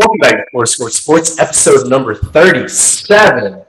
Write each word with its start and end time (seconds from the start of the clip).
Welcome 0.00 0.16
back 0.18 0.32
to 0.36 0.44
Four 0.50 0.64
Score 0.64 0.88
Sports, 0.88 1.38
episode 1.38 1.86
number 1.86 2.14
37. 2.14 3.62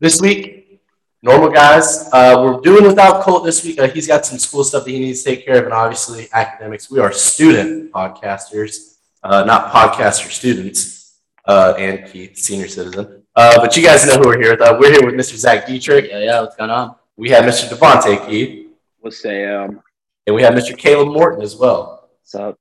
This 0.00 0.18
week, 0.18 0.80
normal 1.20 1.50
guys. 1.50 2.08
Uh, 2.10 2.40
we're 2.42 2.58
doing 2.62 2.84
without 2.84 3.22
Colt 3.22 3.44
this 3.44 3.62
week. 3.62 3.78
Uh, 3.78 3.86
he's 3.86 4.06
got 4.06 4.24
some 4.24 4.38
school 4.38 4.64
stuff 4.64 4.86
that 4.86 4.90
he 4.92 4.98
needs 4.98 5.22
to 5.22 5.28
take 5.28 5.44
care 5.44 5.58
of, 5.58 5.64
and 5.64 5.74
obviously, 5.74 6.28
academics. 6.32 6.90
We 6.90 7.00
are 7.00 7.12
student 7.12 7.92
podcasters, 7.92 8.96
uh, 9.24 9.44
not 9.44 9.70
podcaster 9.70 10.30
students, 10.30 11.18
uh, 11.44 11.74
and 11.76 12.10
Keith, 12.10 12.38
senior 12.38 12.66
citizen. 12.66 13.22
Uh, 13.36 13.60
but 13.60 13.76
you 13.76 13.82
guys 13.82 14.06
know 14.06 14.14
who 14.14 14.28
we're 14.28 14.40
here 14.40 14.52
with. 14.52 14.62
Uh, 14.62 14.74
we're 14.80 14.90
here 14.90 15.04
with 15.04 15.16
Mr. 15.16 15.36
Zach 15.36 15.66
Dietrich. 15.66 16.06
Yeah, 16.08 16.20
yeah, 16.20 16.40
what's 16.40 16.56
going 16.56 16.70
on? 16.70 16.94
We 17.18 17.28
have 17.28 17.44
Mr. 17.44 17.68
Devontae 17.68 18.26
Keith, 18.26 18.68
What's 19.00 19.20
Sam? 19.20 19.82
and 20.26 20.34
we 20.34 20.40
have 20.40 20.54
Mr. 20.54 20.74
Caleb 20.74 21.08
Morton 21.08 21.42
as 21.42 21.56
well. 21.56 22.08
What's 22.22 22.34
up? 22.34 22.58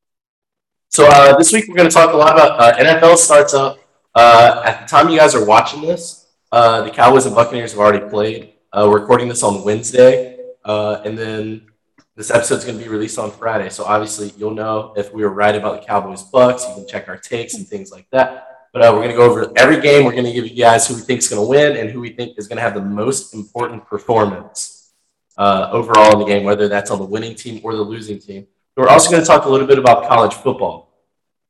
So 0.96 1.06
uh, 1.06 1.36
this 1.36 1.52
week 1.52 1.68
we're 1.68 1.76
going 1.76 1.90
to 1.90 1.94
talk 1.94 2.14
a 2.14 2.16
lot 2.16 2.36
about 2.36 2.58
uh, 2.58 2.78
NFL 2.78 3.18
starts 3.18 3.54
up. 3.54 3.80
Uh, 4.16 4.62
at 4.66 4.80
the 4.80 4.88
time 4.88 5.10
you 5.10 5.18
guys 5.18 5.36
are 5.36 5.44
watching 5.44 5.82
this, 5.82 6.28
uh, 6.54 6.84
the 6.84 6.90
Cowboys 6.90 7.26
and 7.26 7.36
Buccaneers 7.36 7.74
have 7.74 7.82
already 7.82 8.10
played. 8.10 8.54
Uh, 8.72 8.88
we're 8.90 9.02
recording 9.02 9.28
this 9.28 9.44
on 9.44 9.66
Wednesday, 9.66 10.40
uh, 10.64 11.02
and 11.04 11.18
then 11.18 11.68
this 12.16 12.32
episode's 12.32 12.64
going 12.64 12.78
to 12.78 12.82
be 12.82 12.90
released 12.90 13.20
on 13.20 13.30
Friday. 13.30 13.68
So 13.68 13.84
obviously 13.84 14.32
you'll 14.38 14.54
know 14.54 14.94
if 14.96 15.14
we 15.14 15.24
were 15.24 15.32
right 15.32 15.54
about 15.54 15.82
the 15.82 15.86
Cowboys 15.86 16.24
Bucks. 16.24 16.66
You 16.66 16.76
can 16.76 16.88
check 16.88 17.10
our 17.10 17.18
takes 17.18 17.56
and 17.56 17.68
things 17.68 17.92
like 17.92 18.08
that. 18.12 18.70
But 18.72 18.94
we're 18.94 19.00
going 19.00 19.10
to 19.10 19.18
go 19.18 19.30
over 19.30 19.52
every 19.58 19.82
game. 19.82 20.06
We're 20.06 20.14
going 20.14 20.24
to 20.24 20.32
give 20.32 20.48
you 20.48 20.56
guys 20.56 20.88
who 20.88 20.96
we 20.96 21.02
think 21.02 21.18
is 21.18 21.28
going 21.28 21.42
to 21.42 21.50
win 21.50 21.76
and 21.76 21.90
who 21.90 22.00
we 22.00 22.12
think 22.12 22.38
is 22.38 22.48
going 22.48 22.56
to 22.56 22.64
have 22.64 22.74
the 22.74 22.82
most 22.82 23.34
important 23.34 23.86
performance 23.86 24.94
overall 25.38 26.14
in 26.14 26.20
the 26.20 26.26
game, 26.26 26.46
whether 26.46 26.70
that's 26.70 26.90
on 26.90 27.00
the 27.00 27.06
winning 27.06 27.36
team 27.36 27.60
or 27.66 27.76
the 27.76 27.82
losing 27.82 28.18
team. 28.18 28.48
We're 28.78 28.88
also 28.88 29.12
going 29.12 29.22
to 29.22 29.28
talk 29.28 29.44
a 29.44 29.50
little 29.50 29.68
bit 29.68 29.78
about 29.78 30.08
college 30.08 30.34
football. 30.34 30.85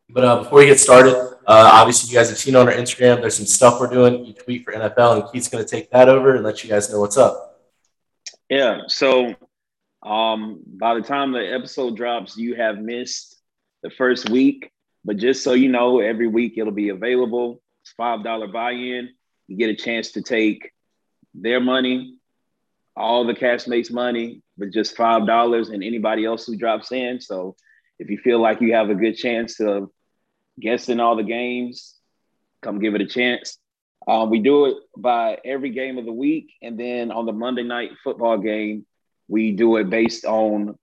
But 0.10 0.24
uh, 0.24 0.44
before 0.44 0.60
we 0.60 0.66
get 0.66 0.80
started, 0.80 1.16
uh, 1.16 1.70
obviously 1.74 2.12
you 2.12 2.18
guys 2.18 2.30
have 2.30 2.38
seen 2.38 2.56
on 2.56 2.68
our 2.68 2.74
Instagram, 2.74 3.22
there's 3.22 3.38
some 3.38 3.46
stuff 3.46 3.80
we're 3.80 3.88
doing. 3.88 4.26
You 4.26 4.34
tweet 4.34 4.64
for 4.64 4.74
NFL, 4.74 5.22
and 5.22 5.32
Keith's 5.32 5.48
going 5.48 5.64
to 5.64 5.70
take 5.70 5.90
that 5.92 6.10
over 6.10 6.36
and 6.36 6.44
let 6.44 6.64
you 6.64 6.70
guys 6.70 6.92
know 6.92 7.00
what's 7.00 7.18
up. 7.18 7.62
Yeah. 8.50 8.82
So, 8.88 9.34
um, 10.04 10.62
by 10.66 10.94
the 10.96 11.02
time 11.02 11.32
the 11.32 11.54
episode 11.54 11.98
drops, 11.98 12.38
you 12.38 12.56
have 12.56 12.78
missed 12.78 13.42
the 13.82 13.90
first 13.90 14.30
week. 14.30 14.72
But 15.04 15.18
just 15.18 15.44
so 15.44 15.54
you 15.54 15.70
know, 15.70 16.00
every 16.00 16.28
week 16.28 16.58
it'll 16.58 16.74
be 16.74 16.90
available. 16.90 17.62
It's 17.84 17.92
five 17.92 18.24
dollar 18.24 18.48
buy-in. 18.48 19.10
You 19.48 19.58
get 19.58 19.70
a 19.70 19.76
chance 19.76 20.12
to 20.14 20.22
take 20.22 20.72
their 21.36 21.60
money, 21.60 22.18
all 22.96 23.26
the 23.26 23.36
castmates 23.36 23.92
money, 23.92 24.42
but 24.58 24.72
just 24.72 24.96
five 24.96 25.28
dollars, 25.28 25.70
and 25.70 25.84
anybody 25.84 26.26
else 26.26 26.46
who 26.46 26.56
drops 26.56 26.92
in. 26.92 27.22
So, 27.22 27.56
if 28.00 28.10
you 28.10 28.18
feel 28.18 28.40
like 28.40 28.62
you 28.62 28.74
have 28.74 28.90
a 28.90 28.96
good 28.96 29.16
chance 29.16 29.60
of 29.60 29.90
guessing 30.60 31.00
all 31.00 31.16
the 31.16 31.24
games, 31.24 31.96
come 32.62 32.80
give 32.80 32.96
it 32.96 33.02
a 33.02 33.06
chance. 33.06 33.58
Um, 34.08 34.30
we 34.30 34.40
do 34.40 34.66
it 34.66 34.78
by 34.96 35.40
every 35.44 35.72
game 35.72 35.98
of 35.98 36.06
the 36.06 36.14
week, 36.14 36.54
and 36.62 36.80
then 36.80 37.12
on 37.12 37.26
the 37.26 37.34
Monday 37.34 37.64
night 37.64 37.92
football 38.04 38.38
game, 38.38 38.86
we 39.28 39.52
do 39.52 39.78
it 39.78 39.90
based 39.90 40.26
on 40.26 40.78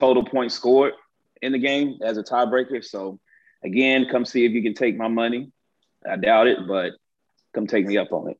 total 0.00 0.24
points 0.24 0.54
scored 0.54 0.94
in 1.42 1.52
the 1.52 1.58
game 1.58 1.98
as 2.02 2.16
a 2.16 2.22
tiebreaker. 2.22 2.82
So, 2.82 3.20
again, 3.62 4.06
come 4.10 4.24
see 4.24 4.46
if 4.46 4.52
you 4.52 4.62
can 4.62 4.74
take 4.74 4.96
my 4.96 5.08
money. 5.08 5.52
I 6.08 6.16
doubt 6.16 6.46
it, 6.46 6.66
but 6.66 6.92
come 7.54 7.66
take 7.66 7.86
me 7.86 7.98
up 7.98 8.12
on 8.12 8.30
it. 8.30 8.38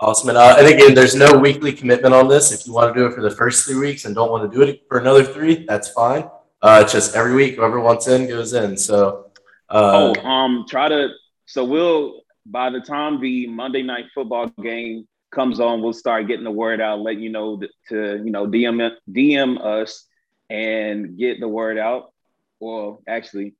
Awesome. 0.00 0.30
And, 0.30 0.38
uh, 0.38 0.56
and 0.58 0.66
again, 0.66 0.94
there's 0.94 1.14
no 1.14 1.38
weekly 1.38 1.72
commitment 1.72 2.12
on 2.12 2.26
this. 2.26 2.50
If 2.50 2.66
you 2.66 2.72
want 2.72 2.92
to 2.92 3.00
do 3.00 3.06
it 3.06 3.14
for 3.14 3.22
the 3.22 3.30
first 3.30 3.64
three 3.64 3.76
weeks 3.76 4.04
and 4.04 4.16
don't 4.16 4.32
want 4.32 4.50
to 4.50 4.56
do 4.56 4.64
it 4.64 4.82
for 4.88 4.98
another 4.98 5.22
three, 5.22 5.64
that's 5.64 5.90
fine. 5.90 6.28
Uh, 6.62 6.84
just 6.84 7.16
every 7.16 7.34
week, 7.34 7.56
whoever 7.56 7.80
wants 7.80 8.06
in 8.06 8.28
goes 8.28 8.52
in. 8.52 8.76
So, 8.76 9.32
uh, 9.68 10.12
oh, 10.16 10.26
um, 10.26 10.64
try 10.68 10.88
to. 10.88 11.08
So 11.46 11.64
we'll 11.64 12.22
by 12.46 12.70
the 12.70 12.80
time 12.80 13.20
the 13.20 13.46
Monday 13.48 13.82
night 13.82 14.06
football 14.14 14.48
game 14.62 15.06
comes 15.30 15.60
on, 15.60 15.82
we'll 15.82 15.92
start 15.92 16.28
getting 16.28 16.44
the 16.44 16.50
word 16.50 16.80
out, 16.80 17.00
letting 17.00 17.22
you 17.22 17.30
know 17.30 17.60
to 17.88 18.22
you 18.24 18.30
know 18.30 18.46
DM 18.46 18.94
DM 19.10 19.60
us 19.60 20.06
and 20.50 21.18
get 21.18 21.40
the 21.40 21.48
word 21.48 21.78
out. 21.78 22.12
Well, 22.60 23.02
actually, 23.08 23.54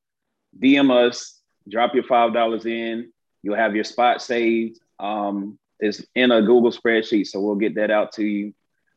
DM 0.58 0.90
us, 0.90 1.40
drop 1.68 1.94
your 1.94 2.04
five 2.04 2.32
dollars 2.32 2.66
in. 2.66 3.12
You'll 3.42 3.56
have 3.56 3.74
your 3.74 3.84
spot 3.84 4.22
saved. 4.22 4.78
Um, 5.00 5.58
it's 5.80 6.04
in 6.14 6.30
a 6.30 6.40
Google 6.40 6.70
spreadsheet, 6.70 7.26
so 7.26 7.40
we'll 7.40 7.56
get 7.56 7.74
that 7.74 7.90
out 7.90 8.12
to 8.12 8.24
you 8.24 8.54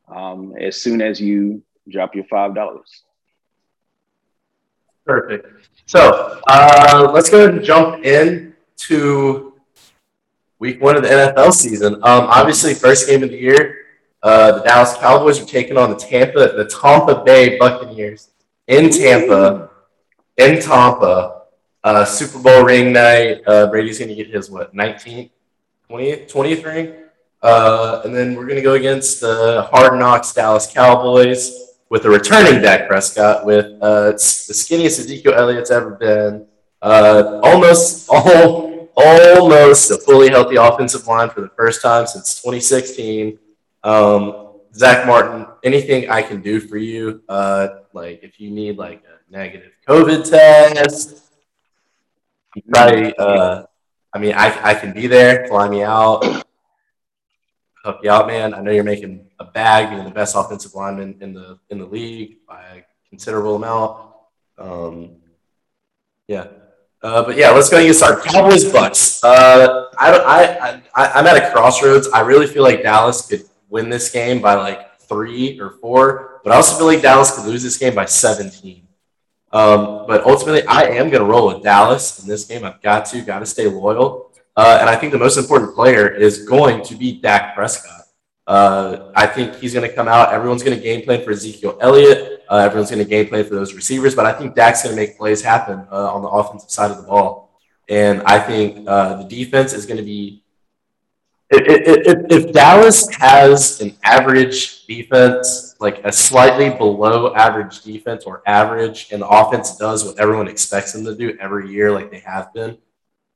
um, 0.08 0.54
as 0.60 0.80
soon 0.80 1.02
as 1.02 1.20
you 1.20 1.64
drop 1.90 2.14
your 2.14 2.26
five 2.26 2.54
dollars. 2.54 3.04
Perfect. 5.06 5.48
So 5.86 6.42
uh, 6.48 7.12
let's 7.14 7.30
go 7.30 7.44
ahead 7.44 7.56
and 7.56 7.64
jump 7.64 8.04
in 8.04 8.56
to 8.88 9.54
week 10.58 10.82
one 10.82 10.96
of 10.96 11.04
the 11.04 11.10
NFL 11.10 11.54
season. 11.54 11.96
Um, 11.96 12.02
obviously, 12.28 12.74
first 12.74 13.08
game 13.08 13.22
of 13.22 13.30
the 13.30 13.38
year, 13.38 13.78
uh, 14.24 14.54
the 14.54 14.64
Dallas 14.64 14.96
Cowboys 14.98 15.40
are 15.40 15.46
taking 15.46 15.78
on 15.78 15.92
the 15.92 15.96
Tampa, 15.96 16.54
the 16.56 16.66
Tampa 16.66 17.24
Bay 17.24 17.58
Buccaneers 17.60 18.30
in 18.68 18.90
Tampa, 18.90 19.70
in 20.38 20.60
Tampa. 20.60 21.44
Uh, 21.84 22.04
Super 22.04 22.40
Bowl 22.40 22.66
ring 22.66 22.92
night. 22.92 23.44
Uh, 23.46 23.68
Brady's 23.68 24.00
going 24.00 24.10
to 24.10 24.16
get 24.16 24.28
his 24.28 24.50
what 24.50 24.76
19th, 24.76 25.30
20th, 25.88 26.32
20th 26.32 26.66
ring. 26.66 26.94
Uh, 27.44 28.02
and 28.04 28.16
then 28.16 28.34
we're 28.34 28.48
going 28.48 28.56
to 28.56 28.64
go 28.64 28.74
against 28.74 29.22
the 29.22 29.68
Hard 29.70 30.00
Knocks 30.00 30.34
Dallas 30.34 30.66
Cowboys 30.66 31.65
with 31.90 32.06
a 32.06 32.10
returning 32.10 32.62
Dak 32.62 32.88
Prescott, 32.88 33.46
with 33.46 33.66
uh, 33.82 34.12
the 34.12 34.18
skinniest 34.18 35.00
Ezekiel 35.00 35.34
Elliott's 35.34 35.72
ever 35.72 35.92
been, 35.92 36.48
uh, 36.82 37.40
almost 37.44 38.08
all, 38.10 38.90
almost 38.96 39.92
a 39.92 39.98
fully 39.98 40.30
healthy 40.30 40.56
offensive 40.56 41.06
line 41.08 41.30
for 41.30 41.42
the 41.42 41.50
first 41.50 41.82
time 41.82 42.08
since 42.08 42.42
2016. 42.42 43.38
Um, 43.84 44.42
Zack 44.74 45.08
Martin, 45.08 45.46
anything 45.64 46.10
I 46.10 46.22
can 46.22 46.42
do 46.42 46.60
for 46.60 46.78
you, 46.78 47.24
uh, 47.30 47.68
like 47.94 48.22
if 48.24 48.40
you 48.40 48.52
need 48.52 48.78
like 48.78 49.04
a 49.04 49.32
negative 49.32 49.72
COVID 49.88 50.30
test, 50.30 51.22
probably, 52.70 53.16
uh, 53.18 53.64
I 54.14 54.20
mean, 54.20 54.34
I, 54.36 54.72
I 54.72 54.74
can 54.74 54.92
be 54.92 55.08
there, 55.08 55.48
fly 55.48 55.70
me 55.70 55.84
out, 55.84 56.46
help 57.86 58.04
you 58.04 58.10
out, 58.10 58.28
man. 58.28 58.54
I 58.54 58.62
know 58.62 58.72
you're 58.72 58.84
making 58.84 59.28
a 59.40 59.46
bag, 59.46 59.92
being 59.92 60.04
the 60.04 60.10
best 60.10 60.36
offensive 60.36 60.74
lineman 60.74 61.18
in 61.22 61.34
the 61.34 61.60
in 61.70 61.78
the 61.78 61.86
league 61.86 62.38
by 62.48 62.62
a 62.62 62.82
considerable 63.10 63.56
amount. 63.56 64.12
Um, 64.58 65.18
yeah, 66.28 66.48
uh, 67.02 67.24
but 67.24 67.38
yeah, 67.38 67.52
let's 67.52 67.70
go 67.70 67.78
and 67.78 67.86
get 67.86 67.94
started. 67.94 68.26
Cowboys 68.26 68.66
Bucks. 68.66 69.24
Uh, 69.24 69.86
I 69.98 70.12
don't. 70.12 70.26
I, 70.26 70.82
I 70.96 71.12
I'm 71.14 71.28
at 71.28 71.38
a 71.38 71.52
crossroads. 71.52 72.10
I 72.10 72.22
really 72.22 72.48
feel 72.48 72.64
like 72.64 72.82
Dallas 72.82 73.28
could 73.28 73.44
win 73.70 73.90
this 73.90 74.10
game 74.12 74.42
by 74.42 74.56
like 74.56 75.00
three 75.02 75.60
or 75.60 75.72
four, 75.82 76.42
but 76.44 76.52
I 76.52 76.56
also 76.56 76.78
feel 76.78 76.88
like 76.88 77.02
Dallas 77.02 77.36
could 77.36 77.46
lose 77.46 77.62
this 77.62 77.78
game 77.78 77.94
by 77.94 78.06
17. 78.06 78.88
Um, 79.52 80.06
but 80.08 80.26
ultimately, 80.26 80.66
I 80.66 80.84
am 80.84 81.10
going 81.10 81.22
to 81.22 81.26
roll 81.26 81.54
with 81.54 81.64
Dallas 81.64 82.22
in 82.22 82.28
this 82.28 82.46
game. 82.46 82.66
I've 82.66 82.82
got 82.82 83.06
to, 83.08 83.22
got 83.22 83.40
to 83.40 83.46
stay 83.46 83.68
loyal. 83.68 84.25
Uh, 84.56 84.78
and 84.80 84.90
I 84.90 84.96
think 84.96 85.12
the 85.12 85.20
most 85.20 85.38
important 85.38 85.76
player 85.76 86.08
is 86.08 86.46
going 86.46 86.84
to 86.86 86.96
be 86.96 87.20
Dak 87.20 87.56
Prescott. 87.56 88.06
Uh, 88.48 89.12
I 89.16 89.26
think 89.26 89.56
he's 89.56 89.74
going 89.74 89.90
to 89.90 89.94
come 89.94 90.08
out. 90.08 90.32
Everyone's 90.32 90.64
going 90.64 90.78
to 90.78 90.84
game 90.84 91.04
plan 91.04 91.24
for 91.24 91.32
Ezekiel 91.32 91.78
Elliott. 91.82 92.44
Uh, 92.50 92.58
everyone's 92.58 92.92
going 92.92 93.04
to 93.04 93.10
game 93.10 93.28
plan 93.28 93.44
for 93.44 93.56
those 93.56 93.74
receivers. 93.74 94.16
But 94.16 94.26
I 94.26 94.34
think 94.34 94.56
Dak's 94.56 94.84
going 94.84 94.96
to 94.96 95.02
make 95.02 95.18
plays 95.18 95.42
happen 95.42 95.86
uh, 95.92 96.14
on 96.14 96.22
the 96.22 96.30
offensive 96.30 96.70
side 96.70 96.92
of 96.92 96.98
the 96.98 97.04
ball. 97.04 97.60
And 97.90 98.22
I 98.24 98.40
think 98.40 98.88
uh, 98.88 99.24
the 99.24 99.28
defense 99.28 99.74
is 99.74 99.86
going 99.86 99.98
to 99.98 100.04
be. 100.04 100.44
If, 101.52 102.08
if, 102.08 102.46
if 102.48 102.54
Dallas 102.54 103.08
has 103.16 103.80
an 103.80 103.96
average 104.04 104.86
defense, 104.88 105.76
like 105.80 106.04
a 106.04 106.12
slightly 106.12 106.72
below 106.72 107.36
average 107.36 107.84
defense 107.84 108.24
or 108.24 108.42
average, 108.48 109.10
and 109.12 109.22
the 109.22 109.28
offense 109.28 109.78
does 109.78 110.04
what 110.04 110.20
everyone 110.20 110.48
expects 110.48 110.94
them 110.94 111.06
to 111.06 111.16
do 111.16 111.38
every 111.40 111.70
year, 111.70 111.92
like 111.92 112.10
they 112.10 112.20
have 112.20 112.52
been, 112.54 112.80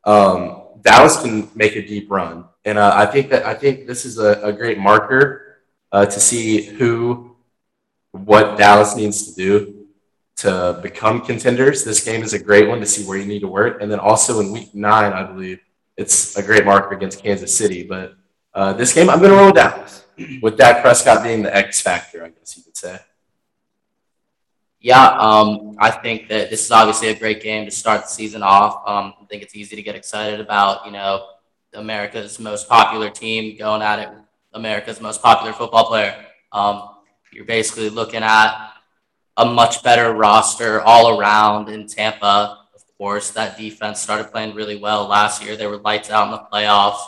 um, 0.05 0.63
Dallas 0.81 1.21
can 1.21 1.49
make 1.55 1.75
a 1.75 1.81
deep 1.81 2.09
run, 2.09 2.45
and 2.65 2.77
uh, 2.77 2.93
I 2.95 3.05
think 3.05 3.29
that 3.29 3.45
I 3.45 3.53
think 3.53 3.87
this 3.87 4.05
is 4.05 4.17
a, 4.17 4.41
a 4.43 4.53
great 4.53 4.77
marker 4.77 5.59
uh, 5.91 6.05
to 6.05 6.19
see 6.19 6.61
who, 6.61 7.35
what 8.11 8.57
Dallas 8.57 8.95
needs 8.95 9.27
to 9.27 9.35
do 9.35 9.87
to 10.37 10.79
become 10.81 11.21
contenders. 11.21 11.83
This 11.83 12.03
game 12.03 12.23
is 12.23 12.33
a 12.33 12.41
great 12.41 12.67
one 12.67 12.79
to 12.79 12.85
see 12.85 13.05
where 13.05 13.17
you 13.17 13.25
need 13.25 13.41
to 13.41 13.47
work, 13.47 13.81
and 13.81 13.91
then 13.91 13.99
also 13.99 14.39
in 14.39 14.51
Week 14.51 14.73
Nine, 14.73 15.11
I 15.13 15.23
believe 15.23 15.59
it's 15.97 16.37
a 16.37 16.43
great 16.43 16.65
marker 16.65 16.95
against 16.95 17.21
Kansas 17.21 17.55
City. 17.55 17.83
But 17.83 18.15
uh, 18.53 18.73
this 18.73 18.93
game, 18.93 19.09
I'm 19.09 19.19
going 19.19 19.31
to 19.31 19.37
roll 19.37 19.51
Dallas 19.51 20.05
with 20.41 20.57
Dak 20.57 20.81
Prescott 20.81 21.23
being 21.23 21.43
the 21.43 21.55
X 21.55 21.81
factor, 21.81 22.23
I 22.23 22.29
guess 22.29 22.55
you 22.57 22.63
could 22.63 22.77
say. 22.77 22.99
Yeah, 24.81 25.17
um, 25.19 25.75
I 25.77 25.91
think 25.91 26.29
that 26.29 26.49
this 26.49 26.63
is 26.63 26.71
obviously 26.71 27.09
a 27.09 27.15
great 27.15 27.43
game 27.43 27.65
to 27.65 27.71
start 27.71 28.03
the 28.03 28.07
season 28.07 28.41
off. 28.41 28.81
Um, 28.87 29.13
I 29.21 29.25
think 29.25 29.43
it's 29.43 29.55
easy 29.55 29.75
to 29.75 29.81
get 29.81 29.95
excited 29.95 30.39
about, 30.39 30.85
you 30.85 30.91
know, 30.93 31.25
America's 31.73 32.39
most 32.39 32.69
popular 32.69 33.09
team 33.09 33.57
going 33.57 33.81
at 33.81 33.99
it, 33.99 34.09
America's 34.53 35.01
most 35.01 35.21
popular 35.21 35.51
football 35.53 35.85
player. 35.85 36.15
Um, 36.51 36.89
you're 37.31 37.45
basically 37.45 37.89
looking 37.89 38.23
at 38.23 38.71
a 39.37 39.45
much 39.45 39.83
better 39.83 40.13
roster 40.13 40.81
all 40.81 41.19
around 41.19 41.69
in 41.69 41.87
Tampa. 41.87 42.57
Of 42.73 42.83
course. 42.97 43.31
That 43.31 43.57
defense 43.57 43.99
started 43.99 44.31
playing 44.31 44.55
really 44.55 44.77
well 44.77 45.07
last 45.07 45.43
year. 45.43 45.55
They 45.55 45.67
were 45.67 45.77
lights 45.77 46.09
out 46.09 46.25
in 46.25 46.31
the 46.31 46.45
playoffs. 46.51 47.01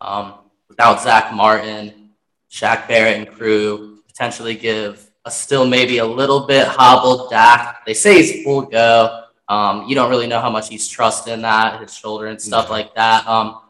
Um, 0.00 0.34
without 0.68 1.02
Zack 1.02 1.32
Martin, 1.32 2.10
Shaq 2.50 2.88
Barrett, 2.88 3.16
and 3.16 3.28
crew, 3.28 3.98
potentially 4.06 4.54
give 4.54 5.05
still 5.30 5.66
maybe 5.66 5.98
a 5.98 6.04
little 6.04 6.46
bit 6.46 6.66
hobbled 6.66 7.30
Dak. 7.30 7.84
They 7.86 7.94
say 7.94 8.22
he's 8.22 8.44
full 8.44 8.62
go. 8.62 9.24
Um, 9.48 9.86
you 9.86 9.94
don't 9.94 10.10
really 10.10 10.26
know 10.26 10.40
how 10.40 10.50
much 10.50 10.68
he's 10.68 10.88
trusting 10.88 11.42
that, 11.42 11.80
his 11.80 11.94
shoulder 11.94 12.26
and 12.26 12.40
stuff 12.40 12.68
like 12.70 12.94
that. 12.94 13.26
Um, 13.26 13.60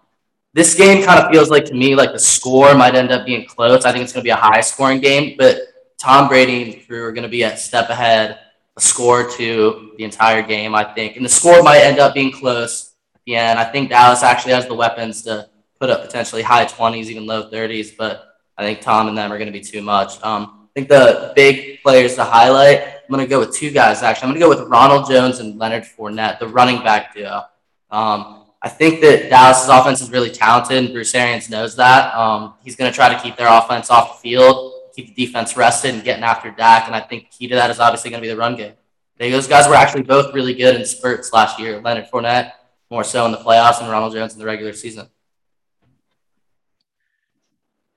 this 0.54 0.74
game 0.74 1.04
kind 1.04 1.20
of 1.20 1.30
feels 1.30 1.50
like 1.50 1.66
to 1.66 1.74
me 1.74 1.94
like 1.94 2.12
the 2.12 2.18
score 2.18 2.74
might 2.74 2.94
end 2.94 3.10
up 3.10 3.26
being 3.26 3.46
close. 3.46 3.84
I 3.84 3.92
think 3.92 4.04
it's 4.04 4.12
going 4.12 4.22
to 4.22 4.24
be 4.24 4.30
a 4.30 4.36
high 4.36 4.62
scoring 4.62 5.00
game, 5.00 5.34
but 5.36 5.58
Tom 5.98 6.28
Brady 6.28 6.62
and 6.62 6.86
crew 6.86 7.04
are 7.04 7.12
going 7.12 7.24
to 7.24 7.28
be 7.28 7.42
a 7.42 7.56
step 7.56 7.90
ahead, 7.90 8.38
a 8.76 8.80
score 8.80 9.28
to 9.32 9.92
the 9.98 10.04
entire 10.04 10.42
game, 10.42 10.74
I 10.74 10.84
think. 10.84 11.16
And 11.16 11.24
the 11.24 11.30
score 11.30 11.62
might 11.62 11.80
end 11.80 11.98
up 11.98 12.14
being 12.14 12.32
close 12.32 12.94
at 13.14 13.20
the 13.26 13.36
end. 13.36 13.58
I 13.58 13.64
think 13.64 13.90
Dallas 13.90 14.22
actually 14.22 14.52
has 14.52 14.66
the 14.66 14.74
weapons 14.74 15.22
to 15.22 15.48
put 15.78 15.90
up 15.90 16.02
potentially 16.02 16.40
high 16.40 16.64
20s, 16.64 17.06
even 17.06 17.26
low 17.26 17.50
30s, 17.50 17.94
but 17.96 18.36
I 18.56 18.62
think 18.62 18.80
Tom 18.80 19.08
and 19.08 19.18
them 19.18 19.30
are 19.30 19.36
going 19.36 19.52
to 19.52 19.58
be 19.58 19.60
too 19.60 19.82
much. 19.82 20.22
Um, 20.22 20.65
think 20.76 20.88
the 20.90 21.32
big 21.34 21.82
players 21.82 22.16
to 22.16 22.24
highlight, 22.24 22.82
I'm 22.82 23.08
going 23.08 23.24
to 23.24 23.26
go 23.26 23.40
with 23.40 23.56
two 23.56 23.70
guys, 23.70 24.02
actually. 24.02 24.28
I'm 24.28 24.38
going 24.38 24.40
to 24.40 24.54
go 24.54 24.62
with 24.62 24.70
Ronald 24.70 25.08
Jones 25.08 25.38
and 25.38 25.58
Leonard 25.58 25.84
Fournette, 25.84 26.38
the 26.38 26.48
running 26.48 26.82
back 26.84 27.14
duo. 27.14 27.44
Um, 27.90 28.44
I 28.60 28.68
think 28.68 29.00
that 29.00 29.30
Dallas's 29.30 29.70
offense 29.70 30.02
is 30.02 30.10
really 30.10 30.30
talented, 30.30 30.76
and 30.76 30.92
Bruce 30.92 31.14
Arians 31.14 31.48
knows 31.48 31.76
that. 31.76 32.14
Um, 32.14 32.54
he's 32.62 32.76
going 32.76 32.90
to 32.90 32.94
try 32.94 33.08
to 33.08 33.18
keep 33.22 33.36
their 33.36 33.48
offense 33.48 33.90
off 33.90 34.16
the 34.16 34.28
field, 34.28 34.90
keep 34.94 35.14
the 35.14 35.26
defense 35.26 35.56
rested, 35.56 35.94
and 35.94 36.04
getting 36.04 36.24
after 36.24 36.50
Dak. 36.50 36.86
And 36.86 36.94
I 36.94 37.00
think 37.00 37.30
key 37.30 37.48
to 37.48 37.54
that 37.54 37.70
is 37.70 37.80
obviously 37.80 38.10
going 38.10 38.22
to 38.22 38.28
be 38.28 38.32
the 38.32 38.36
run 38.36 38.56
game. 38.56 38.74
Those 39.18 39.48
guys 39.48 39.66
were 39.66 39.74
actually 39.74 40.02
both 40.02 40.34
really 40.34 40.52
good 40.52 40.74
in 40.74 40.84
spurts 40.84 41.32
last 41.32 41.58
year. 41.58 41.80
Leonard 41.80 42.10
Fournette 42.12 42.52
more 42.90 43.02
so 43.02 43.24
in 43.24 43.32
the 43.32 43.38
playoffs, 43.38 43.80
and 43.80 43.90
Ronald 43.90 44.12
Jones 44.12 44.34
in 44.34 44.38
the 44.38 44.44
regular 44.44 44.74
season. 44.74 45.08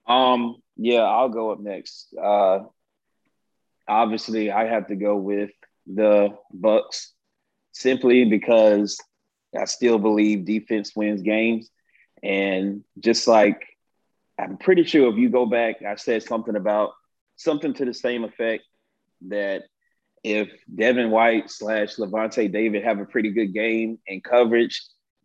Um, 0.08 0.62
yeah, 0.82 1.02
I'll 1.02 1.30
go 1.30 1.52
up 1.52 1.60
next. 1.60 2.14
Uh, 2.18 2.60
obviously, 3.88 4.50
I 4.50 4.66
have 4.66 4.88
to 4.88 4.96
go 4.96 5.18
with 5.18 5.52
the 5.86 6.38
Bucks 6.54 7.14
simply 7.74 8.24
because 8.24 8.98
I 9.58 9.66
still 9.66 10.00
believe 10.00 10.46
defense 10.46 10.96
wins 10.96 11.22
games, 11.22 11.70
and 12.24 12.86
just 12.98 13.28
like 13.28 13.62
I'm 14.40 14.58
pretty 14.58 14.86
sure 14.86 15.12
if 15.12 15.18
you 15.18 15.30
go 15.30 15.46
back, 15.46 15.82
I 15.82 15.96
said 15.96 16.24
something 16.24 16.56
about 16.56 16.92
something 17.36 17.74
to 17.74 17.84
the 17.84 17.94
same 17.94 18.24
effect 18.24 18.64
that 19.28 19.64
if 20.24 20.50
Devin 20.74 21.12
White 21.12 21.50
slash 21.50 21.98
Lavonte 21.98 22.52
David 22.52 22.86
have 22.86 23.00
a 23.00 23.06
pretty 23.06 23.32
good 23.32 23.54
game 23.54 24.00
and 24.08 24.24
coverage 24.24 24.82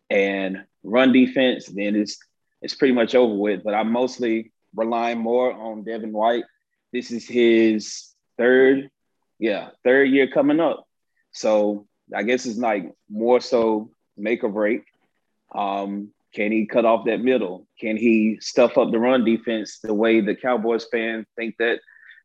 and 0.09 0.65
run 0.83 1.13
defense, 1.13 1.67
then 1.67 1.95
it's 1.95 2.17
it's 2.61 2.75
pretty 2.75 2.93
much 2.93 3.15
over 3.15 3.35
with. 3.35 3.63
But 3.63 3.73
I'm 3.73 3.91
mostly 3.93 4.51
relying 4.75 5.19
more 5.19 5.51
on 5.51 5.83
Devin 5.83 6.11
White. 6.11 6.43
This 6.91 7.11
is 7.11 7.27
his 7.27 8.13
third, 8.37 8.89
yeah, 9.39 9.69
third 9.83 10.09
year 10.09 10.27
coming 10.27 10.59
up. 10.59 10.85
So 11.31 11.87
I 12.13 12.23
guess 12.23 12.45
it's 12.45 12.57
like 12.57 12.91
more 13.09 13.41
so 13.41 13.91
make 14.17 14.43
or 14.43 14.49
break. 14.49 14.83
Um, 15.53 16.11
can 16.33 16.51
he 16.51 16.65
cut 16.65 16.85
off 16.85 17.05
that 17.05 17.21
middle? 17.21 17.67
Can 17.79 17.95
he 17.97 18.37
stuff 18.41 18.77
up 18.77 18.91
the 18.91 18.99
run 18.99 19.23
defense 19.23 19.79
the 19.79 19.93
way 19.93 20.19
the 20.19 20.35
Cowboys 20.35 20.85
fans 20.91 21.25
think 21.37 21.55
that 21.59 21.79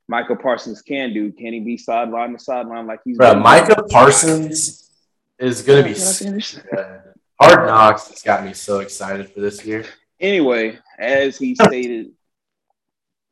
Michael 0.08 0.36
Parsons 0.36 0.82
can 0.82 1.14
do? 1.14 1.30
Can 1.30 1.52
he 1.52 1.60
be 1.60 1.76
sideline 1.76 2.32
to 2.32 2.38
sideline 2.38 2.86
like 2.86 3.00
he's? 3.04 3.16
Bro, 3.16 3.36
Micah 3.36 3.84
Parsons 3.84 4.90
is 5.38 5.62
going 5.62 5.84
to 5.84 5.88
be 5.88 5.94
hard 7.40 7.66
knocks. 7.68 8.10
It's 8.10 8.22
got 8.22 8.44
me 8.44 8.52
so 8.52 8.80
excited 8.80 9.30
for 9.30 9.40
this 9.40 9.64
year. 9.64 9.84
Anyway, 10.18 10.78
as 10.98 11.38
he 11.38 11.54
stated, 11.54 12.10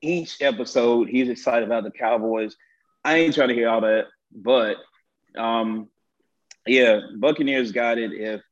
each 0.00 0.40
episode 0.40 1.08
he's 1.08 1.28
excited 1.28 1.66
about 1.66 1.84
the 1.84 1.90
Cowboys. 1.90 2.56
I 3.04 3.16
ain't 3.18 3.34
trying 3.34 3.48
to 3.48 3.54
hear 3.54 3.68
all 3.68 3.80
that, 3.80 4.06
but 4.32 4.76
um, 5.36 5.88
yeah, 6.66 7.00
Buccaneers 7.16 7.72
got 7.72 7.98
it 7.98 8.12
if 8.12 8.42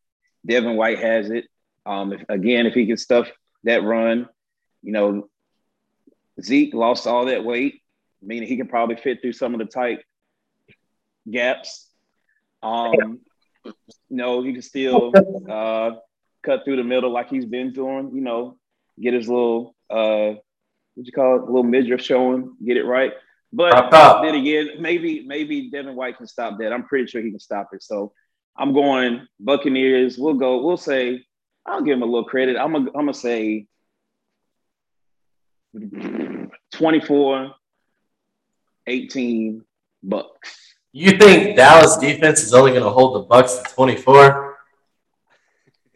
Devin 0.45 0.77
White 0.77 0.99
has 0.99 1.31
it. 1.31 1.47
Um, 1.85 2.13
if, 2.13 2.25
again, 2.29 2.67
if 2.67 2.75
he 2.75 2.87
can 2.87 2.97
stuff 2.97 3.29
that 3.65 3.83
run, 3.83 4.29
you 4.83 4.93
know, 4.93 5.29
Zeke 6.41 6.75
lost 6.75 7.07
all 7.07 7.27
that 7.27 7.45
weight, 7.45 7.83
meaning 8.23 8.49
he 8.49 8.57
can 8.57 8.69
probably 8.69 8.97
fit 8.97 9.21
through 9.21 9.33
some 9.33 9.55
of 9.55 9.59
the 9.59 9.67
tight 9.67 10.01
gaps. 11.31 11.89
Um, 12.63 13.21
you 13.65 13.73
know, 14.11 14.43
he 14.43 14.53
can 14.53 14.63
still 14.63 15.13
uh, 15.49 15.93
cut 16.43 16.65
through 16.65 16.77
the 16.77 16.85
middle 16.85 17.11
like 17.11 17.29
he's 17.29 17.47
been 17.47 17.73
doing. 17.73 18.11
You 18.15 18.21
know, 18.21 18.59
get 19.01 19.15
his 19.15 19.29
little 19.29 19.75
uh, 19.91 20.35
what 20.97 21.07
you 21.07 21.13
call 21.13 21.37
it, 21.37 21.43
a 21.43 21.47
little 21.47 21.63
midriff 21.63 22.01
showing, 22.01 22.57
get 22.65 22.77
it 22.77 22.85
right. 22.85 23.13
But 23.53 23.91
then 24.23 24.35
again, 24.35 24.71
maybe 24.81 25.25
maybe 25.27 25.71
Devin 25.71 25.95
White 25.95 26.17
can 26.17 26.27
stop 26.27 26.59
that. 26.59 26.73
I'm 26.73 26.85
pretty 26.85 27.07
sure 27.07 27.23
he 27.23 27.31
can 27.31 27.39
stop 27.39 27.69
it. 27.73 27.83
So 27.83 28.13
I'm 28.57 28.75
going 28.75 29.27
Buccaneers. 29.39 30.19
We'll 30.19 30.35
go. 30.35 30.63
We'll 30.63 30.77
say 30.77 31.25
I'll 31.65 31.83
give 31.83 31.97
him 31.97 32.03
a 32.03 32.07
little 32.07 32.25
credit. 32.25 32.57
I'm 32.57 32.73
gonna 32.73 32.91
I'm 32.95 33.07
gonna 33.07 33.15
say 33.15 33.67
24 36.73 37.55
18 38.87 39.65
bucks. 40.03 40.75
You 40.93 41.19
think 41.19 41.57
Dallas 41.57 41.97
defense 41.99 42.43
is 42.43 42.55
only 42.55 42.71
going 42.71 42.85
to 42.85 42.91
hold 42.91 43.17
the 43.17 43.21
Bucks 43.27 43.59
to 43.59 43.75
24? 43.75 44.46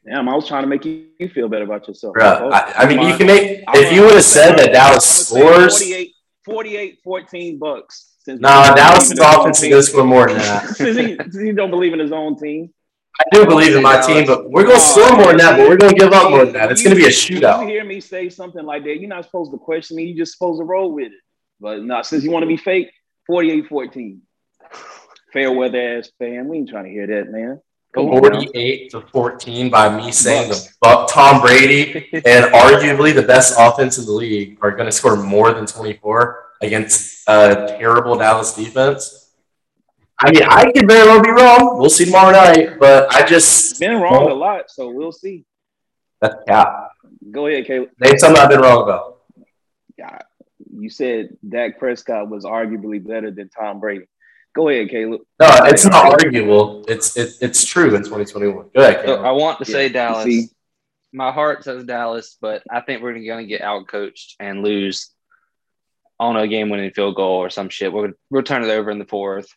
Damn, 0.05 0.29
I 0.29 0.35
was 0.35 0.49
trying 0.49 0.63
to 0.63 0.69
make 0.69 0.85
you, 0.85 1.29
feel 1.29 1.49
better 1.49 1.65
about 1.65 1.87
yourself. 1.87 2.15
Bro, 2.15 2.49
oh, 2.49 2.51
I, 2.51 2.73
I 2.79 2.89
mean, 2.89 3.07
you 3.07 3.17
can 3.17 3.27
make 3.27 3.63
if 3.75 3.93
you 3.93 4.03
would 4.03 4.15
have 4.15 4.25
said 4.25 4.57
that 4.57 4.73
Dallas 4.73 5.29
scores 5.29 5.79
48, 5.79 6.15
48 6.45 6.99
14 7.05 7.59
bucks. 7.59 8.07
Since 8.23 8.41
nah, 8.41 8.75
Dallas' 8.75 9.13
offense 9.19 9.63
is 9.63 9.69
going 9.69 9.83
to 9.83 9.83
score 9.83 10.05
more 10.05 10.29
than 10.29 10.37
that. 10.39 10.69
since, 10.69 10.97
he, 10.97 11.17
since 11.17 11.39
he 11.39 11.53
don't 11.53 11.71
believe 11.71 11.93
in 11.93 11.99
his 11.99 12.13
own 12.13 12.39
team. 12.39 12.73
I 13.19 13.25
do 13.33 13.47
believe 13.47 13.75
in 13.75 13.83
my 13.83 13.95
Dallas. 13.95 14.07
team, 14.07 14.27
but 14.27 14.51
we're 14.51 14.65
going 14.65 14.77
to 14.77 14.81
score 14.81 15.17
more 15.17 15.29
than 15.29 15.39
that, 15.39 15.57
but 15.57 15.69
we're 15.69 15.77
going 15.77 15.95
to 15.95 15.99
give 15.99 16.13
up 16.13 16.31
more 16.31 16.45
than 16.45 16.55
that. 16.55 16.71
It's 16.71 16.83
going 16.83 16.95
to 16.95 17.01
be 17.01 17.07
a 17.07 17.11
shootout. 17.11 17.63
You 17.63 17.69
hear 17.69 17.85
me 17.85 18.01
say 18.01 18.29
something 18.29 18.65
like 18.65 18.85
that, 18.85 19.01
you're 19.01 19.09
not 19.09 19.25
supposed 19.25 19.53
to 19.53 19.59
question 19.59 19.97
me. 19.97 20.05
You're 20.05 20.25
just 20.25 20.33
supposed 20.33 20.61
to 20.61 20.65
roll 20.65 20.93
with 20.93 21.13
it. 21.13 21.19
But 21.61 21.83
no, 21.83 22.03
since 22.03 22.25
you 22.25 22.31
want 22.31 22.43
to 22.43 22.47
be 22.47 22.57
fake, 22.57 22.91
48 23.27 23.69
14. 23.69 24.23
Fair 25.33 25.53
weather 25.53 25.99
ass 25.99 26.11
fan. 26.19 26.49
We 26.49 26.59
ain't 26.59 26.69
trying 26.69 26.85
to 26.85 26.91
hear 26.91 27.07
that, 27.07 27.31
man. 27.31 27.61
48 27.95 28.91
to 28.91 29.01
14 29.01 29.71
by 29.71 29.95
me 29.97 30.13
saying 30.13 30.49
the 30.49 30.69
Buck, 30.81 31.11
Tom 31.11 31.41
Brady 31.41 32.09
and 32.13 32.47
arguably 32.53 33.15
the 33.15 33.23
best 33.23 33.55
offense 33.59 33.99
in 33.99 34.05
the 34.05 34.13
league 34.13 34.59
are 34.63 34.71
going 34.71 34.87
to 34.87 34.93
score 34.93 35.17
more 35.17 35.53
than 35.53 35.67
24 35.67 36.45
against 36.63 37.29
a 37.29 37.77
terrible 37.79 38.17
Dallas 38.17 38.55
defense. 38.55 39.33
I 40.23 40.31
mean, 40.31 40.43
I 40.43 40.71
could 40.71 40.87
very 40.87 41.07
well 41.07 41.23
be 41.23 41.31
wrong. 41.31 41.79
We'll 41.79 41.89
see 41.89 42.05
tomorrow 42.05 42.33
night, 42.33 42.79
but 42.79 43.13
I 43.15 43.27
just 43.27 43.81
been 43.81 44.01
wrong 44.01 44.27
well, 44.27 44.35
a 44.35 44.37
lot, 44.37 44.71
so 44.71 44.91
we'll 44.91 45.13
see. 45.13 45.47
That's 46.21 46.37
cap. 46.47 46.91
Go 47.31 47.47
ahead, 47.47 47.67
Caleb. 47.67 47.91
Name 47.99 48.19
something 48.19 48.41
I've 48.41 48.51
been 48.51 48.61
wrong 48.61 48.83
about. 48.83 49.23
Yeah, 49.99 50.19
you 50.71 50.91
said 50.91 51.37
Dak 51.49 51.79
Prescott 51.79 52.29
was 52.29 52.45
arguably 52.45 53.03
better 53.05 53.31
than 53.31 53.49
Tom 53.49 53.81
Brady. 53.81 54.07
Go 54.55 54.69
ahead, 54.69 54.91
Caleb. 54.91 55.21
No, 55.39 55.49
it's 55.65 55.85
not 55.85 56.13
arguable. 56.13 56.85
It's 56.89 57.17
it, 57.17 57.35
it's 57.41 57.65
true 57.65 57.95
in 57.95 58.03
2021. 58.03 58.71
Go 58.75 58.83
ahead, 58.83 59.05
Caleb. 59.05 59.21
So 59.21 59.25
I 59.25 59.31
want 59.33 59.65
to 59.65 59.71
yeah. 59.71 59.77
say 59.77 59.89
Dallas. 59.89 60.55
My 61.13 61.33
heart 61.33 61.65
says 61.65 61.85
Dallas, 61.85 62.37
but 62.41 62.63
I 62.71 62.81
think 62.81 63.03
we're 63.03 63.13
going 63.13 63.45
to 63.45 63.47
get 63.47 63.63
out 63.63 63.89
coached 63.89 64.37
and 64.39 64.63
lose 64.63 65.11
on 66.19 66.37
a 66.37 66.47
game 66.47 66.69
winning 66.69 66.91
field 66.93 67.17
goal 67.17 67.39
or 67.39 67.51
some 67.51 67.69
shit. 67.69 67.93
We'll 67.93 68.13
we'll 68.29 68.43
turn 68.43 68.63
it 68.63 68.71
over 68.71 68.91
in 68.91 68.99
the 68.99 69.05
fourth. 69.05 69.49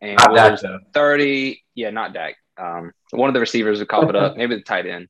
And 0.00 0.16
not 0.16 0.32
we'll 0.32 0.36
Dak, 0.36 0.60
though. 0.60 0.78
30. 0.94 1.62
Yeah, 1.74 1.90
not 1.90 2.14
Dak. 2.14 2.36
Um, 2.56 2.92
one 3.10 3.28
of 3.28 3.34
the 3.34 3.40
receivers 3.40 3.78
will 3.78 3.86
cop 3.86 4.08
it 4.08 4.16
up. 4.16 4.36
Maybe 4.36 4.56
the 4.56 4.62
tight 4.62 4.86
end. 4.86 5.08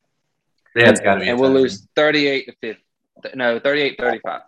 Yeah, 0.74 0.90
it's 0.90 1.00
got 1.00 1.14
to 1.14 1.20
be. 1.20 1.28
And 1.28 1.38
we'll 1.38 1.52
lose 1.52 1.86
38 1.96 2.46
to 2.46 2.52
50. 2.60 3.36
No, 3.36 3.58
38 3.58 3.98
35. 3.98 4.40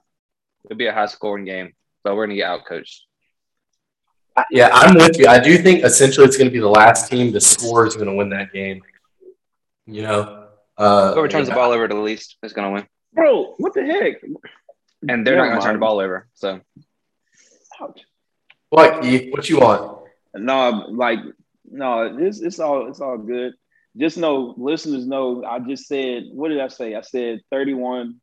It'll 0.64 0.76
be 0.76 0.86
a 0.86 0.92
high 0.92 1.06
scoring 1.06 1.44
game, 1.44 1.74
but 2.04 2.14
we're 2.14 2.26
going 2.26 2.36
to 2.36 2.42
get 2.42 2.48
out 2.48 2.64
coached. 2.64 3.04
Yeah, 4.50 4.70
I'm 4.72 4.94
with 4.94 5.18
you. 5.18 5.26
I 5.26 5.38
do 5.38 5.58
think 5.58 5.84
essentially 5.84 6.26
it's 6.26 6.36
going 6.36 6.48
to 6.48 6.52
be 6.52 6.60
the 6.60 6.68
last 6.68 7.10
team 7.10 7.32
to 7.32 7.40
score 7.40 7.86
is 7.86 7.96
going 7.96 8.08
to 8.08 8.14
win 8.14 8.30
that 8.30 8.52
game. 8.52 8.82
You 9.86 10.02
know, 10.02 10.48
uh, 10.78 11.12
whoever 11.12 11.28
turns 11.28 11.48
yeah. 11.48 11.54
the 11.54 11.60
ball 11.60 11.72
over 11.72 11.88
to 11.88 11.94
the 11.94 12.00
least 12.00 12.36
is 12.42 12.52
going 12.52 12.68
to 12.68 12.72
win. 12.72 12.86
Bro, 13.12 13.54
what 13.58 13.74
the 13.74 13.84
heck? 13.84 14.22
And 15.08 15.26
they're 15.26 15.36
not 15.36 15.48
going 15.48 15.60
to 15.60 15.64
turn 15.64 15.74
the 15.74 15.80
ball 15.80 16.00
over. 16.00 16.28
So, 16.34 16.60
what 18.70 19.02
Keith? 19.02 19.32
What 19.32 19.48
you 19.50 19.58
want? 19.58 20.06
No, 20.34 20.86
like 20.88 21.18
no, 21.70 22.16
it's 22.18 22.40
it's 22.40 22.58
all 22.58 22.88
it's 22.88 23.00
all 23.00 23.18
good. 23.18 23.54
Just 23.96 24.16
know, 24.16 24.54
listeners 24.56 25.06
know. 25.06 25.44
I 25.44 25.58
just 25.58 25.86
said, 25.86 26.28
what 26.32 26.48
did 26.48 26.60
I 26.60 26.68
say? 26.68 26.94
I 26.94 27.02
said 27.02 27.40
thirty-one. 27.50 28.20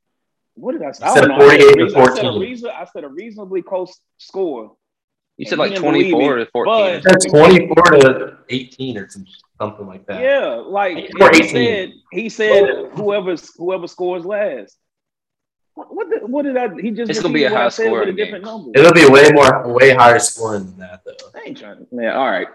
What 0.55 0.71
did 0.71 0.81
I 0.81 0.91
say? 0.91 1.05
I 1.05 1.13
said 1.13 1.27
forty-eight 1.27 1.75
to 1.75 1.89
fourteen. 1.91 2.11
I 2.11 2.15
said, 2.15 2.25
a 2.25 2.39
reason, 2.39 2.69
I 2.73 2.85
said 2.85 3.03
a 3.03 3.09
reasonably 3.09 3.61
close 3.61 3.99
score 4.17 4.75
you 5.39 5.45
said 5.45 5.57
like 5.57 5.73
24 5.73 6.35
to 6.35 6.45
14. 6.47 7.01
That's 7.01 7.25
24 7.25 7.75
to 7.75 8.37
18 8.49 8.97
or 8.97 9.09
something. 9.09 9.33
something 9.57 9.87
like 9.87 10.05
that. 10.07 10.21
Yeah, 10.21 10.55
like 10.55 11.09
he 11.33 11.47
said, 11.47 11.93
he 12.11 12.27
said 12.27 12.89
whoever 12.91 13.35
whoever 13.57 13.87
scores 13.87 14.25
last. 14.25 14.75
What, 15.75 15.95
what, 15.95 16.09
the, 16.09 16.27
what 16.27 16.43
did 16.43 16.57
I? 16.57 16.67
He 16.81 16.91
just 16.91 17.09
it's 17.09 17.21
gonna 17.21 17.33
be 17.33 17.45
a 17.45 17.49
high 17.49 17.69
score 17.69 18.01
with 18.01 18.09
a 18.09 18.13
different 18.13 18.43
number. 18.43 18.71
It'll 18.75 18.91
be 18.91 19.07
way 19.07 19.29
more, 19.31 19.73
way 19.73 19.93
higher 19.93 20.19
scoring 20.19 20.65
than 20.65 20.79
that, 20.79 21.05
though. 21.05 21.13
I 21.33 21.43
ain't 21.47 21.57
trying. 21.57 21.87
Yeah, 21.89 22.17
all 22.17 22.29
right. 22.29 22.47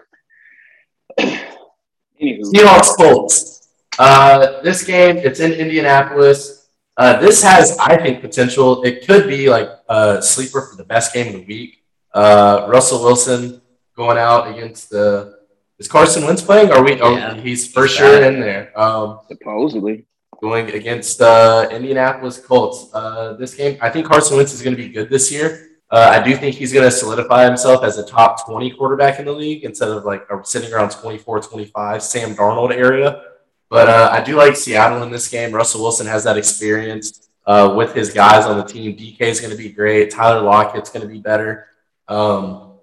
Anywho. 1.19 2.43
Seahawks 2.53 2.95
Colts. 2.95 3.67
Uh, 3.97 4.61
this 4.61 4.85
game, 4.85 5.17
it's 5.17 5.39
in 5.39 5.53
Indianapolis. 5.53 6.67
Uh, 6.97 7.19
this 7.19 7.41
has, 7.41 7.75
I 7.79 7.97
think, 7.97 8.21
potential. 8.21 8.83
It 8.83 9.07
could 9.07 9.27
be 9.27 9.49
like 9.49 9.69
a 9.89 10.21
sleeper 10.21 10.61
for 10.61 10.75
the 10.75 10.83
best 10.83 11.11
game 11.11 11.29
of 11.29 11.33
the 11.33 11.45
week. 11.45 11.81
Uh, 12.15 12.65
Russell 12.69 13.03
Wilson 13.03 13.61
going 13.95 14.17
out 14.17 14.47
against 14.47 14.89
the. 14.89 15.35
Is 15.77 15.89
Carson 15.89 16.23
Wentz 16.23 16.41
playing? 16.41 16.71
Are 16.71 16.81
we? 16.81 17.01
Oh, 17.01 17.15
yeah. 17.15 17.35
he's 17.35 17.71
for 17.71 17.87
sure 17.87 18.23
in 18.23 18.39
there. 18.39 18.71
Um, 18.79 19.19
Supposedly 19.27 20.05
going 20.41 20.71
against 20.71 21.21
uh, 21.21 21.67
Indianapolis 21.71 22.39
Colts. 22.39 22.89
Uh, 22.93 23.33
this 23.33 23.53
game, 23.53 23.77
I 23.81 23.89
think 23.89 24.05
Carson 24.05 24.37
Wentz 24.37 24.53
is 24.53 24.61
going 24.61 24.75
to 24.75 24.81
be 24.81 24.89
good 24.89 25.09
this 25.09 25.31
year. 25.31 25.67
Uh, 25.91 26.09
I 26.11 26.23
do 26.23 26.35
think 26.35 26.55
he's 26.55 26.73
going 26.73 26.85
to 26.85 26.91
solidify 26.91 27.45
himself 27.45 27.83
as 27.83 27.97
a 27.97 28.05
top 28.05 28.45
20 28.45 28.71
quarterback 28.71 29.19
in 29.19 29.25
the 29.25 29.31
league 29.31 29.63
instead 29.65 29.89
of 29.89 30.05
like 30.05 30.25
sitting 30.43 30.73
around 30.73 30.91
24, 30.91 31.41
25, 31.41 32.01
Sam 32.01 32.35
Darnold 32.35 32.71
area. 32.71 33.23
But 33.69 33.89
uh, 33.89 34.09
I 34.11 34.21
do 34.23 34.35
like 34.35 34.55
Seattle 34.55 35.03
in 35.03 35.11
this 35.11 35.27
game. 35.27 35.51
Russell 35.51 35.81
Wilson 35.81 36.07
has 36.07 36.23
that 36.23 36.37
experience 36.37 37.29
uh, 37.45 37.73
with 37.75 37.93
his 37.93 38.13
guys 38.13 38.45
on 38.45 38.57
the 38.57 38.63
team. 38.63 38.95
DK 38.95 39.21
is 39.21 39.39
going 39.39 39.51
to 39.51 39.57
be 39.57 39.69
great. 39.69 40.11
Tyler 40.11 40.41
Lockett's 40.41 40.89
going 40.89 41.05
to 41.05 41.11
be 41.11 41.19
better. 41.19 41.67
Um, 42.07 42.79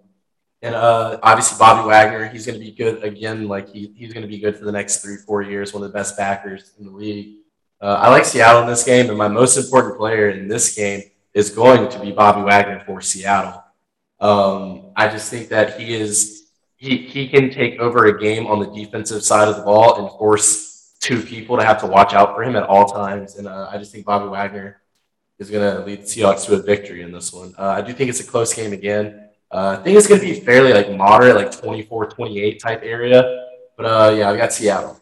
and 0.62 0.75
uh, 0.75 1.19
obviously 1.23 1.59
Bobby 1.59 1.88
Wagner, 1.88 2.29
he's 2.29 2.47
going 2.47 2.59
to 2.59 2.64
be 2.64 2.73
good 2.73 3.02
again. 3.02 3.49
Like 3.49 3.69
he, 3.69 3.93
he's 3.97 4.12
going 4.12 4.23
to 4.23 4.29
be 4.29 4.38
good 4.38 4.57
for 4.57 4.64
the 4.64 4.73
next 4.73 5.02
three, 5.02 5.17
four 5.17 5.43
years. 5.43 5.75
One 5.75 5.83
of 5.83 5.91
the 5.91 5.99
best 5.99 6.17
backers 6.17 6.73
in 6.79 6.87
the 6.87 6.93
league. 6.93 7.38
Uh, 7.81 7.99
I 8.00 8.11
like 8.11 8.25
Seattle 8.25 8.62
in 8.62 8.69
this 8.69 8.85
game, 8.85 9.09
and 9.09 9.19
my 9.19 9.26
most 9.26 9.57
important 9.57 9.97
player 9.97 10.31
in 10.31 10.47
this 10.47 10.76
game 10.76 11.02
is 11.35 11.50
going 11.50 11.91
to 11.91 11.99
be 11.99 12.12
Bobby 12.12 12.43
Wagner 12.43 12.81
for 12.87 13.00
Seattle. 13.00 13.64
Um, 14.21 14.93
I 14.95 15.09
just 15.09 15.29
think 15.29 15.49
that 15.49 15.81
he 15.81 15.95
is 15.95 16.45
he 16.76 16.99
he 16.99 17.29
can 17.29 17.50
take 17.50 17.81
over 17.81 18.07
a 18.07 18.21
game 18.21 18.47
on 18.47 18.61
the 18.61 18.71
defensive 18.71 19.25
side 19.25 19.49
of 19.49 19.57
the 19.57 19.62
ball 19.62 20.00
and 20.00 20.17
force 20.17 20.95
two 21.00 21.21
people 21.21 21.57
to 21.57 21.64
have 21.64 21.81
to 21.81 21.87
watch 21.88 22.14
out 22.14 22.37
for 22.37 22.45
him 22.45 22.55
at 22.55 22.62
all 22.62 22.87
times. 22.87 23.37
And 23.37 23.49
uh, 23.49 23.69
I 23.73 23.79
just 23.79 23.91
think 23.91 24.07
Bobby 24.07 24.29
Wagner 24.29 24.82
is 25.39 25.51
going 25.51 25.77
to 25.77 25.85
lead 25.85 26.03
the 26.03 26.05
Seahawks 26.05 26.47
to 26.47 26.55
a 26.55 26.62
victory 26.62 27.03
in 27.03 27.12
this 27.12 27.33
one. 27.33 27.55
Uh, 27.59 27.69
I 27.69 27.83
do 27.83 27.93
think 27.93 28.11
it's 28.11 28.21
a 28.21 28.25
close 28.25 28.55
game 28.55 28.73
again. 28.73 29.29
Uh, 29.51 29.77
I 29.79 29.83
think 29.83 29.99
it's 29.99 30.07
going 30.07 30.21
to 30.21 30.27
be 30.27 30.41
fairly 30.41 30.73
like 30.73 30.91
moderate, 30.91 31.37
like 31.37 31.51
24-28 31.51 32.59
type 32.59 32.81
area. 32.83 33.47
But 33.77 33.87
uh, 33.87 34.15
yeah, 34.15 34.31
I 34.31 34.37
got 34.37 34.53
Seattle. 34.53 34.99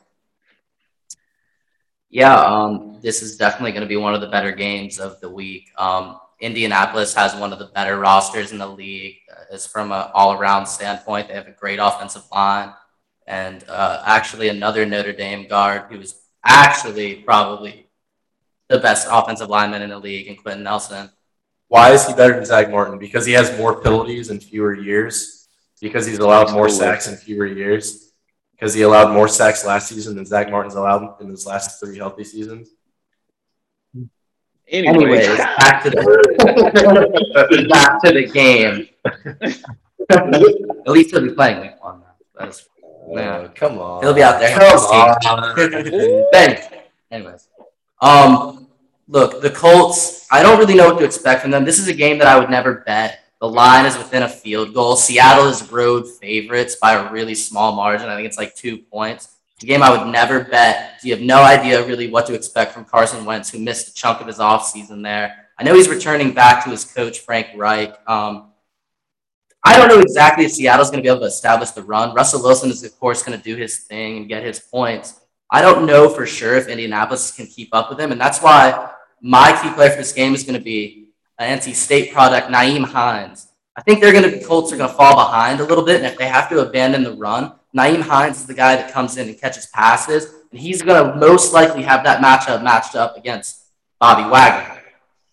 Yeah, 2.09 2.35
um, 2.35 2.99
this 3.01 3.23
is 3.23 3.37
definitely 3.37 3.71
going 3.71 3.83
to 3.83 3.89
be 3.89 3.97
one 3.97 4.15
of 4.15 4.21
the 4.21 4.27
better 4.27 4.51
games 4.51 4.99
of 4.99 5.21
the 5.21 5.31
week. 5.31 5.71
Um, 5.79 6.19
Indianapolis 6.41 7.15
has 7.15 7.37
one 7.37 7.53
of 7.53 7.59
the 7.59 7.67
better 7.67 7.99
rosters 7.99 8.51
in 8.51 8.59
the 8.59 8.67
league. 8.67 9.19
Uh, 9.31 9.43
it's 9.53 9.67
from 9.67 9.93
an 9.93 10.11
all-around 10.15 10.67
standpoint. 10.67 11.29
They 11.29 11.35
have 11.35 11.47
a 11.47 11.53
great 11.53 11.79
offensive 11.79 12.25
line, 12.33 12.73
and 13.27 13.65
uh, 13.69 14.03
actually 14.05 14.49
another 14.49 14.85
Notre 14.87 15.13
Dame 15.13 15.47
guard 15.47 15.83
who 15.91 16.01
is 16.01 16.21
actually 16.45 17.17
probably 17.17 17.87
the 18.71 18.79
best 18.79 19.07
offensive 19.11 19.51
lineman 19.51 19.83
in 19.83 19.91
the 19.91 19.99
league, 19.99 20.29
and 20.29 20.41
Quenton 20.41 20.65
Nelson. 20.65 21.11
Why 21.69 21.93
is 21.93 22.07
he 22.07 22.15
better 22.15 22.35
than 22.35 22.47
Zack 22.47 22.71
Martin? 22.71 22.99
Because 22.99 23.27
he 23.27 23.33
has 23.33 23.55
more 23.59 23.83
penalties 23.83 24.31
in 24.31 24.41
fewer 24.41 24.75
years. 24.75 25.49
Because 25.83 26.07
he's 26.07 26.19
allowed 26.19 26.53
more 26.53 26.69
sacks 26.69 27.09
in 27.09 27.17
fewer 27.17 27.47
years 27.47 28.11
because 28.61 28.75
he 28.75 28.83
allowed 28.83 29.13
more 29.13 29.27
sacks 29.27 29.65
last 29.65 29.89
season 29.89 30.15
than 30.15 30.27
Zack 30.27 30.51
Martin's 30.51 30.75
allowed 30.75 31.19
in 31.23 31.31
his 31.31 31.47
last 31.47 31.81
three 31.81 31.97
healthy 31.97 32.25
seasons. 32.25 32.69
Anyways, 34.69 35.39
back 35.39 35.83
to 35.83 35.91
the 35.91 37.67
back 37.71 38.03
to 38.03 38.13
the 38.13 38.27
game. 38.27 38.89
At 40.11 40.93
least 40.93 41.11
he'll 41.11 41.23
be 41.23 41.31
playing 41.31 41.61
week 41.63 41.83
one. 41.83 42.03
That's, 42.39 42.69
yeah. 43.09 43.49
come 43.55 43.79
on. 43.79 44.03
He'll 44.03 44.15
be 44.15 44.23
out 44.23 44.39
there. 44.39 44.57
Come 44.57 44.79
on. 44.79 46.31
ben. 46.31 46.63
Anyways, 47.11 47.49
um, 48.01 48.60
look, 49.11 49.43
the 49.43 49.51
Colts. 49.51 50.27
I 50.31 50.43
don't 50.43 50.59
really 50.59 50.75
know 50.75 50.87
what 50.87 50.99
to 51.01 51.05
expect 51.05 51.43
from 51.43 51.51
them. 51.51 51.65
This 51.65 51.79
is 51.79 51.89
a 51.89 51.95
game 51.95 52.19
that 52.19 52.29
I 52.29 52.39
would 52.39 52.49
never 52.49 52.77
bet 52.87 53.21
the 53.41 53.49
line 53.49 53.87
is 53.87 53.97
within 53.97 54.23
a 54.23 54.29
field 54.29 54.75
goal. 54.75 54.97
Seattle 54.97 55.47
is 55.47 55.73
road 55.73 56.07
favorites 56.07 56.77
by 56.77 56.93
a 56.93 57.11
really 57.11 57.35
small 57.35 57.73
margin. 57.73 58.09
I 58.09 58.15
think 58.15 58.27
it's 58.27 58.37
like 58.37 58.55
two 58.55 58.79
points. 58.79 59.37
A 59.63 59.67
game 59.67 59.83
I 59.83 59.91
would 59.91 60.11
never 60.13 60.45
bet. 60.45 61.01
You 61.03 61.15
have 61.15 61.23
no 61.23 61.43
idea 61.43 61.87
really 61.87 62.11
what 62.11 62.27
to 62.27 62.35
expect 62.35 62.73
from 62.73 62.85
Carson 62.85 63.25
Wentz, 63.25 63.51
who 63.51 63.59
missed 63.59 63.89
a 63.89 63.95
chunk 63.95 64.21
of 64.21 64.27
his 64.27 64.39
offseason 64.39 65.03
there. 65.03 65.49
I 65.59 65.65
know 65.65 65.75
he's 65.75 65.89
returning 65.89 66.33
back 66.33 66.65
to 66.65 66.71
his 66.71 66.85
coach, 66.85 67.21
Frank 67.21 67.49
Reich. 67.57 67.99
Um, 68.07 68.53
I 69.65 69.79
don't 69.79 69.89
know 69.89 70.01
exactly 70.01 70.45
if 70.45 70.53
Seattle's 70.53 70.91
going 70.91 71.03
to 71.03 71.07
be 71.07 71.11
able 71.11 71.21
to 71.21 71.27
establish 71.27 71.71
the 71.71 71.83
run. 71.83 72.15
Russell 72.15 72.43
Wilson 72.43 72.71
is, 72.71 72.85
of 72.85 72.99
course, 72.99 73.23
going 73.23 73.37
to 73.37 73.45
do 73.45 73.57
his 73.57 73.81
thing 73.81 74.19
and 74.19 74.29
get 74.29 74.43
his 74.43 74.59
points. 74.59 75.21
I 75.51 75.63
don't 75.63 75.87
know 75.87 76.09
for 76.09 76.27
sure 76.27 76.57
if 76.57 76.69
Indianapolis 76.69 77.33
can 77.33 77.47
keep 77.47 77.71
up 77.73 77.91
with 77.91 77.99
him. 77.99 78.13
And 78.13 78.21
that's 78.21 78.41
why 78.41 78.91
my 79.21 79.59
key 79.63 79.71
player 79.71 79.91
for 79.91 79.97
this 79.97 80.13
game 80.13 80.35
is 80.35 80.45
going 80.45 80.59
to 80.59 80.65
be 80.65 81.09
an 81.39 81.59
NC 81.59 81.75
State 81.75 82.13
product, 82.13 82.49
Nyheim 82.49 82.85
Hines. 82.85 83.49
I 83.77 83.83
think 83.83 84.01
they're 84.01 84.13
going 84.13 84.31
to 84.31 84.45
Colts 84.45 84.73
are 84.73 84.77
going 84.77 84.91
to 84.91 84.97
fall 84.97 85.15
behind 85.15 85.61
a 85.61 85.65
little 85.65 85.85
bit, 85.85 85.97
and 85.97 86.07
if 86.07 86.19
they 86.19 86.27
have 86.27 86.49
to 86.51 86.61
abandon 86.61 87.03
the 87.03 87.13
run, 87.13 87.53
Nyheim 87.77 88.03
Hines 88.03 88.39
is 88.39 88.47
the 88.47 88.55
guy 88.55 88.77
that 88.77 88.93
comes 88.93 89.17
in 89.17 89.29
and 89.29 89.41
catches 89.41 89.67
passes, 89.67 90.35
and 90.51 90.61
he's 90.61 90.83
going 90.83 91.03
to 91.03 91.17
most 91.17 91.53
likely 91.53 91.83
have 91.83 92.05
that 92.05 92.23
matchup 92.23 92.63
matched 92.63 92.97
up 92.97 93.17
against 93.17 93.65
Bobby 93.99 94.29
Wagner 94.29 94.83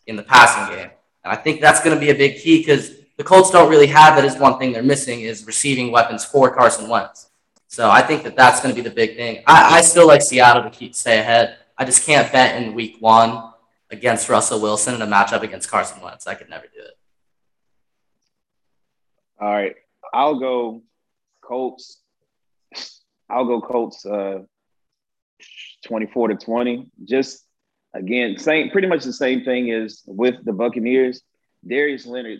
in 0.05 0.15
the 0.15 0.23
passing 0.23 0.75
game. 0.75 0.89
And 1.23 1.33
I 1.33 1.35
think 1.35 1.59
that's 1.59 1.81
going 1.83 1.95
to 1.95 1.99
be 1.99 2.11
a 2.11 2.15
big 2.15 2.39
key 2.39 2.59
because 2.59 2.95
the 3.17 3.23
Colts 3.23 3.49
don't 3.49 3.69
really 3.69 3.87
have 3.87 4.15
that. 4.15 4.23
Is 4.23 4.37
one 4.37 4.59
thing 4.59 4.71
they're 4.71 4.83
missing 4.83 5.21
is 5.21 5.45
receiving 5.45 5.91
weapons 5.91 6.23
for 6.23 6.53
Carson 6.53 6.87
Wentz. 6.87 7.29
So 7.67 7.89
I 7.89 8.01
think 8.01 8.23
that 8.23 8.35
that's 8.35 8.61
going 8.61 8.73
to 8.73 8.81
be 8.81 8.87
the 8.87 8.93
big 8.93 9.17
thing. 9.17 9.43
I, 9.45 9.77
I 9.77 9.81
still 9.81 10.07
like 10.07 10.21
Seattle 10.21 10.63
to 10.63 10.69
keep 10.69 10.95
stay 10.95 11.19
ahead. 11.19 11.57
I 11.77 11.83
just 11.83 12.05
can't 12.05 12.31
bet 12.31 12.61
in 12.61 12.73
week 12.73 12.97
one 12.99 13.51
against 13.89 14.29
Russell 14.29 14.61
Wilson 14.61 14.95
in 14.95 15.01
a 15.01 15.07
matchup 15.07 15.41
against 15.41 15.69
Carson 15.69 16.01
Wentz. 16.01 16.27
I 16.27 16.35
could 16.35 16.49
never 16.49 16.65
do 16.65 16.81
it. 16.81 16.97
All 19.39 19.51
right. 19.51 19.75
I'll 20.13 20.39
go 20.39 20.81
Colts. 21.41 22.01
I'll 23.29 23.45
go 23.45 23.61
Colts 23.61 24.05
uh 24.05 24.39
24 25.85 26.29
to 26.29 26.35
20. 26.35 26.87
Just 27.05 27.45
again, 27.93 28.37
same 28.37 28.69
pretty 28.71 28.87
much 28.87 29.03
the 29.03 29.13
same 29.13 29.43
thing 29.43 29.71
as 29.71 30.01
with 30.05 30.43
the 30.43 30.53
Buccaneers. 30.53 31.21
Darius 31.67 32.05
Leonard 32.05 32.39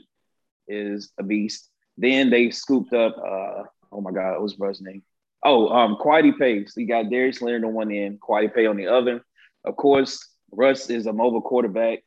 is 0.68 1.12
a 1.20 1.24
beast. 1.24 1.70
Then 1.98 2.30
they 2.30 2.50
scooped 2.51 2.94
up 2.94 3.16
uh 3.18 3.63
oh 3.92 4.01
my 4.01 4.12
god, 4.12 4.34
what 4.34 4.42
was 4.42 4.54
brother's 4.56 4.82
name? 4.82 5.04
Oh, 5.44 5.70
um 5.70 5.98
Kwity 5.98 6.38
Paye. 6.38 6.66
So 6.66 6.82
you 6.82 6.88
got 6.88 7.10
Darius 7.10 7.42
Leonard 7.42 7.63
on 7.63 7.74
one 7.74 7.92
end, 7.92 8.20
Kwity 8.20 8.54
Paye 8.54 8.66
on 8.66 8.77
the 8.77 8.88
other. 8.88 9.24
Of 9.63 9.75
course, 9.75 10.25
Russ 10.58 10.90
is 10.90 11.06
a 11.06 11.14
mobile 11.14 11.42
quarterback. 11.42 12.00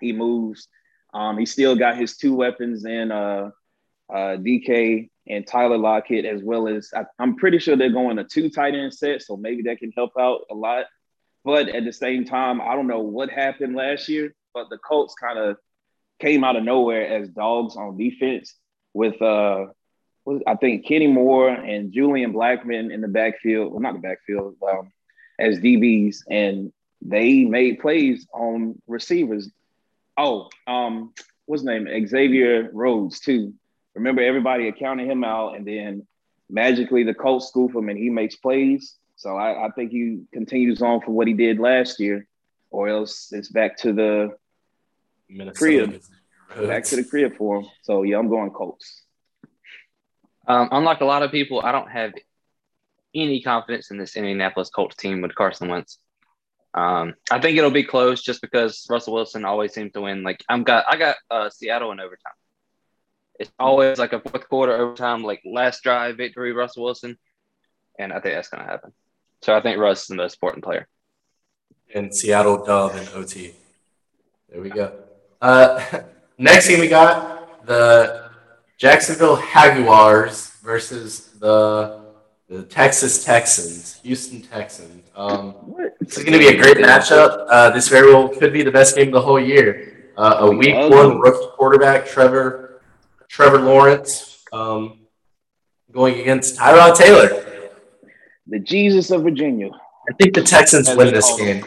He 0.00 0.12
moves. 0.12 0.68
Um, 1.14 1.38
he 1.38 1.46
still 1.46 1.74
got 1.74 1.96
his 1.96 2.16
two 2.16 2.34
weapons 2.34 2.84
in 2.84 3.10
uh, 3.10 3.50
uh, 4.12 4.36
DK 4.36 5.08
and 5.26 5.46
Tyler 5.46 5.78
Lockett, 5.78 6.26
as 6.26 6.42
well 6.42 6.68
as 6.68 6.90
I, 6.94 7.04
am 7.18 7.36
pretty 7.36 7.58
sure 7.58 7.74
they're 7.74 7.90
going 7.90 8.18
a 8.18 8.24
two 8.24 8.50
tight 8.50 8.74
end 8.74 8.92
set, 8.92 9.22
so 9.22 9.36
maybe 9.36 9.62
that 9.62 9.78
can 9.78 9.92
help 9.96 10.12
out 10.20 10.42
a 10.50 10.54
lot. 10.54 10.84
But 11.44 11.68
at 11.70 11.84
the 11.84 11.92
same 11.92 12.26
time, 12.26 12.60
I 12.60 12.74
don't 12.74 12.86
know 12.86 13.00
what 13.00 13.30
happened 13.30 13.74
last 13.74 14.08
year, 14.08 14.34
but 14.52 14.68
the 14.68 14.78
Colts 14.78 15.14
kind 15.14 15.38
of 15.38 15.56
came 16.20 16.44
out 16.44 16.56
of 16.56 16.64
nowhere 16.64 17.06
as 17.06 17.30
dogs 17.30 17.76
on 17.76 17.96
defense 17.96 18.54
with 18.92 19.20
uh, 19.22 19.66
I 20.46 20.56
think 20.56 20.86
Kenny 20.86 21.06
Moore 21.06 21.48
and 21.48 21.92
Julian 21.92 22.34
Blackmon 22.34 22.92
in 22.92 23.00
the 23.00 23.08
backfield, 23.08 23.72
well, 23.72 23.80
not 23.80 23.94
the 23.94 24.00
backfield, 24.00 24.56
um, 24.68 24.92
as 25.38 25.60
DBs, 25.60 26.18
and 26.28 26.72
they 27.00 27.44
made 27.44 27.80
plays 27.80 28.26
on 28.32 28.80
receivers. 28.86 29.50
Oh, 30.16 30.48
um, 30.66 31.12
what's 31.46 31.62
his 31.62 31.66
name? 31.66 31.88
Xavier 32.06 32.70
Rhodes 32.72 33.20
too. 33.20 33.54
Remember, 33.94 34.22
everybody 34.22 34.68
accounted 34.68 35.08
him 35.08 35.24
out, 35.24 35.56
and 35.56 35.66
then 35.66 36.06
magically 36.48 37.04
the 37.04 37.14
Colts 37.14 37.48
scoop 37.48 37.74
him, 37.74 37.88
and 37.88 37.98
he 37.98 38.10
makes 38.10 38.36
plays. 38.36 38.96
So 39.16 39.36
I, 39.36 39.66
I 39.66 39.70
think 39.70 39.90
he 39.90 40.22
continues 40.32 40.80
on 40.82 41.00
from 41.00 41.14
what 41.14 41.26
he 41.26 41.34
did 41.34 41.58
last 41.58 41.98
year, 41.98 42.26
or 42.70 42.88
else 42.88 43.32
it's 43.32 43.48
back 43.48 43.76
to 43.78 43.92
the 43.92 44.36
crib, 45.54 46.00
back 46.66 46.84
to 46.84 46.96
the 46.96 47.04
crib 47.04 47.36
for 47.36 47.60
him. 47.60 47.66
So 47.82 48.02
yeah, 48.02 48.18
I'm 48.18 48.28
going 48.28 48.50
Colts. 48.50 49.02
Um, 50.46 50.68
unlike 50.72 51.00
a 51.00 51.04
lot 51.04 51.22
of 51.22 51.30
people, 51.30 51.60
I 51.60 51.72
don't 51.72 51.90
have 51.90 52.12
any 53.14 53.42
confidence 53.42 53.90
in 53.90 53.98
this 53.98 54.16
Indianapolis 54.16 54.70
Colts 54.70 54.96
team 54.96 55.20
with 55.20 55.34
Carson 55.34 55.68
Wentz. 55.68 55.98
Um, 56.74 57.14
I 57.30 57.40
think 57.40 57.56
it'll 57.56 57.70
be 57.70 57.84
close 57.84 58.22
just 58.22 58.40
because 58.40 58.86
Russell 58.90 59.14
Wilson 59.14 59.44
always 59.44 59.72
seems 59.72 59.92
to 59.92 60.02
win. 60.02 60.22
Like 60.22 60.44
I'm 60.48 60.64
got 60.64 60.84
I 60.88 60.96
got 60.96 61.16
uh, 61.30 61.50
Seattle 61.50 61.92
in 61.92 62.00
overtime. 62.00 62.32
It's 63.38 63.50
always 63.58 63.98
like 63.98 64.12
a 64.12 64.20
fourth 64.20 64.48
quarter 64.48 64.72
overtime, 64.72 65.22
like 65.22 65.42
last 65.44 65.82
drive 65.82 66.16
victory, 66.16 66.52
Russell 66.52 66.84
Wilson. 66.84 67.18
and 67.98 68.12
I 68.12 68.20
think 68.20 68.34
that's 68.34 68.48
going 68.48 68.64
to 68.64 68.70
happen. 68.70 68.92
So 69.42 69.54
I 69.54 69.60
think 69.60 69.78
Russ 69.78 70.02
is 70.02 70.06
the 70.08 70.16
most 70.16 70.34
important 70.34 70.64
player. 70.64 70.88
And 71.94 72.14
Seattle 72.14 72.64
Dove 72.64 72.96
and 72.96 73.08
OT. 73.10 73.54
There 74.50 74.60
we 74.60 74.70
go. 74.70 74.92
Uh, 75.40 76.02
next 76.38 76.66
thing 76.66 76.80
we 76.80 76.88
got 76.88 77.64
the 77.66 78.30
Jacksonville 78.76 79.40
Jaguars 79.52 80.50
versus 80.62 81.28
the 81.38 82.08
the 82.48 82.62
Texas 82.62 83.24
Texans, 83.24 84.00
Houston 84.02 84.40
Texans. 84.40 85.04
Um, 85.14 85.54
this 86.08 86.16
is 86.16 86.24
going 86.24 86.32
to 86.32 86.38
be 86.38 86.48
a 86.48 86.56
great 86.56 86.78
matchup. 86.78 87.46
Uh, 87.50 87.68
this 87.68 87.88
very 87.88 88.10
well 88.10 88.28
could 88.28 88.50
be 88.50 88.62
the 88.62 88.70
best 88.70 88.96
game 88.96 89.08
of 89.08 89.12
the 89.12 89.20
whole 89.20 89.38
year. 89.38 90.12
Uh, 90.16 90.36
a 90.40 90.50
week 90.50 90.74
one 90.74 91.18
rookie 91.18 91.46
quarterback, 91.54 92.06
Trevor 92.06 92.80
Trevor 93.28 93.60
Lawrence, 93.60 94.42
um, 94.50 95.00
going 95.92 96.18
against 96.18 96.58
Tyrod 96.58 96.96
Taylor. 96.96 97.44
The 98.46 98.58
Jesus 98.58 99.10
of 99.10 99.22
Virginia. 99.22 99.68
I 99.70 100.14
think 100.18 100.34
the 100.34 100.42
Texans 100.42 100.88
win 100.96 101.12
this 101.12 101.36
game. 101.36 101.62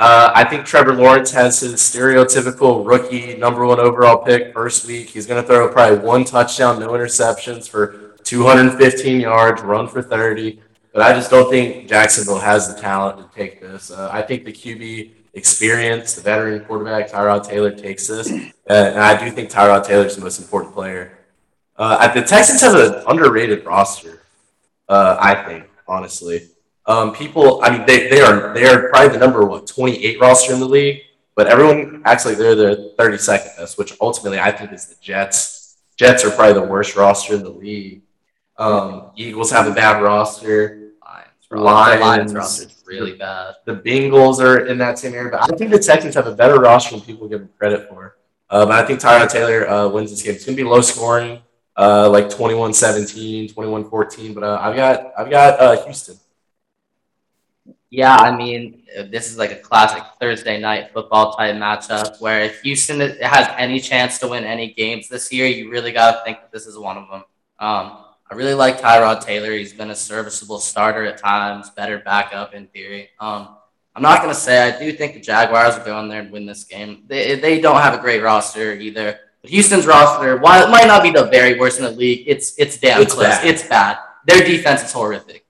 Uh, 0.00 0.32
I 0.34 0.42
think 0.42 0.66
Trevor 0.66 0.94
Lawrence 0.94 1.30
has 1.30 1.60
his 1.60 1.74
stereotypical 1.74 2.84
rookie 2.84 3.36
number 3.36 3.64
one 3.64 3.78
overall 3.78 4.24
pick 4.24 4.52
first 4.52 4.88
week. 4.88 5.10
He's 5.10 5.26
going 5.26 5.40
to 5.40 5.46
throw 5.46 5.70
probably 5.70 5.98
one 6.04 6.24
touchdown, 6.24 6.80
no 6.80 6.88
interceptions 6.88 7.68
for 7.68 8.16
215 8.24 9.20
yards, 9.20 9.62
run 9.62 9.86
for 9.86 10.02
30. 10.02 10.60
But 10.92 11.02
I 11.02 11.12
just 11.12 11.30
don't 11.30 11.50
think 11.50 11.88
Jacksonville 11.88 12.40
has 12.40 12.74
the 12.74 12.80
talent 12.80 13.18
to 13.18 13.38
take 13.38 13.60
this. 13.60 13.90
Uh, 13.90 14.08
I 14.12 14.22
think 14.22 14.44
the 14.44 14.52
QB 14.52 15.12
experience, 15.34 16.14
the 16.14 16.22
veteran 16.22 16.64
quarterback 16.64 17.08
Tyrod 17.10 17.46
Taylor 17.46 17.70
takes 17.70 18.08
this, 18.08 18.30
uh, 18.30 18.72
and 18.72 18.98
I 18.98 19.22
do 19.22 19.30
think 19.30 19.50
Tyrod 19.50 19.86
Taylor 19.86 20.06
is 20.06 20.16
the 20.16 20.22
most 20.22 20.40
important 20.40 20.74
player. 20.74 21.18
Uh, 21.76 22.12
the 22.12 22.22
Texans 22.22 22.60
have 22.60 22.74
an 22.74 23.02
underrated 23.06 23.64
roster, 23.64 24.22
uh, 24.88 25.16
I 25.20 25.34
think, 25.44 25.64
honestly. 25.86 26.48
Um, 26.86 27.14
people, 27.14 27.62
I 27.62 27.70
mean, 27.70 27.86
they, 27.86 28.08
they 28.08 28.20
are 28.20 28.52
they 28.52 28.66
are 28.66 28.88
probably 28.88 29.10
the 29.10 29.18
number 29.18 29.44
what 29.46 29.66
28 29.66 30.20
roster 30.20 30.52
in 30.52 30.60
the 30.60 30.68
league, 30.68 31.02
but 31.36 31.46
everyone 31.46 32.02
actually 32.04 32.34
they're 32.34 32.56
the 32.56 32.94
32nd 32.98 33.56
best, 33.56 33.78
which 33.78 33.96
ultimately 34.00 34.40
I 34.40 34.50
think 34.50 34.72
is 34.72 34.86
the 34.86 34.96
Jets. 35.00 35.76
Jets 35.96 36.24
are 36.24 36.30
probably 36.30 36.54
the 36.54 36.66
worst 36.66 36.96
roster 36.96 37.34
in 37.34 37.42
the 37.42 37.50
league. 37.50 38.02
Um, 38.58 39.12
Eagles 39.16 39.50
have 39.52 39.66
a 39.66 39.72
bad 39.72 40.02
roster. 40.02 40.79
Lions, 41.50 42.00
Lions 42.00 42.34
roster 42.34 42.66
is 42.66 42.82
really 42.86 43.16
bad. 43.16 43.56
The 43.64 43.74
Bengals 43.74 44.38
are 44.40 44.66
in 44.66 44.78
that 44.78 44.98
same 44.98 45.14
area, 45.14 45.30
but 45.30 45.42
I 45.42 45.56
think 45.56 45.70
the 45.70 45.78
Texans 45.78 46.14
have 46.14 46.26
a 46.26 46.34
better 46.34 46.60
roster 46.60 46.96
than 46.96 47.04
people 47.04 47.28
give 47.28 47.40
them 47.40 47.50
credit 47.58 47.88
for. 47.88 48.16
Uh, 48.48 48.66
but 48.66 48.82
I 48.82 48.86
think 48.86 49.00
Tyrod 49.00 49.30
Taylor 49.30 49.68
uh, 49.68 49.88
wins 49.88 50.10
this 50.10 50.22
game. 50.22 50.34
It's 50.34 50.44
going 50.44 50.56
to 50.56 50.62
be 50.62 50.68
low 50.68 50.80
scoring, 50.80 51.40
uh, 51.76 52.08
like 52.10 52.26
21-17, 52.26 53.52
21-14, 53.54 54.34
but 54.34 54.44
uh, 54.44 54.58
I've 54.60 54.76
got 54.76 55.12
I've 55.18 55.30
got 55.30 55.60
uh, 55.60 55.84
Houston. 55.84 56.16
Yeah, 57.90 58.14
I 58.14 58.36
mean, 58.36 58.82
this 59.10 59.28
is 59.28 59.36
like 59.36 59.50
a 59.50 59.56
classic 59.56 60.04
Thursday 60.20 60.60
night 60.60 60.92
football 60.92 61.34
type 61.34 61.56
matchup 61.56 62.20
where 62.20 62.42
if 62.42 62.60
Houston 62.62 63.00
has 63.00 63.52
any 63.58 63.80
chance 63.80 64.18
to 64.20 64.28
win 64.28 64.44
any 64.44 64.72
games 64.72 65.08
this 65.08 65.32
year, 65.32 65.46
you 65.46 65.70
really 65.70 65.90
got 65.90 66.18
to 66.18 66.24
think 66.24 66.40
that 66.40 66.52
this 66.52 66.66
is 66.66 66.78
one 66.78 66.96
of 66.96 67.08
them. 67.08 67.24
Um, 67.58 68.04
I 68.30 68.36
really 68.36 68.54
like 68.54 68.80
Tyrod 68.80 69.22
Taylor. 69.24 69.52
He's 69.52 69.72
been 69.72 69.90
a 69.90 69.96
serviceable 69.96 70.60
starter 70.60 71.04
at 71.04 71.18
times, 71.18 71.70
better 71.70 71.98
backup 71.98 72.54
in 72.54 72.68
theory. 72.68 73.10
Um, 73.18 73.56
I'm 73.96 74.02
not 74.02 74.22
going 74.22 74.32
to 74.32 74.38
say 74.40 74.62
I 74.62 74.78
do 74.78 74.92
think 74.92 75.14
the 75.14 75.20
Jaguars 75.20 75.76
will 75.76 75.84
go 75.84 76.00
in 76.00 76.08
there 76.08 76.20
and 76.20 76.30
win 76.30 76.46
this 76.46 76.62
game. 76.62 77.02
They, 77.08 77.34
they 77.34 77.60
don't 77.60 77.80
have 77.80 77.92
a 77.92 77.98
great 77.98 78.22
roster 78.22 78.72
either. 78.72 79.18
But 79.42 79.50
Houston's 79.50 79.84
roster, 79.84 80.36
while 80.36 80.64
it 80.64 80.70
might 80.70 80.86
not 80.86 81.02
be 81.02 81.10
the 81.10 81.24
very 81.24 81.58
worst 81.58 81.78
in 81.78 81.84
the 81.84 81.90
league, 81.90 82.24
it's 82.26 82.54
it's 82.58 82.76
damn 82.76 83.00
it's 83.00 83.14
close. 83.14 83.26
Bad. 83.26 83.46
It's 83.46 83.66
bad. 83.66 83.98
Their 84.26 84.44
defense 84.44 84.82
is 84.82 84.92
horrific. 84.92 85.44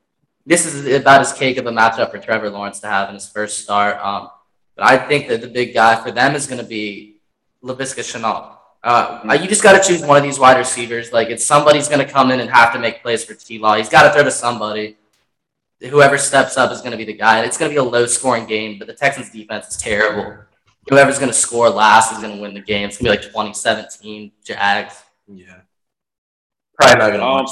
This 0.47 0.65
is 0.65 0.87
about 0.95 1.21
as 1.21 1.33
cake 1.33 1.59
of 1.59 1.67
a 1.67 1.71
matchup 1.71 2.11
for 2.11 2.19
Trevor 2.19 2.51
Lawrence 2.51 2.81
to 2.81 2.87
have 2.87 3.09
in 3.09 3.15
his 3.15 3.29
first 3.29 3.59
start. 3.59 3.99
Um, 3.99 4.31
but 4.77 4.87
I 4.87 4.97
think 4.97 5.29
that 5.29 5.43
the 5.43 5.49
big 5.49 5.75
guy 5.75 6.03
for 6.03 6.13
them 6.13 6.35
is 6.35 6.47
going 6.47 6.61
to 6.61 6.67
be 6.67 7.17
Laviska 7.63 8.01
Shenault. 8.01 8.57
Uh, 8.83 9.39
you 9.41 9.47
just 9.47 9.63
got 9.63 9.81
to 9.81 9.87
choose 9.87 10.03
one 10.03 10.17
of 10.17 10.23
these 10.23 10.39
wide 10.39 10.57
receivers. 10.57 11.13
Like 11.13 11.29
it's 11.29 11.45
somebody's 11.45 11.89
going 11.89 12.05
to 12.05 12.11
come 12.11 12.31
in 12.31 12.41
and 12.41 12.49
have 12.51 12.73
to 12.73 12.79
make 12.79 13.03
plays 13.03 13.25
for 13.25 13.35
T 13.35 13.59
Law. 13.59 13.77
He's 13.77 13.89
got 13.89 14.05
to 14.05 14.11
throw 14.13 14.25
to 14.25 14.31
somebody. 14.31 14.97
Whoever 15.81 16.19
steps 16.19 16.57
up 16.57 16.71
is 16.73 16.81
going 16.81 16.93
to 16.93 16.97
be 16.97 17.05
the 17.05 17.15
guy. 17.15 17.39
And 17.39 17.47
it's 17.47 17.57
going 17.59 17.71
to 17.71 17.75
be 17.75 17.79
a 17.79 17.83
low 17.83 18.07
scoring 18.07 18.47
game, 18.47 18.79
but 18.79 18.87
the 18.87 18.95
Texans 18.95 19.31
defense 19.31 19.69
is 19.69 19.77
terrible. 19.77 20.45
Whoever's 20.89 21.19
going 21.19 21.31
to 21.31 21.37
score 21.37 21.69
last 21.71 22.13
is 22.13 22.19
going 22.19 22.37
to 22.37 22.41
win 22.41 22.55
the 22.55 22.61
game. 22.61 22.89
It's 22.89 22.99
going 22.99 23.13
to 23.13 23.19
be 23.19 23.23
like 23.23 23.33
2017 23.33 24.33
Jags. 24.45 25.03
Yeah. 25.27 25.61
Probably 26.75 26.99
not 26.99 27.09
going 27.09 27.21
to 27.21 27.27
watch. 27.27 27.51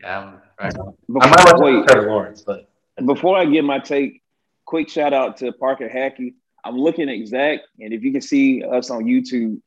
Yeah. 0.00 0.32
Right. 0.60 0.72
Before, 0.72 1.22
I 1.22 1.28
might 1.28 1.58
watch 1.58 1.86
Trevor 1.88 2.08
Lawrence, 2.08 2.42
but 2.42 2.68
before 3.04 3.36
I 3.36 3.46
give 3.46 3.64
my 3.64 3.78
take, 3.78 4.22
quick 4.64 4.88
shout 4.88 5.12
out 5.12 5.38
to 5.38 5.52
Parker 5.52 5.88
Hackey. 5.88 6.34
I'm 6.64 6.76
looking 6.76 7.08
at 7.08 7.26
Zach, 7.26 7.60
and 7.80 7.92
if 7.92 8.02
you 8.04 8.12
can 8.12 8.20
see 8.20 8.62
us 8.62 8.90
on 8.90 9.04
YouTube, 9.04 9.60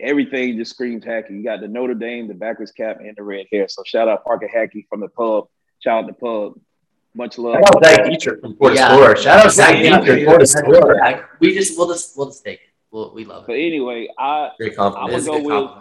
everything 0.00 0.56
just 0.56 0.72
screams 0.72 1.04
Hackey. 1.04 1.34
You 1.34 1.44
got 1.44 1.60
the 1.60 1.68
Notre 1.68 1.94
Dame, 1.94 2.28
the 2.28 2.34
backwards 2.34 2.72
cap, 2.72 2.98
and 3.00 3.14
the 3.16 3.22
red 3.22 3.46
hair. 3.50 3.68
So 3.68 3.82
shout 3.84 4.08
out 4.08 4.24
Parker 4.24 4.48
Hackey 4.48 4.86
from 4.88 5.00
the 5.00 5.08
pub. 5.08 5.48
Shout 5.80 6.04
out 6.04 6.06
the 6.06 6.14
pub. 6.14 6.60
Much 7.14 7.38
love. 7.38 7.56
Shout 7.56 7.76
out 7.76 7.84
Zach 7.84 8.04
Dietrich 8.06 8.40
from 8.40 8.56
Florida 8.56 8.80
yeah. 8.80 8.94
Score. 8.94 9.16
Shout 9.16 9.46
out 9.46 9.52
Zach 9.52 9.82
Dietrich 9.82 10.06
from 10.06 10.24
Florida 10.24 10.46
Score. 10.46 11.28
We 11.40 11.54
just 11.54 11.76
we'll 11.76 11.88
just 11.88 12.16
we'll 12.16 12.28
just 12.28 12.44
take 12.44 12.60
it. 12.60 12.68
We'll, 12.90 13.12
we 13.14 13.24
love 13.24 13.44
it. 13.44 13.46
But 13.48 13.54
anyway, 13.54 14.08
I 14.18 14.50
Great 14.58 14.76
compliment. 14.76 15.14
I'm 15.14 15.26
gonna 15.26 15.42
go 15.42 15.74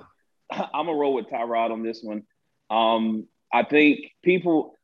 with 0.51 0.59
I'm 0.73 0.85
gonna 0.85 0.93
roll 0.97 1.13
with 1.13 1.27
Tyrod 1.27 1.71
on 1.71 1.83
this 1.83 2.01
one. 2.03 2.23
Um, 2.69 3.27
I 3.53 3.63
think 3.63 4.11
people 4.23 4.77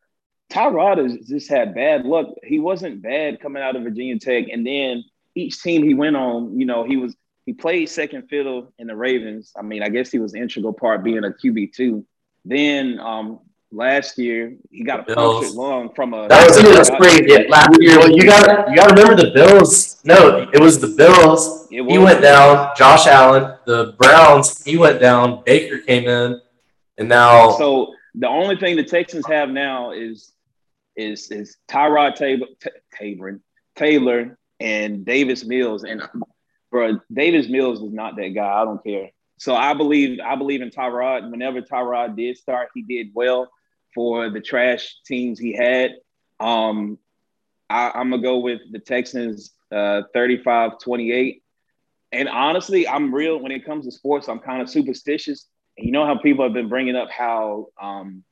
Tyrod 0.52 0.98
has 0.98 1.28
just 1.28 1.50
had 1.50 1.76
bad 1.76 2.06
luck. 2.06 2.28
He 2.44 2.60
wasn't 2.60 3.02
bad 3.02 3.42
coming 3.42 3.62
out 3.62 3.76
of 3.76 3.84
Virginia 3.84 4.18
Tech, 4.20 4.46
and 4.52 4.66
then 4.66 5.04
each 5.36 5.62
team 5.62 5.84
he 5.84 5.94
went 5.94 6.16
on, 6.16 6.60
you 6.60 6.66
know, 6.66 6.84
he 6.84 6.98
was 6.98 7.16
he 7.48 7.54
played 7.54 7.88
second 7.88 8.28
fiddle 8.28 8.74
in 8.78 8.88
the 8.88 8.96
Ravens. 8.96 9.54
I 9.58 9.62
mean, 9.62 9.82
I 9.82 9.88
guess 9.88 10.12
he 10.12 10.20
was 10.20 10.34
an 10.34 10.42
integral 10.42 10.74
part 10.74 11.02
being 11.02 11.24
a 11.24 11.30
QB 11.30 11.72
two. 11.72 12.06
Then 12.44 13.00
um, 13.00 13.40
last 13.72 14.18
year 14.18 14.58
he 14.70 14.84
got 14.84 15.10
a 15.10 15.16
punctured 15.16 15.56
lung 15.56 15.94
from 15.96 16.14
a. 16.14 16.28
That 16.28 16.50
was 16.50 16.58
a 16.58 16.84
spring. 16.84 17.24
Yeah, 17.26 17.46
last 17.48 17.70
year. 17.80 18.00
Well, 18.00 18.12
you 18.12 18.26
got 18.26 18.70
you 18.70 18.76
got 18.76 18.90
to 18.90 18.96
remember 18.96 19.16
the 19.16 19.32
Bills. 19.32 20.02
No, 20.04 20.50
it 20.54 20.60
was 20.60 20.82
the 20.82 20.90
Bills. 20.90 21.70
Was. 21.70 21.70
He 21.70 21.98
went 21.98 22.22
down. 22.22 22.74
Josh 22.76 23.08
Allen. 23.08 23.58
The 23.66 23.96
Browns. 23.98 24.62
He 24.66 24.78
went 24.78 25.00
down. 25.00 25.42
Baker 25.46 25.78
came 25.78 26.06
in, 26.06 26.42
and 26.98 27.08
now. 27.08 27.52
So 27.52 27.94
the 28.14 28.28
only 28.28 28.58
thing 28.58 28.76
the 28.76 28.84
Texans 28.84 29.26
have 29.28 29.50
now 29.50 29.92
is 29.92 30.34
is 30.98 31.32
is 31.32 31.56
Tyrod 31.70 32.16
Tabor, 32.16 32.48
Taylor, 32.94 33.40
Taylor 33.78 34.38
and 34.60 35.06
Davis 35.06 35.46
Mills, 35.46 35.86
and 35.86 36.02
bro, 36.72 37.00
Davis 37.12 37.48
Mills 37.48 37.82
is 37.82 37.94
not 37.94 38.16
that 38.16 38.30
guy. 38.30 38.62
I 38.62 38.66
don't 38.66 38.84
care. 38.84 39.12
So 39.38 39.56
I 39.56 39.74
believe 39.74 40.20
I 40.20 40.36
believe 40.36 40.62
in 40.62 40.72
Tyrod. 40.72 41.30
Whenever 41.30 41.62
Tyrod 41.62 42.16
did 42.16 42.38
start, 42.38 42.70
he 42.74 42.82
did 42.82 43.12
well 43.14 43.52
for 43.94 44.30
the 44.30 44.42
trash 44.42 44.98
teams 45.06 45.40
he 45.40 45.54
had. 45.54 45.96
Um, 46.40 46.98
I, 47.70 48.00
am 48.00 48.10
gonna 48.10 48.22
go 48.22 48.40
with 48.40 48.62
the 48.72 48.80
Texans 48.80 49.52
uh, 49.72 50.04
35-28. 50.16 51.42
And 52.12 52.30
honestly, 52.30 52.88
I'm 52.88 53.14
real 53.14 53.40
when 53.40 53.52
it 53.52 53.66
comes 53.66 53.86
to 53.86 53.92
sports. 53.92 54.30
I'm 54.30 54.40
kind 54.40 54.62
of 54.62 54.70
superstitious. 54.70 55.48
And 55.78 55.86
you 55.86 55.92
know 55.92 56.06
how 56.06 56.18
people 56.18 56.46
have 56.46 56.54
been 56.54 56.70
bringing 56.70 56.96
up 56.96 57.12
how 57.12 57.68
um, 57.82 58.24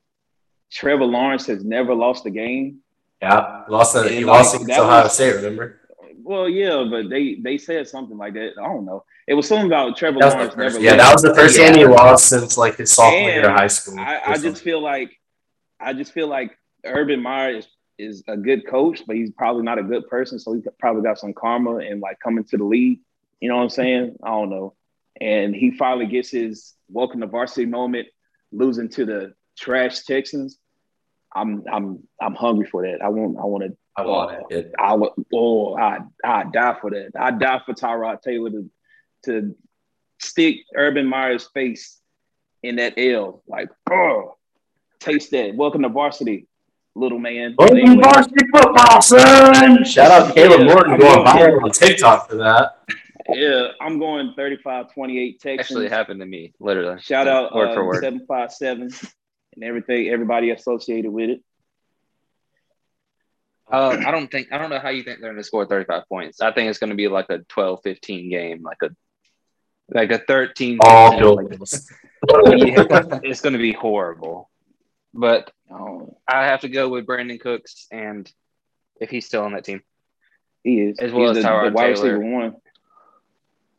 Trevor 0.72 1.04
Lawrence 1.04 1.46
has 1.46 1.64
never 1.64 1.94
lost 1.94 2.26
a 2.26 2.30
game. 2.30 2.78
Yeah, 3.20 3.64
lost 3.68 3.96
a, 3.96 4.08
he 4.08 4.24
lost 4.24 4.54
against 4.54 4.78
Ohio 4.78 5.04
was, 5.04 5.14
State. 5.14 5.36
Remember? 5.36 5.80
Well, 6.26 6.48
yeah, 6.48 6.84
but 6.90 7.08
they 7.08 7.36
they 7.36 7.56
said 7.56 7.86
something 7.86 8.18
like 8.18 8.34
that. 8.34 8.54
I 8.58 8.64
don't 8.64 8.84
know. 8.84 9.04
It 9.28 9.34
was 9.34 9.46
something 9.46 9.68
about 9.68 9.96
Trevor 9.96 10.18
Lawrence 10.18 10.56
never. 10.56 10.80
Yeah, 10.80 10.96
that 10.96 11.12
was 11.12 11.22
the 11.22 11.32
first 11.32 11.56
game 11.56 11.74
he 11.74 11.84
lost 11.84 12.28
since 12.28 12.58
like 12.58 12.74
his 12.74 12.92
sophomore 12.92 13.30
year 13.30 13.48
of 13.48 13.52
high 13.52 13.68
school. 13.68 13.96
I, 13.96 14.20
I 14.26 14.36
just 14.36 14.60
feel 14.60 14.82
like 14.82 15.16
I 15.78 15.92
just 15.92 16.12
feel 16.12 16.26
like 16.26 16.58
Urban 16.84 17.22
Meyer 17.22 17.58
is, 17.58 17.68
is 17.96 18.24
a 18.26 18.36
good 18.36 18.66
coach, 18.66 19.02
but 19.06 19.14
he's 19.14 19.30
probably 19.30 19.62
not 19.62 19.78
a 19.78 19.84
good 19.84 20.08
person. 20.08 20.40
So 20.40 20.54
he 20.54 20.62
probably 20.80 21.04
got 21.04 21.16
some 21.16 21.32
karma 21.32 21.76
and 21.76 22.00
like 22.00 22.18
coming 22.18 22.42
to 22.42 22.56
the 22.56 22.64
league. 22.64 22.98
You 23.38 23.48
know 23.48 23.58
what 23.58 23.62
I'm 23.62 23.70
saying? 23.70 24.16
I 24.20 24.30
don't 24.30 24.50
know. 24.50 24.74
And 25.20 25.54
he 25.54 25.70
finally 25.70 26.06
gets 26.06 26.30
his 26.30 26.74
welcome 26.88 27.20
to 27.20 27.28
varsity 27.28 27.66
moment, 27.66 28.08
losing 28.50 28.88
to 28.88 29.04
the 29.04 29.34
trash 29.56 30.00
Texans. 30.00 30.58
I'm 31.36 31.64
I'm 31.70 32.02
I'm 32.20 32.34
hungry 32.34 32.66
for 32.66 32.86
that. 32.86 33.02
I 33.02 33.08
want 33.08 33.38
I 33.38 33.44
want 33.44 33.64
to. 33.64 33.76
I 33.98 34.02
want 34.02 34.52
it. 34.52 34.72
I 34.78 34.94
would. 34.94 35.10
Oh, 35.32 35.76
I 35.76 35.98
I 36.24 36.44
die 36.44 36.76
for 36.80 36.90
that. 36.90 37.10
I 37.18 37.30
die 37.30 37.60
for 37.64 37.74
Tyrod 37.74 38.22
Taylor 38.22 38.50
to 38.50 38.70
to 39.26 39.54
stick 40.20 40.56
Urban 40.74 41.06
Meyer's 41.06 41.48
face 41.52 41.98
in 42.62 42.76
that 42.76 42.94
L. 42.96 43.42
Like, 43.46 43.68
oh, 43.90 44.36
taste 44.98 45.30
that. 45.32 45.54
Welcome 45.54 45.82
to 45.82 45.88
varsity, 45.90 46.46
little 46.94 47.18
man. 47.18 47.54
Welcome 47.58 47.78
anyway. 47.78 47.96
to 47.96 48.02
varsity 48.02 48.46
football, 48.52 49.02
son. 49.02 49.84
Shout 49.84 50.10
out 50.10 50.28
to 50.28 50.34
Caleb 50.34 50.60
yeah, 50.60 50.74
Morton 50.74 50.98
going 50.98 51.24
viral 51.24 51.62
on 51.62 51.70
TikTok 51.70 52.30
for 52.30 52.36
that. 52.36 52.78
Yeah, 53.28 53.70
I'm 53.80 53.98
going 53.98 54.34
35 54.36 54.94
28 54.94 55.40
Texans. 55.40 55.58
Actually 55.58 55.88
happened 55.88 56.20
to 56.20 56.26
me, 56.26 56.52
literally. 56.60 57.00
Shout 57.00 57.26
out 57.26 57.52
word 57.52 57.70
uh, 57.70 57.74
for 57.74 57.84
word. 57.84 58.00
757 58.00 58.88
and 59.56 59.64
everything, 59.64 60.08
everybody 60.08 60.50
associated 60.50 61.10
with 61.10 61.30
it. 61.30 61.40
Uh, 63.70 63.96
I 64.06 64.12
don't 64.12 64.30
think 64.30 64.52
I 64.52 64.58
don't 64.58 64.70
know 64.70 64.78
how 64.78 64.90
you 64.90 65.02
think 65.02 65.20
they're 65.20 65.30
going 65.30 65.42
to 65.42 65.44
score 65.44 65.66
35 65.66 66.08
points. 66.08 66.40
I 66.40 66.52
think 66.52 66.70
it's 66.70 66.78
going 66.78 66.90
to 66.90 66.96
be 66.96 67.08
like 67.08 67.26
a 67.30 67.38
12-15 67.38 68.30
game, 68.30 68.62
like 68.62 68.78
a 68.82 68.90
like 69.88 70.12
a 70.12 70.18
13 70.18 70.78
All 70.84 71.36
like, 71.36 71.58
it's 73.24 73.40
going 73.40 73.52
to 73.52 73.58
be 73.58 73.72
horrible. 73.72 74.50
But 75.12 75.50
oh, 75.70 76.16
I 76.28 76.46
have 76.46 76.60
to 76.60 76.68
go 76.68 76.88
with 76.88 77.06
Brandin 77.06 77.40
Cooks 77.40 77.86
and 77.90 78.30
if 79.00 79.10
he's 79.10 79.26
still 79.26 79.42
on 79.42 79.52
that 79.52 79.64
team. 79.64 79.82
He 80.62 80.80
is. 80.80 80.98
As 80.98 81.12
well 81.12 81.28
he's 81.28 81.38
as 81.38 81.44
the, 81.44 81.48
Tyrod 81.48 81.68
the 81.68 81.72
wide 81.72 81.96
Taylor. 81.96 82.18
receiver 82.18 82.18
one. 82.18 82.56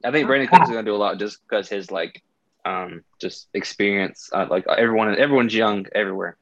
I 0.03 0.11
think 0.11 0.29
Brandin 0.29 0.49
Cooks 0.49 0.63
is 0.63 0.71
going 0.71 0.85
to 0.85 0.91
do 0.91 0.95
a 0.95 0.97
lot 0.97 1.19
just 1.19 1.39
because 1.41 1.69
his 1.69 1.91
like 1.91 2.21
um 2.65 3.03
just 3.19 3.49
experience. 3.53 4.29
Uh, 4.33 4.47
like 4.49 4.65
everyone, 4.67 5.17
everyone's 5.17 5.53
young 5.53 5.85
everywhere. 5.93 6.37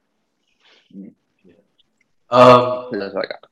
Um, 2.29 2.89
That's 2.91 3.13
what 3.13 3.25
I 3.25 3.27
got. 3.27 3.49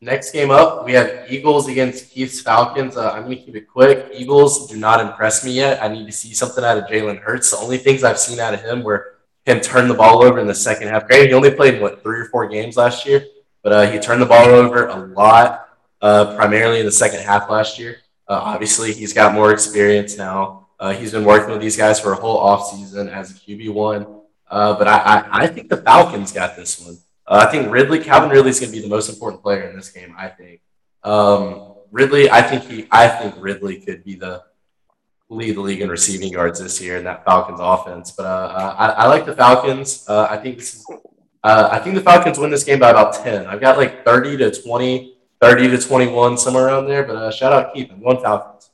next 0.00 0.30
game 0.32 0.50
up, 0.50 0.84
we 0.84 0.92
have 0.92 1.30
Eagles 1.30 1.68
against 1.68 2.10
Keith's 2.10 2.40
Falcons. 2.40 2.96
Uh, 2.96 3.10
I'm 3.10 3.24
going 3.24 3.38
to 3.38 3.42
keep 3.42 3.56
it 3.56 3.68
quick. 3.68 4.10
Eagles 4.14 4.68
do 4.68 4.76
not 4.76 5.00
impress 5.00 5.44
me 5.44 5.52
yet. 5.52 5.82
I 5.82 5.88
need 5.88 6.06
to 6.06 6.12
see 6.12 6.34
something 6.34 6.64
out 6.64 6.78
of 6.78 6.84
Jalen 6.84 7.20
Hurts. 7.20 7.50
The 7.50 7.58
only 7.58 7.78
things 7.78 8.04
I've 8.04 8.18
seen 8.18 8.38
out 8.38 8.54
of 8.54 8.62
him 8.62 8.82
were 8.82 9.18
him 9.44 9.60
turn 9.60 9.88
the 9.88 9.94
ball 9.94 10.22
over 10.22 10.38
in 10.38 10.46
the 10.46 10.54
second 10.54 10.88
half. 10.88 11.06
Granted, 11.06 11.28
he 11.28 11.34
only 11.34 11.50
played, 11.50 11.80
what, 11.80 12.02
three 12.02 12.20
or 12.20 12.26
four 12.26 12.46
games 12.48 12.76
last 12.76 13.06
year, 13.06 13.24
but 13.62 13.72
uh, 13.72 13.90
he 13.90 13.98
turned 13.98 14.20
the 14.20 14.26
ball 14.26 14.46
over 14.46 14.86
a 14.88 14.96
lot, 14.96 15.68
uh, 16.02 16.36
primarily 16.36 16.80
in 16.80 16.86
the 16.86 16.92
second 16.92 17.20
half 17.20 17.48
last 17.48 17.78
year. 17.78 17.96
Uh, 18.28 18.34
obviously, 18.34 18.92
he's 18.92 19.12
got 19.12 19.34
more 19.34 19.52
experience 19.52 20.18
now. 20.18 20.68
Uh, 20.78 20.92
he's 20.92 21.12
been 21.12 21.24
working 21.24 21.50
with 21.50 21.60
these 21.60 21.76
guys 21.76 21.98
for 21.98 22.12
a 22.12 22.16
whole 22.16 22.40
offseason 22.40 23.10
as 23.10 23.30
a 23.30 23.34
QB1. 23.34 24.22
Uh, 24.50 24.74
but 24.78 24.86
I, 24.86 24.98
I, 24.98 25.28
I, 25.42 25.46
think 25.46 25.68
the 25.68 25.76
Falcons 25.76 26.32
got 26.32 26.56
this 26.56 26.80
one. 26.80 26.96
Uh, 27.26 27.44
I 27.46 27.50
think 27.50 27.70
Ridley, 27.70 27.98
Calvin 27.98 28.30
Ridley 28.30 28.50
is 28.50 28.60
going 28.60 28.72
to 28.72 28.76
be 28.76 28.82
the 28.82 28.88
most 28.88 29.10
important 29.10 29.42
player 29.42 29.68
in 29.68 29.76
this 29.76 29.90
game. 29.90 30.14
I 30.16 30.28
think 30.28 30.60
um, 31.02 31.74
Ridley. 31.90 32.30
I 32.30 32.42
think 32.42 32.64
he. 32.64 32.86
I 32.90 33.08
think 33.08 33.34
Ridley 33.38 33.80
could 33.80 34.04
be 34.04 34.14
the 34.14 34.42
lead 35.28 35.56
the 35.56 35.60
league 35.60 35.80
in 35.80 35.88
receiving 35.88 36.32
yards 36.32 36.58
this 36.58 36.80
year 36.80 36.96
in 36.96 37.04
that 37.04 37.24
Falcons 37.24 37.60
offense. 37.62 38.12
But 38.12 38.24
uh, 38.24 38.74
I, 38.78 38.88
I, 38.88 39.06
like 39.08 39.26
the 39.26 39.36
Falcons. 39.36 40.04
Uh, 40.08 40.26
I 40.30 40.38
think 40.38 40.58
is, 40.58 40.84
uh, 41.44 41.68
I 41.70 41.78
think 41.78 41.94
the 41.94 42.00
Falcons 42.00 42.38
win 42.38 42.50
this 42.50 42.64
game 42.64 42.78
by 42.78 42.90
about 42.90 43.14
ten. 43.14 43.46
I've 43.46 43.60
got 43.60 43.76
like 43.76 44.04
thirty 44.04 44.36
to 44.38 44.50
20, 44.50 45.17
30 45.40 45.68
to 45.68 45.78
twenty 45.78 46.08
one 46.08 46.36
somewhere 46.36 46.66
around 46.66 46.86
there. 46.86 47.04
But 47.04 47.16
uh, 47.16 47.30
shout 47.30 47.52
out 47.52 47.74
Keith. 47.74 47.90
I'm 47.90 48.02
going 48.02 48.20
Falcons. 48.20 48.70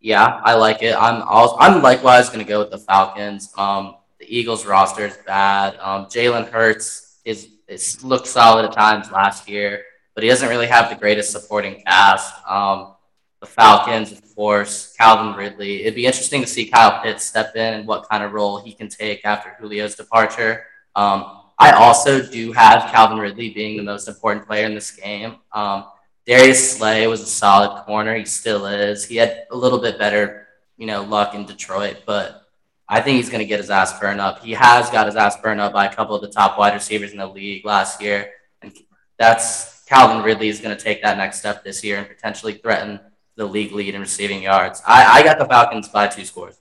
Yeah, 0.00 0.40
I 0.44 0.54
like 0.54 0.82
it. 0.82 0.94
I'm 0.94 1.22
also, 1.22 1.56
I'm 1.58 1.80
likewise 1.80 2.28
going 2.28 2.44
to 2.44 2.48
go 2.48 2.58
with 2.58 2.70
the 2.70 2.76
Falcons. 2.78 3.50
Um, 3.56 3.96
the 4.18 4.26
Eagles 4.28 4.66
roster 4.66 5.06
is 5.06 5.16
bad. 5.26 5.78
Um, 5.80 6.04
Jalen 6.06 6.50
Hurts 6.50 7.20
is, 7.24 7.48
is 7.68 8.04
looked 8.04 8.26
solid 8.26 8.66
at 8.66 8.72
times 8.72 9.10
last 9.10 9.48
year, 9.48 9.82
but 10.14 10.22
he 10.22 10.28
doesn't 10.28 10.50
really 10.50 10.66
have 10.66 10.90
the 10.90 10.96
greatest 10.96 11.32
supporting 11.32 11.82
cast. 11.86 12.34
Um, 12.46 12.94
the 13.40 13.46
Falcons, 13.46 14.12
of 14.12 14.22
course, 14.34 14.94
Calvin 14.98 15.34
Ridley. 15.34 15.82
It'd 15.82 15.94
be 15.94 16.04
interesting 16.04 16.42
to 16.42 16.46
see 16.46 16.66
Kyle 16.66 17.02
Pitts 17.02 17.24
step 17.24 17.56
in 17.56 17.72
and 17.72 17.86
what 17.86 18.06
kind 18.08 18.22
of 18.22 18.32
role 18.32 18.58
he 18.58 18.72
can 18.72 18.88
take 18.88 19.24
after 19.24 19.56
Julio's 19.58 19.94
departure. 19.94 20.64
Um, 20.94 21.43
I 21.58 21.72
also 21.72 22.24
do 22.24 22.52
have 22.52 22.90
Calvin 22.90 23.18
Ridley 23.18 23.50
being 23.50 23.76
the 23.76 23.82
most 23.82 24.08
important 24.08 24.46
player 24.46 24.66
in 24.66 24.74
this 24.74 24.90
game. 24.90 25.36
Um, 25.52 25.86
Darius 26.26 26.76
Slay 26.76 27.06
was 27.06 27.20
a 27.20 27.26
solid 27.26 27.84
corner. 27.84 28.16
He 28.16 28.24
still 28.24 28.66
is. 28.66 29.04
He 29.04 29.16
had 29.16 29.44
a 29.50 29.56
little 29.56 29.78
bit 29.78 29.98
better, 29.98 30.48
you 30.76 30.86
know, 30.86 31.02
luck 31.02 31.34
in 31.34 31.46
Detroit, 31.46 31.98
but 32.06 32.48
I 32.88 33.00
think 33.00 33.16
he's 33.16 33.28
going 33.28 33.40
to 33.40 33.46
get 33.46 33.60
his 33.60 33.70
ass 33.70 33.98
burned 33.98 34.20
up. 34.20 34.42
He 34.42 34.52
has 34.52 34.90
got 34.90 35.06
his 35.06 35.16
ass 35.16 35.40
burned 35.40 35.60
up 35.60 35.72
by 35.72 35.86
a 35.86 35.94
couple 35.94 36.14
of 36.14 36.22
the 36.22 36.30
top 36.30 36.58
wide 36.58 36.74
receivers 36.74 37.12
in 37.12 37.18
the 37.18 37.26
league 37.26 37.64
last 37.64 38.02
year. 38.02 38.30
And 38.62 38.72
that's 39.18 39.84
Calvin 39.84 40.22
Ridley 40.22 40.48
is 40.48 40.60
going 40.60 40.76
to 40.76 40.82
take 40.82 41.02
that 41.02 41.16
next 41.16 41.38
step 41.38 41.62
this 41.62 41.84
year 41.84 41.98
and 41.98 42.08
potentially 42.08 42.54
threaten 42.54 43.00
the 43.36 43.44
league 43.44 43.72
lead 43.72 43.94
in 43.94 44.00
receiving 44.00 44.42
yards. 44.42 44.82
I, 44.86 45.20
I 45.20 45.22
got 45.22 45.38
the 45.38 45.46
Falcons 45.46 45.88
by 45.88 46.08
two 46.08 46.24
scores. 46.24 46.58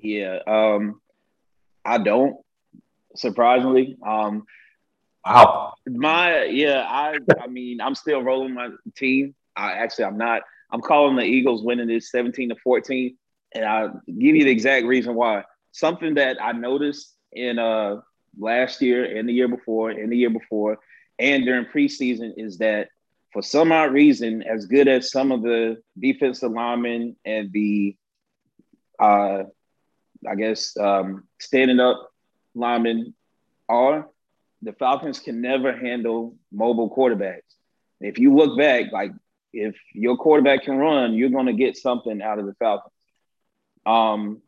Yeah, 0.00 0.38
um, 0.46 1.00
I 1.84 1.98
don't. 1.98 2.43
Surprisingly, 3.16 3.96
um, 4.06 4.44
wow. 5.24 5.74
My 5.86 6.44
yeah, 6.44 6.84
I 6.88 7.18
I 7.40 7.46
mean 7.46 7.80
I'm 7.80 7.94
still 7.94 8.22
rolling 8.22 8.54
my 8.54 8.70
team. 8.96 9.34
I 9.56 9.72
actually 9.72 10.06
I'm 10.06 10.18
not. 10.18 10.42
I'm 10.70 10.80
calling 10.80 11.16
the 11.16 11.22
Eagles 11.22 11.62
winning 11.62 11.86
this 11.86 12.10
17 12.10 12.48
to 12.48 12.56
14 12.64 13.16
and 13.54 13.64
I'll 13.64 14.00
give 14.06 14.34
you 14.34 14.44
the 14.44 14.50
exact 14.50 14.86
reason 14.86 15.14
why. 15.14 15.44
Something 15.72 16.14
that 16.14 16.42
I 16.42 16.52
noticed 16.52 17.14
in 17.32 17.58
uh 17.58 18.00
last 18.38 18.82
year 18.82 19.16
and 19.16 19.28
the 19.28 19.32
year 19.32 19.48
before 19.48 19.90
and 19.90 20.10
the 20.10 20.16
year 20.16 20.30
before 20.30 20.78
and 21.18 21.44
during 21.44 21.66
preseason 21.66 22.32
is 22.36 22.58
that 22.58 22.88
for 23.32 23.42
some 23.42 23.72
odd 23.72 23.92
reason, 23.92 24.42
as 24.42 24.66
good 24.66 24.88
as 24.88 25.10
some 25.10 25.32
of 25.32 25.42
the 25.42 25.82
defensive 25.98 26.52
linemen 26.52 27.16
and 27.24 27.52
the 27.52 27.96
uh 28.98 29.44
I 30.28 30.34
guess 30.36 30.76
um 30.76 31.24
standing 31.40 31.80
up 31.80 32.10
linemen 32.54 33.14
are, 33.68 34.08
the 34.62 34.72
Falcons 34.72 35.20
can 35.20 35.40
never 35.40 35.76
handle 35.76 36.36
mobile 36.52 36.94
quarterbacks. 36.94 37.42
If 38.00 38.18
you 38.18 38.34
look 38.34 38.58
back, 38.58 38.92
like 38.92 39.12
if 39.52 39.76
your 39.92 40.16
quarterback 40.16 40.64
can 40.64 40.76
run, 40.76 41.14
you're 41.14 41.30
going 41.30 41.46
to 41.46 41.52
get 41.52 41.76
something 41.76 42.22
out 42.22 42.38
of 42.38 42.46
the 42.46 42.54
Falcons. 42.54 42.92
Um, 43.86 44.42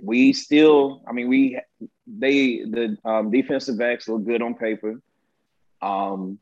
we 0.00 0.32
still, 0.32 1.02
I 1.06 1.12
mean, 1.12 1.28
we 1.28 1.60
they 2.06 2.58
the 2.62 2.96
um, 3.04 3.30
defensive 3.30 3.78
backs 3.78 4.08
look 4.08 4.24
good 4.24 4.42
on 4.42 4.54
paper. 4.54 5.00
Um, 5.82 6.38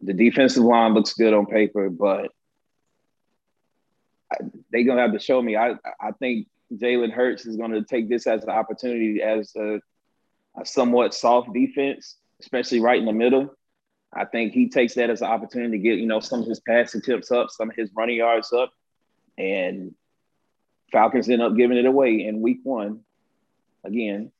the 0.00 0.12
defensive 0.12 0.62
line 0.62 0.94
looks 0.94 1.14
good 1.14 1.32
on 1.32 1.46
paper, 1.46 1.88
but 1.90 2.30
they're 4.70 4.84
gonna 4.84 5.00
have 5.00 5.12
to 5.12 5.18
show 5.18 5.40
me. 5.40 5.56
I 5.56 5.74
I 6.00 6.12
think 6.18 6.48
Jalen 6.72 7.12
Hurts 7.12 7.46
is 7.46 7.56
gonna 7.56 7.82
take 7.82 8.08
this 8.08 8.26
as 8.26 8.42
an 8.42 8.50
opportunity 8.50 9.22
as 9.22 9.52
a, 9.56 9.80
a 10.56 10.64
somewhat 10.64 11.14
soft 11.14 11.52
defense, 11.52 12.16
especially 12.40 12.80
right 12.80 12.98
in 12.98 13.06
the 13.06 13.12
middle. 13.12 13.54
I 14.14 14.26
think 14.26 14.52
he 14.52 14.68
takes 14.68 14.94
that 14.94 15.10
as 15.10 15.22
an 15.22 15.28
opportunity 15.28 15.78
to 15.78 15.82
get 15.82 15.98
you 15.98 16.06
know 16.06 16.20
some 16.20 16.42
of 16.42 16.48
his 16.48 16.60
passing 16.60 17.00
tips 17.00 17.30
up, 17.30 17.50
some 17.50 17.70
of 17.70 17.76
his 17.76 17.90
running 17.94 18.16
yards 18.16 18.52
up, 18.52 18.72
and 19.38 19.94
Falcons 20.92 21.28
end 21.28 21.42
up 21.42 21.56
giving 21.56 21.78
it 21.78 21.86
away 21.86 22.26
in 22.26 22.42
week 22.42 22.60
one, 22.62 23.00
again, 23.82 24.30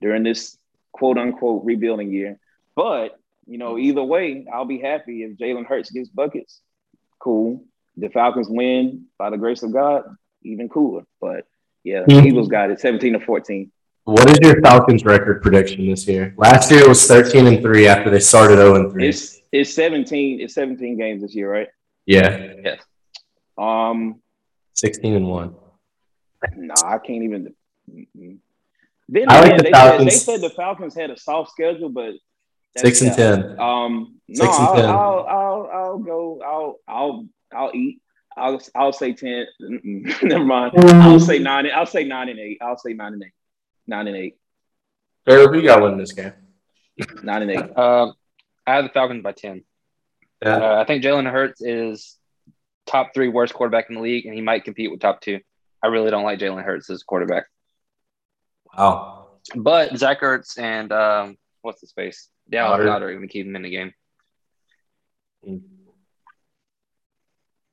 during 0.00 0.24
this 0.24 0.58
quote 0.92 1.16
unquote 1.16 1.64
rebuilding 1.64 2.12
year. 2.12 2.38
But, 2.74 3.18
you 3.46 3.58
know, 3.58 3.78
either 3.78 4.02
way, 4.02 4.46
I'll 4.52 4.64
be 4.64 4.80
happy 4.80 5.22
if 5.22 5.38
Jalen 5.38 5.66
Hurts 5.66 5.90
gets 5.90 6.08
buckets. 6.08 6.60
Cool. 7.18 7.64
The 7.96 8.08
Falcons 8.08 8.48
win 8.50 9.06
by 9.18 9.30
the 9.30 9.38
grace 9.38 9.62
of 9.62 9.72
God, 9.72 10.04
even 10.42 10.68
cooler. 10.68 11.04
But 11.20 11.46
yeah. 11.84 12.04
Eagles 12.08 12.48
got 12.48 12.70
it 12.70 12.80
17 12.80 13.14
to 13.14 13.20
14. 13.20 13.70
What 14.10 14.28
is 14.28 14.38
your 14.42 14.60
Falcons 14.60 15.04
record 15.04 15.40
prediction 15.40 15.88
this 15.88 16.04
year? 16.08 16.34
Last 16.36 16.68
year 16.70 16.80
it 16.80 16.88
was 16.88 17.06
13 17.06 17.46
and 17.46 17.62
3 17.62 17.86
after 17.86 18.10
they 18.10 18.18
started 18.18 18.56
0 18.56 18.74
and 18.74 18.90
3. 18.90 19.08
It's 19.08 19.40
it's 19.52 19.72
17, 19.74 20.40
it's 20.40 20.54
17 20.54 20.98
games 20.98 21.22
this 21.22 21.32
year, 21.32 21.52
right? 21.52 21.68
Yeah. 22.06 22.54
Yes. 22.64 22.82
Um 23.56 24.20
16 24.74 25.14
and 25.14 25.28
1. 25.28 25.54
No, 26.56 26.74
I 26.84 26.98
can't 26.98 27.22
even. 27.22 27.54
Then 29.08 29.30
I 29.30 29.42
like 29.42 29.58
the 29.58 29.62
they, 29.62 29.70
Falcons. 29.70 29.98
Said, 29.98 30.06
they 30.06 30.38
said 30.38 30.40
the 30.40 30.54
Falcons 30.56 30.94
had 30.96 31.10
a 31.10 31.16
soft 31.16 31.52
schedule, 31.52 31.88
but 31.88 32.14
six 32.76 33.02
and 33.02 33.12
ten. 33.12 33.60
Um, 33.60 34.20
no, 34.26 34.44
six 34.44 34.56
I'll, 34.58 34.74
10. 34.74 34.84
I'll, 34.86 35.26
I'll, 35.28 35.70
I'll 35.72 35.98
go. 35.98 36.40
I'll, 36.44 36.76
I'll, 36.88 37.26
I'll 37.54 37.70
eat. 37.74 38.00
I'll, 38.36 38.60
I'll 38.74 38.92
say 38.92 39.12
ten. 39.12 39.46
Never 40.22 40.44
mind. 40.44 40.72
I'll 40.76 41.20
say 41.20 41.38
nine. 41.38 41.68
I'll 41.72 41.86
say 41.86 42.04
nine 42.04 42.28
and 42.28 42.38
eight. 42.38 42.58
I'll 42.60 42.78
say 42.78 42.92
nine 42.92 43.12
and 43.12 43.22
eight. 43.22 43.32
Nine 43.90 44.06
and 44.06 44.16
eight. 44.16 44.36
Caleb, 45.26 45.52
who 45.52 45.62
got 45.62 45.82
winning 45.82 45.98
this 45.98 46.12
game? 46.12 46.32
Nine 47.24 47.42
and 47.42 47.50
eight. 47.50 47.76
Um, 47.76 48.14
I 48.66 48.76
have 48.76 48.84
the 48.84 48.90
Falcons 48.90 49.24
by 49.24 49.32
ten. 49.32 49.64
Yeah. 50.40 50.56
Uh, 50.56 50.80
I 50.80 50.84
think 50.84 51.02
Jalen 51.02 51.28
Hurts 51.28 51.60
is 51.60 52.16
top 52.86 53.12
three 53.12 53.26
worst 53.26 53.52
quarterback 53.52 53.86
in 53.88 53.96
the 53.96 54.00
league, 54.00 54.26
and 54.26 54.34
he 54.34 54.42
might 54.42 54.64
compete 54.64 54.92
with 54.92 55.00
top 55.00 55.20
two. 55.20 55.40
I 55.82 55.88
really 55.88 56.10
don't 56.12 56.22
like 56.22 56.38
Jalen 56.38 56.62
Hurts 56.62 56.88
as 56.88 57.02
quarterback. 57.02 57.46
Wow. 58.78 59.26
But 59.56 59.96
Zach 59.98 60.20
Ertz 60.20 60.56
and 60.56 60.92
um, 60.92 61.36
what's 61.62 61.80
his 61.80 61.90
face? 61.90 62.28
Dallas 62.48 62.78
Goedert 62.78 63.02
are 63.02 63.12
going 63.12 63.26
to 63.26 63.32
keep 63.32 63.44
him 63.44 63.56
in 63.56 63.62
the 63.62 63.70
game. 63.70 63.92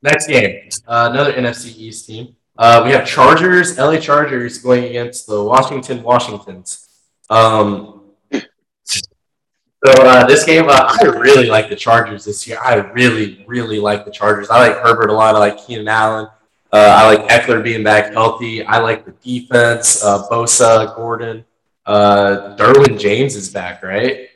Next 0.02 0.28
game, 0.28 0.70
uh, 0.88 1.10
another 1.12 1.34
NFC 1.34 1.78
East 1.78 2.08
team. 2.08 2.36
Uh, 2.58 2.82
we 2.86 2.92
have 2.92 3.06
Chargers, 3.06 3.78
LA 3.78 3.98
Chargers 3.98 4.58
going 4.58 4.86
against 4.86 5.28
the 5.28 5.44
Washington 5.44 6.02
Washingtons. 6.02 6.88
Um, 7.30 8.12
so 8.32 9.92
uh, 10.02 10.26
this 10.26 10.44
game, 10.44 10.66
uh, 10.68 10.98
I 11.02 11.06
really 11.06 11.48
like 11.48 11.70
the 11.70 11.76
Chargers 11.76 12.26
this 12.26 12.48
year. 12.48 12.58
I 12.64 12.76
really, 12.76 13.46
really 13.48 13.80
like 13.80 14.06
the 14.06 14.12
Chargers. 14.12 14.50
I 14.50 14.68
like 14.68 14.78
Herbert 14.78 15.10
a 15.10 15.14
lot. 15.14 15.36
I 15.36 15.40
like 15.40 15.66
Keenan 15.66 15.88
Allen. 15.88 16.28
Uh, 16.74 16.78
I 16.78 17.16
like 17.16 17.30
Ekeler 17.30 17.64
being 17.64 17.84
back 17.84 18.12
healthy. 18.12 18.66
I 18.66 18.80
like 18.80 19.06
the 19.06 19.12
defense, 19.12 20.04
uh, 20.04 20.28
Bosa, 20.28 20.96
Gordon. 20.96 21.46
Uh, 21.86 22.56
Derwin 22.58 23.00
James 23.00 23.36
is 23.36 23.50
back, 23.50 23.84
right? 23.84 24.30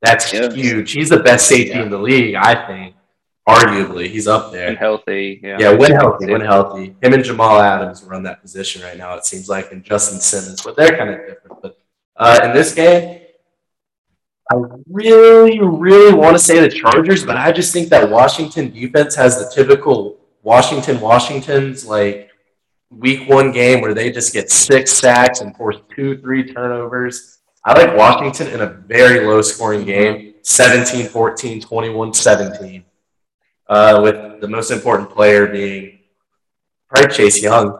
That's 0.00 0.32
yeah. 0.32 0.50
huge. 0.50 0.92
He's 0.92 1.10
the 1.10 1.20
best 1.20 1.46
safety 1.46 1.70
yeah. 1.74 1.82
in 1.82 1.90
the 1.90 1.98
league, 1.98 2.34
I 2.34 2.66
think. 2.66 2.91
Arguably, 3.48 4.08
he's 4.08 4.28
up 4.28 4.52
there. 4.52 4.68
When 4.68 4.76
healthy, 4.76 5.40
yeah. 5.42 5.56
Yeah, 5.58 5.72
when 5.72 5.90
healthy, 5.90 6.26
when 6.30 6.40
healthy. 6.40 6.94
Him 7.02 7.12
and 7.12 7.24
Jamal 7.24 7.60
Adams 7.60 8.04
run 8.04 8.22
that 8.22 8.40
position 8.40 8.82
right 8.82 8.96
now. 8.96 9.14
It 9.14 9.24
seems 9.24 9.48
like, 9.48 9.72
and 9.72 9.82
Justin 9.82 10.20
Simmons, 10.20 10.62
but 10.62 10.76
they're 10.76 10.96
kind 10.96 11.10
of 11.10 11.18
different. 11.26 11.60
But 11.60 11.78
uh, 12.16 12.40
in 12.44 12.52
this 12.52 12.72
game, 12.72 13.20
I 14.50 14.54
really, 14.88 15.60
really 15.60 16.14
want 16.14 16.36
to 16.36 16.38
say 16.38 16.60
the 16.60 16.68
Chargers, 16.68 17.24
but 17.24 17.36
I 17.36 17.50
just 17.50 17.72
think 17.72 17.88
that 17.88 18.08
Washington 18.08 18.70
defense 18.70 19.14
has 19.16 19.38
the 19.38 19.50
typical 19.52 20.18
Washington 20.42 21.00
Washington's 21.00 21.86
like 21.86 22.30
week 22.90 23.28
one 23.28 23.52
game 23.52 23.80
where 23.80 23.94
they 23.94 24.10
just 24.10 24.32
get 24.32 24.50
six 24.50 24.92
sacks 24.92 25.40
and 25.40 25.56
force 25.56 25.76
two, 25.94 26.18
three 26.18 26.52
turnovers. 26.52 27.38
I 27.64 27.72
like 27.72 27.96
Washington 27.96 28.48
in 28.48 28.60
a 28.60 28.66
very 28.66 29.26
low 29.26 29.40
scoring 29.40 29.84
game 29.84 30.34
17 30.42 31.06
14, 31.06 31.60
21 31.60 32.14
17, 32.14 32.84
uh, 33.68 34.00
with 34.02 34.40
the 34.40 34.48
most 34.48 34.70
important 34.70 35.10
player 35.10 35.46
being 35.46 36.00
probably 36.88 37.14
Chase 37.14 37.42
Young. 37.42 37.78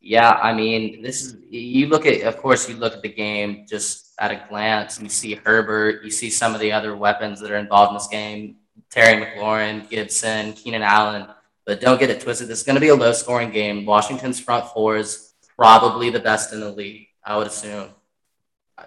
Yeah, 0.00 0.30
I 0.30 0.52
mean, 0.52 1.02
this 1.02 1.22
is 1.22 1.36
you 1.50 1.88
look 1.88 2.06
at, 2.06 2.22
of 2.22 2.36
course, 2.36 2.68
you 2.68 2.76
look 2.76 2.92
at 2.92 3.02
the 3.02 3.08
game 3.08 3.66
just 3.68 4.12
at 4.18 4.30
a 4.30 4.46
glance. 4.48 4.98
And 4.98 5.06
you 5.06 5.10
see 5.10 5.34
Herbert, 5.34 6.04
you 6.04 6.10
see 6.10 6.30
some 6.30 6.54
of 6.54 6.60
the 6.60 6.72
other 6.72 6.94
weapons 6.96 7.40
that 7.40 7.50
are 7.50 7.56
involved 7.56 7.90
in 7.90 7.94
this 7.94 8.06
game 8.06 8.56
Terry 8.90 9.24
McLaurin, 9.24 9.88
Gibson, 9.88 10.52
Keenan 10.52 10.82
Allen. 10.82 11.26
But 11.64 11.80
don't 11.80 11.98
get 11.98 12.10
it 12.10 12.20
twisted. 12.20 12.48
This 12.48 12.60
is 12.60 12.64
going 12.64 12.76
to 12.76 12.80
be 12.80 12.88
a 12.88 12.94
low 12.94 13.12
scoring 13.12 13.50
game. 13.50 13.84
Washington's 13.84 14.38
front 14.38 14.66
four 14.68 14.96
is 14.96 15.34
probably 15.56 16.10
the 16.10 16.20
best 16.20 16.52
in 16.52 16.60
the 16.60 16.70
league, 16.70 17.08
I 17.24 17.36
would 17.36 17.48
assume. 17.48 17.88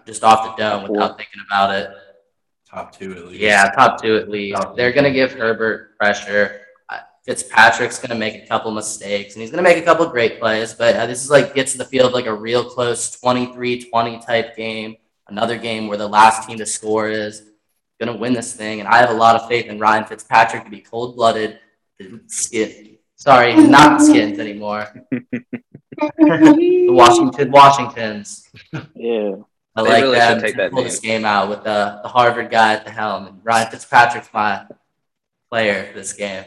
Just 0.06 0.24
off 0.24 0.56
the 0.56 0.62
dome 0.62 0.90
without 0.90 1.18
thinking 1.18 1.42
about 1.46 1.76
it. 1.76 1.90
Top 2.70 2.98
two 2.98 3.14
at 3.14 3.28
least. 3.28 3.42
Yeah, 3.42 3.70
top 3.72 4.02
two 4.02 4.16
at 4.18 4.30
least. 4.30 4.62
They're 4.76 4.92
going 4.92 5.06
to 5.06 5.12
give 5.12 5.34
Herbert 5.34 5.98
pressure. 5.98 6.62
Uh, 6.88 7.00
Fitzpatrick's 7.26 7.98
going 7.98 8.10
to 8.10 8.16
make 8.16 8.44
a 8.44 8.48
couple 8.48 8.72
mistakes 8.72 9.34
and 9.34 9.42
he's 9.42 9.52
going 9.52 9.64
to 9.64 9.68
make 9.68 9.82
a 9.82 9.86
couple 9.86 10.06
great 10.08 10.40
plays, 10.40 10.74
but 10.74 10.96
uh, 10.96 11.06
this 11.08 11.24
is 11.24 11.32
like 11.32 11.56
gets 11.56 11.72
to 11.72 11.80
the 11.80 11.86
field 11.86 12.14
like 12.14 12.28
a 12.28 12.34
real 12.34 12.64
close 12.64 13.20
23 13.20 13.90
20 13.90 14.20
type 14.20 14.56
game. 14.56 14.96
Another 15.28 15.58
game 15.58 15.88
where 15.88 15.98
the 15.98 16.08
last 16.08 16.48
team 16.48 16.58
to 16.58 16.66
score 16.66 17.10
is 17.10 17.50
going 18.00 18.12
to 18.12 18.20
win 18.20 18.34
this 18.34 18.54
thing. 18.54 18.80
And 18.80 18.88
I 18.88 18.98
have 18.98 19.10
a 19.10 19.14
lot 19.14 19.36
of 19.36 19.48
faith 19.48 19.66
in 19.66 19.80
Ryan 19.80 20.06
Fitzpatrick 20.06 20.64
to 20.64 20.70
be 20.70 20.82
cold 20.82 21.16
blooded, 21.16 21.60
skin. 22.28 22.98
Sorry, 23.16 23.56
not 23.56 24.02
skins 24.02 24.40
anymore. 24.40 24.88
the 26.00 26.88
Washington 26.90 27.52
Washingtons. 27.52 28.50
Yeah. 28.96 29.36
I 29.76 29.82
like 29.82 30.04
really 30.04 30.18
them 30.18 30.42
take 30.42 30.56
to 30.56 30.70
pull 30.70 30.84
this 30.84 31.00
game 31.00 31.26
out 31.26 31.50
with 31.50 31.64
the, 31.64 32.00
the 32.02 32.10
Harvard 32.10 32.50
guy 32.50 32.74
at 32.74 32.86
the 32.86 32.92
helm. 32.92 33.28
And 33.28 33.40
Ryan 33.44 33.72
Fitzpatrick's 33.72 34.30
my 34.34 34.66
player 35.50 35.86
for 35.86 36.00
this 36.00 36.14
game. 36.14 36.46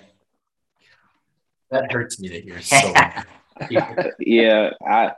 That 1.71 1.91
hurts 1.91 2.21
me 2.21 2.29
to 2.29 2.41
hear 2.41 2.61
so 2.61 2.93
yeah, 4.19 4.71
I 4.87 5.13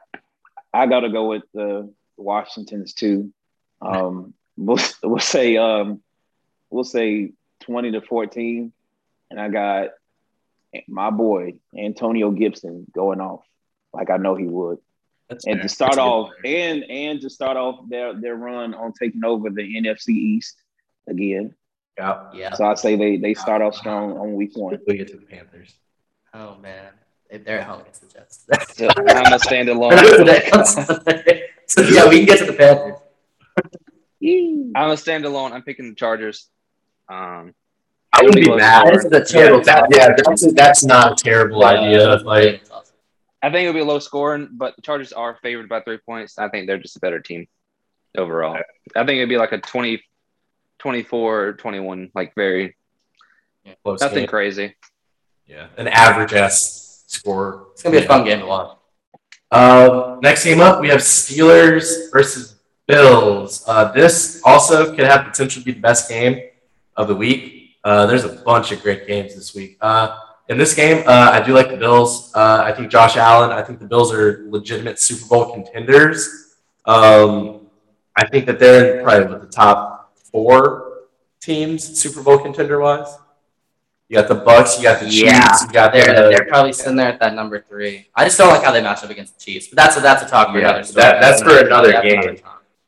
I 0.72 0.86
gotta 0.86 1.08
go 1.08 1.28
with 1.28 1.42
the 1.52 1.92
Washingtons 2.16 2.94
too. 2.94 3.32
Um, 3.80 4.34
we'll 4.56 4.78
we'll 5.02 5.18
say 5.18 5.56
um, 5.56 6.02
we'll 6.70 6.84
say 6.84 7.32
20 7.60 7.92
to 7.92 8.00
14. 8.02 8.72
And 9.30 9.40
I 9.40 9.48
got 9.48 9.90
my 10.86 11.10
boy, 11.10 11.54
Antonio 11.76 12.30
Gibson, 12.30 12.86
going 12.92 13.20
off 13.20 13.44
like 13.92 14.10
I 14.10 14.16
know 14.16 14.34
he 14.34 14.46
would. 14.46 14.78
That's 15.28 15.46
and 15.46 15.56
fair. 15.56 15.62
to 15.62 15.68
start 15.68 15.92
That's 15.92 16.00
off 16.00 16.30
and 16.44 16.84
and 16.84 17.20
to 17.20 17.30
start 17.30 17.56
off 17.56 17.88
their 17.88 18.14
their 18.14 18.36
run 18.36 18.74
on 18.74 18.92
taking 18.92 19.24
over 19.24 19.50
the 19.50 19.62
NFC 19.62 20.10
East 20.10 20.56
again. 21.08 21.54
Yeah. 21.96 22.24
Yeah. 22.34 22.54
So 22.54 22.64
I 22.66 22.74
say 22.74 22.96
they 22.96 23.16
they 23.16 23.34
start 23.34 23.62
off 23.62 23.74
strong 23.74 24.18
on 24.18 24.34
week 24.34 24.56
one. 24.56 24.78
We 24.86 24.96
get 24.96 25.08
to 25.08 25.16
the 25.16 25.26
Panthers. 25.26 25.74
Oh 26.34 26.56
man. 26.56 26.92
If 27.30 27.44
They're 27.44 27.60
at 27.60 27.66
home 27.66 27.80
against 27.80 28.02
the 28.02 28.08
Jets. 28.08 28.44
so 28.74 28.88
I'm 28.96 29.32
a 29.32 29.38
standalone. 29.38 29.98
so 31.66 31.82
yeah, 31.82 32.08
we 32.08 32.18
can 32.18 32.26
get 32.26 32.38
to 32.40 32.46
the 32.46 32.52
Panthers. 32.52 32.98
I'm 34.76 34.90
a 34.90 34.94
standalone. 34.94 35.52
I'm 35.52 35.62
picking 35.62 35.88
the 35.88 35.94
Chargers. 35.94 36.48
Um, 37.08 37.54
I 38.12 38.22
wouldn't 38.22 38.44
be 38.44 38.54
mad. 38.54 38.86
That's 39.10 39.30
a 39.30 39.32
terrible. 39.32 39.58
Yeah, 39.58 39.64
that, 39.64 39.88
yeah 39.90 40.14
that's, 40.16 40.52
that's 40.52 40.84
not 40.84 41.20
a 41.20 41.24
terrible 41.24 41.60
yeah, 41.60 41.66
idea. 41.66 42.16
Like, 42.18 42.62
I 43.44 43.50
think 43.50 43.68
it'll 43.68 43.74
be 43.74 43.80
a 43.80 43.84
low 43.84 43.98
scoring, 43.98 44.48
but 44.52 44.74
the 44.74 44.80
Chargers 44.80 45.12
are 45.12 45.36
favored 45.42 45.68
by 45.68 45.82
three 45.82 45.98
points. 45.98 46.38
I 46.38 46.48
think 46.48 46.66
they're 46.66 46.78
just 46.78 46.96
a 46.96 47.00
better 47.00 47.20
team 47.20 47.46
overall. 48.16 48.56
I 48.96 49.04
think 49.04 49.18
it'd 49.18 49.28
be 49.28 49.36
like 49.36 49.52
a 49.52 49.58
20, 49.58 50.02
24, 50.78 51.52
21, 51.52 52.10
like 52.14 52.34
very 52.34 52.74
Close 53.82 54.00
nothing 54.00 54.20
game. 54.20 54.28
crazy. 54.28 54.74
Yeah, 55.46 55.66
an 55.76 55.88
average 55.88 56.32
S 56.32 57.04
score. 57.06 57.66
It's 57.72 57.82
gonna 57.82 57.98
be 57.98 58.04
a 58.04 58.08
fun 58.08 58.24
game 58.24 58.40
to 58.40 58.46
watch. 58.46 58.78
Uh, 59.50 60.16
next 60.22 60.44
game 60.44 60.60
up, 60.60 60.80
we 60.80 60.88
have 60.88 61.00
Steelers 61.00 62.10
versus 62.12 62.60
Bills. 62.86 63.62
Uh, 63.66 63.92
this 63.92 64.40
also 64.42 64.94
could 64.94 65.04
have 65.04 65.26
potential 65.26 65.60
to 65.60 65.66
be 65.66 65.72
the 65.72 65.80
best 65.80 66.08
game 66.08 66.40
of 66.96 67.08
the 67.08 67.14
week. 67.14 67.76
Uh, 67.84 68.06
there's 68.06 68.24
a 68.24 68.42
bunch 68.42 68.72
of 68.72 68.80
great 68.80 69.06
games 69.06 69.34
this 69.34 69.54
week. 69.54 69.76
Uh, 69.82 70.16
in 70.48 70.58
this 70.58 70.74
game, 70.74 71.02
uh, 71.06 71.30
I 71.32 71.40
do 71.40 71.54
like 71.54 71.70
the 71.70 71.76
Bills. 71.76 72.32
Uh, 72.34 72.62
I 72.64 72.72
think 72.72 72.90
Josh 72.90 73.16
Allen. 73.16 73.50
I 73.50 73.62
think 73.62 73.78
the 73.78 73.86
Bills 73.86 74.12
are 74.12 74.44
legitimate 74.48 74.98
Super 74.98 75.26
Bowl 75.26 75.52
contenders. 75.52 76.56
Um, 76.84 77.66
I 78.16 78.26
think 78.26 78.46
that 78.46 78.58
they're 78.58 79.02
probably 79.02 79.26
with 79.26 79.42
the 79.42 79.48
top 79.48 80.16
four 80.32 81.04
teams 81.40 81.98
Super 81.98 82.22
Bowl 82.22 82.38
contender 82.38 82.78
wise. 82.80 83.16
You 84.08 84.16
got 84.16 84.28
the 84.28 84.34
Bucks. 84.34 84.76
You 84.76 84.84
got 84.84 85.00
the 85.00 85.06
Chiefs. 85.06 85.22
Yeah, 85.22 85.48
you 85.62 85.72
got 85.72 85.92
they're 85.92 86.14
the, 86.14 86.28
they're 86.28 86.46
probably 86.46 86.74
sitting 86.74 86.96
there 86.96 87.08
at 87.08 87.18
that 87.20 87.34
number 87.34 87.64
three. 87.66 88.08
I 88.14 88.24
just 88.24 88.36
don't 88.36 88.48
like 88.48 88.62
how 88.62 88.70
they 88.70 88.82
match 88.82 89.02
up 89.02 89.10
against 89.10 89.38
the 89.38 89.44
Chiefs, 89.44 89.68
but 89.68 89.76
that's 89.76 89.96
a, 89.96 90.00
that's 90.00 90.22
a 90.22 90.28
talk 90.28 90.52
for 90.52 90.58
yeah, 90.58 90.68
another 90.68 90.84
story. 90.84 91.02
That, 91.02 91.20
that's 91.20 91.42
for 91.42 91.58
another 91.58 92.02
game 92.02 92.38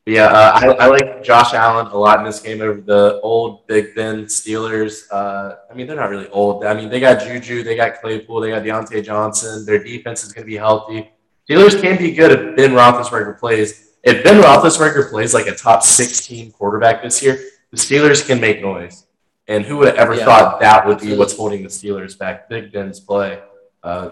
yeah, 0.07 0.25
uh, 0.25 0.59
I, 0.61 0.67
I, 0.67 0.87
like 0.87 1.23
Josh 1.23 1.53
Allen 1.53 1.87
a 1.87 1.97
lot 1.97 2.19
in 2.19 2.25
this 2.25 2.39
game 2.39 2.61
over 2.61 2.79
the 2.79 3.19
old 3.21 3.67
Big 3.67 3.93
Ben 3.95 4.25
Steelers. 4.25 5.03
Uh, 5.11 5.55
I 5.69 5.73
mean, 5.73 5.87
they're 5.87 5.95
not 5.95 6.09
really 6.09 6.29
old. 6.29 6.63
I 6.63 6.73
mean, 6.73 6.89
they 6.89 6.99
got 6.99 7.21
Juju, 7.21 7.63
they 7.63 7.75
got 7.75 7.99
Claypool, 7.99 8.41
they 8.41 8.49
got 8.49 8.63
Diontae 8.63 9.03
Johnson. 9.03 9.65
Their 9.65 9.83
defense 9.83 10.23
is 10.23 10.31
going 10.31 10.45
to 10.45 10.49
be 10.49 10.55
healthy. 10.57 11.11
Steelers 11.49 11.81
can 11.81 11.97
be 11.97 12.13
good 12.13 12.31
if 12.31 12.55
Ben 12.55 12.71
Roethlisberger 12.71 13.39
plays. 13.39 13.95
If 14.03 14.23
Ben 14.23 14.41
Roethlisberger 14.41 15.09
plays 15.09 15.33
like 15.33 15.47
a 15.47 15.55
top 15.55 15.83
16 15.83 16.51
quarterback 16.51 17.03
this 17.03 17.21
year, 17.21 17.39
the 17.71 17.77
Steelers 17.77 18.25
can 18.25 18.39
make 18.39 18.61
noise. 18.61 19.05
And 19.47 19.65
who 19.65 19.77
would 19.77 19.87
have 19.87 19.95
ever 19.95 20.15
yeah. 20.15 20.25
thought 20.25 20.59
that 20.59 20.85
would 20.85 20.99
be 20.99 21.15
what's 21.15 21.35
holding 21.35 21.63
the 21.63 21.69
Steelers 21.69 22.17
back? 22.17 22.49
Big 22.49 22.71
Ben's 22.71 22.99
play. 22.99 23.41
Uh, 23.81 24.09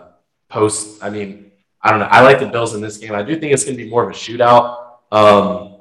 post, 0.49 1.03
I 1.03 1.09
mean, 1.09 1.51
I 1.81 1.91
don't 1.91 1.99
know. 1.99 2.05
I 2.05 2.21
like 2.21 2.39
the 2.39 2.47
Bills 2.47 2.73
in 2.73 2.81
this 2.81 2.97
game. 2.97 3.13
I 3.13 3.21
do 3.21 3.39
think 3.39 3.53
it's 3.53 3.63
going 3.63 3.77
to 3.77 3.83
be 3.83 3.89
more 3.89 4.03
of 4.03 4.09
a 4.09 4.13
shootout. 4.13 4.77
Um, 5.11 5.74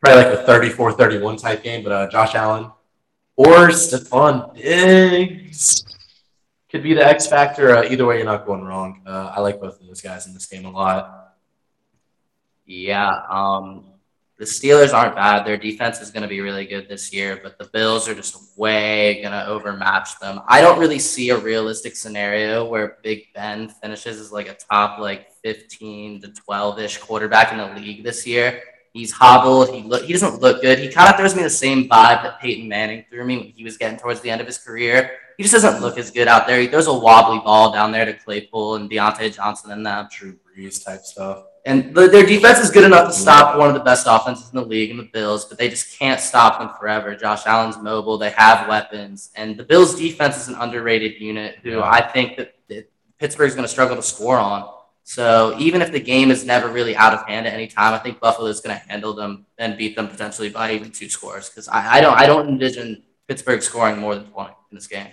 probably 0.00 0.24
like 0.24 0.40
a 0.40 0.42
34 0.44 0.92
31 0.92 1.36
type 1.36 1.62
game, 1.62 1.82
but 1.82 1.92
uh, 1.92 2.08
Josh 2.10 2.34
Allen 2.34 2.70
or 3.36 3.68
Stefon 3.68 4.54
Diggs 4.54 5.84
could 6.70 6.82
be 6.82 6.94
the 6.94 7.06
X 7.06 7.26
factor. 7.26 7.76
Uh, 7.76 7.84
either 7.84 8.06
way, 8.06 8.16
you're 8.16 8.24
not 8.24 8.46
going 8.46 8.64
wrong. 8.64 9.02
Uh, 9.06 9.32
I 9.36 9.40
like 9.40 9.60
both 9.60 9.80
of 9.80 9.86
those 9.86 10.00
guys 10.00 10.26
in 10.26 10.34
this 10.34 10.46
game 10.46 10.64
a 10.64 10.70
lot. 10.70 11.34
Yeah, 12.66 13.22
um, 13.28 13.86
the 14.38 14.44
Steelers 14.44 14.94
aren't 14.94 15.16
bad. 15.16 15.44
Their 15.44 15.56
defense 15.56 16.00
is 16.00 16.10
going 16.10 16.22
to 16.22 16.28
be 16.28 16.40
really 16.40 16.64
good 16.64 16.88
this 16.88 17.12
year, 17.12 17.40
but 17.42 17.58
the 17.58 17.66
Bills 17.66 18.08
are 18.08 18.14
just 18.14 18.56
way 18.56 19.20
going 19.20 19.32
to 19.32 19.46
overmatch 19.46 20.18
them. 20.18 20.40
I 20.46 20.60
don't 20.60 20.78
really 20.78 20.98
see 20.98 21.30
a 21.30 21.36
realistic 21.36 21.96
scenario 21.96 22.66
where 22.66 22.96
Big 23.02 23.32
Ben 23.34 23.68
finishes 23.68 24.18
as 24.18 24.32
like 24.32 24.48
a 24.48 24.54
top 24.54 24.98
like 24.98 25.32
15 25.42 26.22
to 26.22 26.28
12 26.28 26.78
ish 26.78 26.98
quarterback 26.98 27.52
in 27.52 27.58
the 27.58 27.80
league 27.80 28.02
this 28.02 28.26
year. 28.26 28.62
He's 28.92 29.12
hobbled. 29.12 29.72
He 29.72 29.82
look. 29.82 30.04
He 30.04 30.12
doesn't 30.12 30.40
look 30.40 30.62
good. 30.62 30.78
He 30.78 30.88
kind 30.88 31.08
of 31.08 31.16
throws 31.16 31.36
me 31.36 31.42
the 31.42 31.50
same 31.50 31.84
vibe 31.84 32.22
that 32.22 32.40
Peyton 32.40 32.68
Manning 32.68 33.04
threw 33.08 33.24
me 33.24 33.38
when 33.38 33.46
he 33.48 33.62
was 33.62 33.76
getting 33.76 33.98
towards 33.98 34.20
the 34.20 34.30
end 34.30 34.40
of 34.40 34.46
his 34.46 34.58
career. 34.58 35.12
He 35.36 35.44
just 35.44 35.54
doesn't 35.54 35.80
look 35.80 35.96
as 35.96 36.10
good 36.10 36.26
out 36.26 36.46
there. 36.46 36.60
He 36.60 36.66
throws 36.66 36.88
a 36.88 36.92
wobbly 36.92 37.38
ball 37.38 37.72
down 37.72 37.92
there 37.92 38.04
to 38.04 38.12
Claypool 38.12 38.74
and 38.74 38.90
Diontae 38.90 39.34
Johnson 39.34 39.70
and 39.70 39.86
them. 39.86 40.08
Drew 40.10 40.36
Brees 40.44 40.84
type 40.84 41.02
stuff. 41.02 41.44
And 41.66 41.94
the, 41.94 42.08
their 42.08 42.24
defense 42.24 42.58
is 42.58 42.70
good 42.70 42.84
enough 42.84 43.08
to 43.08 43.12
stop 43.12 43.58
one 43.58 43.68
of 43.68 43.74
the 43.74 43.84
best 43.84 44.06
offenses 44.08 44.50
in 44.50 44.56
the 44.56 44.64
league 44.64 44.90
in 44.90 44.96
the 44.96 45.08
Bills, 45.12 45.44
but 45.44 45.58
they 45.58 45.68
just 45.68 45.98
can't 45.98 46.18
stop 46.18 46.58
them 46.58 46.70
forever. 46.78 47.14
Josh 47.14 47.46
Allen's 47.46 47.76
mobile. 47.76 48.16
They 48.16 48.30
have 48.30 48.66
weapons, 48.66 49.30
and 49.36 49.56
the 49.56 49.64
Bills' 49.64 49.94
defense 49.94 50.38
is 50.38 50.48
an 50.48 50.54
underrated 50.54 51.20
unit 51.20 51.58
who 51.62 51.82
I 51.82 52.00
think 52.00 52.38
that, 52.38 52.54
that 52.68 52.90
Pittsburgh's 53.18 53.54
going 53.54 53.64
to 53.64 53.68
struggle 53.68 53.96
to 53.96 54.02
score 54.02 54.38
on. 54.38 54.68
So 55.04 55.56
even 55.58 55.82
if 55.82 55.92
the 55.92 56.00
game 56.00 56.30
is 56.30 56.44
never 56.44 56.68
really 56.68 56.94
out 56.94 57.12
of 57.12 57.26
hand 57.26 57.46
at 57.46 57.52
any 57.52 57.66
time, 57.66 57.94
I 57.94 57.98
think 57.98 58.20
Buffalo 58.20 58.48
is 58.48 58.60
going 58.60 58.78
to 58.78 58.88
handle 58.88 59.12
them 59.12 59.46
and 59.58 59.76
beat 59.76 59.96
them 59.96 60.08
potentially 60.08 60.50
by 60.50 60.72
even 60.72 60.90
two 60.90 61.08
scores. 61.08 61.48
Because 61.48 61.68
I, 61.68 61.96
I, 61.96 62.00
don't 62.00 62.16
I 62.16 62.26
don't 62.26 62.48
envision 62.48 63.02
Pittsburgh 63.26 63.62
scoring 63.62 63.98
more 63.98 64.14
than 64.14 64.26
twenty 64.26 64.54
in 64.70 64.76
this 64.76 64.86
game. 64.86 65.08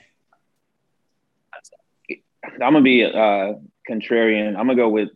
I'm 2.53 2.73
gonna 2.73 2.81
be 2.81 3.03
uh, 3.03 3.53
contrarian. 3.89 4.49
I'm 4.49 4.67
gonna 4.67 4.75
go 4.75 4.89
with 4.89 5.09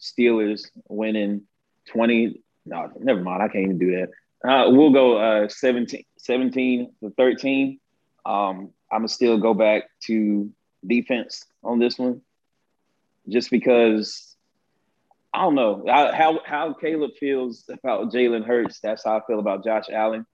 Steelers 0.00 0.66
winning 0.88 1.42
20. 1.88 2.42
No, 2.66 2.90
never 2.98 3.20
mind. 3.20 3.42
I 3.42 3.48
can't 3.48 3.64
even 3.64 3.78
do 3.78 3.92
that. 3.92 4.10
Uh, 4.48 4.70
we'll 4.70 4.92
go 4.92 5.16
uh, 5.16 5.48
17, 5.48 6.04
17 6.18 6.92
to 7.02 7.10
13. 7.10 7.80
Um, 8.24 8.70
I'm 8.90 9.00
gonna 9.00 9.08
still 9.08 9.38
go 9.38 9.54
back 9.54 9.84
to 10.06 10.50
defense 10.86 11.44
on 11.62 11.78
this 11.78 11.98
one, 11.98 12.22
just 13.28 13.50
because 13.50 14.36
I 15.32 15.42
don't 15.42 15.54
know 15.54 15.84
how 15.86 16.40
how 16.44 16.72
Caleb 16.74 17.12
feels 17.18 17.64
about 17.68 18.12
Jalen 18.12 18.44
Hurts. 18.44 18.80
That's 18.80 19.04
how 19.04 19.18
I 19.18 19.20
feel 19.26 19.38
about 19.38 19.64
Josh 19.64 19.84
Allen. 19.92 20.26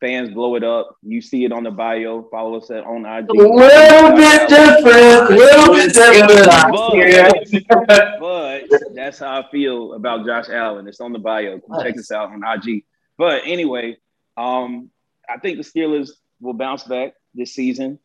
Fans 0.00 0.30
blow 0.30 0.54
it 0.54 0.64
up. 0.64 0.96
You 1.02 1.20
see 1.20 1.44
it 1.44 1.52
on 1.52 1.64
the 1.64 1.70
bio. 1.70 2.26
Follow 2.30 2.56
us 2.56 2.70
at 2.70 2.84
on 2.84 3.04
IG. 3.04 3.28
A 3.28 3.32
little 3.34 4.16
bit 4.16 4.48
different. 4.48 5.30
A 5.30 5.34
little 5.34 5.74
bit 5.74 5.92
different. 5.92 7.68
But, 7.86 8.18
but 8.18 8.94
that's 8.94 9.18
how 9.18 9.40
I 9.40 9.50
feel 9.50 9.92
about 9.92 10.24
Josh 10.24 10.48
Allen. 10.48 10.88
It's 10.88 11.00
on 11.00 11.12
the 11.12 11.18
bio. 11.18 11.60
Check 11.82 11.98
us 11.98 12.10
out 12.10 12.30
on 12.32 12.42
IG. 12.42 12.84
But 13.18 13.42
anyway, 13.44 13.98
um, 14.38 14.90
I 15.28 15.38
think 15.38 15.58
the 15.58 15.64
Steelers 15.64 16.10
will 16.40 16.54
bounce 16.54 16.84
back 16.84 17.12
this 17.34 17.52
season. 17.54 17.98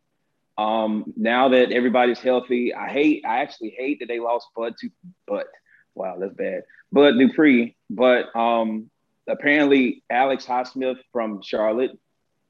Um, 0.57 1.13
now 1.17 1.49
that 1.49 1.71
everybody's 1.71 2.19
healthy, 2.19 2.73
I 2.73 2.87
hate. 2.87 3.25
I 3.25 3.39
actually 3.39 3.75
hate 3.77 3.99
that 3.99 4.07
they 4.07 4.19
lost 4.19 4.47
Bud 4.55 4.75
to, 4.79 4.89
but 5.27 5.47
wow, 5.95 6.17
that's 6.19 6.33
bad. 6.33 6.63
Bud 6.91 7.17
Dupree, 7.17 7.75
but 7.89 8.33
um, 8.35 8.89
apparently 9.27 10.03
Alex 10.09 10.45
Highsmith 10.45 10.97
from 11.11 11.41
Charlotte, 11.41 11.91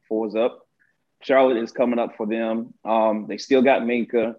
fours 0.07 0.35
up. 0.35 0.61
Charlotte 1.21 1.57
is 1.57 1.71
coming 1.71 1.97
up 1.97 2.15
for 2.17 2.27
them. 2.27 2.73
Um, 2.83 3.25
they 3.27 3.37
still 3.37 3.61
got 3.61 3.81
Minkah. 3.81 4.35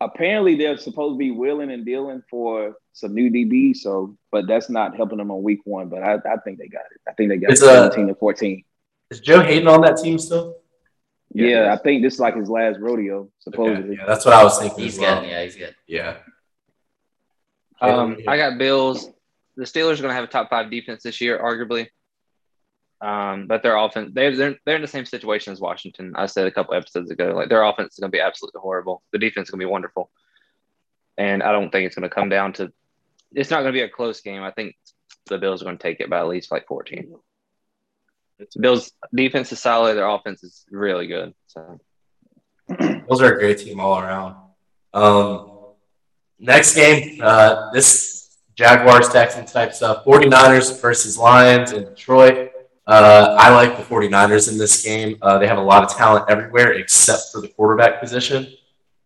Apparently, 0.00 0.56
they're 0.56 0.76
supposed 0.76 1.14
to 1.14 1.18
be 1.18 1.30
willing 1.30 1.70
and 1.72 1.84
dealing 1.84 2.22
for 2.30 2.76
some 2.92 3.14
new 3.14 3.30
DB. 3.30 3.74
So, 3.74 4.16
but 4.30 4.46
that's 4.46 4.68
not 4.68 4.94
helping 4.94 5.18
them 5.18 5.30
on 5.30 5.42
week 5.42 5.60
one. 5.64 5.88
But 5.88 6.02
I, 6.02 6.14
I 6.14 6.36
think 6.44 6.58
they 6.58 6.68
got 6.68 6.82
it. 6.92 7.00
I 7.08 7.12
think 7.12 7.30
they 7.30 7.38
got 7.38 7.50
it's 7.50 7.60
17 7.60 8.04
a, 8.04 8.08
to 8.08 8.14
14. 8.14 8.62
Is 9.10 9.20
Joe 9.20 9.40
Haden 9.40 9.66
on 9.66 9.80
that 9.80 9.96
team 9.96 10.18
still? 10.18 10.58
Yeah, 11.36 11.48
yeah 11.48 11.74
I 11.74 11.76
think 11.76 12.02
this 12.02 12.14
is 12.14 12.20
like 12.20 12.34
his 12.34 12.48
last 12.48 12.80
rodeo, 12.80 13.28
supposedly. 13.40 13.90
Okay. 13.90 13.98
Yeah, 13.98 14.06
that's 14.06 14.24
what 14.24 14.34
I 14.34 14.42
was 14.42 14.58
thinking. 14.58 14.84
He's 14.84 14.98
well. 14.98 15.20
good. 15.20 15.28
Yeah, 15.28 15.42
he's 15.42 15.56
good. 15.56 15.74
Yeah. 15.86 16.16
Um, 17.78 18.16
I 18.26 18.38
got 18.38 18.56
Bills. 18.56 19.10
The 19.56 19.64
Steelers 19.64 19.98
are 19.98 20.02
going 20.02 20.08
to 20.08 20.14
have 20.14 20.24
a 20.24 20.28
top 20.28 20.48
five 20.48 20.70
defense 20.70 21.02
this 21.02 21.20
year, 21.20 21.38
arguably. 21.38 21.88
Um, 23.02 23.46
but 23.46 23.62
their 23.62 23.76
offense, 23.76 24.12
they're, 24.14 24.34
they're 24.34 24.56
they're 24.64 24.76
in 24.76 24.82
the 24.82 24.88
same 24.88 25.04
situation 25.04 25.52
as 25.52 25.60
Washington. 25.60 26.14
I 26.16 26.24
said 26.24 26.46
a 26.46 26.50
couple 26.50 26.74
episodes 26.74 27.10
ago, 27.10 27.32
like 27.36 27.50
their 27.50 27.62
offense 27.62 27.92
is 27.92 27.98
going 27.98 28.10
to 28.10 28.16
be 28.16 28.22
absolutely 28.22 28.60
horrible. 28.62 29.02
The 29.12 29.18
defense 29.18 29.48
is 29.48 29.50
going 29.50 29.60
to 29.60 29.66
be 29.66 29.70
wonderful, 29.70 30.10
and 31.18 31.42
I 31.42 31.52
don't 31.52 31.70
think 31.70 31.84
it's 31.84 31.96
going 31.96 32.08
to 32.08 32.14
come 32.14 32.30
down 32.30 32.54
to. 32.54 32.72
It's 33.32 33.50
not 33.50 33.60
going 33.60 33.74
to 33.74 33.78
be 33.78 33.82
a 33.82 33.90
close 33.90 34.22
game. 34.22 34.42
I 34.42 34.52
think 34.52 34.74
the 35.26 35.36
Bills 35.36 35.60
are 35.60 35.66
going 35.66 35.76
to 35.76 35.82
take 35.82 36.00
it 36.00 36.08
by 36.08 36.20
at 36.20 36.28
least 36.28 36.50
like 36.50 36.66
fourteen. 36.66 37.14
Bills 38.58 38.92
defense 39.14 39.52
is 39.52 39.60
solid. 39.60 39.94
Their 39.94 40.08
offense 40.08 40.42
is 40.42 40.64
really 40.70 41.06
good. 41.06 41.34
So, 41.46 41.80
Bills 42.78 43.22
are 43.22 43.34
a 43.34 43.38
great 43.38 43.58
team 43.58 43.80
all 43.80 43.98
around. 43.98 44.36
Um, 44.92 45.74
next 46.38 46.74
game, 46.74 47.20
uh, 47.22 47.70
this 47.72 48.36
Jaguars 48.54 49.08
Texans 49.08 49.52
type 49.52 49.74
stuff. 49.74 50.04
49ers 50.04 50.80
versus 50.80 51.18
Lions 51.18 51.72
in 51.72 51.84
Detroit. 51.84 52.52
Uh, 52.86 53.36
I 53.38 53.52
like 53.52 53.76
the 53.76 53.82
49ers 53.82 54.50
in 54.50 54.58
this 54.58 54.82
game. 54.82 55.18
Uh, 55.20 55.38
they 55.38 55.46
have 55.46 55.58
a 55.58 55.62
lot 55.62 55.82
of 55.82 55.94
talent 55.94 56.26
everywhere 56.28 56.72
except 56.72 57.32
for 57.32 57.40
the 57.40 57.48
quarterback 57.48 58.00
position, 58.00 58.46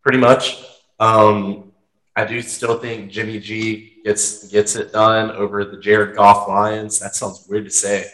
pretty 0.03 0.19
much. 0.19 0.65
Um, 0.99 1.73
I 2.15 2.25
do 2.25 2.43
still 2.43 2.79
think 2.79 3.11
Jimmy 3.11 3.41
G 3.41 4.03
gets 4.05 4.49
gets 4.49 4.77
it 4.77 4.93
done 4.93 5.31
over 5.31 5.65
the 5.65 5.79
Jared 5.79 6.15
Goff 6.15 6.47
Lions. 6.49 6.99
That 7.01 7.15
sounds 7.15 7.47
weird 7.49 7.65
to 7.65 7.71
say. 7.71 8.07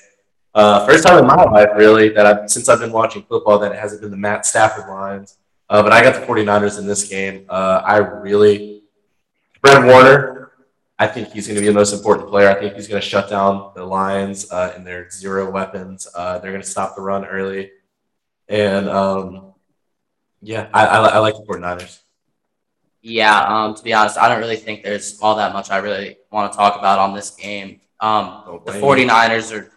Uh, 0.56 0.86
first 0.86 1.06
time 1.06 1.18
in 1.18 1.26
my 1.26 1.44
life, 1.44 1.68
really, 1.76 2.08
that 2.08 2.24
I've, 2.24 2.50
since 2.50 2.66
I've 2.70 2.78
been 2.78 2.90
watching 2.90 3.22
football, 3.24 3.58
that 3.58 3.72
it 3.72 3.78
hasn't 3.78 4.00
been 4.00 4.10
the 4.10 4.16
Matt 4.16 4.46
Stafford 4.46 4.88
Lions. 4.88 5.36
Uh, 5.68 5.82
but 5.82 5.92
I 5.92 6.02
got 6.02 6.18
the 6.18 6.26
49ers 6.26 6.78
in 6.78 6.86
this 6.86 7.06
game. 7.06 7.44
Uh, 7.46 7.82
I 7.84 7.98
really, 7.98 8.82
Fred 9.60 9.84
Warner, 9.84 10.52
I 10.98 11.08
think 11.08 11.28
he's 11.28 11.46
going 11.46 11.56
to 11.56 11.60
be 11.60 11.66
the 11.66 11.74
most 11.74 11.92
important 11.92 12.30
player. 12.30 12.48
I 12.48 12.54
think 12.54 12.74
he's 12.74 12.88
going 12.88 13.02
to 13.02 13.06
shut 13.06 13.28
down 13.28 13.72
the 13.74 13.84
Lions 13.84 14.50
uh, 14.50 14.72
and 14.74 14.86
their 14.86 15.10
zero 15.10 15.50
weapons. 15.50 16.08
Uh, 16.14 16.38
they're 16.38 16.52
going 16.52 16.62
to 16.62 16.68
stop 16.68 16.96
the 16.96 17.02
run 17.02 17.26
early. 17.26 17.72
And 18.48 18.88
um, 18.88 19.52
yeah, 20.40 20.70
I, 20.72 20.86
I, 20.86 21.06
I, 21.08 21.18
like 21.18 21.34
the 21.34 21.42
49ers. 21.42 22.00
Yeah, 23.02 23.44
um, 23.44 23.74
to 23.74 23.82
be 23.82 23.92
honest, 23.92 24.16
I 24.16 24.30
don't 24.30 24.40
really 24.40 24.56
think 24.56 24.82
there's 24.82 25.20
all 25.20 25.36
that 25.36 25.52
much 25.52 25.70
I 25.70 25.78
really 25.78 26.16
want 26.30 26.50
to 26.50 26.56
talk 26.56 26.78
about 26.78 26.98
on 26.98 27.14
this 27.14 27.28
game. 27.30 27.80
Um, 28.00 28.60
the 28.64 28.72
49ers 28.72 29.54
are 29.54 29.70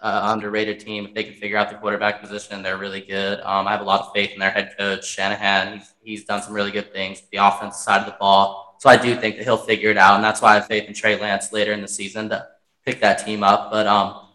uh, 0.00 0.32
underrated 0.32 0.80
team. 0.80 1.06
If 1.06 1.14
they 1.14 1.24
can 1.24 1.34
figure 1.34 1.56
out 1.56 1.70
the 1.70 1.76
quarterback 1.76 2.20
position, 2.20 2.62
they're 2.62 2.78
really 2.78 3.00
good. 3.00 3.40
Um, 3.40 3.66
I 3.66 3.72
have 3.72 3.80
a 3.80 3.84
lot 3.84 4.00
of 4.00 4.12
faith 4.14 4.32
in 4.32 4.38
their 4.38 4.50
head 4.50 4.74
coach 4.78 5.06
Shanahan. 5.06 5.78
He's, 5.78 5.94
he's 6.02 6.24
done 6.24 6.42
some 6.42 6.52
really 6.52 6.70
good 6.70 6.92
things 6.92 7.22
the 7.32 7.38
offensive 7.38 7.80
side 7.80 8.00
of 8.00 8.06
the 8.06 8.16
ball. 8.18 8.76
So 8.78 8.88
I 8.88 8.96
do 8.96 9.16
think 9.16 9.36
that 9.36 9.44
he'll 9.44 9.56
figure 9.56 9.90
it 9.90 9.98
out, 9.98 10.14
and 10.14 10.24
that's 10.24 10.40
why 10.40 10.52
I 10.52 10.54
have 10.54 10.66
faith 10.66 10.86
in 10.86 10.94
Trey 10.94 11.18
Lance 11.18 11.52
later 11.52 11.72
in 11.72 11.82
the 11.82 11.88
season 11.88 12.28
to 12.28 12.46
pick 12.86 13.00
that 13.00 13.24
team 13.24 13.42
up. 13.42 13.72
But 13.72 13.88
um, 13.88 14.28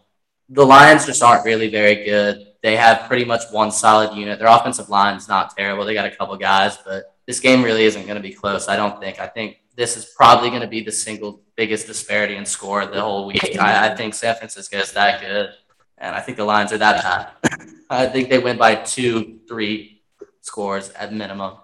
the 0.49 0.65
Lions 0.65 1.05
just 1.05 1.23
aren't 1.23 1.45
really 1.45 1.69
very 1.69 2.03
good. 2.03 2.47
They 2.61 2.75
have 2.75 3.07
pretty 3.07 3.23
much 3.23 3.43
one 3.51 3.71
solid 3.71 4.13
unit. 4.15 4.39
Their 4.39 4.49
offensive 4.49 4.89
line 4.89 5.15
is 5.15 5.29
not 5.29 5.55
terrible. 5.55 5.85
They 5.85 5.93
got 5.93 6.05
a 6.05 6.15
couple 6.15 6.35
guys, 6.37 6.77
but 6.85 7.15
this 7.25 7.39
game 7.39 7.63
really 7.63 7.85
isn't 7.85 8.03
going 8.03 8.15
to 8.15 8.21
be 8.21 8.33
close. 8.33 8.67
I 8.67 8.75
don't 8.75 8.99
think. 8.99 9.19
I 9.19 9.27
think 9.27 9.57
this 9.75 9.97
is 9.97 10.05
probably 10.05 10.49
going 10.49 10.61
to 10.61 10.67
be 10.67 10.81
the 10.81 10.91
single 10.91 11.41
biggest 11.55 11.87
disparity 11.87 12.35
in 12.35 12.45
score 12.45 12.85
the 12.85 13.01
whole 13.01 13.27
week. 13.27 13.57
I, 13.59 13.91
I 13.91 13.95
think 13.95 14.13
San 14.13 14.35
Francisco 14.35 14.77
is 14.77 14.91
that 14.93 15.21
good, 15.21 15.49
and 15.97 16.15
I 16.15 16.19
think 16.19 16.37
the 16.37 16.45
lines 16.45 16.71
are 16.71 16.77
that 16.77 17.03
bad. 17.41 17.67
I 17.89 18.07
think 18.07 18.29
they 18.29 18.39
win 18.39 18.57
by 18.57 18.75
two, 18.75 19.39
three 19.47 20.01
scores 20.41 20.89
at 20.91 21.13
minimum. 21.13 21.57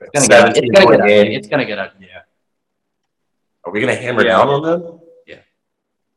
It's 0.00 0.28
gonna, 0.28 0.52
get, 0.52 0.64
it's 0.64 0.70
gonna 0.70 0.90
get 0.90 1.00
ugly. 1.00 1.34
It's 1.34 1.48
gonna 1.48 1.64
get 1.64 1.78
ugly. 1.78 2.08
Yeah. 2.10 2.22
Are 3.64 3.72
we 3.72 3.80
gonna 3.80 3.94
hammer 3.94 4.24
yeah. 4.24 4.36
down 4.36 4.48
on 4.48 4.62
them? 4.62 5.00
Yeah. 5.26 5.40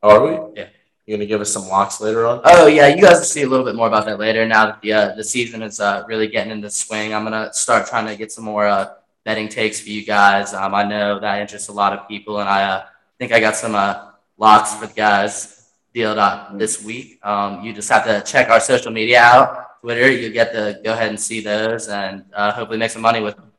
Oh, 0.01 0.09
are 0.09 0.25
we? 0.25 0.59
Yeah. 0.61 0.69
You 1.05 1.15
gonna 1.15 1.27
give 1.27 1.41
us 1.41 1.53
some 1.53 1.67
locks 1.67 2.01
later 2.01 2.25
on? 2.25 2.41
Oh 2.45 2.65
yeah, 2.65 2.87
you 2.87 3.01
guys 3.01 3.17
will 3.17 3.25
see 3.25 3.43
a 3.43 3.47
little 3.47 3.65
bit 3.65 3.75
more 3.75 3.87
about 3.87 4.05
that 4.05 4.17
later. 4.17 4.47
Now 4.47 4.65
that 4.65 4.81
the 4.81 4.93
uh, 4.93 5.15
the 5.15 5.23
season 5.23 5.61
is 5.61 5.79
uh, 5.79 6.03
really 6.07 6.27
getting 6.27 6.51
into 6.51 6.69
swing, 6.71 7.13
I'm 7.13 7.23
gonna 7.23 7.53
start 7.53 7.85
trying 7.87 8.07
to 8.07 8.15
get 8.15 8.31
some 8.31 8.43
more 8.43 8.65
uh, 8.65 8.93
betting 9.25 9.49
takes 9.49 9.81
for 9.81 9.89
you 9.89 10.05
guys. 10.05 10.53
Um, 10.53 10.73
I 10.73 10.83
know 10.83 11.19
that 11.19 11.41
interests 11.41 11.67
a 11.67 11.73
lot 11.73 11.91
of 11.91 12.07
people, 12.07 12.39
and 12.39 12.47
I 12.47 12.63
uh, 12.63 12.85
think 13.17 13.33
I 13.33 13.39
got 13.39 13.55
some 13.55 13.75
uh, 13.75 14.11
locks 14.37 14.75
for 14.75 14.87
the 14.87 14.93
guys 14.93 15.71
deal 15.93 16.11
up 16.11 16.57
this 16.57 16.83
week. 16.83 17.19
Um, 17.25 17.63
you 17.63 17.73
just 17.73 17.89
have 17.89 18.05
to 18.05 18.21
check 18.21 18.49
our 18.49 18.59
social 18.59 18.91
media 18.91 19.19
out, 19.19 19.81
Twitter. 19.81 20.09
You 20.09 20.29
get 20.29 20.53
to 20.53 20.79
go 20.83 20.93
ahead 20.93 21.09
and 21.09 21.19
see 21.19 21.41
those, 21.41 21.89
and 21.89 22.23
uh, 22.33 22.51
hopefully 22.53 22.77
make 22.77 22.91
some 22.91 23.01
money 23.01 23.19
with 23.19 23.35
them. 23.35 23.51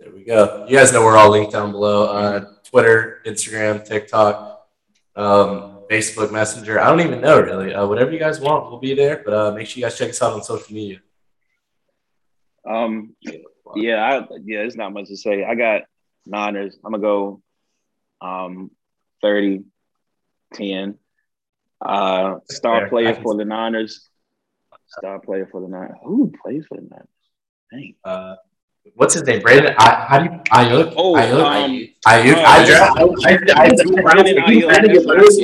There 0.00 0.10
we 0.10 0.24
go. 0.24 0.66
You 0.66 0.76
guys 0.78 0.92
know 0.92 1.04
we're 1.04 1.18
all 1.18 1.30
linked 1.30 1.52
down 1.52 1.72
below. 1.72 2.06
Uh, 2.06 2.44
Twitter, 2.64 3.20
Instagram, 3.26 3.86
TikTok. 3.86 4.66
Um, 5.14 5.80
Facebook 5.90 6.30
Messenger. 6.30 6.80
I 6.80 6.88
don't 6.88 7.00
even 7.00 7.20
know 7.20 7.40
really. 7.40 7.74
Uh, 7.74 7.84
whatever 7.86 8.12
you 8.12 8.18
guys 8.18 8.40
want, 8.40 8.70
we'll 8.70 8.78
be 8.78 8.94
there. 8.94 9.22
But 9.24 9.34
uh, 9.34 9.52
make 9.52 9.66
sure 9.66 9.80
you 9.80 9.84
guys 9.84 9.98
check 9.98 10.10
us 10.10 10.22
out 10.22 10.32
on 10.32 10.42
social 10.42 10.72
media. 10.72 11.00
Um, 12.64 13.16
yeah, 13.76 14.02
I, 14.02 14.34
yeah, 14.44 14.58
there's 14.58 14.76
not 14.76 14.92
much 14.92 15.08
to 15.08 15.16
say. 15.16 15.44
I 15.44 15.54
got 15.54 15.82
Niners. 16.26 16.78
I'm 16.84 16.92
gonna 16.92 17.02
go 17.02 17.42
um 18.20 18.70
30, 19.22 19.64
10. 20.54 20.98
Uh, 21.80 22.36
star 22.50 22.88
player 22.88 23.14
for 23.22 23.36
the 23.36 23.44
Niners. 23.44 24.08
Star 24.86 25.18
player 25.20 25.48
for 25.50 25.60
the 25.60 25.68
Niners. 25.68 25.96
Who 26.04 26.32
plays 26.42 26.66
for 26.66 26.76
the 26.76 26.86
Niners? 26.90 27.08
Dang. 27.72 27.94
Uh, 28.04 28.36
what's 28.94 29.14
his 29.14 29.22
name? 29.22 29.40
Brandon. 29.40 29.74
I, 29.78 30.04
how 30.08 30.18
do 30.18 30.24
you 30.24 30.30
Aiyuk? 30.50 30.94
Oh, 30.96 31.14
Aiyuk. 31.14 31.44
Um, 31.44 31.70
Aiyuk. 32.06 32.34
oh, 32.36 32.44
I, 32.44 32.64
yeah. 32.66 32.90
I, 32.96 33.02
I, 33.24 33.38
I. 33.56 33.68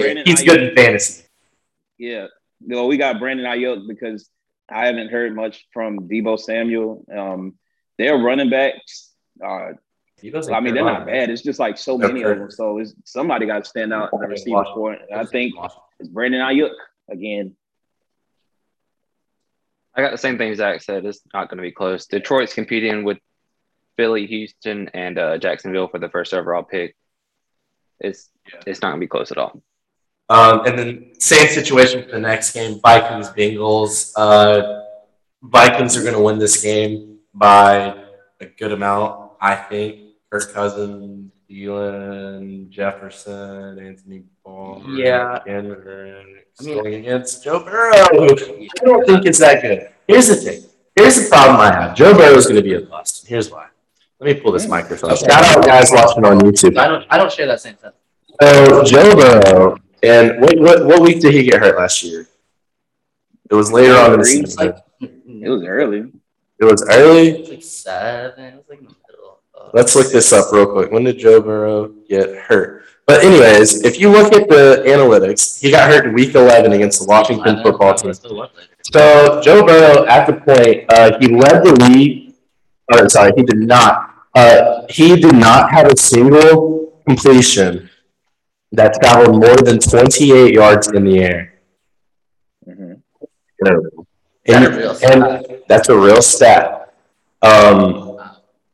Brandon 0.00 0.26
He's 0.26 0.42
good 0.42 0.62
in 0.62 0.74
fantasy. 0.74 1.24
Yeah. 1.98 2.26
No, 2.60 2.86
we 2.86 2.96
got 2.96 3.18
Brandon 3.18 3.46
Aiyuk 3.46 3.86
because 3.88 4.28
I 4.68 4.86
haven't 4.86 5.10
heard 5.10 5.34
much 5.34 5.66
from 5.72 6.08
Deebo 6.08 6.38
Samuel. 6.38 7.04
Um, 7.14 7.54
their 7.98 8.16
running 8.18 8.50
backs. 8.50 9.12
Uh, 9.44 9.72
He 10.20 10.30
doesn't. 10.30 10.52
I 10.52 10.60
mean, 10.60 10.74
they're 10.74 10.84
not 10.84 11.06
bad. 11.06 11.30
It's 11.30 11.42
just 11.42 11.58
like 11.58 11.76
so 11.78 11.98
They're 11.98 12.08
many 12.08 12.22
of 12.22 12.38
them. 12.38 12.50
So 12.50 12.78
it's 12.78 12.94
somebody 13.04 13.46
got 13.46 13.64
to 13.64 13.68
stand 13.68 13.92
out 13.92 14.10
in 14.12 14.20
the 14.20 14.26
receiver 14.28 14.64
for 14.74 14.92
it. 14.94 15.02
I 15.14 15.24
think 15.24 15.54
it's 16.00 16.08
Brandon 16.08 16.40
Aiyuk 16.40 16.70
again. 17.10 17.54
I 19.94 20.02
got 20.02 20.10
the 20.12 20.18
same 20.18 20.36
thing 20.36 20.54
Zach 20.54 20.82
said. 20.82 21.04
It's 21.06 21.20
not 21.32 21.48
going 21.48 21.56
to 21.56 21.62
be 21.62 21.72
close. 21.72 22.06
Detroit's 22.06 22.52
competing 22.52 23.02
with 23.04 23.18
Philly, 23.96 24.26
Houston, 24.26 24.90
and 24.92 25.18
uh, 25.18 25.38
Jacksonville 25.38 25.88
for 25.88 25.98
the 25.98 26.10
first 26.10 26.34
overall 26.34 26.62
pick. 26.62 26.94
It's 28.00 28.28
Yeah. 28.52 28.60
it's 28.66 28.82
not 28.82 28.88
going 28.90 29.00
to 29.00 29.04
be 29.04 29.08
close 29.08 29.30
at 29.32 29.38
all. 29.38 29.62
Um, 30.28 30.66
and 30.66 30.78
then 30.78 31.12
same 31.18 31.48
situation 31.48 32.04
for 32.04 32.10
the 32.10 32.20
next 32.20 32.52
game, 32.52 32.78
Vikings 32.80 33.28
Bengals. 33.30 34.12
Uh, 34.16 34.82
Vikings 35.42 35.96
are 35.96 36.02
going 36.02 36.14
to 36.14 36.20
win 36.20 36.38
this 36.38 36.62
game 36.62 37.15
by 37.36 37.94
a 38.40 38.46
good 38.46 38.72
amount, 38.72 39.32
I 39.40 39.54
think. 39.54 40.00
Kirk 40.30 40.52
Cousins 40.52 41.30
Thielen, 41.48 42.68
Jefferson, 42.68 43.78
Anthony 43.78 44.24
Barr, 44.44 44.82
Yeah. 44.88 45.38
Cameron, 45.46 46.40
going 46.62 46.94
against 46.94 47.44
Joe 47.44 47.64
Burrow. 47.64 47.92
I 47.94 48.68
don't 48.84 49.06
think 49.06 49.26
it's 49.26 49.38
that 49.38 49.62
good. 49.62 49.88
Here's 50.08 50.28
the 50.28 50.36
thing. 50.36 50.64
Here's 50.96 51.22
the 51.22 51.28
problem 51.28 51.60
I 51.60 51.72
have. 51.72 51.96
Joe 51.96 52.14
Burrow 52.14 52.36
is 52.36 52.46
going 52.46 52.56
to 52.56 52.62
be 52.62 52.74
a 52.74 52.80
bust. 52.80 53.26
Here's 53.26 53.50
why. 53.50 53.68
Let 54.18 54.34
me 54.34 54.40
pull 54.40 54.52
this 54.52 54.64
hmm. 54.64 54.70
microphone. 54.70 55.12
Okay. 55.12 55.26
Shout 55.26 55.44
out 55.44 55.64
guys 55.64 55.90
watching 55.92 56.24
on 56.24 56.40
YouTube. 56.40 56.78
I 56.78 56.88
don't. 56.88 57.04
I 57.10 57.18
don't 57.18 57.30
share 57.30 57.46
that 57.46 57.60
same 57.60 57.76
sense. 57.76 57.94
So 58.40 58.82
Joe 58.84 59.14
Burrow, 59.14 59.76
and 60.02 60.40
what, 60.40 60.58
what 60.58 60.86
what 60.86 61.02
week 61.02 61.20
did 61.20 61.34
he 61.34 61.42
get 61.42 61.60
hurt 61.60 61.76
last 61.76 62.02
year? 62.02 62.26
It 63.50 63.54
was 63.54 63.70
later 63.70 63.94
on 63.96 64.14
in 64.14 64.20
the 64.20 64.24
season. 64.24 64.74
It 65.38 65.50
was 65.50 65.62
early. 65.64 66.10
It 66.58 66.64
was 66.64 66.86
early. 66.90 67.28
It 67.28 67.40
was 67.40 67.48
like 67.50 67.62
seven. 67.62 68.44
It 68.44 68.56
was 68.56 68.64
like 68.68 68.78
in 68.80 68.86
the 68.86 68.94
middle. 69.08 69.40
Of, 69.54 69.70
Let's 69.74 69.94
look 69.94 70.10
this 70.10 70.32
up 70.32 70.52
real 70.52 70.66
quick. 70.66 70.90
When 70.90 71.04
did 71.04 71.18
Joe 71.18 71.40
Burrow 71.40 71.88
get 72.08 72.34
hurt? 72.36 72.84
But 73.06 73.22
anyways, 73.22 73.84
if 73.84 74.00
you 74.00 74.10
look 74.10 74.32
at 74.32 74.48
the 74.48 74.82
analytics, 74.86 75.60
he 75.60 75.70
got 75.70 75.88
hurt 75.88 76.06
in 76.06 76.14
Week 76.14 76.34
11 76.34 76.72
against 76.72 77.00
the 77.00 77.06
Washington 77.06 77.62
football 77.62 77.94
team. 77.94 78.12
So 78.12 79.40
Joe 79.42 79.64
Burrow, 79.64 80.06
at 80.06 80.26
the 80.26 80.32
point, 80.32 80.92
uh, 80.92 81.16
he 81.20 81.28
led 81.28 81.62
the 81.64 81.88
league. 81.88 82.34
Or 82.92 83.08
sorry, 83.08 83.32
he 83.36 83.42
did 83.42 83.58
not. 83.58 84.14
Uh, 84.34 84.82
he 84.88 85.16
did 85.16 85.34
not 85.34 85.70
have 85.70 85.86
a 85.86 85.96
single 85.96 87.00
completion 87.06 87.90
that 88.72 88.94
traveled 89.00 89.40
more 89.40 89.56
than 89.56 89.78
28 89.78 90.52
yards 90.54 90.88
in 90.88 91.04
the 91.04 91.18
air. 91.18 91.54
Mhm. 92.68 93.00
That 93.60 93.90
And, 94.48 94.64
a 94.64 94.70
real 94.70 94.96
and 95.02 95.62
that's 95.68 95.88
a 95.88 95.96
real 95.96 96.22
stat. 96.22 96.94
Um, 97.42 98.18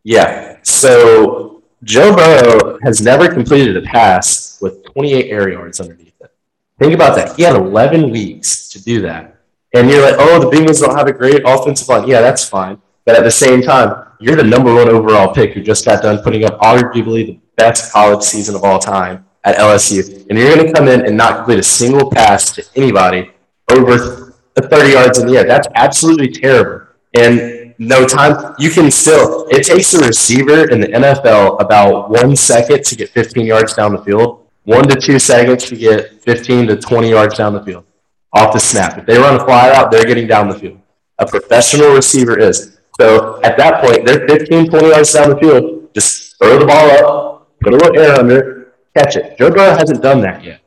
yeah. 0.05 0.59
So 0.63 1.63
Joe 1.85 2.15
Burrow 2.15 2.79
has 2.85 3.01
never 3.01 3.33
completed 3.33 3.77
a 3.77 3.83
pass 3.83 4.59
with 4.61 4.85
28 4.85 5.31
air 5.31 5.51
yards 5.51 5.81
underneath 5.81 6.15
it. 6.21 6.31
Think 6.79 6.95
about 6.95 7.17
that. 7.17 7.37
He 7.37 7.43
had 7.43 7.57
11 7.57 8.11
weeks 8.11 8.69
to 8.71 8.83
do 8.83 9.01
that. 9.03 9.37
And 9.75 9.89
you're 9.89 10.03
like, 10.03 10.17
oh, 10.19 10.39
the 10.39 10.55
Bengals 10.55 10.81
don't 10.81 10.97
have 10.97 11.07
a 11.07 11.13
great 11.13 11.43
offensive 11.47 11.89
line. 11.89 12.07
Yeah, 12.07 12.21
that's 12.21 12.47
fine. 12.47 12.81
But 13.05 13.17
at 13.17 13.25
the 13.25 13.31
same 13.31 13.63
time, 13.63 14.07
you're 14.21 14.37
the 14.37 14.45
number 14.45 14.73
one 14.73 14.89
overall 14.89 15.35
pick 15.35 15.53
who 15.53 15.63
just 15.63 15.85
got 15.85 16.03
done 16.03 16.23
putting 16.23 16.45
up 16.45 16.61
arguably 16.61 17.27
the 17.27 17.41
best 17.57 17.93
college 17.93 18.23
season 18.23 18.55
of 18.55 18.65
all 18.65 18.79
time 18.79 19.25
at 19.45 19.57
LSU. 19.57 20.27
And 20.29 20.39
you're 20.39 20.55
going 20.55 20.67
to 20.67 20.73
come 20.73 20.89
in 20.89 21.05
and 21.05 21.17
not 21.17 21.39
complete 21.39 21.59
a 21.59 21.63
single 21.63 22.11
pass 22.11 22.53
to 22.53 22.65
anybody 22.77 23.33
over 23.71 24.22
30 24.61 24.93
yards 24.93 25.19
in 25.19 25.27
the 25.27 25.39
air. 25.39 25.45
That's 25.45 25.69
absolutely 25.75 26.29
terrible. 26.29 26.87
And 27.15 27.75
no 27.79 28.07
time, 28.07 28.55
you 28.59 28.71
can 28.71 28.91
still, 28.91 29.47
it 29.51 29.65
takes 29.65 29.95
a 29.95 30.07
receiver 30.07 30.71
in 30.71 30.81
the 30.81 30.89
NFL 30.89 31.61
about 31.61 32.11
one 32.11 32.37
second 32.37 32.85
to 32.85 32.97
get 32.97 33.09
15 33.11 33.47
yards 33.47 33.75
down 33.75 33.93
the 33.93 34.03
field, 34.03 34.47
one 34.65 34.87
to 34.89 34.95
two 34.95 35.19
seconds 35.19 35.65
to 35.65 35.77
get 35.77 36.23
15 36.23 36.69
to 36.69 36.77
20 36.77 37.11
yards 37.11 37.37
down 37.37 37.55
the 37.55 37.63
field 37.63 37.85
off 38.33 38.53
the 38.53 38.61
snap. 38.61 38.99
If 38.99 39.07
they 39.07 39.19
run 39.19 39.41
a 39.41 39.45
fly 39.45 39.73
out, 39.73 39.91
they're 39.91 40.05
getting 40.05 40.27
down 40.27 40.49
the 40.49 40.59
field. 40.59 40.79
A 41.19 41.27
professional 41.27 41.95
receiver 41.95 42.39
is. 42.39 42.79
So 43.01 43.41
at 43.43 43.57
that 43.59 43.83
point, 43.83 44.07
they're 44.07 44.27
15, 44.29 44.71
20 44.71 44.89
yards 44.89 45.13
down 45.13 45.31
the 45.31 45.37
field. 45.37 45.93
Just 45.95 46.39
throw 46.39 46.59
the 46.59 46.67
ball 46.67 46.91
up, 46.91 47.49
put 47.61 47.75
a 47.75 47.77
little 47.77 47.99
air 47.99 48.19
under, 48.19 48.73
catch 48.97 49.17
it. 49.17 49.37
Joe 49.39 49.51
Burrow 49.51 49.77
hasn't 49.77 50.03
done 50.03 50.21
that 50.23 50.43
yet. 50.43 50.61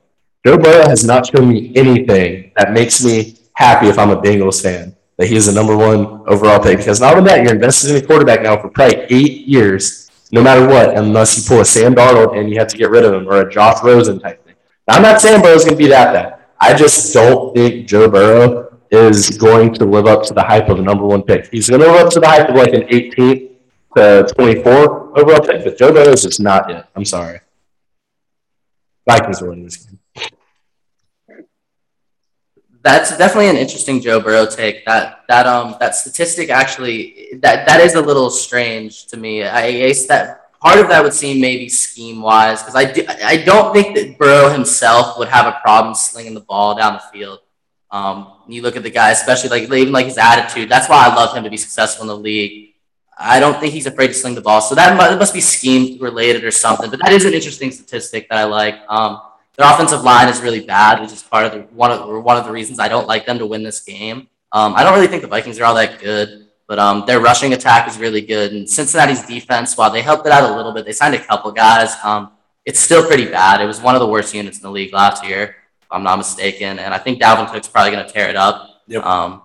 Joe 0.46 0.58
Burrow 0.58 0.88
has 0.88 1.04
not 1.04 1.26
shown 1.26 1.50
me 1.50 1.72
anything 1.76 2.52
that 2.56 2.72
makes 2.72 3.04
me 3.04 3.36
happy 3.56 3.88
if 3.88 3.98
I'm 3.98 4.12
a 4.12 4.22
Bengals 4.22 4.62
fan 4.62 4.96
that 5.18 5.28
he 5.28 5.36
is 5.36 5.46
the 5.48 5.54
number 5.54 5.76
one 5.76 6.24
overall 6.28 6.60
pick. 6.60 6.78
Because 6.78 7.00
not 7.00 7.18
only 7.18 7.30
that, 7.30 7.44
you're 7.44 7.54
invested 7.54 7.92
in 7.92 8.04
a 8.04 8.06
quarterback 8.06 8.42
now 8.42 8.62
for 8.62 8.70
probably 8.70 9.06
eight 9.10 9.48
years, 9.48 10.10
no 10.32 10.42
matter 10.42 10.68
what, 10.68 10.98
unless 10.98 11.38
you 11.38 11.44
pull 11.48 11.62
a 11.62 11.66
Sam 11.66 11.96
Darnold 11.96 12.38
and 12.38 12.50
you 12.50 12.60
have 12.60 12.68
to 12.68 12.78
get 12.78 12.90
rid 12.90 13.06
of 13.06 13.14
him 13.14 13.28
or 13.28 13.42
a 13.42 13.52
Josh 13.52 13.84
Rosen 13.84 14.20
type 14.20 14.44
thing. 14.46 14.56
Now, 14.88 14.96
I'm 14.96 15.02
not 15.02 15.22
saying 15.22 15.42
Burrow's 15.42 15.64
going 15.64 15.78
to 15.78 15.84
be 15.84 15.90
that 15.90 16.14
bad. 16.14 16.40
I 16.60 16.74
just 16.74 17.14
don't 17.14 17.56
think 17.56 17.88
Joe 17.88 18.10
Burrow 18.10 18.78
is 18.92 19.38
going 19.38 19.74
to 19.76 19.86
live 19.86 20.06
up 20.06 20.24
to 20.24 20.34
the 20.34 20.44
hype 20.44 20.70
of 20.70 20.78
the 20.78 20.84
number 20.84 21.06
one 21.06 21.24
pick. 21.24 21.48
He's 21.48 21.70
going 21.70 21.82
to 21.82 21.88
live 21.88 22.06
up 22.06 22.14
to 22.14 22.20
the 22.20 22.28
hype 22.28 22.50
of 22.50 22.56
like 22.56 22.74
an 22.74 22.84
18th 22.84 23.52
to 23.98 24.28
24 24.36 25.20
overall 25.20 25.40
pick, 25.42 25.64
but 25.64 25.78
Joe 25.78 25.92
Burrow 25.92 26.12
is 26.12 26.24
just 26.24 26.40
not 26.40 26.70
yet. 26.70 26.90
I'm 26.96 27.06
sorry. 27.06 27.40
Vikings 29.08 29.42
are 29.42 29.50
winning 29.50 29.66
this 29.66 29.78
game. 29.78 30.00
That's 32.86 33.18
definitely 33.18 33.50
an 33.50 33.58
interesting 33.58 34.00
Joe 34.00 34.20
Burrow 34.20 34.46
take. 34.46 34.86
That 34.86 35.24
that 35.28 35.48
um 35.48 35.76
that 35.80 35.96
statistic 35.96 36.52
actually 36.52 37.30
that 37.42 37.66
that 37.68 37.82
is 37.82 37.96
a 37.96 38.02
little 38.02 38.30
strange 38.30 39.08
to 39.08 39.18
me. 39.18 39.44
I 39.44 39.92
that 40.08 40.54
part 40.62 40.78
of 40.78 40.88
that 40.90 41.04
would 41.04 41.14
seem 41.14 41.42
maybe 41.42 41.68
scheme 41.68 42.22
wise 42.22 42.62
because 42.62 42.76
I 42.76 42.86
do, 42.86 43.04
I 43.08 43.38
don't 43.38 43.74
think 43.74 43.96
that 43.96 44.20
Burrow 44.20 44.50
himself 44.50 45.18
would 45.18 45.30
have 45.30 45.48
a 45.48 45.58
problem 45.64 45.96
slinging 45.96 46.36
the 46.36 46.42
ball 46.42 46.76
down 46.76 46.94
the 46.94 47.04
field. 47.12 47.40
Um, 47.90 48.34
you 48.48 48.62
look 48.62 48.76
at 48.76 48.84
the 48.84 48.92
guy, 48.92 49.10
especially 49.10 49.50
like 49.50 49.64
even 49.64 49.92
like 49.92 50.06
his 50.06 50.20
attitude. 50.20 50.70
That's 50.70 50.88
why 50.88 51.08
I 51.08 51.16
love 51.16 51.36
him 51.36 51.44
to 51.44 51.50
be 51.50 51.58
successful 51.58 52.04
in 52.04 52.08
the 52.08 52.18
league. 52.18 52.76
I 53.18 53.40
don't 53.40 53.60
think 53.60 53.74
he's 53.74 53.88
afraid 53.88 54.10
to 54.10 54.14
sling 54.14 54.36
the 54.36 54.42
ball. 54.42 54.62
So 54.62 54.76
that 54.76 54.96
must, 54.96 55.18
must 55.18 55.34
be 55.34 55.42
scheme 55.42 56.00
related 56.00 56.44
or 56.44 56.52
something. 56.52 56.92
But 56.92 57.00
that 57.02 57.14
is 57.14 57.26
an 57.26 57.34
interesting 57.34 57.72
statistic 57.72 58.30
that 58.30 58.38
I 58.38 58.44
like. 58.44 58.76
Um, 58.90 59.22
their 59.58 59.72
offensive 59.72 60.04
line 60.04 60.28
is 60.28 60.42
really 60.42 60.62
bad, 60.62 61.02
which 61.02 61.12
is 61.12 61.24
part 61.24 61.46
of 61.46 61.52
the 61.54 61.60
one 61.76 61.92
of 61.92 62.24
one 62.24 62.38
of 62.38 62.46
the 62.46 62.52
reasons 62.52 62.80
I 62.80 62.88
don't 62.88 63.08
like 63.08 63.26
them 63.26 63.40
to 63.40 63.46
win 63.46 63.64
this 63.64 63.80
game. 63.82 64.28
Um, 64.52 64.74
I 64.76 64.84
don't 64.84 64.94
really 64.94 65.08
think 65.08 65.22
the 65.22 65.28
Vikings 65.28 65.60
are 65.60 65.66
all 65.66 65.76
that 65.76 66.00
good, 66.00 66.48
but 66.68 66.80
um, 66.80 67.04
their 67.06 67.20
rushing 67.20 67.54
attack 67.54 67.88
is 67.88 67.98
really 67.98 68.22
good. 68.22 68.52
And 68.54 68.70
Cincinnati's 68.70 69.26
defense, 69.26 69.78
while 69.78 69.92
they 69.92 70.02
helped 70.02 70.26
it 70.26 70.32
out 70.32 70.50
a 70.50 70.56
little 70.56 70.74
bit, 70.74 70.86
they 70.86 70.92
signed 70.92 71.16
a 71.16 71.24
couple 71.24 71.52
guys. 71.52 71.96
Um, 72.04 72.32
it's 72.66 72.80
still 72.80 73.06
pretty 73.06 73.26
bad. 73.26 73.62
It 73.62 73.66
was 73.66 73.82
one 73.82 73.96
of 73.96 74.02
the 74.02 74.08
worst 74.08 74.34
units 74.34 74.58
in 74.58 74.64
the 74.64 74.72
league 74.72 74.94
last 74.94 75.26
year, 75.26 75.56
if 75.82 75.88
I'm 75.92 76.04
not 76.04 76.18
mistaken. 76.18 76.80
And 76.80 76.94
I 76.94 76.98
think 76.98 77.22
Dalvin 77.22 77.52
Cook's 77.52 77.68
probably 77.68 77.92
going 77.92 78.06
to 78.06 78.12
tear 78.12 78.30
it 78.30 78.36
up. 78.36 78.82
Yep. 78.88 79.06
Um, 79.06 79.42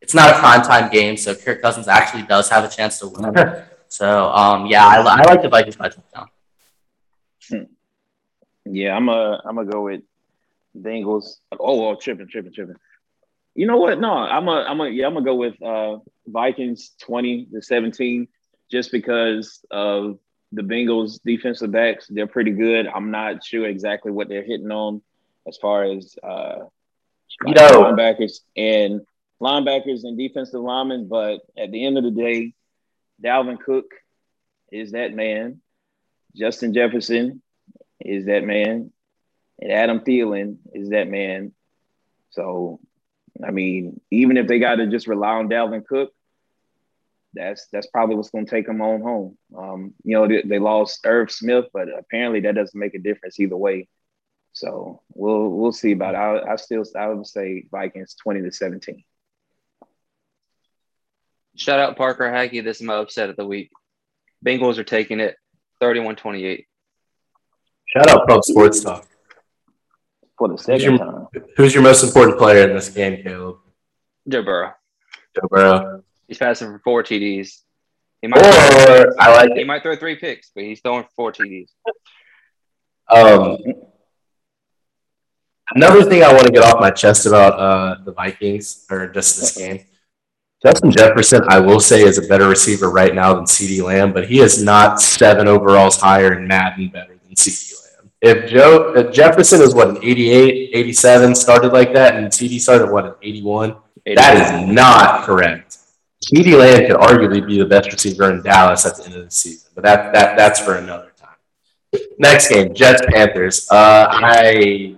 it's 0.00 0.14
not 0.14 0.30
a 0.30 0.38
prime 0.38 0.62
time 0.62 0.90
game, 0.90 1.16
so 1.16 1.34
Kirk 1.34 1.60
Cousins 1.60 1.88
actually 1.88 2.22
does 2.22 2.48
have 2.48 2.64
a 2.64 2.68
chance 2.68 2.98
to 3.00 3.08
win. 3.08 3.34
So 3.90 4.28
um, 4.28 4.66
yeah, 4.66 4.86
I, 4.86 4.96
I 5.00 5.22
like 5.22 5.40
the 5.40 5.48
Vikings 5.48 5.76
by 5.76 5.88
touchdown. 5.88 6.28
Yeah, 8.70 8.96
I'm 8.96 9.08
a 9.08 9.40
I'm 9.44 9.56
gonna 9.56 9.70
go 9.70 9.84
with 9.84 10.02
Bengals. 10.76 11.36
Oh, 11.52 11.88
oh, 11.88 11.94
tripping, 11.96 12.28
tripping, 12.28 12.52
tripping. 12.52 12.76
You 13.54 13.66
know 13.66 13.78
what? 13.78 13.98
No, 14.00 14.12
I'm 14.12 14.48
a 14.48 14.64
I'm 14.68 14.80
a 14.80 14.88
yeah, 14.88 15.06
I'm 15.06 15.14
gonna 15.14 15.24
go 15.24 15.34
with 15.36 15.60
uh 15.62 15.98
Vikings 16.26 16.92
20 17.00 17.46
to 17.46 17.62
17, 17.62 18.28
just 18.70 18.92
because 18.92 19.64
of 19.70 20.18
the 20.52 20.62
Bengals 20.62 21.20
defensive 21.24 21.72
backs. 21.72 22.06
They're 22.08 22.26
pretty 22.26 22.52
good. 22.52 22.86
I'm 22.86 23.10
not 23.10 23.44
sure 23.44 23.66
exactly 23.66 24.12
what 24.12 24.28
they're 24.28 24.44
hitting 24.44 24.70
on 24.70 25.02
as 25.46 25.56
far 25.56 25.84
as 25.84 26.16
uh 26.22 26.64
like 27.44 27.56
No. 27.56 27.82
linebackers 27.84 28.40
and 28.56 29.02
linebackers 29.40 30.04
and 30.04 30.18
defensive 30.18 30.60
linemen, 30.60 31.08
but 31.08 31.40
at 31.56 31.70
the 31.70 31.84
end 31.84 31.98
of 31.98 32.04
the 32.04 32.10
day, 32.10 32.54
Dalvin 33.22 33.60
Cook 33.60 33.86
is 34.72 34.92
that 34.92 35.14
man. 35.14 35.60
Justin 36.36 36.74
Jefferson 36.74 37.42
is 38.00 38.26
that 38.26 38.44
man, 38.44 38.92
and 39.60 39.72
Adam 39.72 40.00
Thielen 40.00 40.58
is 40.72 40.90
that 40.90 41.08
man. 41.08 41.52
So, 42.30 42.80
I 43.44 43.50
mean, 43.50 44.00
even 44.10 44.36
if 44.36 44.46
they 44.46 44.58
got 44.58 44.76
to 44.76 44.86
just 44.86 45.06
rely 45.06 45.34
on 45.34 45.48
Dalvin 45.48 45.84
Cook, 45.84 46.12
that's 47.34 47.66
that's 47.72 47.86
probably 47.88 48.16
what's 48.16 48.30
going 48.30 48.46
to 48.46 48.50
take 48.50 48.66
them 48.66 48.80
on 48.80 49.00
home. 49.00 49.38
Um, 49.56 49.94
you 50.04 50.14
know, 50.14 50.26
they, 50.26 50.42
they 50.42 50.58
lost 50.58 51.00
Irv 51.04 51.30
Smith, 51.30 51.66
but 51.72 51.88
apparently 51.96 52.40
that 52.40 52.54
doesn't 52.54 52.78
make 52.78 52.94
a 52.94 52.98
difference 52.98 53.38
either 53.38 53.56
way. 53.56 53.88
So 54.52 55.02
we'll 55.14 55.48
we'll 55.48 55.72
see 55.72 55.92
about. 55.92 56.14
It. 56.14 56.48
I 56.48 56.52
I 56.52 56.56
still 56.56 56.84
I 56.96 57.08
would 57.08 57.26
say 57.26 57.66
Vikings 57.70 58.14
twenty 58.14 58.42
to 58.42 58.52
seventeen. 58.52 59.04
Shout 61.56 61.80
out 61.80 61.96
Parker 61.96 62.30
Hackey. 62.30 62.60
This 62.60 62.76
is 62.76 62.82
my 62.82 62.94
upset 62.94 63.30
of 63.30 63.36
the 63.36 63.44
week. 63.44 63.70
Bengals 64.44 64.78
are 64.78 64.84
taking 64.84 65.18
it 65.18 65.36
31 65.80 66.14
28. 66.14 66.67
Shout 67.88 68.08
out 68.10 68.28
Pub 68.28 68.44
Sports 68.44 68.80
Talk. 68.80 69.06
For 70.36 70.48
the 70.48 70.54
Who's 70.54 70.62
second 70.64 70.80
your, 70.82 70.98
time, 70.98 71.26
who's 71.56 71.74
your 71.74 71.82
most 71.82 72.04
important 72.04 72.38
player 72.38 72.68
in 72.68 72.74
this 72.76 72.88
game, 72.90 73.22
Caleb? 73.22 73.56
Joe 74.28 74.42
Burrow. 74.42 74.72
Joe 75.34 75.48
Burrow. 75.50 76.04
He's 76.28 76.38
passing 76.38 76.68
for 76.68 76.78
four 76.80 77.02
TDs. 77.02 77.62
He 78.22 78.28
might, 78.28 78.38
Or 78.44 79.14
I 79.20 79.34
like 79.34 79.52
he 79.54 79.60
it. 79.62 79.66
might 79.66 79.82
throw 79.82 79.96
three 79.96 80.16
picks, 80.16 80.50
but 80.54 80.64
he's 80.64 80.80
throwing 80.80 81.04
four 81.16 81.32
TDs. 81.32 81.68
Um, 83.10 83.56
another 85.74 86.04
thing 86.04 86.22
I 86.22 86.32
want 86.32 86.46
to 86.46 86.52
get 86.52 86.62
off 86.62 86.80
my 86.80 86.90
chest 86.90 87.26
about 87.26 87.58
uh, 87.58 88.04
the 88.04 88.12
Vikings 88.12 88.84
or 88.90 89.08
just 89.08 89.40
this 89.40 89.56
game. 89.56 89.84
Justin 90.62 90.90
Jefferson, 90.90 91.42
I 91.48 91.60
will 91.60 91.80
say, 91.80 92.02
is 92.02 92.18
a 92.18 92.26
better 92.28 92.48
receiver 92.48 92.90
right 92.90 93.14
now 93.14 93.34
than 93.34 93.44
CeeDee 93.44 93.82
Lamb, 93.82 94.12
but 94.12 94.28
he 94.28 94.40
is 94.40 94.62
not 94.62 95.00
seven 95.00 95.46
overalls 95.48 95.96
higher 96.00 96.32
and 96.32 96.46
Madden 96.48 96.88
better 96.88 97.10
than 97.16 97.17
CeeDee 97.38 97.74
Lamb. 97.82 98.10
If 98.20 98.50
Joe 98.50 98.94
if 98.94 99.12
Jefferson 99.12 99.60
is 99.60 99.74
what 99.74 99.88
an 99.88 99.98
88, 100.02 100.70
87 100.74 101.34
started 101.34 101.72
like 101.72 101.92
that, 101.94 102.16
and 102.16 102.26
CeeDee 102.28 102.60
started 102.60 102.90
what 102.90 103.04
an 103.06 103.14
81, 103.22 103.76
that 104.16 104.36
is 104.36 104.74
not 104.74 105.24
correct. 105.24 105.78
CeeDee 106.24 106.58
Lamb 106.58 106.86
could 106.86 106.96
arguably 106.96 107.46
be 107.46 107.58
the 107.58 107.66
best 107.66 107.92
receiver 107.92 108.30
in 108.30 108.42
Dallas 108.42 108.84
at 108.86 108.96
the 108.96 109.04
end 109.04 109.14
of 109.14 109.24
the 109.24 109.30
season, 109.30 109.70
but 109.74 109.84
that 109.84 110.12
that 110.12 110.36
that's 110.36 110.60
for 110.60 110.76
another 110.76 111.12
time. 111.16 112.02
Next 112.18 112.48
game, 112.48 112.74
Jets 112.74 113.02
Panthers. 113.12 113.70
Uh, 113.70 114.08
I 114.10 114.96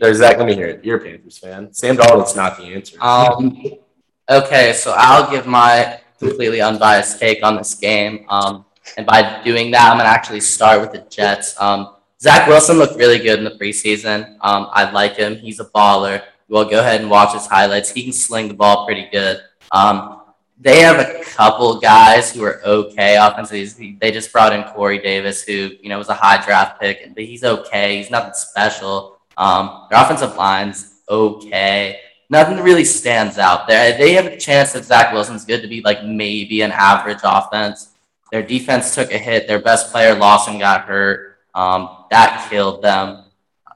there's 0.00 0.18
Zach. 0.18 0.38
Let 0.38 0.46
me 0.46 0.54
hear 0.54 0.68
it. 0.68 0.84
You're 0.84 0.98
a 0.98 1.00
Panthers 1.00 1.38
fan. 1.38 1.72
Sam 1.72 1.96
Darnold's 1.96 2.36
not 2.36 2.56
the 2.56 2.64
answer. 2.64 2.96
Um, 3.00 3.60
okay, 4.30 4.72
so 4.72 4.94
I'll 4.96 5.30
give 5.30 5.46
my 5.46 6.00
completely 6.18 6.60
unbiased 6.60 7.18
take 7.18 7.44
on 7.44 7.56
this 7.56 7.74
game. 7.74 8.24
Um, 8.28 8.64
and 8.96 9.06
by 9.06 9.42
doing 9.42 9.70
that, 9.72 9.90
I'm 9.90 9.98
gonna 9.98 10.08
actually 10.08 10.40
start 10.40 10.80
with 10.80 10.92
the 10.92 11.08
Jets. 11.10 11.60
Um, 11.60 11.94
Zach 12.20 12.48
Wilson 12.48 12.78
looked 12.78 12.96
really 12.96 13.18
good 13.18 13.38
in 13.38 13.44
the 13.44 13.52
preseason. 13.52 14.36
Um, 14.40 14.68
I 14.72 14.90
like 14.90 15.16
him. 15.16 15.36
He's 15.36 15.60
a 15.60 15.66
baller. 15.66 16.22
Well, 16.48 16.64
go 16.64 16.80
ahead 16.80 17.00
and 17.00 17.10
watch 17.10 17.34
his 17.34 17.46
highlights. 17.46 17.90
He 17.90 18.04
can 18.04 18.12
sling 18.12 18.48
the 18.48 18.54
ball 18.54 18.86
pretty 18.86 19.08
good. 19.10 19.40
Um, 19.72 20.22
they 20.58 20.80
have 20.80 20.98
a 20.98 21.22
couple 21.24 21.78
guys 21.80 22.32
who 22.32 22.42
are 22.44 22.62
okay 22.64 23.16
offensively. 23.16 23.98
They 24.00 24.10
just 24.10 24.32
brought 24.32 24.52
in 24.52 24.62
Corey 24.64 24.98
Davis, 24.98 25.42
who 25.42 25.70
you 25.80 25.88
know 25.88 25.98
was 25.98 26.08
a 26.08 26.14
high 26.14 26.42
draft 26.44 26.80
pick, 26.80 27.14
but 27.14 27.24
he's 27.24 27.44
okay. 27.44 27.98
He's 27.98 28.10
nothing 28.10 28.32
special. 28.34 29.18
Um, 29.36 29.86
their 29.90 30.02
offensive 30.02 30.36
line's 30.36 31.00
okay. 31.08 32.00
Nothing 32.30 32.58
really 32.60 32.84
stands 32.84 33.38
out 33.38 33.68
there. 33.68 33.96
They 33.96 34.14
have 34.14 34.26
a 34.26 34.36
chance 34.36 34.72
that 34.72 34.84
Zach 34.84 35.12
Wilson's 35.12 35.44
good 35.44 35.62
to 35.62 35.68
be 35.68 35.82
like 35.82 36.04
maybe 36.04 36.62
an 36.62 36.72
average 36.72 37.20
offense. 37.22 37.90
Their 38.32 38.42
defense 38.42 38.94
took 38.94 39.12
a 39.12 39.18
hit. 39.18 39.46
Their 39.46 39.60
best 39.60 39.92
player 39.92 40.14
Lawson 40.14 40.58
got 40.58 40.82
hurt. 40.82 41.38
Um, 41.54 42.04
that 42.10 42.48
killed 42.50 42.82
them. 42.82 43.24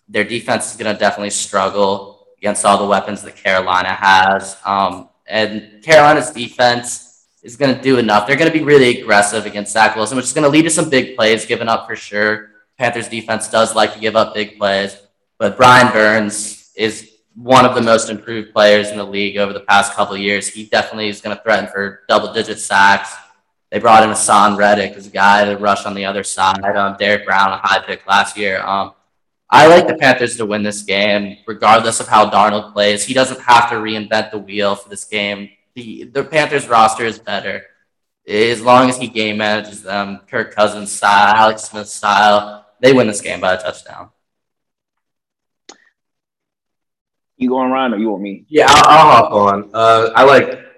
Their 0.09 0.25
defense 0.25 0.71
is 0.71 0.77
going 0.77 0.93
to 0.93 0.99
definitely 0.99 1.31
struggle 1.31 2.29
against 2.39 2.65
all 2.65 2.79
the 2.79 2.87
weapons 2.87 3.23
that 3.23 3.37
Carolina 3.37 3.93
has. 3.93 4.57
Um, 4.65 5.09
and 5.27 5.83
Carolina's 5.83 6.31
defense 6.31 7.27
is 7.43 7.57
going 7.57 7.75
to 7.75 7.81
do 7.81 7.99
enough. 7.99 8.27
They're 8.27 8.37
going 8.37 8.51
to 8.51 8.59
be 8.59 8.65
really 8.65 9.01
aggressive 9.01 9.47
against 9.47 9.73
Zach 9.73 9.97
Wilson, 9.97 10.17
which 10.17 10.27
is 10.27 10.33
going 10.33 10.45
to 10.45 10.51
lead 10.51 10.63
to 10.63 10.71
some 10.71 10.91
big 10.91 11.17
plays 11.17 11.47
given 11.47 11.69
up 11.69 11.87
for 11.87 11.97
sure. 11.97 12.51
Panthers 12.77 13.09
defense 13.09 13.49
does 13.49 13.75
like 13.75 13.95
to 13.95 14.01
give 14.01 14.17
up 14.17 14.35
big 14.35 14.59
plays, 14.59 14.97
but 15.39 15.57
Brian 15.57 15.93
Burns 15.93 16.73
is 16.75 17.11
one 17.35 17.65
of 17.65 17.75
the 17.75 17.81
most 17.81 18.11
improved 18.11 18.53
players 18.53 18.91
in 18.91 18.99
the 18.99 19.05
league 19.05 19.37
over 19.37 19.53
the 19.53 19.61
past 19.61 19.95
couple 19.95 20.17
years. 20.17 20.49
He 20.49 20.65
definitely 20.65 21.09
is 21.09 21.21
going 21.21 21.37
to 21.37 21.43
threaten 21.43 21.71
for 21.71 22.01
double 22.09 22.33
digit 22.33 22.59
sacks. 22.59 23.15
They 23.71 23.79
brought 23.79 24.03
in 24.03 24.11
Haason 24.11 24.57
Reddick 24.57 24.93
as 24.97 25.07
a 25.07 25.11
guy 25.11 25.45
to 25.45 25.57
rush 25.57 25.87
on 25.87 25.95
the 25.95 26.05
other 26.05 26.25
side. 26.25 26.77
Um, 26.77 26.97
Derrick 26.99 27.25
Brown, 27.25 27.53
a 27.53 27.57
high 27.57 27.79
pick 27.81 28.07
last 28.07 28.37
year. 28.37 28.61
Um, 28.63 28.93
I 29.49 29.67
like 29.69 29.87
the 29.87 29.97
Panthers 29.97 30.37
to 30.37 30.47
win 30.47 30.63
this 30.63 30.83
game, 30.83 31.39
regardless 31.47 32.01
of 32.01 32.09
how 32.09 32.29
Darnold 32.31 32.73
plays. 32.73 33.05
He 33.05 33.15
doesn't 33.15 33.41
have 33.41 33.71
to 33.71 33.77
reinvent 33.77 34.31
the 34.31 34.39
wheel 34.39 34.75
for 34.75 34.89
this 34.89 35.05
game. 35.05 35.51
The, 35.75 36.05
the 36.05 36.25
Panthers 36.25 36.69
roster 36.69 37.05
is 37.05 37.19
better. 37.19 37.65
As 38.27 38.61
long 38.61 38.89
as 38.89 38.97
he 38.97 39.09
game 39.09 39.39
manages 39.39 39.83
them, 39.83 40.21
Kirk 40.29 40.55
Cousins 40.55 40.93
style, 40.93 41.35
Alex 41.35 41.63
Smith 41.63 41.89
style, 41.89 42.67
they 42.81 42.93
win 42.93 43.07
this 43.07 43.21
game 43.21 43.41
by 43.41 43.55
a 43.55 43.61
touchdown. 43.61 44.11
You 47.37 47.49
going 47.49 47.71
around 47.71 47.95
or 47.95 47.99
you 47.99 48.11
want 48.11 48.23
me? 48.23 48.45
Yeah, 48.49 48.67
I'll, 48.69 48.85
I'll 48.87 49.17
hop 49.17 49.33
on. 49.33 49.71
Uh, 49.73 50.11
I 50.15 50.25
like. 50.25 50.70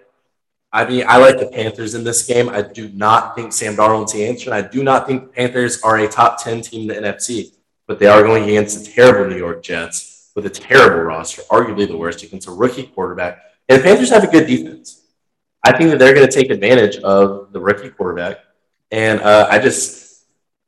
I 0.72 0.88
mean, 0.88 1.04
I 1.06 1.18
like 1.18 1.38
the 1.38 1.46
Panthers 1.46 1.94
in 1.94 2.02
this 2.02 2.26
game. 2.26 2.48
I 2.48 2.62
do 2.62 2.88
not 2.90 3.36
think 3.36 3.52
Sam 3.52 3.76
Darnold's 3.76 4.12
the 4.12 4.24
answer. 4.26 4.50
And 4.50 4.54
I 4.54 4.66
do 4.66 4.82
not 4.82 5.06
think 5.06 5.22
the 5.22 5.28
Panthers 5.28 5.82
are 5.82 5.98
a 5.98 6.08
top 6.08 6.42
10 6.42 6.62
team 6.62 6.90
in 6.90 7.02
the 7.02 7.08
NFC 7.08 7.52
but 7.86 7.98
they 7.98 8.06
are 8.06 8.22
going 8.22 8.44
against 8.44 8.88
a 8.88 8.90
terrible 8.90 9.28
New 9.28 9.36
York 9.36 9.62
Jets 9.62 10.30
with 10.34 10.46
a 10.46 10.50
terrible 10.50 11.02
roster, 11.02 11.42
arguably 11.50 11.86
the 11.86 11.96
worst 11.96 12.22
against 12.22 12.48
a 12.48 12.50
rookie 12.50 12.84
quarterback. 12.84 13.42
And 13.68 13.78
the 13.78 13.82
Panthers 13.82 14.10
have 14.10 14.24
a 14.24 14.28
good 14.28 14.46
defense. 14.46 15.02
I 15.64 15.76
think 15.76 15.90
that 15.90 15.98
they're 15.98 16.14
going 16.14 16.26
to 16.26 16.32
take 16.32 16.50
advantage 16.50 16.96
of 16.98 17.52
the 17.52 17.60
rookie 17.60 17.90
quarterback. 17.90 18.38
And 18.90 19.20
uh, 19.20 19.46
I 19.50 19.58
just, 19.58 20.24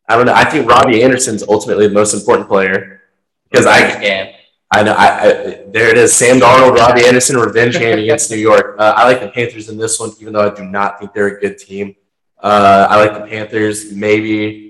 I 0.09 0.17
don't 0.17 0.27
know. 0.27 0.35
I 0.35 0.45
think 0.45 0.69
Robbie 0.69 1.03
Anderson's 1.03 1.43
ultimately 1.43 1.89
the 1.89 1.95
most 1.95 2.15
important 2.15 2.49
player 2.49 3.03
because 3.51 3.67
I 3.67 4.01
game. 4.01 4.35
I 4.71 4.83
know. 4.83 4.93
I, 4.93 5.07
I, 5.07 5.29
there 5.69 5.89
it 5.89 5.99
is. 5.99 6.13
Sam 6.13 6.41
Darnold, 6.41 6.77
Robbie 6.77 7.07
Anderson, 7.07 7.37
revenge 7.37 7.79
game 7.79 7.99
against 7.99 8.31
New 8.31 8.37
York. 8.37 8.77
Uh, 8.79 8.95
I 8.97 9.05
like 9.05 9.21
the 9.21 9.29
Panthers 9.29 9.69
in 9.69 9.77
this 9.77 10.01
one, 10.01 10.11
even 10.21 10.33
though 10.33 10.51
I 10.51 10.55
do 10.55 10.65
not 10.65 10.99
think 10.99 11.13
they're 11.13 11.37
a 11.37 11.41
good 11.41 11.59
team. 11.59 11.95
Uh, 12.43 12.87
I 12.91 12.97
like 13.05 13.15
the 13.15 13.27
Panthers 13.29 13.93
maybe 13.93 14.65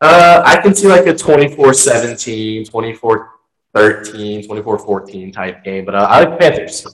uh, 0.00 0.42
I 0.44 0.60
can 0.60 0.74
see 0.74 0.86
like 0.86 1.06
a 1.06 1.14
24-17, 1.14 2.70
24-13, 2.70 4.46
24-14 4.46 5.32
type 5.32 5.64
game, 5.64 5.84
but 5.84 5.94
uh, 5.96 6.06
I 6.08 6.24
like 6.24 6.38
Panthers. 6.38 6.86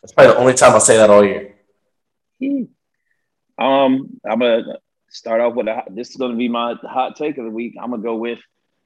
That's 0.00 0.12
probably 0.12 0.32
the 0.32 0.38
only 0.38 0.54
time 0.54 0.72
I'll 0.72 0.80
say 0.80 0.96
that 0.96 1.10
all 1.10 1.22
year. 1.24 1.54
Um, 3.58 4.20
I'm 4.28 4.38
gonna 4.38 4.78
start 5.10 5.40
off 5.40 5.54
with 5.54 5.68
a. 5.68 5.82
This 5.90 6.10
is 6.10 6.16
gonna 6.16 6.36
be 6.36 6.48
my 6.48 6.74
hot 6.82 7.16
take 7.16 7.38
of 7.38 7.44
the 7.44 7.50
week. 7.50 7.74
I'm 7.80 7.90
gonna 7.90 8.02
go 8.02 8.16
with 8.16 8.38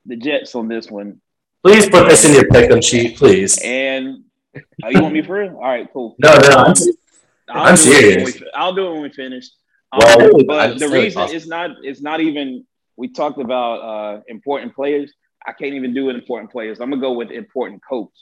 the 0.06 0.16
Jets 0.16 0.54
on 0.54 0.68
this 0.68 0.90
one. 0.90 1.20
Please 1.62 1.88
put 1.88 2.08
this 2.08 2.24
in 2.24 2.34
your 2.34 2.44
pick'em 2.44 2.82
sheet, 2.82 3.18
please. 3.18 3.58
And 3.62 4.24
oh, 4.82 4.88
you 4.88 5.02
want 5.02 5.14
me 5.14 5.22
for 5.22 5.40
real? 5.40 5.56
All 5.56 5.62
right, 5.62 5.86
cool. 5.92 6.16
No, 6.18 6.34
no, 6.34 6.48
I'm, 6.48 6.74
I'll 7.48 7.62
I'm 7.68 7.76
serious. 7.76 8.40
We, 8.40 8.50
I'll 8.54 8.74
do 8.74 8.88
it 8.88 8.92
when 8.92 9.02
we 9.02 9.10
finish. 9.10 9.50
Um, 9.92 10.00
well, 10.04 10.44
but 10.46 10.78
the 10.78 10.88
reason 10.88 11.22
awesome. 11.22 11.36
it's 11.36 11.46
not 11.46 11.70
it's 11.82 12.00
not 12.00 12.20
even 12.20 12.64
we 12.96 13.08
talked 13.08 13.40
about 13.40 13.80
uh, 13.80 14.20
important 14.28 14.74
players. 14.74 15.12
I 15.46 15.52
can't 15.52 15.74
even 15.74 15.94
do 15.94 16.10
it 16.10 16.14
important 16.14 16.52
players. 16.52 16.80
I'm 16.80 16.90
gonna 16.90 17.00
go 17.00 17.12
with 17.12 17.30
important 17.30 17.82
coach. 17.86 18.12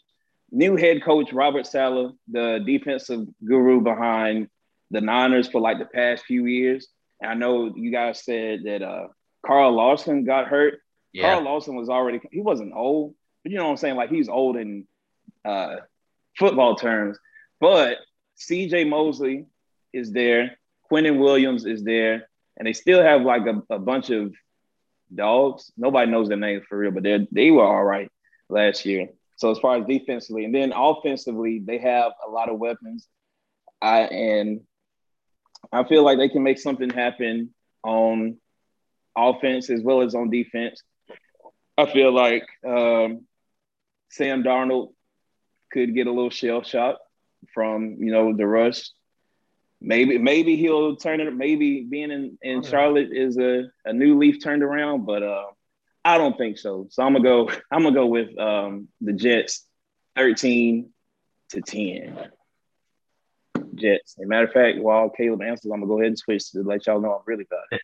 New 0.50 0.76
head 0.76 1.02
coach 1.04 1.32
Robert 1.32 1.66
Saleh, 1.66 2.12
the 2.28 2.62
defensive 2.64 3.26
guru 3.44 3.80
behind 3.80 4.48
the 4.90 5.00
Niners 5.00 5.48
for 5.48 5.60
like 5.60 5.78
the 5.78 5.84
past 5.84 6.24
few 6.24 6.46
years. 6.46 6.88
And 7.20 7.30
I 7.30 7.34
know 7.34 7.74
you 7.76 7.90
guys 7.90 8.24
said 8.24 8.62
that 8.64 8.82
uh, 8.82 9.08
Carl 9.44 9.72
Lawson 9.72 10.24
got 10.24 10.46
hurt. 10.48 10.80
Yeah. 11.12 11.34
Carl 11.34 11.42
Lawson 11.42 11.74
was 11.74 11.88
already 11.88 12.20
he 12.32 12.40
wasn't 12.40 12.72
old, 12.74 13.14
but 13.14 13.17
you 13.44 13.56
know 13.56 13.64
what 13.64 13.70
I'm 13.70 13.76
saying? 13.76 13.96
Like 13.96 14.10
he's 14.10 14.28
old 14.28 14.56
in 14.56 14.86
uh, 15.44 15.76
football 16.38 16.76
terms. 16.76 17.18
But 17.60 17.98
CJ 18.38 18.88
Mosley 18.88 19.46
is 19.92 20.12
there, 20.12 20.58
Quinnen 20.90 21.18
Williams 21.18 21.64
is 21.64 21.82
there, 21.82 22.28
and 22.56 22.66
they 22.66 22.72
still 22.72 23.02
have 23.02 23.22
like 23.22 23.46
a, 23.46 23.74
a 23.74 23.78
bunch 23.78 24.10
of 24.10 24.34
dogs. 25.14 25.72
Nobody 25.76 26.10
knows 26.10 26.28
their 26.28 26.36
names 26.36 26.64
for 26.68 26.78
real, 26.78 26.92
but 26.92 27.02
they 27.02 27.26
they 27.32 27.50
were 27.50 27.64
all 27.64 27.84
right 27.84 28.10
last 28.48 28.84
year. 28.84 29.08
So 29.36 29.50
as 29.50 29.58
far 29.58 29.76
as 29.76 29.86
defensively, 29.86 30.44
and 30.44 30.54
then 30.54 30.72
offensively, 30.72 31.60
they 31.60 31.78
have 31.78 32.12
a 32.26 32.30
lot 32.30 32.48
of 32.48 32.58
weapons. 32.58 33.06
I 33.80 34.00
and 34.00 34.60
I 35.72 35.84
feel 35.84 36.04
like 36.04 36.18
they 36.18 36.28
can 36.28 36.42
make 36.42 36.58
something 36.58 36.90
happen 36.90 37.54
on 37.84 38.38
offense 39.16 39.70
as 39.70 39.82
well 39.82 40.02
as 40.02 40.14
on 40.14 40.30
defense. 40.30 40.82
I 41.76 41.86
feel 41.86 42.12
like 42.12 42.44
um, 42.66 43.26
Sam 44.10 44.42
Darnold 44.42 44.92
could 45.72 45.94
get 45.94 46.06
a 46.06 46.12
little 46.12 46.30
shell 46.30 46.62
shock 46.62 46.98
from 47.52 47.96
you 47.98 48.10
know 48.10 48.36
the 48.36 48.46
rush 48.46 48.90
maybe 49.80 50.18
maybe 50.18 50.56
he'll 50.56 50.96
turn 50.96 51.20
it. 51.20 51.34
Maybe 51.34 51.82
being 51.82 52.10
in, 52.10 52.38
in 52.42 52.62
Charlotte 52.62 53.10
is 53.12 53.38
a, 53.38 53.64
a 53.84 53.92
new 53.92 54.18
leaf 54.18 54.42
turned 54.42 54.62
around, 54.62 55.06
but 55.06 55.22
uh, 55.22 55.46
I 56.04 56.18
don't 56.18 56.36
think 56.36 56.58
so. 56.58 56.88
So 56.90 57.02
I'm 57.02 57.12
gonna 57.12 57.24
go. 57.24 57.50
I'm 57.70 57.82
gonna 57.82 57.94
go 57.94 58.06
with 58.06 58.36
um, 58.38 58.88
the 59.00 59.12
Jets, 59.12 59.64
thirteen 60.16 60.90
to 61.50 61.60
ten. 61.60 62.18
Jets. 63.74 64.16
As 64.18 64.24
a 64.24 64.26
matter 64.26 64.46
of 64.46 64.52
fact, 64.52 64.78
while 64.78 65.08
Caleb 65.10 65.42
answers, 65.42 65.70
I'm 65.70 65.80
gonna 65.80 65.86
go 65.86 65.98
ahead 65.98 66.08
and 66.08 66.18
switch 66.18 66.50
to 66.52 66.62
let 66.62 66.86
y'all 66.86 67.00
know 67.00 67.14
I'm 67.14 67.22
really 67.26 67.44
bad. 67.44 67.80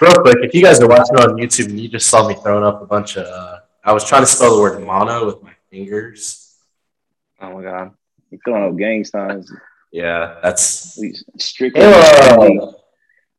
Real 0.00 0.12
quick, 0.14 0.36
if 0.40 0.54
you 0.54 0.62
guys 0.62 0.80
are 0.80 0.88
watching 0.88 1.16
on 1.16 1.36
YouTube 1.36 1.66
and 1.66 1.78
you 1.78 1.88
just 1.88 2.08
saw 2.08 2.26
me 2.26 2.34
throwing 2.34 2.64
up 2.64 2.82
a 2.82 2.86
bunch 2.86 3.16
of, 3.16 3.26
uh, 3.26 3.58
I 3.84 3.92
was 3.92 4.04
trying 4.04 4.22
to 4.22 4.26
spell 4.26 4.56
the 4.56 4.62
word 4.62 4.82
mono 4.82 5.26
with 5.26 5.42
my 5.42 5.52
fingers. 5.70 6.56
Oh 7.40 7.52
my 7.52 7.62
god, 7.62 7.92
you're 8.30 8.40
throwing 8.44 8.72
up 8.72 8.78
gang 8.78 9.04
signs. 9.04 9.52
Yeah, 9.92 10.38
that's 10.42 10.98
strictly. 11.38 11.82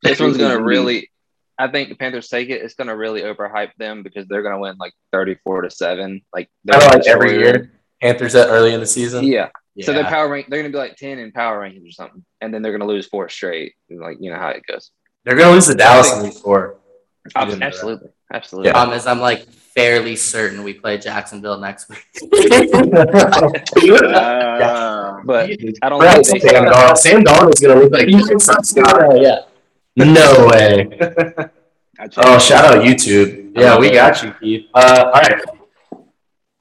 this 0.02 0.20
one's 0.20 0.36
gonna 0.36 0.62
really. 0.62 1.10
I 1.58 1.68
think 1.68 1.88
the 1.88 1.96
Panthers 1.96 2.28
take 2.28 2.50
it. 2.50 2.62
It's 2.62 2.74
gonna 2.74 2.96
really 2.96 3.22
overhype 3.22 3.72
them 3.76 4.02
because 4.02 4.28
they're 4.28 4.42
gonna 4.42 4.60
win 4.60 4.76
like 4.78 4.92
thirty-four 5.12 5.62
to 5.62 5.70
seven. 5.70 6.22
Like 6.32 6.48
they're 6.64 6.78
like 6.80 7.06
every 7.06 7.38
year. 7.38 7.72
Panthers 8.00 8.34
at 8.34 8.48
early 8.48 8.74
in 8.74 8.80
the 8.80 8.86
season. 8.86 9.24
Yeah. 9.24 9.48
yeah. 9.74 9.86
So 9.86 9.94
their 9.94 10.04
power 10.04 10.28
rank, 10.28 10.46
they're 10.48 10.60
gonna 10.60 10.70
be 10.70 10.78
like 10.78 10.96
ten 10.96 11.18
in 11.18 11.32
power 11.32 11.60
rankings 11.60 11.88
or 11.88 11.92
something, 11.92 12.24
and 12.40 12.54
then 12.54 12.62
they're 12.62 12.72
gonna 12.72 12.86
lose 12.86 13.06
four 13.06 13.28
straight. 13.28 13.74
Like 13.90 14.18
you 14.20 14.30
know 14.30 14.38
how 14.38 14.50
it 14.50 14.62
goes. 14.70 14.90
They're 15.24 15.34
gonna 15.34 15.52
lose 15.52 15.66
to 15.66 15.74
Dallas 15.74 16.12
in 16.12 16.22
week 16.22 16.34
four. 16.34 16.76
Absolutely, 17.34 18.10
absolutely. 18.32 18.70
Yeah. 18.70 18.80
Um, 18.80 18.92
is 18.92 19.06
I'm 19.06 19.20
like 19.20 19.46
fairly 19.76 20.16
certain 20.16 20.64
we 20.64 20.72
play 20.72 20.96
Jacksonville 20.96 21.58
next 21.58 21.90
week. 21.90 22.06
uh, 22.32 22.38
but 25.22 25.50
I 25.82 25.88
don't 25.88 26.00
right, 26.00 26.26
think 26.26 26.42
Sam, 26.42 26.64
Darnold. 26.64 26.96
Sam 26.96 27.22
Darnold 27.22 27.54
is 27.54 27.60
going 27.60 27.76
to 27.76 27.84
look 27.84 27.92
like 27.92 28.08
he's 28.08 28.28
oh, 28.78 29.14
yeah. 29.20 29.40
No 29.96 30.48
way. 30.50 30.88
oh, 32.16 32.38
shout 32.38 32.64
out 32.64 32.82
YouTube. 32.84 33.52
Yeah, 33.54 33.78
we 33.78 33.90
got 33.90 34.22
you, 34.22 34.32
Keith. 34.40 34.66
Uh, 34.74 35.10
all 35.14 35.20
right. 35.20 35.42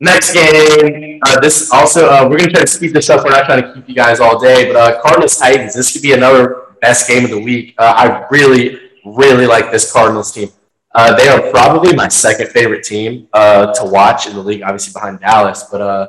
Next 0.02 0.34
game. 0.34 1.22
Uh, 1.26 1.40
this 1.40 1.72
also, 1.72 2.10
uh, 2.10 2.24
we're 2.24 2.38
going 2.38 2.50
to 2.50 2.54
try 2.54 2.62
to 2.62 2.68
speed 2.68 2.94
this 2.94 3.10
up. 3.10 3.24
We're 3.24 3.32
not 3.32 3.46
trying 3.46 3.64
to 3.64 3.74
keep 3.74 3.88
you 3.88 3.96
guys 3.96 4.20
all 4.20 4.38
day, 4.40 4.70
but 4.72 4.76
uh, 4.76 5.02
Cardinals 5.02 5.38
Titans. 5.38 5.74
This 5.74 5.94
could 5.94 6.02
be 6.02 6.12
another 6.12 6.76
best 6.82 7.08
game 7.08 7.24
of 7.24 7.32
the 7.32 7.40
week. 7.40 7.76
Uh, 7.78 7.94
I 7.96 8.28
really, 8.30 8.78
really 9.06 9.48
like 9.48 9.72
this 9.72 9.90
Cardinals 9.92 10.34
team. 10.34 10.50
Uh, 10.96 11.14
they 11.14 11.28
are 11.28 11.52
probably 11.52 11.94
my 11.94 12.08
second 12.08 12.48
favorite 12.48 12.82
team 12.82 13.28
uh, 13.34 13.74
to 13.74 13.84
watch 13.84 14.28
in 14.28 14.34
the 14.34 14.42
league, 14.42 14.62
obviously 14.62 14.94
behind 14.94 15.20
Dallas. 15.20 15.66
But 15.70 15.82
uh, 15.82 16.08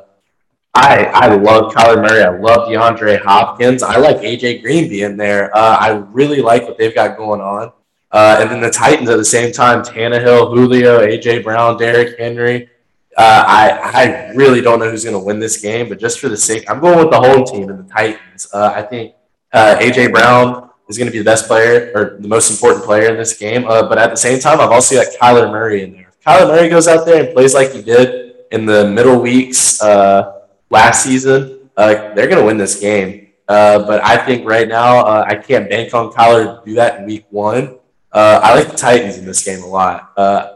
I 0.73 1.03
I 1.13 1.35
love 1.35 1.73
Kyler 1.73 2.01
Murray. 2.01 2.23
I 2.23 2.29
love 2.29 2.69
DeAndre 2.69 3.21
Hopkins. 3.21 3.83
I 3.83 3.97
like 3.97 4.17
AJ 4.17 4.61
Green 4.61 4.87
being 4.87 5.17
there. 5.17 5.55
Uh, 5.55 5.75
I 5.77 5.89
really 5.89 6.41
like 6.41 6.63
what 6.63 6.77
they've 6.77 6.95
got 6.95 7.17
going 7.17 7.41
on. 7.41 7.73
Uh, 8.11 8.37
and 8.39 8.49
then 8.49 8.61
the 8.61 8.69
Titans 8.69 9.09
at 9.09 9.17
the 9.17 9.25
same 9.25 9.51
time: 9.51 9.83
Tannehill, 9.83 10.55
Julio, 10.55 11.05
AJ 11.05 11.43
Brown, 11.43 11.77
Derrick 11.77 12.17
Henry. 12.17 12.69
Uh, 13.17 13.43
I 13.45 13.79
I 13.93 14.31
really 14.35 14.61
don't 14.61 14.79
know 14.79 14.89
who's 14.89 15.03
going 15.03 15.19
to 15.19 15.25
win 15.25 15.37
this 15.37 15.57
game, 15.59 15.89
but 15.89 15.99
just 15.99 16.17
for 16.17 16.29
the 16.29 16.37
sake, 16.37 16.63
I'm 16.71 16.79
going 16.79 16.97
with 16.97 17.11
the 17.11 17.19
home 17.19 17.43
team 17.43 17.69
and 17.69 17.85
the 17.85 17.93
Titans. 17.93 18.47
I 18.53 18.83
think 18.83 19.15
AJ 19.53 20.13
Brown 20.13 20.69
is 20.87 20.97
going 20.97 21.07
to 21.07 21.11
be 21.11 21.19
the 21.19 21.25
best 21.25 21.47
player 21.47 21.91
or 21.95 22.17
the 22.19 22.27
most 22.27 22.49
important 22.49 22.85
player 22.85 23.09
in 23.09 23.17
this 23.17 23.37
game. 23.37 23.65
Uh, 23.67 23.87
but 23.87 23.97
at 23.97 24.09
the 24.09 24.17
same 24.17 24.39
time, 24.39 24.59
I've 24.59 24.71
also 24.71 24.95
got 24.95 25.07
Kyler 25.21 25.51
Murray 25.51 25.83
in 25.83 25.93
there. 25.93 26.07
If 26.09 26.23
Kyler 26.23 26.47
Murray 26.47 26.69
goes 26.69 26.87
out 26.87 27.05
there 27.05 27.23
and 27.23 27.33
plays 27.33 27.53
like 27.53 27.71
he 27.71 27.81
did 27.81 28.35
in 28.51 28.65
the 28.65 28.89
middle 28.89 29.19
weeks 29.19 29.81
uh, 29.81 30.41
last 30.69 31.03
season, 31.03 31.69
uh, 31.75 32.13
they're 32.13 32.27
going 32.27 32.39
to 32.39 32.45
win 32.45 32.57
this 32.57 32.79
game. 32.79 33.27
but 33.47 34.03
I 34.03 34.17
think 34.17 34.47
right 34.47 34.67
now 34.67 35.23
I 35.23 35.35
can't 35.35 35.69
bank 35.69 35.93
on 35.93 36.11
Kyler 36.11 36.59
to 36.59 36.65
do 36.65 36.75
that 36.75 36.99
in 36.99 37.05
week 37.05 37.25
one. 37.29 37.77
I 38.13 38.55
like 38.55 38.71
the 38.71 38.77
Titans 38.77 39.17
in 39.17 39.25
this 39.25 39.43
game 39.43 39.61
a 39.61 39.67
lot. 39.67 40.13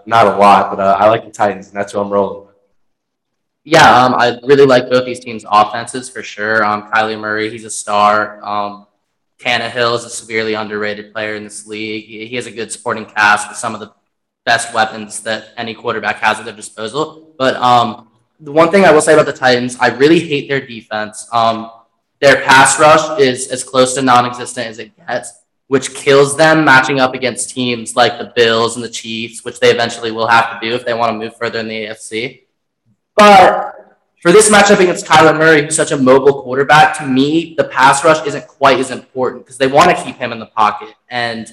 not 0.07 0.27
a 0.27 0.36
lot, 0.38 0.75
but 0.75 0.79
I 0.79 1.09
like 1.09 1.25
the 1.25 1.32
Titans, 1.32 1.67
and 1.67 1.75
that's 1.75 1.93
who 1.93 1.99
I'm 1.99 2.09
rolling 2.09 2.47
with. 2.47 2.51
Yeah, 3.63 4.03
um, 4.03 4.15
I 4.15 4.39
really 4.43 4.65
like 4.65 4.89
both 4.89 5.05
these 5.05 5.19
teams' 5.19 5.45
offenses 5.47 6.09
for 6.09 6.23
sure. 6.23 6.65
Um, 6.65 6.89
Kyler 6.91 7.19
Murray, 7.19 7.49
he's 7.51 7.63
a 7.63 7.69
star. 7.69 8.43
Um, 8.43 8.88
Tannehill 9.42 9.96
is 9.96 10.06
a 10.06 10.10
severely 10.10 10.54
underrated 10.54 11.12
player 11.14 11.36
in 11.36 11.44
this 11.44 11.66
league. 11.66 12.06
He, 12.06 12.28
he 12.28 12.36
has 12.36 12.46
a 12.46 12.52
good 12.52 12.72
supporting 12.72 13.06
cast 13.06 13.50
with 13.50 13.58
some 13.58 13.74
of 13.74 13.80
the 13.80 13.92
best 14.46 14.74
weapons 14.74 15.22
that 15.22 15.50
any 15.58 15.74
quarterback 15.74 16.18
has 16.18 16.39
at 16.39 16.46
their 16.46 16.56
disposal. 16.56 17.34
But 17.38 17.56
um, 17.56 18.10
the 18.39 18.52
one 18.52 18.72
thing 18.72 18.86
I 18.86 18.92
will 18.92 19.02
say 19.02 19.14
about 19.14 19.26
the 19.26 19.34
Titans, 19.34 19.78
I 19.80 19.89
really 19.89 20.20
hate 20.20 20.48
their 20.48 20.66
defense. 20.66 21.28
Um, 21.32 21.72
their 22.20 22.44
pass 22.44 22.80
rush 22.80 23.20
is 23.20 23.48
as 23.50 23.64
close 23.64 23.96
to 23.96 24.02
non-existent 24.02 24.68
as 24.68 24.80
it 24.80 24.96
gets, 24.96 25.34
which 25.68 25.96
kills 25.96 26.38
them 26.38 26.64
matching 26.64 27.00
up 27.00 27.14
against 27.14 27.50
teams 27.50 27.96
like 27.96 28.20
the 28.20 28.32
Bills 28.36 28.76
and 28.76 28.84
the 28.84 28.89
Chiefs, 28.89 29.44
which 29.44 29.60
they 29.60 29.72
eventually 29.72 30.12
will 30.12 30.28
have 30.28 30.60
to 30.60 30.68
do 30.68 30.76
if 30.76 30.86
they 30.86 30.94
want 30.94 31.12
to 31.12 31.18
move 31.18 31.36
further 31.36 31.60
in 31.60 31.68
the 31.68 31.86
AFC. 31.86 32.44
But 33.16 33.80
for 34.22 34.32
this 34.32 34.51
matchup 34.51 34.80
against 34.80 35.05
Kyler 35.05 35.36
Murray, 35.36 35.63
who's 35.63 35.76
such 35.76 35.91
a 35.91 35.97
mobile 35.97 36.43
quarterback, 36.43 36.95
to 36.99 37.07
me, 37.07 37.55
the 37.57 37.63
pass 37.63 38.03
rush 38.05 38.26
isn't 38.28 38.47
quite 38.47 38.80
as 38.80 38.91
important 38.91 39.43
because 39.43 39.57
they 39.57 39.67
want 39.67 39.95
to 39.95 40.03
keep 40.03 40.15
him 40.17 40.32
in 40.32 40.38
the 40.38 40.45
pocket. 40.45 40.93
And 41.09 41.51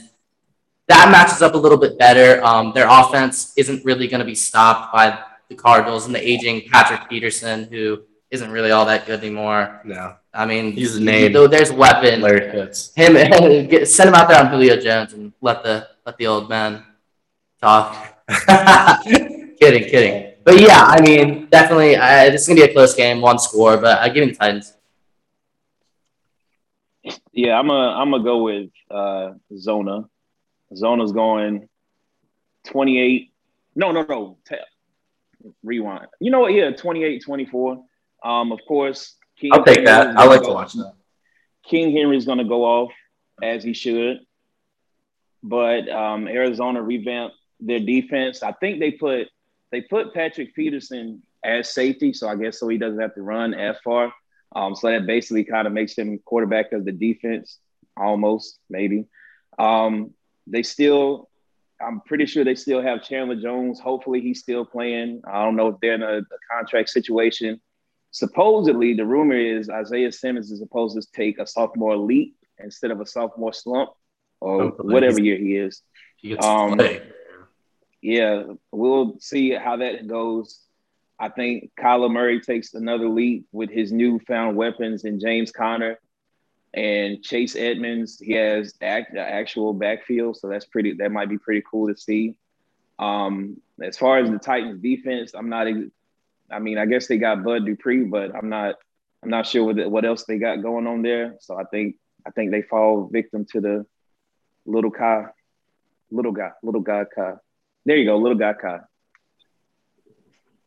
that 0.86 1.10
matches 1.10 1.40
up 1.40 1.54
a 1.54 1.56
little 1.56 1.78
bit 1.78 1.98
better. 1.98 2.44
Um, 2.44 2.72
their 2.74 2.86
offense 2.88 3.54
isn't 3.56 3.84
really 3.86 4.06
going 4.06 4.20
to 4.20 4.26
be 4.26 4.34
stopped 4.34 4.92
by 4.92 5.18
the 5.48 5.54
Cardinals 5.54 6.04
and 6.04 6.14
the 6.14 6.26
aging 6.26 6.68
Patrick 6.70 7.08
Peterson, 7.08 7.64
who 7.64 8.02
isn't 8.30 8.50
really 8.50 8.70
all 8.70 8.84
that 8.84 9.06
good 9.06 9.20
anymore. 9.20 9.80
No. 9.84 10.16
I 10.34 10.44
mean, 10.44 10.72
he's 10.72 10.96
a 10.96 11.02
name. 11.02 11.32
Though 11.32 11.48
there's 11.48 11.72
weapon. 11.72 12.20
Larry 12.20 12.50
Fitz. 12.50 12.92
Him, 12.94 13.14
send 13.86 14.08
him 14.08 14.14
out 14.14 14.28
there 14.28 14.38
on 14.38 14.50
Julio 14.50 14.78
Jones 14.78 15.14
and 15.14 15.32
let 15.40 15.62
the 15.62 15.88
let 16.04 16.18
the 16.18 16.26
old 16.26 16.50
man 16.50 16.84
talk. 17.60 18.22
kidding, 19.58 19.88
kidding. 19.88 20.27
But 20.48 20.62
yeah, 20.62 20.82
I 20.82 21.02
mean, 21.02 21.46
definitely, 21.50 21.94
uh, 21.94 22.30
this 22.30 22.40
is 22.40 22.48
gonna 22.48 22.62
be 22.62 22.70
a 22.70 22.72
close 22.72 22.94
game, 22.94 23.20
one 23.20 23.38
score, 23.38 23.76
but 23.76 23.98
I 23.98 24.08
give 24.08 24.26
the 24.26 24.34
Titans. 24.34 24.72
Yeah, 27.32 27.58
I'm 27.58 27.68
a 27.68 27.74
I'm 27.74 28.10
gonna 28.10 28.24
go 28.24 28.44
with 28.44 28.70
uh, 28.90 29.32
Zona. 29.54 30.08
Zona's 30.74 31.12
going 31.12 31.68
28. 32.64 33.30
No, 33.76 33.92
no, 33.92 34.06
no. 34.08 34.38
Rewind. 35.62 36.06
You 36.18 36.30
know 36.30 36.40
what? 36.40 36.54
Yeah, 36.54 36.70
28, 36.70 37.22
24. 37.22 37.84
Um, 38.24 38.50
of 38.50 38.60
course, 38.66 39.16
King 39.38 39.52
I'll 39.52 39.62
take 39.62 39.84
that. 39.84 40.16
I 40.16 40.24
like 40.24 40.40
go, 40.40 40.46
to 40.48 40.54
watch 40.54 40.72
that. 40.72 40.94
King 41.62 41.94
Henry's 41.94 42.24
going 42.24 42.38
to 42.38 42.44
go 42.44 42.64
off 42.64 42.90
as 43.42 43.62
he 43.62 43.74
should, 43.74 44.20
but 45.42 45.90
um, 45.90 46.26
Arizona 46.26 46.80
revamped 46.80 47.36
their 47.60 47.80
defense. 47.80 48.42
I 48.42 48.52
think 48.52 48.80
they 48.80 48.92
put 48.92 49.28
they 49.70 49.82
put 49.82 50.14
Patrick 50.14 50.54
Peterson 50.54 51.22
as 51.44 51.72
safety, 51.72 52.12
so 52.12 52.28
I 52.28 52.36
guess 52.36 52.58
so 52.58 52.68
he 52.68 52.78
doesn't 52.78 53.00
have 53.00 53.14
to 53.14 53.22
run 53.22 53.54
as 53.54 53.76
far. 53.84 54.12
Um, 54.54 54.74
so 54.74 54.88
that 54.88 55.06
basically 55.06 55.44
kind 55.44 55.66
of 55.66 55.72
makes 55.72 55.96
him 55.96 56.18
quarterback 56.24 56.72
of 56.72 56.84
the 56.84 56.92
defense, 56.92 57.58
almost 57.96 58.58
maybe. 58.70 59.06
Um, 59.58 60.14
they 60.46 60.62
still, 60.62 61.28
I'm 61.80 62.00
pretty 62.00 62.26
sure 62.26 62.44
they 62.44 62.54
still 62.54 62.80
have 62.80 63.02
Chandler 63.02 63.36
Jones. 63.36 63.78
Hopefully, 63.78 64.20
he's 64.20 64.40
still 64.40 64.64
playing. 64.64 65.22
I 65.26 65.44
don't 65.44 65.56
know 65.56 65.68
if 65.68 65.76
they're 65.80 65.94
in 65.94 66.02
a, 66.02 66.18
a 66.18 66.38
contract 66.50 66.88
situation. 66.88 67.60
Supposedly, 68.10 68.94
the 68.94 69.04
rumor 69.04 69.36
is 69.36 69.68
Isaiah 69.68 70.10
Simmons 70.10 70.50
is 70.50 70.60
supposed 70.60 70.96
to 71.00 71.06
take 71.12 71.38
a 71.38 71.46
sophomore 71.46 71.96
leap 71.96 72.36
instead 72.58 72.90
of 72.90 73.00
a 73.00 73.06
sophomore 73.06 73.52
slump, 73.52 73.90
or 74.40 74.68
whatever 74.68 75.20
year 75.20 75.36
he 75.36 75.56
is. 75.56 75.82
He 76.16 76.30
gets 76.30 76.44
um, 76.44 76.78
play 76.78 77.02
yeah, 78.00 78.44
we'll 78.70 79.18
see 79.20 79.50
how 79.50 79.76
that 79.76 80.06
goes. 80.06 80.60
I 81.18 81.28
think 81.28 81.72
Kyler 81.78 82.10
Murray 82.10 82.40
takes 82.40 82.74
another 82.74 83.08
leap 83.08 83.46
with 83.52 83.70
his 83.70 83.90
newfound 83.90 84.56
weapons 84.56 85.04
in 85.04 85.18
James 85.18 85.50
Conner 85.50 85.98
and 86.74 87.22
Chase 87.22 87.56
Edmonds. 87.56 88.20
He 88.20 88.32
has 88.32 88.74
the 88.74 89.18
actual 89.18 89.72
backfield, 89.72 90.36
so 90.36 90.48
that's 90.48 90.66
pretty. 90.66 90.94
That 90.94 91.10
might 91.10 91.28
be 91.28 91.38
pretty 91.38 91.64
cool 91.68 91.88
to 91.88 91.96
see. 91.96 92.36
Um, 92.98 93.60
as 93.82 93.96
far 93.96 94.18
as 94.18 94.30
the 94.30 94.38
Titans' 94.38 94.80
defense, 94.80 95.32
I'm 95.34 95.48
not. 95.48 95.66
I 96.50 96.58
mean, 96.60 96.78
I 96.78 96.86
guess 96.86 97.08
they 97.08 97.18
got 97.18 97.42
Bud 97.42 97.66
Dupree, 97.66 98.04
but 98.04 98.34
I'm 98.34 98.48
not. 98.48 98.76
I'm 99.22 99.30
not 99.30 99.46
sure 99.46 99.64
what 99.64 99.90
what 99.90 100.04
else 100.04 100.24
they 100.24 100.38
got 100.38 100.62
going 100.62 100.86
on 100.86 101.02
there. 101.02 101.36
So 101.40 101.58
I 101.58 101.64
think 101.64 101.96
I 102.26 102.30
think 102.30 102.52
they 102.52 102.62
fall 102.62 103.08
victim 103.12 103.44
to 103.52 103.60
the 103.60 103.86
little 104.66 104.92
Kai, 104.92 105.24
little 106.12 106.32
guy, 106.32 106.50
little 106.62 106.80
guy 106.80 107.04
Kai. 107.12 107.34
There 107.88 107.96
you 107.96 108.04
go, 108.04 108.18
little 108.18 108.36
guy 108.36 108.52
Kai. 108.52 108.80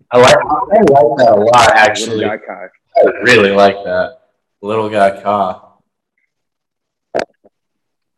I 0.09 0.17
like 0.17 0.35
I 0.35 0.77
like 0.79 1.17
that 1.19 1.33
a 1.33 1.35
lot 1.35 1.69
actually. 1.69 2.15
Little 2.15 2.29
guy 2.31 2.37
Kai. 2.43 2.67
I 2.97 3.01
really 3.21 3.51
like 3.51 3.75
that. 3.75 4.21
Little 4.63 4.89
guy 4.89 5.21
Kai. 5.21 5.61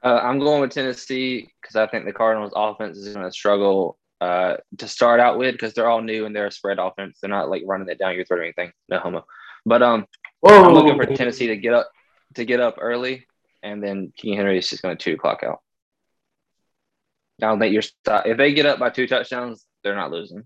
Uh, 0.02 0.20
I'm 0.24 0.40
going 0.40 0.62
with 0.62 0.72
Tennessee 0.72 1.50
because 1.62 1.76
I 1.76 1.86
think 1.88 2.06
the 2.06 2.14
Cardinals' 2.14 2.54
offense 2.56 2.98
is 2.98 3.14
going 3.14 3.26
to 3.26 3.32
struggle 3.34 3.98
uh, 4.22 4.56
to 4.78 4.88
start 4.88 5.20
out 5.20 5.38
with 5.38 5.52
because 5.52 5.74
they're 5.74 5.90
all 5.90 6.02
new 6.02 6.26
and 6.26 6.34
they're 6.34 6.48
a 6.48 6.52
spread 6.52 6.80
offense. 6.80 7.18
They're 7.20 7.30
not 7.30 7.50
like 7.50 7.64
running 7.66 7.90
it 7.90 8.00
down 8.00 8.16
your 8.16 8.24
throat 8.24 8.40
or 8.40 8.44
anything. 8.44 8.72
No 8.88 9.00
homo. 9.00 9.26
But 9.66 9.84
um, 9.84 10.06
Whoa. 10.40 10.64
I'm 10.64 10.74
looking 10.74 10.96
for 10.96 11.06
Tennessee 11.14 11.48
to 11.48 11.58
get 11.58 11.74
up 11.74 11.90
to 12.36 12.46
get 12.46 12.62
up 12.62 12.78
early, 12.80 13.28
and 13.64 13.84
then 13.84 14.14
King 14.16 14.38
Henry 14.38 14.58
is 14.58 14.70
just 14.70 14.82
going 14.82 14.96
to 14.96 15.04
two 15.04 15.16
o'clock 15.16 15.44
out. 15.44 15.60
I 17.44 17.50
don't 17.50 17.60
think 17.60 17.74
you're 17.74 17.82
stop. 17.82 18.26
If 18.26 18.38
they 18.38 18.54
get 18.54 18.66
up 18.66 18.80
by 18.80 18.90
two 18.90 19.08
touchdowns, 19.08 19.66
they're 19.84 19.96
not 19.96 20.12
losing. 20.12 20.46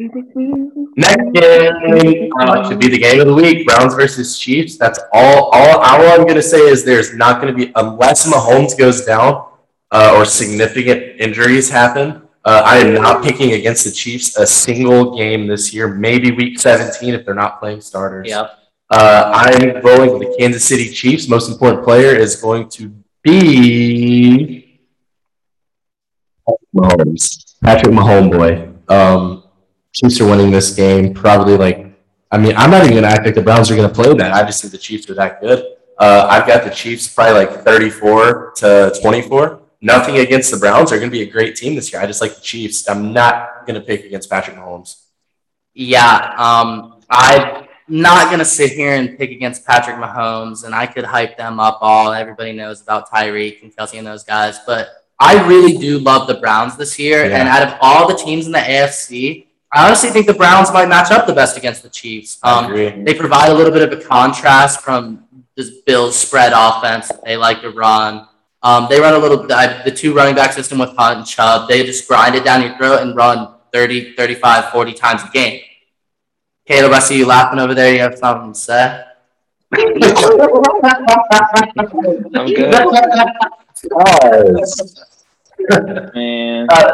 Next 0.00 1.32
game 1.32 2.30
uh, 2.40 2.68
should 2.68 2.78
be 2.78 2.88
the 2.88 2.98
game 2.98 3.20
of 3.20 3.26
the 3.26 3.34
week: 3.34 3.66
Browns 3.66 3.94
versus 3.94 4.38
Chiefs. 4.38 4.78
That's 4.78 5.00
all. 5.12 5.50
All, 5.50 5.78
all 5.78 6.08
I'm 6.12 6.22
going 6.22 6.36
to 6.36 6.42
say 6.42 6.60
is 6.60 6.84
there's 6.84 7.14
not 7.14 7.40
going 7.40 7.52
to 7.52 7.66
be 7.66 7.72
unless 7.74 8.30
Mahomes 8.30 8.78
goes 8.78 9.04
down 9.04 9.48
uh, 9.90 10.14
or 10.16 10.24
significant 10.24 11.20
injuries 11.20 11.68
happen. 11.68 12.22
Uh, 12.44 12.62
I 12.64 12.78
am 12.78 12.94
not 12.94 13.24
picking 13.24 13.52
against 13.52 13.84
the 13.84 13.90
Chiefs 13.90 14.36
a 14.36 14.46
single 14.46 15.16
game 15.16 15.46
this 15.48 15.74
year. 15.74 15.88
Maybe 15.88 16.30
Week 16.30 16.58
17 16.58 17.14
if 17.14 17.24
they're 17.24 17.34
not 17.34 17.58
playing 17.58 17.80
starters. 17.80 18.28
Yep. 18.28 18.57
Uh, 18.90 19.30
I'm 19.34 19.82
rolling 19.82 20.18
with 20.18 20.28
the 20.28 20.36
Kansas 20.38 20.64
City 20.64 20.88
Chiefs. 20.90 21.28
Most 21.28 21.50
important 21.50 21.84
player 21.84 22.14
is 22.14 22.36
going 22.36 22.68
to 22.70 22.92
be 23.22 24.80
Patrick 26.46 26.70
Mahomes, 26.74 27.54
Patrick 27.62 27.92
Mahomes 27.92 28.32
boy. 28.32 28.94
Um, 28.94 29.44
Chiefs 29.92 30.20
are 30.20 30.26
winning 30.26 30.50
this 30.50 30.74
game. 30.74 31.12
Probably 31.12 31.56
like, 31.56 31.86
I 32.30 32.38
mean, 32.38 32.56
I'm 32.56 32.70
not 32.70 32.84
even 32.84 32.92
going 32.92 33.02
to 33.02 33.10
act 33.10 33.26
like 33.26 33.34
the 33.34 33.42
Browns 33.42 33.70
are 33.70 33.76
going 33.76 33.88
to 33.88 33.94
play 33.94 34.14
that. 34.14 34.32
I 34.32 34.42
just 34.44 34.62
think 34.62 34.72
the 34.72 34.78
Chiefs 34.78 35.10
are 35.10 35.14
that 35.14 35.40
good. 35.40 35.64
Uh, 35.98 36.26
I've 36.30 36.46
got 36.46 36.64
the 36.64 36.70
Chiefs 36.70 37.12
probably 37.12 37.44
like 37.44 37.64
34 37.64 38.52
to 38.56 38.98
24. 39.02 39.60
Nothing 39.80 40.18
against 40.18 40.50
the 40.50 40.56
Browns. 40.56 40.90
They're 40.90 40.98
going 40.98 41.10
to 41.10 41.16
be 41.16 41.22
a 41.22 41.30
great 41.30 41.56
team 41.56 41.74
this 41.74 41.92
year. 41.92 42.00
I 42.00 42.06
just 42.06 42.20
like 42.22 42.36
the 42.36 42.40
Chiefs. 42.40 42.88
I'm 42.88 43.12
not 43.12 43.66
going 43.66 43.78
to 43.78 43.84
pick 43.84 44.04
against 44.04 44.30
Patrick 44.30 44.56
Mahomes. 44.56 45.04
Yeah, 45.74 46.34
um, 46.36 47.00
I 47.10 47.67
not 47.88 48.26
going 48.26 48.38
to 48.38 48.44
sit 48.44 48.72
here 48.72 48.94
and 48.94 49.16
pick 49.16 49.30
against 49.30 49.66
Patrick 49.66 49.96
Mahomes, 49.96 50.64
and 50.64 50.74
I 50.74 50.86
could 50.86 51.04
hype 51.04 51.36
them 51.36 51.58
up 51.58 51.78
all. 51.80 52.12
Everybody 52.12 52.52
knows 52.52 52.82
about 52.82 53.10
Tyreek 53.10 53.62
and 53.62 53.74
Kelce 53.74 53.98
and 53.98 54.06
those 54.06 54.24
guys, 54.24 54.58
but 54.66 54.88
I 55.18 55.46
really 55.46 55.76
do 55.76 55.98
love 55.98 56.26
the 56.26 56.34
Browns 56.34 56.76
this 56.76 56.98
year. 56.98 57.26
Yeah. 57.26 57.38
And 57.38 57.48
out 57.48 57.66
of 57.66 57.78
all 57.80 58.06
the 58.06 58.14
teams 58.14 58.46
in 58.46 58.52
the 58.52 58.58
AFC, 58.58 59.46
I 59.72 59.86
honestly 59.86 60.10
think 60.10 60.26
the 60.26 60.34
Browns 60.34 60.72
might 60.72 60.88
match 60.88 61.10
up 61.10 61.26
the 61.26 61.34
best 61.34 61.56
against 61.58 61.82
the 61.82 61.90
Chiefs. 61.90 62.38
Um, 62.42 62.72
they 62.72 63.14
provide 63.14 63.50
a 63.50 63.54
little 63.54 63.72
bit 63.72 63.82
of 63.90 63.98
a 63.98 64.02
contrast 64.02 64.80
from 64.80 65.24
this 65.56 65.82
Bills 65.82 66.16
spread 66.16 66.52
offense 66.54 67.08
that 67.08 67.24
they 67.24 67.36
like 67.36 67.60
to 67.62 67.70
run. 67.70 68.28
Um, 68.62 68.86
they 68.88 69.00
run 69.00 69.14
a 69.14 69.18
little 69.18 69.46
the 69.46 69.92
two 69.94 70.14
running 70.14 70.34
back 70.34 70.52
system 70.52 70.78
with 70.78 70.90
Hunt 70.96 71.18
and 71.18 71.26
Chubb. 71.26 71.68
They 71.68 71.84
just 71.84 72.08
grind 72.08 72.34
it 72.34 72.44
down 72.44 72.62
your 72.62 72.76
throat 72.76 73.02
and 73.02 73.14
run 73.14 73.54
30, 73.72 74.14
35, 74.14 74.72
40 74.72 74.92
times 74.94 75.22
a 75.22 75.28
game. 75.32 75.62
Caleb, 76.68 76.92
I 76.92 76.98
see 76.98 77.16
you 77.16 77.24
laughing 77.24 77.58
over 77.58 77.74
there. 77.74 77.94
You 77.94 78.00
have 78.00 78.18
something 78.18 78.52
to 78.52 78.58
say? 78.58 79.02
I'm 79.74 79.98
good. 79.98 80.28
Man. 86.14 86.66
Uh, 86.70 86.92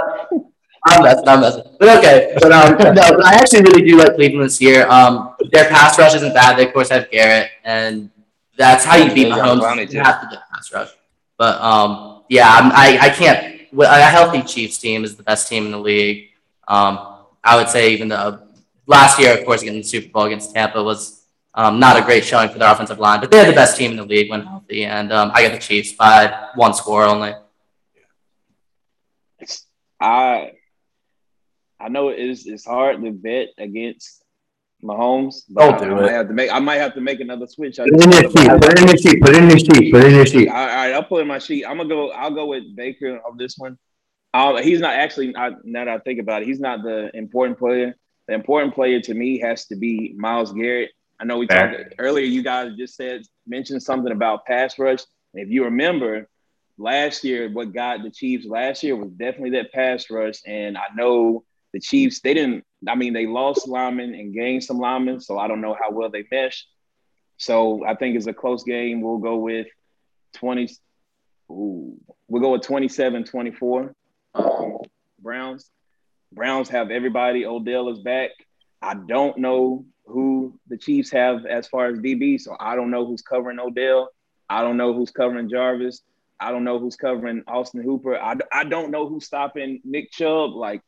I'm 0.86 1.02
messing. 1.02 1.28
I'm 1.28 1.40
messing. 1.40 1.64
But 1.80 1.98
okay. 1.98 2.36
But 2.40 2.52
um, 2.52 2.94
no, 2.94 3.02
I 3.24 3.34
actually 3.34 3.62
really 3.62 3.82
do 3.82 3.98
like 3.98 4.14
Cleveland 4.14 4.44
this 4.44 4.60
year. 4.60 4.86
Um, 4.86 5.34
their 5.50 5.68
pass 5.68 5.98
rush 5.98 6.14
isn't 6.14 6.34
bad. 6.34 6.56
They 6.56 6.68
of 6.68 6.72
course 6.72 6.90
have 6.90 7.10
Garrett, 7.10 7.50
and 7.64 8.10
that's 8.56 8.84
how 8.84 8.94
you 8.94 9.12
beat 9.12 9.26
Mahomes. 9.26 9.92
You 9.92 10.00
have 10.00 10.20
to 10.20 10.28
get 10.30 10.38
pass 10.54 10.72
rush. 10.72 10.90
But 11.36 11.60
um, 11.60 12.22
yeah, 12.28 12.48
I'm, 12.48 12.70
I 12.70 13.06
I 13.06 13.08
can't. 13.08 13.52
A 13.76 14.02
healthy 14.02 14.42
Chiefs 14.42 14.78
team 14.78 15.02
is 15.02 15.16
the 15.16 15.24
best 15.24 15.48
team 15.48 15.66
in 15.66 15.72
the 15.72 15.80
league. 15.80 16.28
Um, 16.68 17.16
I 17.42 17.56
would 17.56 17.68
say 17.68 17.90
even 17.90 18.06
the 18.06 18.43
last 18.86 19.18
year, 19.18 19.38
of 19.38 19.44
course, 19.44 19.62
getting 19.62 19.80
the 19.80 19.84
Super 19.84 20.08
Bowl 20.08 20.24
against 20.24 20.54
Tampa 20.54 20.82
was 20.82 21.26
um, 21.54 21.78
not 21.78 21.96
a 21.96 22.02
great 22.02 22.24
showing 22.24 22.48
for 22.48 22.58
their 22.58 22.70
offensive 22.70 22.98
line, 22.98 23.20
but 23.20 23.30
they're 23.30 23.46
the 23.46 23.52
best 23.52 23.76
team 23.76 23.92
in 23.92 23.96
the 23.96 24.04
league 24.04 24.30
when 24.30 24.42
healthy. 24.42 24.84
And 24.84 25.12
um, 25.12 25.30
I 25.34 25.42
got 25.42 25.52
the 25.52 25.58
Chiefs 25.58 25.92
by 25.92 26.48
one 26.54 26.74
score 26.74 27.04
only. 27.04 27.34
I 30.00 30.52
I 31.80 31.88
know 31.88 32.08
it 32.08 32.18
is 32.18 32.46
it's 32.46 32.64
hard 32.64 33.02
to 33.02 33.10
bet 33.10 33.48
against 33.58 34.24
Mahomes. 34.82 35.42
Don't 35.52 35.78
do 35.78 35.96
I, 35.96 36.04
it. 36.04 36.10
I 36.10 36.12
have 36.12 36.28
to 36.28 36.34
make 36.34 36.50
I 36.52 36.58
might 36.58 36.76
have 36.76 36.94
to 36.94 37.00
make 37.00 37.20
another 37.20 37.46
switch. 37.46 37.76
Put 37.76 37.88
in 37.88 38.12
your 38.12 38.30
sheet. 38.30 38.48
Put 38.48 38.78
in 38.78 38.88
your 38.88 38.98
sheet. 38.98 39.22
Put 39.22 39.36
in 39.36 39.48
your 39.48 39.58
sheet. 39.58 39.92
Put 39.92 40.04
in 40.04 40.14
your 40.14 40.26
sheet. 40.26 40.48
All 40.48 40.66
right, 40.66 40.92
I'll 40.92 41.04
put 41.04 41.22
in 41.22 41.28
my 41.28 41.38
sheet. 41.38 41.64
I'm 41.64 41.76
gonna 41.76 41.88
go. 41.88 42.10
I'll 42.10 42.34
go 42.34 42.46
with 42.46 42.64
Baker 42.76 43.20
on 43.26 43.36
this 43.36 43.56
one. 43.56 43.78
Um, 44.34 44.62
he's 44.62 44.80
not 44.80 44.94
actually. 44.94 45.34
I, 45.36 45.50
now 45.62 45.84
that 45.84 45.88
I 45.88 45.98
think 45.98 46.20
about 46.20 46.42
it, 46.42 46.48
he's 46.48 46.60
not 46.60 46.82
the 46.82 47.16
important 47.16 47.58
player. 47.58 47.96
The 48.28 48.34
important 48.34 48.74
player 48.74 49.00
to 49.00 49.14
me 49.14 49.38
has 49.40 49.66
to 49.66 49.76
be 49.76 50.14
Myles 50.16 50.52
Garrett. 50.52 50.90
I 51.20 51.24
know 51.24 51.38
we 51.38 51.46
Fair. 51.46 51.84
talked 51.84 51.94
earlier. 51.98 52.24
You 52.24 52.42
guys 52.42 52.74
just 52.76 52.96
said 52.96 53.22
mentioned 53.46 53.82
something 53.82 54.12
about 54.12 54.46
pass 54.46 54.78
rush. 54.78 55.00
If 55.34 55.48
you 55.50 55.64
remember, 55.64 56.28
last 56.78 57.24
year, 57.24 57.50
what 57.50 57.72
got 57.72 58.02
the 58.02 58.10
Chiefs 58.10 58.46
last 58.46 58.82
year 58.82 58.96
was 58.96 59.10
definitely 59.10 59.50
that 59.50 59.72
pass 59.72 60.10
rush. 60.10 60.40
And 60.46 60.76
I 60.76 60.86
know 60.94 61.44
the 61.72 61.80
Chiefs, 61.80 62.20
they 62.20 62.34
didn't. 62.34 62.64
I 62.88 62.94
mean, 62.94 63.12
they 63.12 63.26
lost 63.26 63.68
linemen 63.68 64.14
and 64.14 64.34
gained 64.34 64.64
some 64.64 64.78
linemen, 64.78 65.20
so 65.20 65.38
I 65.38 65.48
don't 65.48 65.60
know 65.60 65.76
how 65.80 65.90
well 65.90 66.10
they 66.10 66.24
mesh. 66.30 66.66
So 67.36 67.84
I 67.84 67.94
think 67.94 68.16
it's 68.16 68.26
a 68.26 68.32
close 68.32 68.62
game. 68.62 69.00
We'll 69.00 69.18
go 69.18 69.36
with 69.36 69.66
20. 70.34 70.68
Ooh, 71.50 71.98
we'll 72.28 72.42
go 72.42 72.52
with 72.52 72.62
27 72.62 73.24
24. 73.24 73.94
Um, 74.34 74.78
Browns. 75.20 75.70
Browns 76.34 76.68
have 76.68 76.90
everybody. 76.90 77.46
Odell 77.46 77.88
is 77.88 78.00
back. 78.00 78.30
I 78.82 78.94
don't 78.94 79.38
know 79.38 79.86
who 80.06 80.58
the 80.68 80.76
Chiefs 80.76 81.10
have 81.12 81.46
as 81.46 81.66
far 81.68 81.86
as 81.86 81.98
DB, 81.98 82.40
so 82.40 82.56
I 82.58 82.76
don't 82.76 82.90
know 82.90 83.06
who's 83.06 83.22
covering 83.22 83.58
Odell. 83.58 84.10
I 84.48 84.62
don't 84.62 84.76
know 84.76 84.92
who's 84.92 85.10
covering 85.10 85.48
Jarvis. 85.48 86.02
I 86.38 86.50
don't 86.50 86.64
know 86.64 86.78
who's 86.78 86.96
covering 86.96 87.44
Austin 87.46 87.82
Hooper. 87.82 88.18
I, 88.18 88.36
I 88.52 88.64
don't 88.64 88.90
know 88.90 89.08
who's 89.08 89.24
stopping 89.24 89.80
Nick 89.84 90.10
Chubb. 90.10 90.54
Like, 90.54 90.82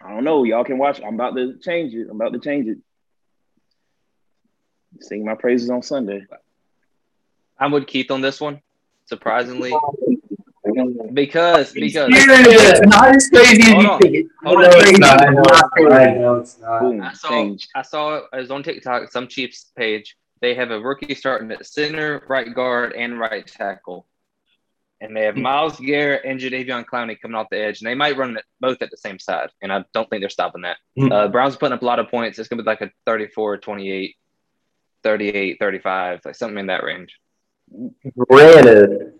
I 0.00 0.10
don't 0.10 0.24
know. 0.24 0.44
Y'all 0.44 0.64
can 0.64 0.78
watch. 0.78 1.00
I'm 1.04 1.14
about 1.14 1.34
to 1.36 1.58
change 1.58 1.94
it. 1.94 2.06
I'm 2.08 2.16
about 2.20 2.34
to 2.34 2.38
change 2.38 2.68
it. 2.68 2.78
Sing 5.00 5.24
my 5.24 5.34
praises 5.34 5.70
on 5.70 5.82
Sunday. 5.82 6.26
I'm 7.58 7.72
with 7.72 7.86
Keith 7.86 8.10
on 8.10 8.20
this 8.20 8.40
one. 8.40 8.60
Surprisingly, 9.06 9.72
because 11.12 11.72
because 11.72 12.08
it's 12.12 12.80
not 12.86 13.14
as 13.14 13.28
crazy 13.28 13.62
as 13.62 13.68
you 13.68 13.98
think. 14.00 14.30
Hold 14.44 14.64
on. 14.64 14.70
It's 14.74 14.98
not. 14.98 16.40
it's 16.40 16.58
not. 16.58 17.00
I 17.02 17.12
saw 17.12 17.56
I 17.74 17.82
saw 17.82 18.16
it. 18.16 18.24
was 18.32 18.50
on 18.50 18.62
TikTok, 18.62 19.10
some 19.10 19.28
Chiefs 19.28 19.70
page. 19.76 20.16
They 20.40 20.54
have 20.54 20.70
a 20.70 20.80
rookie 20.80 21.14
starting 21.14 21.50
at 21.50 21.66
center, 21.66 22.22
right 22.28 22.52
guard, 22.54 22.92
and 22.92 23.18
right 23.18 23.46
tackle. 23.46 24.06
And 25.00 25.16
they 25.16 25.24
have 25.24 25.36
Miles 25.36 25.78
Myles 25.78 25.86
Garrett 25.86 26.24
and 26.24 26.40
Jadeveon 26.40 26.84
Clowney 26.84 27.20
coming 27.20 27.36
off 27.36 27.48
the 27.50 27.60
edge, 27.60 27.80
and 27.80 27.88
they 27.88 27.94
might 27.94 28.16
run 28.16 28.36
it 28.36 28.44
both 28.60 28.82
at 28.82 28.90
the 28.90 28.96
same 28.96 29.18
side. 29.18 29.50
And 29.62 29.72
I 29.72 29.84
don't 29.94 30.10
think 30.10 30.22
they're 30.22 30.28
stopping 30.28 30.62
that. 30.62 30.78
Mm. 30.98 31.12
Uh, 31.12 31.28
Browns 31.28 31.56
putting 31.56 31.74
up 31.74 31.82
a 31.82 31.84
lot 31.84 32.00
of 32.00 32.08
points. 32.08 32.38
It's 32.38 32.48
going 32.48 32.58
to 32.58 32.64
be 32.64 32.68
like 32.68 32.80
a 32.80 32.90
34 33.06 33.58
28, 33.58 34.16
38, 35.04 35.56
35, 35.60 36.20
like 36.24 36.34
something 36.34 36.58
in 36.58 36.66
that 36.66 36.82
range. 36.82 37.16
Granted, 38.28 39.17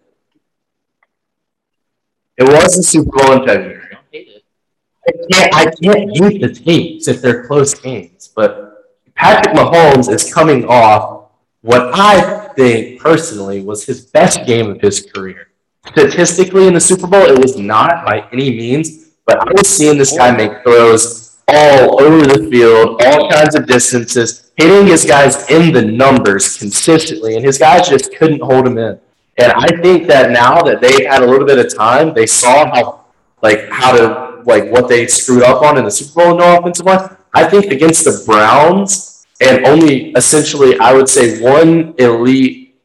it 2.39 2.45
was 2.45 2.77
the 2.77 2.83
Super 2.83 3.11
Bowl 3.11 3.33
in 3.33 3.47
February. 3.47 3.85
I 4.15 5.13
can't, 5.33 5.55
I 5.55 5.65
can't 5.83 6.17
hate 6.17 6.41
the 6.41 6.53
teams 6.53 7.09
if 7.09 7.21
they're 7.21 7.47
close 7.47 7.75
games, 7.75 8.31
but 8.35 8.69
Patrick 9.15 9.57
Mahomes 9.57 10.09
is 10.13 10.33
coming 10.33 10.65
off 10.67 11.31
what 11.63 11.91
I 11.95 12.49
think 12.55 13.01
personally 13.01 13.63
was 13.63 13.85
his 13.85 14.07
best 14.07 14.47
game 14.47 14.71
of 14.71 14.81
his 14.81 15.11
career. 15.13 15.49
Statistically, 15.89 16.69
in 16.69 16.75
the 16.75 16.81
Super 16.81 17.07
Bowl, 17.07 17.23
it 17.23 17.39
was 17.39 17.57
not 17.57 18.05
by 18.05 18.29
any 18.33 18.51
means, 18.51 19.09
but 19.27 19.39
I 19.41 19.53
was 19.53 19.67
seeing 19.67 19.99
this 19.99 20.17
guy 20.17 20.37
make 20.37 20.63
throws 20.63 21.39
all 21.49 22.01
over 22.01 22.27
the 22.27 22.49
field, 22.51 23.03
all 23.03 23.31
kinds 23.31 23.55
of 23.55 23.67
distances, 23.67 24.53
hitting 24.57 24.87
his 24.87 25.05
guys 25.05 25.51
in 25.51 25.73
the 25.73 25.83
numbers 25.83 26.59
consistently, 26.59 27.37
and 27.37 27.45
his 27.45 27.59
guys 27.59 27.89
just 27.89 28.15
couldn't 28.17 28.43
hold 28.43 28.67
him 28.67 28.79
in. 28.79 29.01
And 29.39 29.53
I 29.53 29.69
think 29.83 30.09
that 30.09 30.31
now 30.31 30.61
that 30.63 30.81
they 30.81 31.05
had 31.05 31.23
a 31.23 31.27
little 31.27 31.47
bit 31.47 31.59
of 31.59 31.75
time, 31.75 32.13
they 32.13 32.27
saw 32.27 32.67
how, 32.75 33.07
like, 33.41 33.69
how 33.71 33.93
to, 33.93 34.43
like, 34.45 34.71
what 34.71 34.89
they 34.89 35.07
screwed 35.07 35.45
up 35.45 35.63
on 35.63 35.79
in 35.79 35.85
the 35.85 35.91
Super 35.91 36.25
Bowl 36.25 36.33
in 36.33 36.39
no 36.39 36.59
offensive 36.59 36.87
line. 36.87 37.17
I 37.35 37.45
think 37.45 37.71
against 37.71 38.05
the 38.05 38.23
Browns, 38.27 39.27
and 39.41 39.65
only 39.65 40.11
essentially, 40.13 40.79
I 40.81 40.93
would 40.93 41.09
say, 41.09 41.41
one 41.41 41.95
elite 41.99 42.81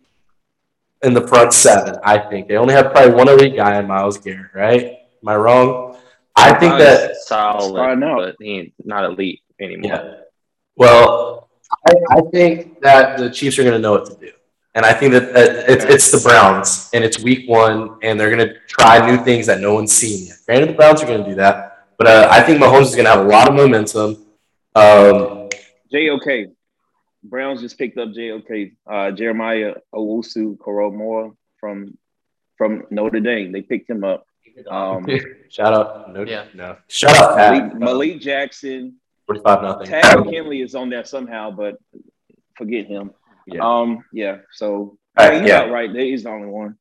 in 1.02 1.14
the 1.14 1.28
front 1.28 1.54
seven. 1.54 1.96
I 2.04 2.18
think 2.18 2.48
they 2.48 2.58
only 2.58 2.74
have 2.76 2.92
probably 2.92 3.14
one 3.14 3.30
elite 3.30 3.56
guy 3.56 3.80
in 3.80 3.88
Myles 3.88 4.18
Garrett, 4.18 4.52
right? 4.54 4.84
Am 5.22 5.28
I 5.28 5.36
wrong? 5.36 5.98
I 6.36 6.54
think 6.54 6.78
that 6.78 7.16
solid, 7.16 8.00
but 8.00 8.36
he 8.40 8.60
ain't 8.60 8.74
not 8.84 9.06
elite 9.06 9.42
anymore. 9.60 9.92
Yeah. 9.92 10.14
Well, 10.76 11.50
I, 11.88 11.94
I 12.12 12.22
think 12.32 12.82
that 12.82 13.18
the 13.18 13.30
Chiefs 13.30 13.58
are 13.60 13.64
going 13.64 13.74
to 13.74 13.80
know 13.80 13.92
what 13.92 14.06
to 14.08 14.16
do. 14.16 14.32
And 14.76 14.86
I 14.86 14.94
think 14.94 15.14
that 15.14 15.24
uh, 15.36 15.64
it's, 15.68 15.86
it's 15.86 16.12
the 16.12 16.28
Browns, 16.28 16.90
and 16.94 17.04
it's 17.04 17.20
week 17.20 17.48
one, 17.48 17.98
and 18.02 18.20
they're 18.20 18.36
going 18.36 18.48
to 18.48 18.60
try 18.68 19.06
new 19.06 19.24
things 19.24 19.46
that 19.46 19.60
no 19.60 19.76
one's 19.76 19.92
seen 19.92 20.28
yet. 20.28 20.38
Granted, 20.48 20.70
the 20.70 20.74
Browns 20.74 21.04
are 21.04 21.06
going 21.06 21.24
to 21.24 21.30
do 21.30 21.36
that, 21.36 21.86
but 21.98 22.08
uh, 22.08 22.28
I 22.32 22.42
think 22.42 22.62
Mahomes 22.62 22.88
is 22.88 22.96
going 22.96 23.06
to 23.06 23.12
have 23.12 23.26
a 23.26 23.30
lot 23.30 23.48
of 23.48 23.54
momentum. 23.54 24.26
Um, 24.76 25.50
JOK. 25.92 26.54
Browns 27.24 27.62
just 27.62 27.78
picked 27.78 27.98
up 27.98 28.10
JOK, 28.10 28.74
uh, 28.86 29.12
Jeremiah 29.12 29.76
Owusu 29.94 30.58
Koramoah 30.58 31.36
from 31.60 31.98
from 32.58 32.84
Notre 32.90 33.20
Dame. 33.20 33.52
They 33.52 33.62
picked 33.62 33.90
him 33.90 34.04
up. 34.04 34.26
Um, 34.70 35.08
Shout 35.50 35.74
out. 35.74 36.14
No, 36.14 36.24
yeah. 36.24 36.46
no. 36.54 36.78
Shout 36.88 37.16
out, 37.16 37.38
Malik, 37.38 37.76
Malik 37.76 38.22
Jackson. 38.22 38.96
45 39.28 39.62
nothing. 39.64 39.88
Takk 39.88 40.26
McKinley 40.26 40.62
is 40.62 40.76
on 40.76 40.90
there 40.90 41.06
somehow, 41.06 41.50
but 41.52 41.78
forget 42.58 42.88
him. 42.88 43.12
Yeah. 43.48 43.62
Um. 43.62 44.04
Yeah. 44.12 44.38
So 44.52 44.98
right, 45.18 45.46
yeah, 45.46 45.66
right. 45.66 45.94
He's 45.94 46.24
the 46.24 46.30
only 46.30 46.48
one. 46.48 46.78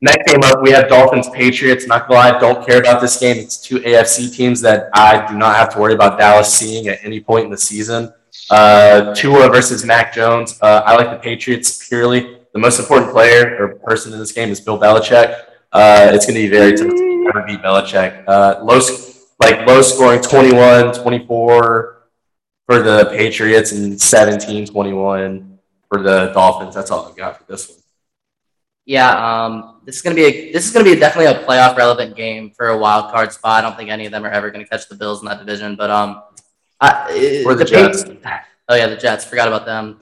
Next 0.00 0.30
game 0.30 0.40
up, 0.44 0.60
we 0.60 0.70
have 0.70 0.88
Dolphins 0.88 1.30
Patriots. 1.30 1.86
Not 1.86 2.08
gonna 2.08 2.20
lie, 2.20 2.38
don't 2.38 2.66
care 2.66 2.78
about 2.78 3.00
this 3.00 3.18
game. 3.18 3.38
It's 3.38 3.58
two 3.58 3.78
AFC 3.78 4.34
teams 4.34 4.60
that 4.60 4.90
I 4.92 5.26
do 5.26 5.38
not 5.38 5.56
have 5.56 5.72
to 5.74 5.78
worry 5.78 5.94
about 5.94 6.18
Dallas 6.18 6.52
seeing 6.52 6.88
at 6.88 6.98
any 7.02 7.20
point 7.20 7.46
in 7.46 7.50
the 7.50 7.56
season. 7.56 8.12
Uh, 8.50 9.14
Tua 9.14 9.48
versus 9.48 9.84
Mac 9.84 10.12
Jones. 10.12 10.58
Uh, 10.60 10.82
I 10.84 10.96
like 10.96 11.10
the 11.10 11.16
Patriots 11.16 11.88
purely. 11.88 12.38
The 12.52 12.58
most 12.58 12.78
important 12.78 13.12
player 13.12 13.56
or 13.58 13.76
person 13.76 14.12
in 14.12 14.18
this 14.18 14.32
game 14.32 14.50
is 14.50 14.60
Bill 14.60 14.78
Belichick. 14.78 15.44
Uh, 15.72 16.10
it's 16.12 16.26
going 16.26 16.36
to 16.36 16.42
be 16.42 16.48
very 16.48 16.76
tough 16.76 16.88
to 16.88 17.44
beat 17.46 17.62
Belichick. 17.62 18.24
Uh, 18.28 18.62
low, 18.62 18.80
like 19.40 19.66
low 19.66 19.82
scoring 19.82 20.20
21, 20.20 20.94
24, 20.94 21.93
for 22.66 22.82
the 22.82 23.06
Patriots 23.06 23.72
and 23.72 24.00
17 24.00 24.66
21 24.66 25.58
for 25.88 26.02
the 26.02 26.30
Dolphins. 26.32 26.74
That's 26.74 26.90
all 26.90 27.08
I've 27.08 27.16
got 27.16 27.38
for 27.38 27.44
this 27.44 27.68
one. 27.68 27.78
Yeah, 28.86 29.44
um, 29.44 29.80
this 29.84 29.96
is 29.96 30.02
gonna 30.02 30.16
be 30.16 30.24
a, 30.24 30.52
this 30.52 30.66
is 30.66 30.72
gonna 30.72 30.84
be 30.84 30.94
definitely 30.94 31.32
a 31.32 31.46
playoff 31.46 31.76
relevant 31.76 32.16
game 32.16 32.50
for 32.50 32.68
a 32.68 32.76
wild 32.76 33.10
card 33.10 33.32
spot. 33.32 33.64
I 33.64 33.66
don't 33.66 33.76
think 33.76 33.88
any 33.90 34.04
of 34.04 34.12
them 34.12 34.24
are 34.24 34.30
ever 34.30 34.50
gonna 34.50 34.66
catch 34.66 34.88
the 34.88 34.94
Bills 34.94 35.20
in 35.20 35.28
that 35.28 35.38
division, 35.38 35.74
but 35.74 35.90
um, 35.90 36.22
I, 36.80 37.42
or 37.46 37.54
the, 37.54 37.64
the 37.64 37.64
Jets. 37.64 38.04
oh 38.68 38.74
yeah, 38.74 38.86
the 38.86 38.96
Jets. 38.96 39.24
Forgot 39.24 39.48
about 39.48 39.64
them. 39.64 39.98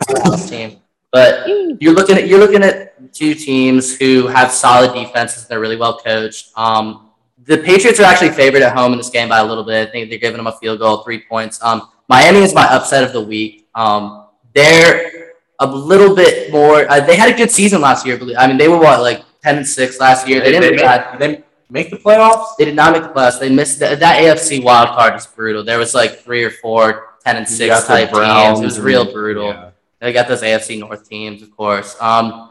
team. 0.48 0.78
But 1.12 1.46
you're 1.80 1.92
looking 1.92 2.16
at 2.16 2.26
you're 2.26 2.40
looking 2.40 2.62
at 2.64 3.12
two 3.12 3.34
teams 3.34 3.96
who 3.96 4.26
have 4.26 4.50
solid 4.50 4.94
defenses. 4.94 5.46
They're 5.46 5.60
really 5.60 5.76
well 5.76 5.98
coached. 5.98 6.50
Um, 6.56 7.10
the 7.44 7.58
Patriots 7.58 8.00
are 8.00 8.04
actually 8.04 8.30
favored 8.30 8.62
at 8.62 8.76
home 8.76 8.92
in 8.92 8.98
this 8.98 9.10
game 9.10 9.28
by 9.28 9.38
a 9.38 9.44
little 9.44 9.64
bit. 9.64 9.88
I 9.88 9.90
think 9.90 10.10
they're 10.10 10.18
giving 10.18 10.38
them 10.38 10.46
a 10.46 10.56
field 10.58 10.78
goal, 10.78 10.98
three 10.98 11.20
points. 11.20 11.62
Um, 11.62 11.88
Miami 12.08 12.40
is 12.40 12.54
my 12.54 12.66
upset 12.66 13.04
of 13.04 13.12
the 13.12 13.20
week. 13.20 13.68
Um, 13.74 14.26
their 14.54 15.32
a 15.60 15.66
little 15.66 16.14
bit 16.14 16.50
more. 16.52 16.90
Uh, 16.90 17.00
they 17.00 17.16
had 17.16 17.32
a 17.32 17.36
good 17.36 17.50
season 17.50 17.80
last 17.80 18.04
year. 18.04 18.16
I 18.16 18.18
Believe 18.18 18.36
I 18.38 18.46
mean, 18.46 18.58
they 18.58 18.68
were 18.68 18.78
what 18.78 19.00
like 19.00 19.24
ten 19.42 19.56
and 19.56 19.66
six 19.66 20.00
last 20.00 20.26
year. 20.28 20.40
They, 20.40 20.52
They, 20.52 20.60
didn't. 20.60 21.18
they, 21.18 21.28
make, 21.28 21.38
they 21.38 21.44
make 21.70 21.90
the 21.90 21.96
playoffs. 21.96 22.56
they 22.58 22.64
did 22.64 22.76
not 22.76 22.92
make 22.92 23.02
the 23.02 23.08
playoffs. 23.08 23.38
They 23.40 23.48
missed 23.48 23.78
the, 23.78 23.96
that 23.96 24.22
AFC 24.22 24.62
wild 24.62 24.90
card 24.90 25.14
is 25.14 25.26
brutal. 25.26 25.64
There 25.64 25.78
was 25.78 25.94
like 25.94 26.18
three 26.18 26.44
or 26.44 26.50
four 26.50 27.16
10 27.24 27.36
and 27.36 27.48
six 27.48 27.86
type 27.86 28.10
teams. 28.10 28.60
It 28.60 28.64
was 28.64 28.80
real 28.80 29.10
brutal. 29.10 29.48
yeah. 29.48 29.70
They 30.00 30.12
got 30.12 30.26
those 30.26 30.42
AFC 30.42 30.80
North 30.80 31.08
teams, 31.08 31.42
of 31.42 31.56
course. 31.56 31.96
Um, 32.00 32.50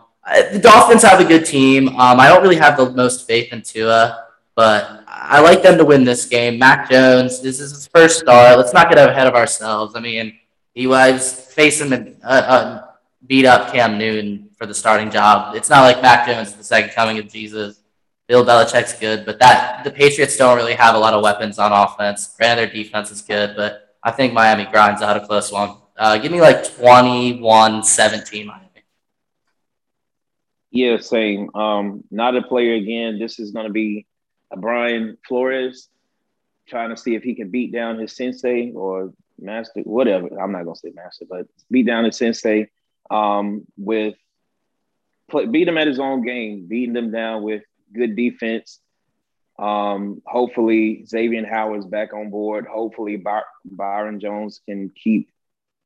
the 0.54 0.60
Dolphins 0.60 1.02
have 1.02 1.20
a 1.20 1.26
good 1.26 1.46
team. 1.46 1.90
Um, 1.90 2.20
I 2.20 2.30
don't 2.30 2.42
really 2.42 2.56
have 2.56 2.78
the 2.78 2.90
most 2.92 3.28
faith 3.28 3.52
in 3.52 3.62
Tua, 3.62 4.28
but 4.56 5.01
I 5.24 5.40
like 5.40 5.62
them 5.62 5.78
to 5.78 5.86
win 5.86 6.04
this 6.04 6.26
game. 6.26 6.58
Mac 6.58 6.90
Jones, 6.90 7.42
this 7.42 7.60
is 7.60 7.72
his 7.72 7.88
first 7.88 8.20
start. 8.20 8.58
Let's 8.58 8.74
not 8.74 8.90
get 8.90 8.98
ahead 8.98 9.28
of 9.28 9.36
ourselves. 9.36 9.96
I 9.96 10.00
mean, 10.00 10.40
he 10.74 10.88
was 10.88 11.32
facing 11.54 11.94
a, 11.94 12.16
a, 12.24 12.36
a 12.36 12.96
beat 13.28 13.46
up 13.46 13.72
Cam 13.72 14.00
Newton 14.00 14.50
for 14.58 14.66
the 14.66 14.74
starting 14.74 15.12
job. 15.12 15.56
It's 15.56 15.70
not 15.70 15.82
like 15.82 16.02
Mac 16.02 16.26
Jones 16.26 16.50
is 16.50 16.56
the 16.56 16.64
second 16.64 16.92
coming 16.96 17.20
of 17.20 17.28
Jesus. 17.28 17.82
Bill 18.28 18.44
Belichick's 18.44 18.98
good, 19.00 19.24
but 19.26 19.38
that 19.40 19.84
the 19.84 19.92
Patriots 19.92 20.38
don't 20.38 20.58
really 20.58 20.74
have 20.74 20.96
a 20.96 20.98
lot 20.98 21.14
of 21.14 21.22
weapons 21.22 21.60
on 21.60 21.72
offense. 21.72 22.34
Granted, 22.36 22.70
their 22.70 22.74
defense 22.74 23.12
is 23.12 23.22
good, 23.22 23.56
but 23.56 23.96
I 24.04 24.10
think 24.10 24.34
Miami 24.34 24.66
grinds 24.66 25.04
out 25.04 25.18
a 25.18 25.26
close 25.26 25.52
one. 25.52 25.78
Uh, 25.98 26.18
give 26.18 26.32
me 26.32 26.42
like 26.42 26.76
21 26.78 27.84
17 27.84 28.48
Miami. 28.48 28.68
Yeah, 30.72 30.98
same. 30.98 31.54
Um, 31.54 32.06
not 32.10 32.36
a 32.36 32.42
player 32.42 32.76
again. 32.76 33.20
This 33.20 33.38
is 33.38 33.52
going 33.52 33.68
to 33.68 33.72
be 33.72 34.08
Brian 34.58 35.18
Flores 35.28 35.90
trying 36.68 36.90
to 36.90 36.98
see 36.98 37.16
if 37.16 37.24
he 37.24 37.36
can 37.36 37.50
beat 37.50 37.72
down 37.72 38.00
his 38.00 38.16
sensei 38.16 38.72
or 38.72 39.14
master, 39.40 39.82
whatever. 39.82 40.28
I'm 40.40 40.52
not 40.52 40.64
to 40.64 40.76
say 40.76 40.92
master, 40.94 41.26
but 41.30 41.48
beat 41.70 41.86
down 41.86 42.06
his 42.06 42.18
sensei 42.18 42.70
um, 43.10 43.66
with 43.78 44.16
beat 45.50 45.68
him 45.68 45.78
at 45.78 45.88
his 45.88 46.00
own 46.00 46.26
game, 46.26 46.68
beating 46.68 46.94
them 46.94 47.12
down 47.12 47.44
with 47.44 47.64
good 47.94 48.16
defense. 48.16 48.80
Um, 49.60 50.22
hopefully 50.26 51.06
Xavier 51.06 51.46
Howard's 51.46 51.86
back 51.86 52.14
on 52.14 52.30
board. 52.30 52.66
Hopefully 52.66 53.18
By- 53.18 53.44
Byron 53.64 54.20
Jones 54.20 54.62
can 54.68 54.90
keep 54.90 55.30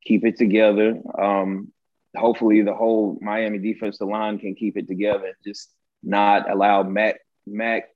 keep 0.03 0.24
it 0.24 0.38
together. 0.38 0.99
Um, 1.20 1.72
hopefully 2.16 2.61
the 2.61 2.74
whole 2.74 3.18
Miami 3.22 3.57
defensive 3.57 4.07
line 4.07 4.39
can 4.39 4.55
keep 4.55 4.78
it 4.78 4.88
together. 4.88 5.36
Just 5.43 5.72
not 6.03 6.49
allow 6.49 6.84
Mac 6.84 7.20
Mac 7.45 7.89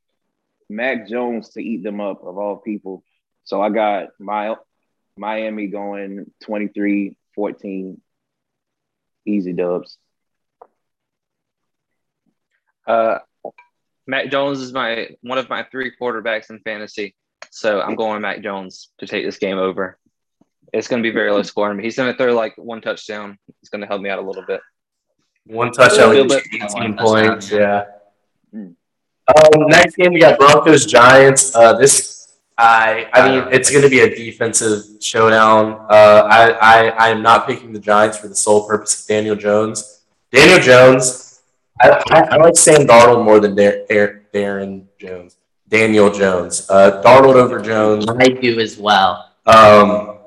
Mac 0.69 1.07
Jones 1.07 1.49
to 1.49 1.61
eat 1.61 1.83
them 1.83 1.99
up 1.99 2.23
of 2.23 2.37
all 2.37 2.57
people. 2.57 3.03
So 3.43 3.61
I 3.61 3.69
got 3.69 4.09
my 4.19 4.55
Miami 5.17 5.67
going 5.67 6.31
23-14 6.43 7.97
easy 9.25 9.53
dubs. 9.53 9.97
Uh, 12.87 13.19
Mac 14.07 14.31
Jones 14.31 14.59
is 14.59 14.73
my 14.73 15.09
one 15.21 15.37
of 15.37 15.49
my 15.49 15.63
three 15.71 15.91
quarterbacks 15.99 16.49
in 16.49 16.59
fantasy, 16.59 17.15
so 17.51 17.79
I'm 17.81 17.95
going 17.95 18.21
Mac 18.21 18.41
Jones 18.41 18.89
to 18.99 19.05
take 19.05 19.23
this 19.23 19.37
game 19.37 19.57
over. 19.57 19.99
It's 20.73 20.87
going 20.87 21.03
to 21.03 21.07
be 21.07 21.13
very 21.13 21.31
low 21.31 21.43
scoring, 21.43 21.77
but 21.77 21.83
he's 21.83 21.95
going 21.95 22.11
to 22.11 22.17
throw 22.17 22.33
like 22.33 22.55
one 22.57 22.81
touchdown. 22.81 23.37
It's 23.61 23.69
going 23.69 23.81
to 23.81 23.87
help 23.87 24.01
me 24.01 24.09
out 24.09 24.19
a 24.19 24.23
little 24.23 24.45
bit. 24.45 24.61
One 25.45 25.71
touchdown, 25.71 26.09
Little 26.09 26.33
18 26.33 26.97
points. 26.97 27.49
touchdown, 27.49 27.59
Yeah. 27.59 27.85
Um, 29.29 29.67
next 29.67 29.95
game 29.95 30.13
we 30.13 30.19
got 30.19 30.39
Broncos 30.39 30.85
Giants. 30.85 31.55
Uh, 31.55 31.73
this 31.73 32.37
I 32.57 33.07
I 33.13 33.29
mean 33.29 33.53
it's 33.53 33.69
going 33.69 33.83
to 33.83 33.89
be 33.89 34.01
a 34.01 34.09
defensive 34.09 35.01
showdown. 35.01 35.85
Uh, 35.89 36.27
I 36.29 36.49
I 36.51 36.87
I 36.89 37.09
am 37.09 37.21
not 37.21 37.47
picking 37.47 37.71
the 37.71 37.79
Giants 37.79 38.17
for 38.17 38.27
the 38.27 38.35
sole 38.35 38.67
purpose 38.67 39.01
of 39.01 39.07
Daniel 39.07 39.35
Jones. 39.35 40.01
Daniel 40.31 40.59
Jones. 40.59 41.41
I, 41.81 42.03
I, 42.11 42.21
I 42.31 42.35
like 42.37 42.57
Sam 42.57 42.85
Darnold 42.85 43.23
more 43.23 43.39
than 43.39 43.55
Dar- 43.55 43.85
Dar- 43.89 44.23
Darren 44.33 44.85
Jones. 44.99 45.37
Daniel 45.69 46.11
Jones. 46.11 46.69
Uh, 46.69 47.01
Darnold 47.03 47.35
over 47.35 47.61
Jones. 47.61 48.05
I 48.09 48.27
do 48.27 48.59
as 48.59 48.77
well. 48.77 49.31
Um, 49.45 50.17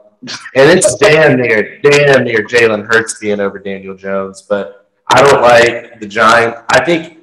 and 0.54 0.70
it's 0.70 0.96
damn 0.96 1.36
near, 1.36 1.80
damn 1.82 2.24
near 2.24 2.46
Jalen 2.46 2.86
Hurts 2.86 3.18
being 3.18 3.40
over 3.40 3.58
Daniel 3.58 3.94
Jones. 3.94 4.42
But 4.42 4.88
I 5.08 5.20
don't 5.20 5.42
like 5.42 6.00
the 6.00 6.06
Giants. 6.06 6.60
I 6.70 6.84
think 6.84 7.18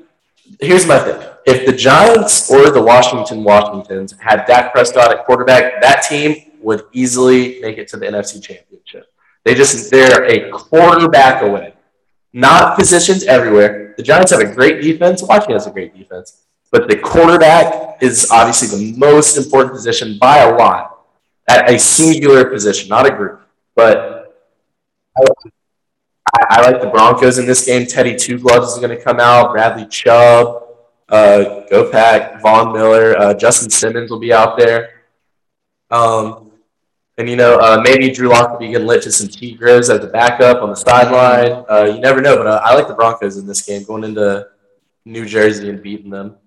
here's 0.59 0.85
my 0.85 0.99
thing: 0.99 1.21
if 1.45 1.65
the 1.65 1.73
Giants 1.73 2.51
or 2.51 2.69
the 2.69 2.81
Washington 2.81 3.43
Washingtons 3.43 4.13
had 4.19 4.45
Dak 4.45 4.71
Prescott 4.73 5.11
at 5.11 5.25
quarterback, 5.25 5.81
that 5.81 6.03
team 6.03 6.51
would 6.61 6.83
easily 6.91 7.59
make 7.61 7.77
it 7.77 7.87
to 7.89 7.97
the 7.97 8.05
NFC 8.05 8.41
Championship. 8.41 9.11
They 9.45 9.55
just 9.55 9.89
they're 9.89 10.25
a 10.25 10.49
quarterback 10.51 11.41
away. 11.41 11.73
Not 12.33 12.77
positions 12.77 13.23
everywhere. 13.23 13.95
The 13.97 14.03
Giants 14.03 14.31
have 14.31 14.41
a 14.41 14.53
great 14.53 14.81
defense. 14.81 15.23
Washington 15.23 15.53
has 15.53 15.67
a 15.67 15.71
great 15.71 15.97
defense. 15.97 16.45
But 16.71 16.87
the 16.87 16.97
quarterback 16.97 18.03
is 18.03 18.29
obviously 18.31 18.67
the 18.77 18.97
most 18.97 19.37
important 19.37 19.73
position 19.73 20.17
by 20.19 20.39
a 20.39 20.55
lot 20.55 20.99
at 21.47 21.69
a 21.69 21.79
singular 21.79 22.45
position, 22.45 22.89
not 22.89 23.07
a 23.07 23.11
group. 23.11 23.41
But 23.75 24.35
I, 26.33 26.45
I 26.49 26.61
like 26.61 26.81
the 26.81 26.87
Broncos 26.87 27.37
in 27.37 27.45
this 27.45 27.65
game. 27.65 27.85
Teddy 27.85 28.15
Two 28.15 28.39
Gloves 28.39 28.73
is 28.73 28.79
going 28.79 28.95
to 28.95 29.03
come 29.03 29.19
out. 29.19 29.51
Bradley 29.51 29.87
Chubb, 29.87 30.63
uh, 31.09 31.65
GoPack, 31.71 32.41
Von 32.41 32.73
Miller, 32.73 33.17
uh, 33.17 33.33
Justin 33.33 33.69
Simmons 33.69 34.11
will 34.11 34.19
be 34.19 34.33
out 34.33 34.57
there. 34.57 35.03
Um, 35.91 36.51
and 37.17 37.29
you 37.29 37.35
know, 37.35 37.59
uh, 37.59 37.81
maybe 37.83 38.09
Drew 38.11 38.29
Lock 38.29 38.51
will 38.51 38.59
be 38.59 38.69
getting 38.69 38.87
lit 38.87 39.03
to 39.03 39.11
some 39.11 39.27
T 39.27 39.57
Grizz 39.57 39.89
as 39.93 40.03
a 40.03 40.07
backup 40.07 40.61
on 40.61 40.69
the 40.69 40.75
sideline. 40.75 41.65
Uh, 41.69 41.91
you 41.93 41.99
never 41.99 42.21
know, 42.21 42.37
but 42.37 42.47
uh, 42.47 42.61
I 42.63 42.75
like 42.75 42.87
the 42.87 42.93
Broncos 42.93 43.37
in 43.37 43.45
this 43.45 43.61
game, 43.65 43.83
going 43.83 44.03
into 44.03 44.47
New 45.05 45.25
Jersey 45.25 45.69
and 45.69 45.81
beating 45.81 46.09
them. 46.09 46.37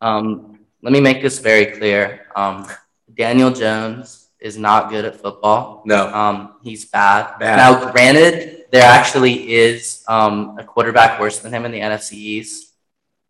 Um, 0.00 0.58
let 0.82 0.92
me 0.92 1.00
make 1.00 1.22
this 1.22 1.38
very 1.38 1.66
clear. 1.66 2.26
Um, 2.34 2.66
Daniel 3.14 3.50
Jones 3.50 4.27
is 4.40 4.56
not 4.56 4.90
good 4.90 5.04
at 5.04 5.20
football. 5.20 5.82
No, 5.84 6.06
Um, 6.14 6.54
he's 6.62 6.84
bad. 6.84 7.38
Bad. 7.38 7.56
Now, 7.56 7.90
granted, 7.90 8.64
there 8.70 8.84
actually 8.84 9.52
is 9.52 10.04
um, 10.08 10.56
a 10.58 10.64
quarterback 10.64 11.18
worse 11.20 11.38
than 11.40 11.52
him 11.52 11.64
in 11.64 11.72
the 11.72 11.80
NFC 11.80 12.12
East. 12.14 12.74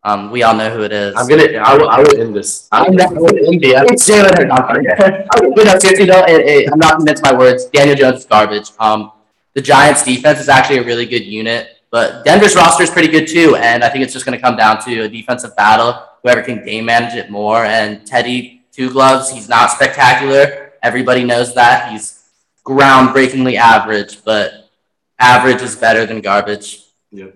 Um, 0.03 0.31
we 0.31 0.43
all 0.43 0.55
know 0.55 0.69
who 0.69 0.83
it 0.83 0.93
is. 0.93 1.13
I'm 1.17 1.27
gonna. 1.27 1.57
I 1.57 1.75
will, 1.75 1.89
I 1.89 1.99
will 1.99 2.21
end 2.21 2.33
this. 2.35 2.69
I'm 2.71 2.95
not 2.95 3.13
going 3.13 3.35
to 3.35 3.45
India. 3.51 3.83
It's 3.87 4.09
Jalen 4.09 4.37
Hurts. 4.37 4.51
I'm 4.51 4.65
sorry. 4.67 5.27
I'm 5.35 5.53
good 5.53 5.67
at 5.67 5.81
50 5.81 6.05
though. 6.05 6.23
It, 6.25 6.45
it, 6.47 6.71
I'm 6.71 6.79
not 6.79 6.95
convinced 6.97 7.21
my 7.23 7.33
words. 7.33 7.65
Daniel 7.65 7.97
Jones 7.97 8.19
is 8.19 8.25
garbage. 8.25 8.71
Um, 8.79 9.11
the 9.55 9.61
Giants' 9.61 10.03
defense 10.03 10.39
is 10.39 10.47
actually 10.47 10.77
a 10.77 10.83
really 10.83 11.05
good 11.05 11.25
unit, 11.25 11.79
but 11.91 12.23
Denver's 12.23 12.55
roster 12.55 12.83
is 12.83 12.89
pretty 12.89 13.09
good 13.09 13.27
too. 13.27 13.57
And 13.57 13.83
I 13.83 13.89
think 13.89 14.03
it's 14.05 14.13
just 14.13 14.25
going 14.25 14.37
to 14.37 14.41
come 14.41 14.55
down 14.55 14.81
to 14.85 15.01
a 15.01 15.09
defensive 15.09 15.53
battle. 15.57 16.01
Whoever 16.23 16.43
can 16.43 16.63
game 16.63 16.85
manage 16.85 17.15
it 17.15 17.29
more. 17.29 17.65
And 17.65 18.05
Teddy 18.07 18.63
Two 18.71 18.91
Gloves, 18.91 19.29
he's 19.29 19.49
not 19.49 19.69
spectacular. 19.71 20.68
Everybody 20.81 21.23
knows 21.23 21.53
that. 21.55 21.91
He's 21.91 22.23
groundbreakingly 22.65 23.55
average, 23.55 24.23
but 24.23 24.69
average 25.17 25.61
is 25.61 25.75
better 25.75 26.05
than 26.05 26.21
garbage. 26.21 26.83
Yep. 27.11 27.35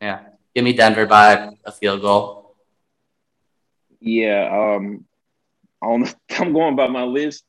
Yeah. 0.00 0.20
Give 0.54 0.64
me 0.64 0.72
Denver 0.72 1.06
by 1.06 1.50
a 1.64 1.72
field 1.72 2.02
goal. 2.02 2.56
Yeah, 4.00 4.76
um, 4.76 5.04
on 5.82 6.08
I'm 6.38 6.52
going 6.52 6.76
by 6.76 6.88
my 6.88 7.04
list, 7.04 7.44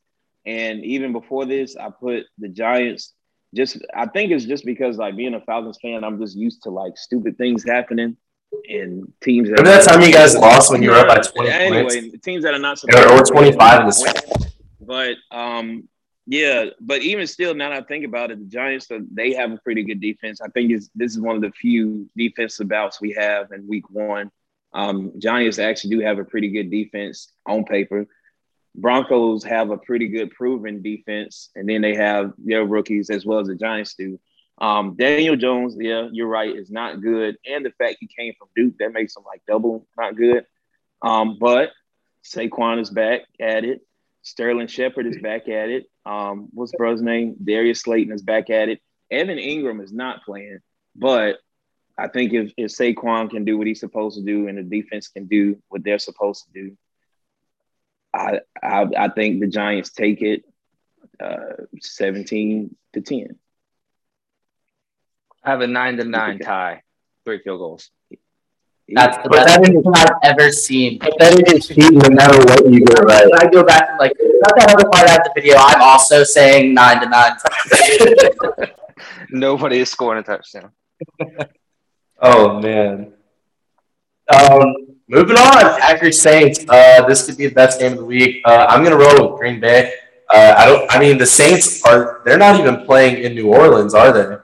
and 0.46 0.84
even 0.84 1.14
before 1.14 1.46
this, 1.46 1.76
I 1.78 1.90
put 1.90 2.26
the 2.38 2.50
Giants. 2.50 3.14
Just 3.54 3.78
I 3.94 4.06
think 4.06 4.32
it's 4.32 4.46
just 4.46 4.66
because 4.66 4.98
like 4.98 5.16
being 5.16 5.34
a 5.34 5.42
Falcons 5.42 5.80
fan, 5.82 6.04
I'm 6.04 6.20
just 6.20 6.38
used 6.38 6.64
to 6.64 6.70
like 6.70 6.98
stupid 6.98 7.38
things 7.38 7.66
happening 7.66 8.18
and 8.70 9.12
teams. 9.22 9.50
That 9.50 9.60
Remember 9.60 9.84
that 9.84 9.88
time 9.90 10.02
you 10.02 10.12
guys 10.14 10.36
lost 10.36 10.72
when 10.72 10.82
you 10.84 10.90
were 10.92 10.98
up 10.98 11.08
by 11.08 11.20
20 11.20 11.50
anyway, 11.50 12.02
points? 12.02 12.26
teams 12.26 12.44
that 12.44 12.54
are 12.54 12.60
not 12.60 12.82
Or, 12.84 13.20
or 13.20 13.24
25 13.24 13.80
in 13.82 13.86
this. 13.88 14.04
but 14.80 15.16
um, 15.32 15.88
yeah, 16.28 16.66
but 16.80 17.02
even 17.02 17.28
still, 17.28 17.54
now 17.56 17.70
that 17.70 17.84
I 17.84 17.86
think 17.86 18.06
about 18.06 18.32
it, 18.32 18.40
the 18.40 18.46
Giants 18.46 18.90
uh, 18.92 19.00
they 19.12 19.34
have 19.34 19.52
a 19.52 19.58
pretty 19.58 19.84
good 19.84 20.00
defense. 20.00 20.40
I 20.42 20.50
think 20.50 20.72
it's, 20.72 20.90
this 20.96 21.12
is 21.12 21.20
one 21.20 21.36
of 21.36 21.42
the 21.42 21.52
few 21.52 22.10
defensive 22.16 22.68
bouts 22.68 23.02
we 23.02 23.12
have 23.14 23.52
in 23.52 23.68
Week 23.68 23.90
One. 23.90 24.32
Um, 24.74 25.12
Giants 25.18 25.60
actually 25.60 25.96
do 25.98 26.00
have 26.02 26.20
a 26.20 26.24
pretty 26.24 26.50
good 26.50 26.70
defense 26.72 27.32
on 27.46 27.66
paper. 27.66 28.08
Broncos 28.76 29.44
have 29.44 29.70
a 29.72 29.78
pretty 29.78 30.08
good 30.08 30.32
proven 30.32 30.82
defense, 30.82 31.50
and 31.56 31.68
then 31.68 31.82
they 31.82 31.96
have 31.96 32.32
their 32.38 32.64
rookies 32.64 33.10
as 33.10 33.26
well 33.26 33.40
as 33.40 33.48
the 33.48 33.56
Giants 33.56 33.96
do. 33.96 34.18
Um, 34.62 34.96
Daniel 34.96 35.36
Jones, 35.36 35.76
yeah, 35.80 36.08
you're 36.12 36.28
right, 36.28 36.56
is 36.56 36.70
not 36.70 37.02
good, 37.02 37.36
and 37.48 37.66
the 37.66 37.72
fact 37.72 37.98
he 38.00 38.08
came 38.08 38.34
from 38.38 38.48
Duke 38.56 38.76
that 38.78 38.94
makes 38.94 39.18
him 39.18 39.24
like 39.26 39.42
double 39.48 39.88
not 39.98 40.16
good. 40.16 40.46
Um, 41.02 41.40
but 41.40 41.72
Saquon 42.24 42.80
is 42.80 42.92
back 42.92 43.22
at 43.40 43.66
it. 43.66 43.82
Sterling 44.22 44.68
Shepard 44.68 45.08
is 45.08 45.18
back 45.18 45.50
at 45.50 45.70
it. 45.70 45.86
Um, 46.06 46.50
what's 46.54 46.74
brother's 46.74 47.02
name? 47.02 47.38
Darius 47.44 47.82
Slayton 47.82 48.14
is 48.14 48.22
back 48.22 48.52
at 48.52 48.70
it. 48.70 48.80
Evan 49.10 49.40
Engram 49.40 49.84
is 49.84 49.92
not 49.92 50.24
playing, 50.24 50.60
but 50.96 51.38
I 51.98 52.08
think 52.08 52.32
if, 52.32 52.52
if 52.56 52.70
Saquon 52.70 53.32
can 53.32 53.46
do 53.46 53.58
what 53.58 53.66
he's 53.66 53.80
supposed 53.80 54.20
to 54.20 54.24
do 54.24 54.48
and 54.48 54.60
the 54.60 54.64
defense 54.64 55.08
can 55.08 55.26
do 55.26 55.58
what 55.70 55.84
they're 55.84 55.98
supposed 55.98 56.46
to 56.46 56.52
do, 56.54 56.78
I 58.14 58.42
I, 58.62 58.86
I 58.96 59.08
think 59.10 59.40
the 59.40 59.48
Giants 59.48 59.92
take 59.92 60.22
it 60.22 60.44
uh, 61.20 61.66
17 61.80 62.76
to 62.94 63.02
10. 63.02 63.40
I 65.44 65.50
have 65.52 65.62
a 65.62 65.68
nine 65.68 65.98
to 65.98 66.04
nine 66.04 66.40
tie, 66.40 66.84
three 67.26 67.40
field 67.40 67.60
goals. 67.60 67.90
That's 68.94 69.18
the 69.24 69.30
But 69.30 69.46
best 69.46 69.62
that 69.62 69.70
is- 69.74 69.86
I've 69.96 70.18
ever 70.32 70.52
seen. 70.52 71.00
But 71.00 71.14
then 71.18 71.40
it 71.40 71.54
is 71.54 71.68
cheating 71.68 71.98
no 71.98 72.10
matter 72.10 72.38
what 72.40 72.70
you 72.70 72.82
get 72.86 73.00
right. 73.06 73.26
I 73.42 73.48
go 73.48 73.64
back 73.64 73.90
and 73.90 74.00
like, 74.00 74.12
not 74.20 74.54
that 74.58 74.74
other 74.76 74.90
part 74.90 75.10
of 75.10 75.18
the 75.24 75.32
video. 75.36 75.56
I'm 75.58 75.82
also 75.82 76.24
saying 76.24 76.74
nine 76.74 77.00
to 77.02 77.08
nine. 77.10 77.34
Nobody 79.30 79.80
is 79.80 79.90
scoring 79.90 80.20
a 80.20 80.24
touchdown. 80.24 80.72
Oh 82.24 82.60
man. 82.62 83.14
Um, 84.32 84.76
moving 85.08 85.38
on, 85.38 85.80
Packers 85.82 86.22
Saints. 86.22 86.64
Uh, 86.70 87.04
this 87.08 87.26
could 87.26 87.36
be 87.36 87.48
the 87.48 87.56
best 87.56 87.80
game 87.80 87.94
of 87.94 87.98
the 87.98 88.06
week. 88.06 88.44
Uh, 88.46 88.68
I'm 88.70 88.84
gonna 88.84 88.96
roll 88.96 89.32
with 89.32 89.40
Green 89.40 89.60
Bay. 89.60 89.92
Uh, 90.32 90.54
I 90.56 90.68
don't. 90.68 90.92
I 90.96 91.00
mean, 91.00 91.18
the 91.18 91.26
Saints 91.26 91.84
are. 91.84 92.22
They're 92.24 92.38
not 92.38 92.60
even 92.60 92.86
playing 92.86 93.24
in 93.24 93.34
New 93.34 93.48
Orleans, 93.52 93.96
are 93.96 94.12
they? 94.14 94.38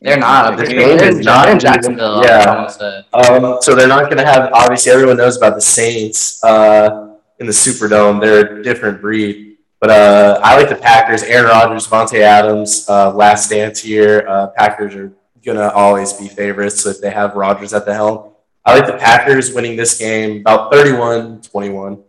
They're 0.00 0.16
not. 0.18 0.56
They're 0.56 0.66
game 0.66 0.98
is 1.00 1.24
not 1.24 1.48
in 1.48 1.58
Jacksonville. 1.58 2.22
yeah. 2.24 2.44
I 2.48 2.54
wanna 2.54 2.70
say. 2.70 3.04
Um, 3.12 3.58
so 3.60 3.74
they're 3.74 3.88
not 3.88 4.04
going 4.04 4.18
to 4.18 4.24
have. 4.24 4.50
Obviously, 4.52 4.92
everyone 4.92 5.16
knows 5.16 5.36
about 5.36 5.56
the 5.56 5.60
Saints 5.60 6.42
uh, 6.44 7.16
in 7.40 7.46
the 7.46 7.52
Superdome. 7.52 8.20
They're 8.20 8.58
a 8.58 8.62
different 8.62 9.00
breed. 9.00 9.56
But 9.80 9.90
uh, 9.90 10.40
I 10.42 10.56
like 10.56 10.68
the 10.68 10.76
Packers. 10.76 11.22
Aaron 11.22 11.46
Rodgers, 11.50 11.86
Davante 11.86 12.20
Adams, 12.20 12.88
uh, 12.88 13.12
last 13.12 13.50
dance 13.50 13.80
here. 13.80 14.24
Uh, 14.28 14.48
Packers 14.48 14.94
are 14.94 15.12
gonna 15.44 15.68
always 15.68 16.12
be 16.12 16.28
favorites 16.28 16.84
if 16.86 17.00
they 17.00 17.10
have 17.10 17.34
Rodgers 17.34 17.72
at 17.72 17.84
the 17.86 17.94
helm. 17.94 18.32
I 18.64 18.74
like 18.76 18.86
the 18.86 18.98
Packers 18.98 19.54
winning 19.54 19.76
this 19.76 19.96
game 19.98 20.40
about 20.40 20.72
31-21. 20.72 22.02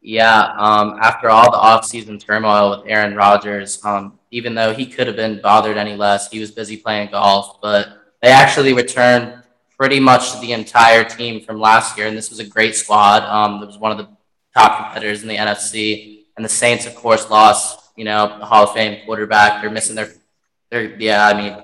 Yeah, 0.00 0.54
um, 0.56 0.96
after 1.02 1.28
all 1.28 1.50
the 1.50 1.58
offseason 1.58 2.18
turmoil 2.24 2.70
with 2.70 2.88
Aaron 2.88 3.14
Rodgers, 3.14 3.84
um, 3.84 4.17
even 4.30 4.54
though 4.54 4.74
he 4.74 4.86
could 4.86 5.06
have 5.06 5.16
been 5.16 5.40
bothered 5.40 5.76
any 5.76 5.94
less, 5.94 6.30
he 6.30 6.40
was 6.40 6.50
busy 6.50 6.76
playing 6.76 7.10
golf. 7.10 7.60
But 7.60 7.88
they 8.22 8.28
actually 8.28 8.72
returned 8.72 9.42
pretty 9.78 10.00
much 10.00 10.40
the 10.40 10.52
entire 10.52 11.04
team 11.04 11.40
from 11.40 11.60
last 11.60 11.96
year, 11.96 12.06
and 12.06 12.16
this 12.16 12.30
was 12.30 12.38
a 12.40 12.44
great 12.44 12.74
squad. 12.74 13.22
Um, 13.22 13.62
it 13.62 13.66
was 13.66 13.78
one 13.78 13.92
of 13.92 13.98
the 13.98 14.08
top 14.54 14.84
competitors 14.84 15.22
in 15.22 15.28
the 15.28 15.36
NFC, 15.36 16.24
and 16.36 16.44
the 16.44 16.48
Saints, 16.48 16.86
of 16.86 16.94
course, 16.94 17.30
lost. 17.30 17.90
You 17.96 18.04
know, 18.04 18.38
the 18.38 18.46
Hall 18.46 18.64
of 18.64 18.74
Fame 18.74 19.04
quarterback. 19.04 19.60
They're 19.60 19.70
missing 19.70 19.96
their, 19.96 20.12
their 20.70 20.96
yeah. 21.00 21.26
I 21.26 21.34
mean, 21.34 21.62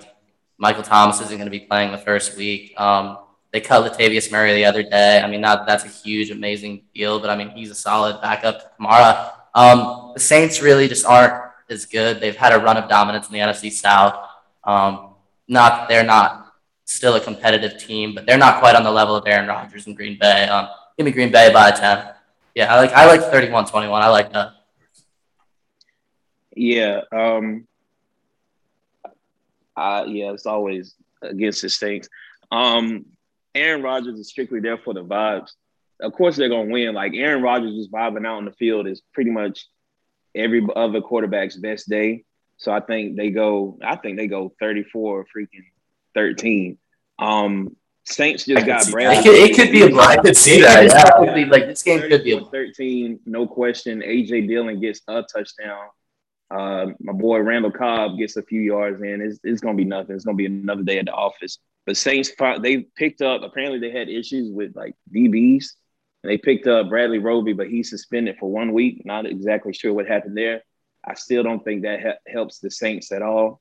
Michael 0.58 0.82
Thomas 0.82 1.20
isn't 1.20 1.36
going 1.36 1.46
to 1.46 1.50
be 1.50 1.60
playing 1.60 1.92
the 1.92 1.98
first 1.98 2.36
week. 2.36 2.78
Um, 2.80 3.18
they 3.52 3.60
cut 3.60 3.84
Latavius 3.84 4.32
Murray 4.32 4.52
the 4.52 4.64
other 4.64 4.82
day. 4.82 5.20
I 5.20 5.28
mean, 5.28 5.40
not 5.40 5.64
that's 5.64 5.84
a 5.84 5.88
huge, 5.88 6.32
amazing 6.32 6.82
deal, 6.92 7.20
but 7.20 7.30
I 7.30 7.36
mean, 7.36 7.50
he's 7.50 7.70
a 7.70 7.74
solid 7.74 8.20
backup 8.20 8.60
to 8.60 8.70
Kamara. 8.82 9.30
Um, 9.54 10.10
the 10.14 10.20
Saints 10.20 10.60
really 10.60 10.88
just 10.88 11.06
aren't 11.06 11.34
as 11.68 11.86
good. 11.86 12.20
They've 12.20 12.36
had 12.36 12.52
a 12.52 12.58
run 12.58 12.76
of 12.76 12.88
dominance 12.88 13.26
in 13.28 13.32
the 13.32 13.40
NFC 13.40 13.70
South. 13.70 14.28
Um, 14.64 15.14
not 15.48 15.88
they're 15.88 16.04
not 16.04 16.52
still 16.84 17.14
a 17.14 17.20
competitive 17.20 17.78
team, 17.78 18.14
but 18.14 18.26
they're 18.26 18.38
not 18.38 18.60
quite 18.60 18.76
on 18.76 18.84
the 18.84 18.90
level 18.90 19.16
of 19.16 19.26
Aaron 19.26 19.48
Rodgers 19.48 19.86
and 19.86 19.96
Green 19.96 20.18
Bay. 20.18 20.44
Um, 20.48 20.68
give 20.96 21.04
me 21.04 21.12
Green 21.12 21.32
Bay 21.32 21.52
by 21.52 21.70
10. 21.70 22.08
Yeah, 22.54 22.72
I 22.72 22.76
like 22.78 22.92
I 22.92 23.06
like 23.06 23.20
31-21. 23.20 24.00
I 24.00 24.08
like 24.08 24.32
that. 24.32 24.52
Yeah. 26.56 27.00
Um. 27.10 27.66
Uh, 29.76 30.04
yeah, 30.06 30.30
it's 30.32 30.46
always 30.46 30.94
against 31.20 31.62
the 31.62 31.68
Saints. 31.68 32.08
Um, 32.52 33.06
Aaron 33.56 33.82
Rodgers 33.82 34.20
is 34.20 34.28
strictly 34.28 34.60
there 34.60 34.78
for 34.78 34.94
the 34.94 35.04
vibes. 35.04 35.50
Of 36.00 36.12
course, 36.12 36.36
they're 36.36 36.48
gonna 36.48 36.70
win. 36.70 36.94
Like 36.94 37.14
Aaron 37.14 37.42
Rodgers 37.42 37.74
just 37.74 37.90
vibing 37.90 38.26
out 38.26 38.36
on 38.36 38.44
the 38.44 38.52
field 38.52 38.86
is 38.86 39.02
pretty 39.12 39.30
much 39.30 39.66
every 40.34 40.66
other 40.74 41.00
quarterback's 41.00 41.56
best 41.56 41.88
day. 41.88 42.24
So 42.56 42.72
I 42.72 42.80
think 42.80 43.16
they 43.16 43.30
go. 43.30 43.78
I 43.82 43.96
think 43.96 44.16
they 44.16 44.26
go 44.26 44.52
thirty-four, 44.60 45.26
freaking 45.36 45.64
thirteen. 46.14 46.78
Um, 47.18 47.76
Saints 48.06 48.44
just 48.44 48.58
could 48.58 48.66
got 48.66 48.82
see 48.84 48.92
Bradley. 48.92 49.16
It 49.18 49.22
could, 49.24 49.34
it 49.34 49.56
could 49.56 49.72
be 49.72 49.82
a 49.82 50.00
I 50.00 50.16
could 50.16 50.36
see 50.36 50.58
it 50.58 50.62
that. 50.62 50.82
could 50.82 50.92
Yeah. 50.92 51.04
definitely, 51.04 51.44
like 51.46 51.66
this 51.66 51.82
game 51.82 52.00
could 52.00 52.22
be 52.22 52.32
a 52.32 52.40
13, 52.44 53.20
no 53.24 53.46
question. 53.46 54.02
AJ 54.02 54.46
Dillon 54.48 54.78
gets 54.80 55.00
a 55.08 55.22
touchdown. 55.22 55.86
Uh, 56.50 56.88
my 57.00 57.12
boy 57.12 57.38
Randall 57.38 57.70
Cobb 57.72 58.18
gets 58.18 58.36
a 58.36 58.42
few 58.42 58.60
yards 58.60 59.00
in. 59.02 59.22
It's, 59.22 59.38
it's 59.42 59.60
going 59.60 59.76
to 59.76 59.82
be 59.82 59.88
nothing. 59.88 60.14
It's 60.14 60.24
going 60.24 60.36
to 60.36 60.38
be 60.38 60.46
another 60.46 60.82
day 60.82 60.98
at 60.98 61.06
the 61.06 61.12
office. 61.12 61.58
But 61.86 61.96
Saints, 61.96 62.30
they 62.60 62.86
picked 62.96 63.22
up, 63.22 63.42
apparently 63.42 63.78
they 63.78 63.90
had 63.90 64.08
issues 64.08 64.52
with 64.52 64.76
like 64.76 64.94
DBs. 65.14 65.72
And 66.24 66.30
they 66.30 66.38
picked 66.38 66.66
up 66.66 66.88
Bradley 66.88 67.18
Roby, 67.18 67.52
but 67.52 67.68
he's 67.68 67.90
suspended 67.90 68.38
for 68.40 68.50
one 68.50 68.72
week. 68.72 69.04
Not 69.04 69.26
exactly 69.26 69.74
sure 69.74 69.92
what 69.92 70.06
happened 70.06 70.38
there. 70.38 70.62
I 71.04 71.12
still 71.12 71.42
don't 71.42 71.62
think 71.62 71.82
that 71.82 72.00
he- 72.00 72.32
helps 72.32 72.60
the 72.60 72.70
Saints 72.70 73.12
at 73.12 73.20
all. 73.20 73.60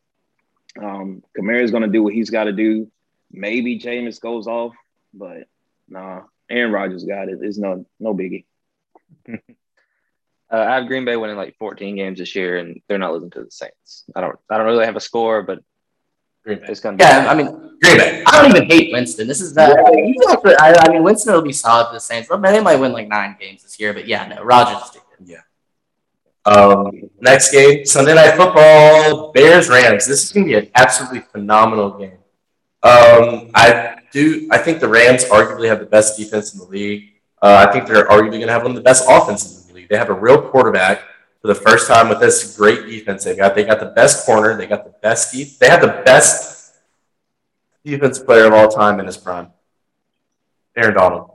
Um, 0.82 1.24
is 1.36 1.72
going 1.72 1.84
to 1.84 1.90
do 1.90 2.04
what 2.04 2.14
he's 2.14 2.30
got 2.30 2.46
to 2.46 2.54
do. 2.54 2.90
Maybe 3.30 3.78
Jameis 3.78 4.22
goes 4.22 4.48
off, 4.48 4.74
but 5.14 5.50
nah, 5.90 6.22
Aaron 6.50 6.72
Rodgers 6.72 7.04
got 7.04 7.28
it. 7.28 7.40
It's 7.42 7.58
no 7.58 7.86
no 8.00 8.14
biggie. 8.14 8.46
Uh, 10.52 10.58
I 10.58 10.76
have 10.76 10.86
Green 10.86 11.04
Bay 11.04 11.16
winning 11.16 11.36
like 11.36 11.58
14 11.58 11.96
games 11.96 12.20
this 12.20 12.36
year, 12.36 12.60
and 12.60 12.80
they're 12.88 13.00
not 13.00 13.12
losing 13.12 13.32
to 13.32 13.44
the 13.44 13.50
Saints. 13.50 14.04
I 14.16 14.22
don't. 14.22 14.38
I 14.52 14.58
don't 14.58 14.68
really 14.68 14.86
have 14.86 14.96
a 14.96 15.00
score, 15.00 15.42
but 15.42 15.64
Green 16.44 16.60
Bay. 16.60 16.66
it's 16.70 16.80
gonna 16.80 16.98
be. 16.98 17.04
Yeah, 17.04 17.28
I 17.30 17.34
mean, 17.36 17.48
Green 17.82 17.98
Bay. 17.98 18.24
I 18.28 18.42
don't 18.42 18.56
even 18.56 18.70
hate 18.70 18.92
Winston. 18.92 19.28
This 19.28 19.42
is 19.42 19.54
that. 19.54 19.78
he's 19.94 20.32
actually- 20.32 20.56
I, 20.58 20.74
I 20.80 20.90
mean, 20.92 21.04
Winston 21.04 21.34
will 21.34 21.42
be 21.42 21.54
solid 21.54 21.88
for 21.88 21.94
the 21.94 22.00
Saints. 22.00 22.28
But 22.30 22.42
they 22.42 22.60
might 22.62 22.76
win 22.78 22.92
like 22.92 23.08
nine 23.08 23.36
games 23.40 23.64
this 23.64 23.80
year. 23.80 23.94
But 23.94 24.08
yeah, 24.08 24.28
no, 24.28 24.44
Rodgers 24.44 24.84
is 24.84 24.90
too 24.92 25.00
good. 25.00 25.38
Um, 26.46 27.10
next 27.22 27.52
game, 27.52 27.86
Sunday 27.86 28.14
Night 28.16 28.36
Football, 28.36 29.32
Bears 29.32 29.70
Rams. 29.70 30.06
This 30.06 30.24
is 30.26 30.32
going 30.34 30.46
to 30.46 30.52
be 30.52 30.58
an 30.58 30.72
absolutely 30.76 31.22
phenomenal 31.22 31.92
game. 31.98 32.18
Um, 32.84 33.50
I 33.56 33.96
do. 34.12 34.50
I 34.52 34.58
think 34.58 34.82
the 34.82 34.88
Rams 34.90 35.24
arguably 35.26 35.70
have 35.70 35.80
the 35.80 35.86
best 35.86 36.18
defense 36.18 36.54
in 36.54 36.60
the 36.60 36.66
league. 36.66 37.14
Uh, 37.42 37.66
I 37.68 37.72
think 37.72 37.88
they're 37.88 38.06
arguably 38.08 38.32
going 38.32 38.48
to 38.48 38.52
have 38.52 38.64
one 38.64 38.72
of 38.72 38.76
the 38.76 38.82
best 38.82 39.06
offenses 39.10 39.62
in 39.62 39.68
the 39.70 39.74
league. 39.74 39.90
They 39.90 39.98
have 39.98 40.10
a 40.10 40.14
real 40.14 40.50
quarterback 40.50 41.02
for 41.44 41.50
the 41.50 41.56
first 41.56 41.90
time 41.90 42.08
with 42.08 42.22
this 42.22 42.56
great 42.56 42.86
defense 42.86 43.26
they 43.26 43.36
got. 43.36 43.54
They 43.54 43.66
got 43.66 43.82
the 43.82 43.88
best 43.88 44.26
corner. 44.26 44.56
They 44.56 44.66
got 44.66 44.86
the 44.86 44.94
best 45.02 45.34
deep. 45.34 45.60
They 45.60 45.68
have 45.68 45.82
the 45.82 46.02
best 46.06 46.74
defense 47.84 48.18
player 48.18 48.46
of 48.46 48.54
all 48.54 48.70
time 48.70 49.02
in 49.02 49.06
his 49.06 49.18
prime, 49.18 49.50
Aaron 50.78 50.96
Donald. 50.96 51.32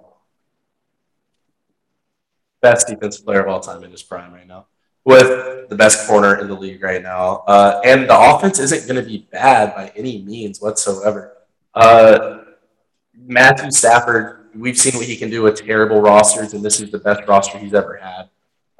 Best 2.62 2.88
defensive 2.88 3.22
player 3.22 3.40
of 3.40 3.48
all 3.48 3.60
time 3.60 3.84
in 3.84 3.90
his 3.90 4.02
prime 4.02 4.32
right 4.32 4.46
now 4.46 4.66
with 5.04 5.68
the 5.68 5.76
best 5.76 6.08
corner 6.08 6.40
in 6.40 6.48
the 6.48 6.54
league 6.54 6.82
right 6.82 7.02
now. 7.02 7.44
Uh, 7.46 7.80
and 7.84 8.08
the 8.08 8.18
offense 8.18 8.58
isn't 8.58 8.86
going 8.90 9.02
to 9.02 9.06
be 9.06 9.28
bad 9.30 9.74
by 9.74 9.92
any 9.94 10.22
means 10.22 10.60
whatsoever. 10.60 11.36
Uh, 11.74 12.38
Matthew 13.14 13.70
Stafford, 13.70 14.48
we've 14.54 14.78
seen 14.78 14.94
what 14.96 15.06
he 15.06 15.16
can 15.16 15.28
do 15.28 15.42
with 15.42 15.62
terrible 15.64 16.00
rosters, 16.00 16.54
and 16.54 16.64
this 16.64 16.80
is 16.80 16.90
the 16.90 16.98
best 16.98 17.28
roster 17.28 17.58
he's 17.58 17.74
ever 17.74 17.96
had. 17.96 18.30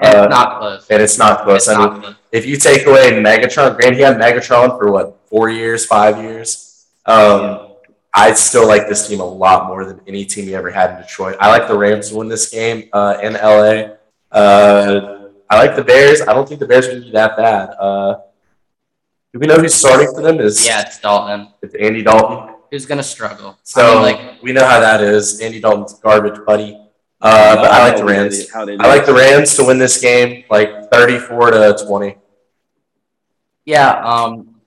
And 0.01 0.15
Uh, 0.15 0.23
it's 0.25 0.31
not 0.31 0.59
close. 0.61 0.87
and 0.91 1.03
it's 1.03 1.19
not 1.19 1.43
close. 1.45 1.57
It's 1.67 1.69
I 1.69 1.75
not 1.75 1.93
mean, 1.95 2.03
close. 2.03 2.15
if 2.33 2.47
you 2.47 2.57
take 2.57 2.87
away 2.87 3.11
Megatron, 3.13 3.77
Grant, 3.77 3.97
he 3.97 4.03
had 4.03 4.17
Megatron 4.17 4.79
for 4.79 4.91
what, 4.93 5.17
four 5.27 5.49
years, 5.51 5.85
five 5.87 6.23
years? 6.23 6.87
Um, 7.07 7.67
I 8.15 8.33
still 8.35 8.67
like 8.67 8.89
this 8.89 9.09
team 9.09 9.21
a 9.21 9.25
lot 9.25 9.67
more 9.67 9.85
than 9.85 10.01
any 10.07 10.25
team 10.25 10.45
he 10.45 10.55
ever 10.55 10.71
had 10.71 10.91
in 10.93 10.97
Detroit. 11.03 11.37
I 11.41 11.49
like 11.51 11.69
the 11.69 11.77
Rams 11.77 12.11
to 12.11 12.17
win 12.17 12.29
this 12.29 12.49
game 12.51 12.89
uh, 12.93 13.19
in 13.23 13.35
LA. 13.35 13.95
Uh, 14.31 15.29
I 15.51 15.59
like 15.59 15.75
the 15.77 15.83
Bears. 15.85 16.21
I 16.23 16.33
don't 16.33 16.47
think 16.49 16.61
the 16.61 16.67
Bears 16.67 16.87
are 16.87 16.91
going 16.91 17.01
to 17.03 17.07
be 17.07 17.13
that 17.13 17.37
bad. 17.37 17.71
Uh, 17.81 18.15
do 19.33 19.39
we 19.41 19.47
know 19.47 19.57
who's 19.57 19.75
starting 19.75 20.13
for 20.15 20.23
them? 20.23 20.41
Is 20.41 20.67
Yeah, 20.67 20.83
it's 20.83 20.99
Dalton. 21.01 21.49
it's 21.63 21.75
Andy 21.75 22.03
Dalton. 22.03 22.55
Who's 22.71 22.85
gonna 22.87 23.03
struggle? 23.03 23.59
So 23.63 23.81
I 23.83 23.95
mean, 23.95 24.03
like, 24.03 24.43
we 24.43 24.53
know 24.53 24.65
how 24.65 24.79
that 24.81 25.01
is. 25.01 25.41
Andy 25.41 25.59
Dalton's 25.61 25.95
garbage 25.95 26.45
buddy. 26.47 26.79
Uh, 27.21 27.57
but 27.57 27.71
I 27.71 27.89
like 27.89 27.97
the 27.97 28.05
Rams. 28.05 28.51
How 28.51 28.65
they 28.65 28.77
I 28.79 28.87
like 28.87 29.05
the 29.05 29.15
Rams 29.15 29.55
to 29.57 29.65
win 29.65 29.79
this 29.79 30.01
game, 30.01 30.45
like 30.51 30.91
thirty-four 30.91 31.51
to 31.51 31.77
twenty. 31.87 32.17
yeah, 33.65 34.03
um, 34.05 34.61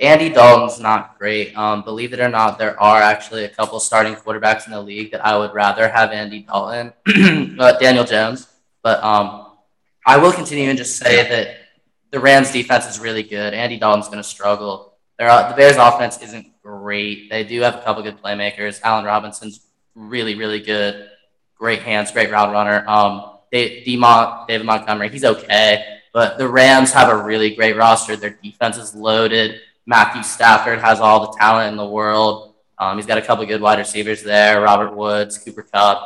Andy 0.00 0.30
Dalton's 0.30 0.80
not 0.80 1.18
great. 1.18 1.54
Um, 1.56 1.82
believe 1.82 2.14
it 2.14 2.20
or 2.20 2.30
not, 2.30 2.58
there 2.58 2.80
are 2.80 3.02
actually 3.02 3.44
a 3.44 3.50
couple 3.50 3.78
starting 3.80 4.14
quarterbacks 4.14 4.64
in 4.66 4.72
the 4.72 4.80
league 4.80 5.10
that 5.12 5.24
I 5.24 5.36
would 5.36 5.52
rather 5.52 5.88
have 5.88 6.10
Andy 6.10 6.40
Dalton, 6.40 6.94
uh, 7.60 7.72
Daniel 7.78 8.04
Jones. 8.04 8.48
But 8.82 9.04
um, 9.04 9.48
I 10.06 10.16
will 10.16 10.32
continue 10.32 10.70
and 10.70 10.78
just 10.78 10.96
say 10.96 11.28
that 11.28 11.56
the 12.10 12.18
Rams 12.18 12.50
defense 12.50 12.86
is 12.86 12.98
really 12.98 13.22
good. 13.22 13.52
Andy 13.52 13.78
Dalton's 13.78 14.06
going 14.06 14.18
to 14.18 14.24
struggle. 14.24 14.94
They're, 15.18 15.28
uh, 15.28 15.50
the 15.50 15.54
Bears 15.54 15.76
offense 15.76 16.22
isn't 16.22 16.46
great. 16.62 17.28
They 17.28 17.44
do 17.44 17.60
have 17.60 17.74
a 17.74 17.82
couple 17.82 18.02
good 18.02 18.22
playmakers. 18.22 18.80
Allen 18.82 19.04
Robinson's 19.04 19.66
really, 19.94 20.34
really 20.34 20.60
good. 20.60 21.09
Great 21.60 21.82
hands, 21.82 22.10
great 22.10 22.30
route 22.30 22.52
runner. 22.52 22.82
Um, 22.88 23.36
they, 23.52 23.84
Demont, 23.86 24.48
David 24.48 24.64
Montgomery, 24.64 25.10
he's 25.10 25.24
okay. 25.24 25.98
But 26.14 26.38
the 26.38 26.48
Rams 26.48 26.90
have 26.92 27.10
a 27.10 27.22
really 27.22 27.54
great 27.54 27.76
roster. 27.76 28.16
Their 28.16 28.30
defense 28.42 28.78
is 28.78 28.94
loaded. 28.94 29.60
Matthew 29.84 30.22
Stafford 30.22 30.78
has 30.78 31.00
all 31.00 31.30
the 31.30 31.38
talent 31.38 31.70
in 31.70 31.76
the 31.76 31.86
world. 31.86 32.54
Um, 32.78 32.96
he's 32.96 33.04
got 33.04 33.18
a 33.18 33.22
couple 33.22 33.44
good 33.44 33.60
wide 33.60 33.78
receivers 33.78 34.22
there. 34.22 34.62
Robert 34.62 34.96
Woods, 34.96 35.36
Cooper 35.36 35.62
Kupp, 35.62 36.02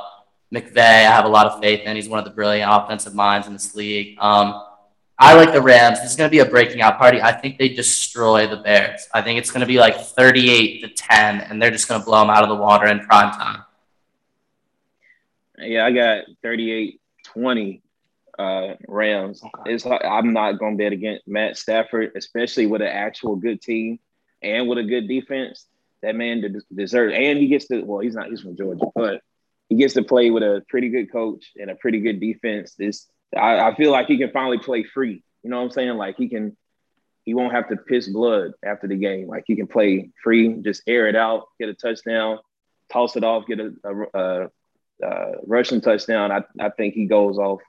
McVay. 0.52 0.78
I 0.78 1.12
have 1.12 1.24
a 1.24 1.28
lot 1.28 1.46
of 1.46 1.60
faith 1.60 1.82
in. 1.82 1.86
Him. 1.86 1.96
He's 1.96 2.08
one 2.08 2.18
of 2.18 2.24
the 2.24 2.32
brilliant 2.32 2.70
offensive 2.70 3.14
minds 3.14 3.46
in 3.46 3.52
this 3.52 3.76
league. 3.76 4.18
Um, 4.18 4.60
I 5.16 5.34
like 5.34 5.52
the 5.52 5.62
Rams. 5.62 6.00
This 6.00 6.10
is 6.10 6.16
going 6.16 6.28
to 6.28 6.32
be 6.32 6.40
a 6.40 6.44
breaking 6.44 6.82
out 6.82 6.98
party. 6.98 7.22
I 7.22 7.30
think 7.30 7.58
they 7.58 7.68
destroy 7.68 8.48
the 8.48 8.56
Bears. 8.56 9.06
I 9.14 9.22
think 9.22 9.38
it's 9.38 9.50
going 9.50 9.60
to 9.60 9.66
be 9.66 9.78
like 9.78 10.00
38 10.00 10.80
to 10.80 10.88
10, 10.88 11.40
and 11.42 11.62
they're 11.62 11.70
just 11.70 11.88
going 11.88 12.00
to 12.00 12.04
blow 12.04 12.20
them 12.20 12.30
out 12.30 12.42
of 12.42 12.48
the 12.48 12.56
water 12.56 12.86
in 12.88 13.00
prime 13.00 13.32
time. 13.32 13.63
Yeah, 15.64 15.86
I 15.86 15.92
got 15.92 16.24
38 16.42 17.00
20 17.24 17.82
uh, 18.38 18.74
Rams. 18.88 19.42
Okay. 19.42 19.74
It's 19.74 19.86
I'm 19.86 20.32
not 20.32 20.58
going 20.58 20.76
to 20.76 20.84
bet 20.84 20.92
against 20.92 21.26
Matt 21.26 21.56
Stafford, 21.56 22.12
especially 22.16 22.66
with 22.66 22.82
an 22.82 22.88
actual 22.88 23.36
good 23.36 23.60
team 23.60 23.98
and 24.42 24.68
with 24.68 24.78
a 24.78 24.84
good 24.84 25.08
defense. 25.08 25.66
That 26.02 26.16
man 26.16 26.62
deserves, 26.74 27.14
and 27.16 27.38
he 27.38 27.48
gets 27.48 27.66
to. 27.68 27.82
Well, 27.82 28.00
he's 28.00 28.14
not. 28.14 28.28
He's 28.28 28.42
from 28.42 28.56
Georgia, 28.56 28.84
but 28.94 29.22
he 29.70 29.76
gets 29.76 29.94
to 29.94 30.02
play 30.02 30.30
with 30.30 30.42
a 30.42 30.62
pretty 30.68 30.90
good 30.90 31.10
coach 31.10 31.52
and 31.56 31.70
a 31.70 31.74
pretty 31.76 32.00
good 32.00 32.20
defense. 32.20 32.74
This 32.74 33.08
I, 33.36 33.58
I 33.60 33.74
feel 33.74 33.90
like 33.90 34.06
he 34.06 34.18
can 34.18 34.30
finally 34.30 34.58
play 34.58 34.84
free. 34.84 35.22
You 35.42 35.50
know 35.50 35.58
what 35.58 35.64
I'm 35.64 35.70
saying? 35.70 35.96
Like 35.96 36.16
he 36.16 36.28
can, 36.28 36.56
he 37.24 37.34
won't 37.34 37.52
have 37.52 37.68
to 37.68 37.76
piss 37.76 38.08
blood 38.08 38.52
after 38.62 38.86
the 38.86 38.96
game. 38.96 39.28
Like 39.28 39.44
he 39.46 39.56
can 39.56 39.66
play 39.66 40.10
free, 40.22 40.54
just 40.62 40.82
air 40.86 41.06
it 41.06 41.16
out, 41.16 41.48
get 41.58 41.68
a 41.68 41.74
touchdown, 41.74 42.38
toss 42.90 43.16
it 43.16 43.24
off, 43.24 43.46
get 43.46 43.60
a, 43.60 43.72
a, 43.84 44.02
a, 44.14 44.50
a 45.02 45.32
rushing 45.46 45.80
touchdown. 45.80 46.32
I, 46.32 46.44
I 46.60 46.70
think 46.70 46.94
he 46.94 47.06
goes 47.06 47.38
off 47.38 47.60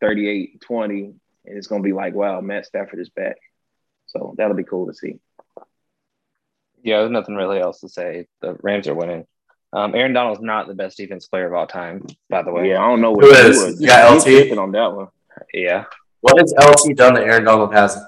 38 0.00 0.60
20, 0.60 1.02
and 1.02 1.16
it's 1.44 1.66
going 1.66 1.82
to 1.82 1.86
be 1.86 1.92
like, 1.92 2.14
wow, 2.14 2.40
Matt 2.40 2.66
Stafford 2.66 3.00
is 3.00 3.10
back. 3.10 3.36
So 4.06 4.34
that'll 4.36 4.56
be 4.56 4.64
cool 4.64 4.86
to 4.86 4.94
see. 4.94 5.18
Yeah, 6.82 7.00
there's 7.00 7.10
nothing 7.10 7.34
really 7.34 7.58
else 7.58 7.80
to 7.80 7.88
say. 7.88 8.26
The 8.40 8.56
Rams 8.62 8.86
are 8.88 8.94
winning. 8.94 9.26
Um, 9.72 9.94
Aaron 9.94 10.12
Donald's 10.12 10.40
not 10.40 10.68
the 10.68 10.74
best 10.74 10.96
defense 10.96 11.26
player 11.26 11.48
of 11.48 11.54
all 11.54 11.66
time, 11.66 12.06
by 12.30 12.42
the 12.42 12.52
way. 12.52 12.70
Yeah, 12.70 12.82
I 12.82 12.88
don't 12.88 13.00
know 13.00 13.10
what 13.10 13.24
Who 13.24 13.32
is. 13.32 13.80
You 13.80 13.88
got 13.88 14.26
LT 14.26 14.56
on 14.56 14.72
that 14.72 14.92
one. 14.92 15.08
Yeah. 15.52 15.84
What 16.20 16.38
has 16.38 16.54
LT 16.58 16.96
done 16.96 17.14
that 17.14 17.24
Aaron 17.24 17.44
Donald 17.44 17.74
hasn't? 17.74 18.06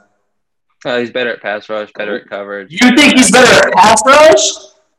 Uh, 0.84 0.98
he's 0.98 1.10
better 1.10 1.30
at 1.30 1.42
pass 1.42 1.68
rush, 1.68 1.90
better 1.92 2.20
at 2.20 2.28
coverage. 2.28 2.70
You 2.70 2.96
think 2.96 3.14
he's 3.14 3.30
better 3.30 3.68
at 3.68 3.74
pass 3.74 4.02
rush? 4.06 4.48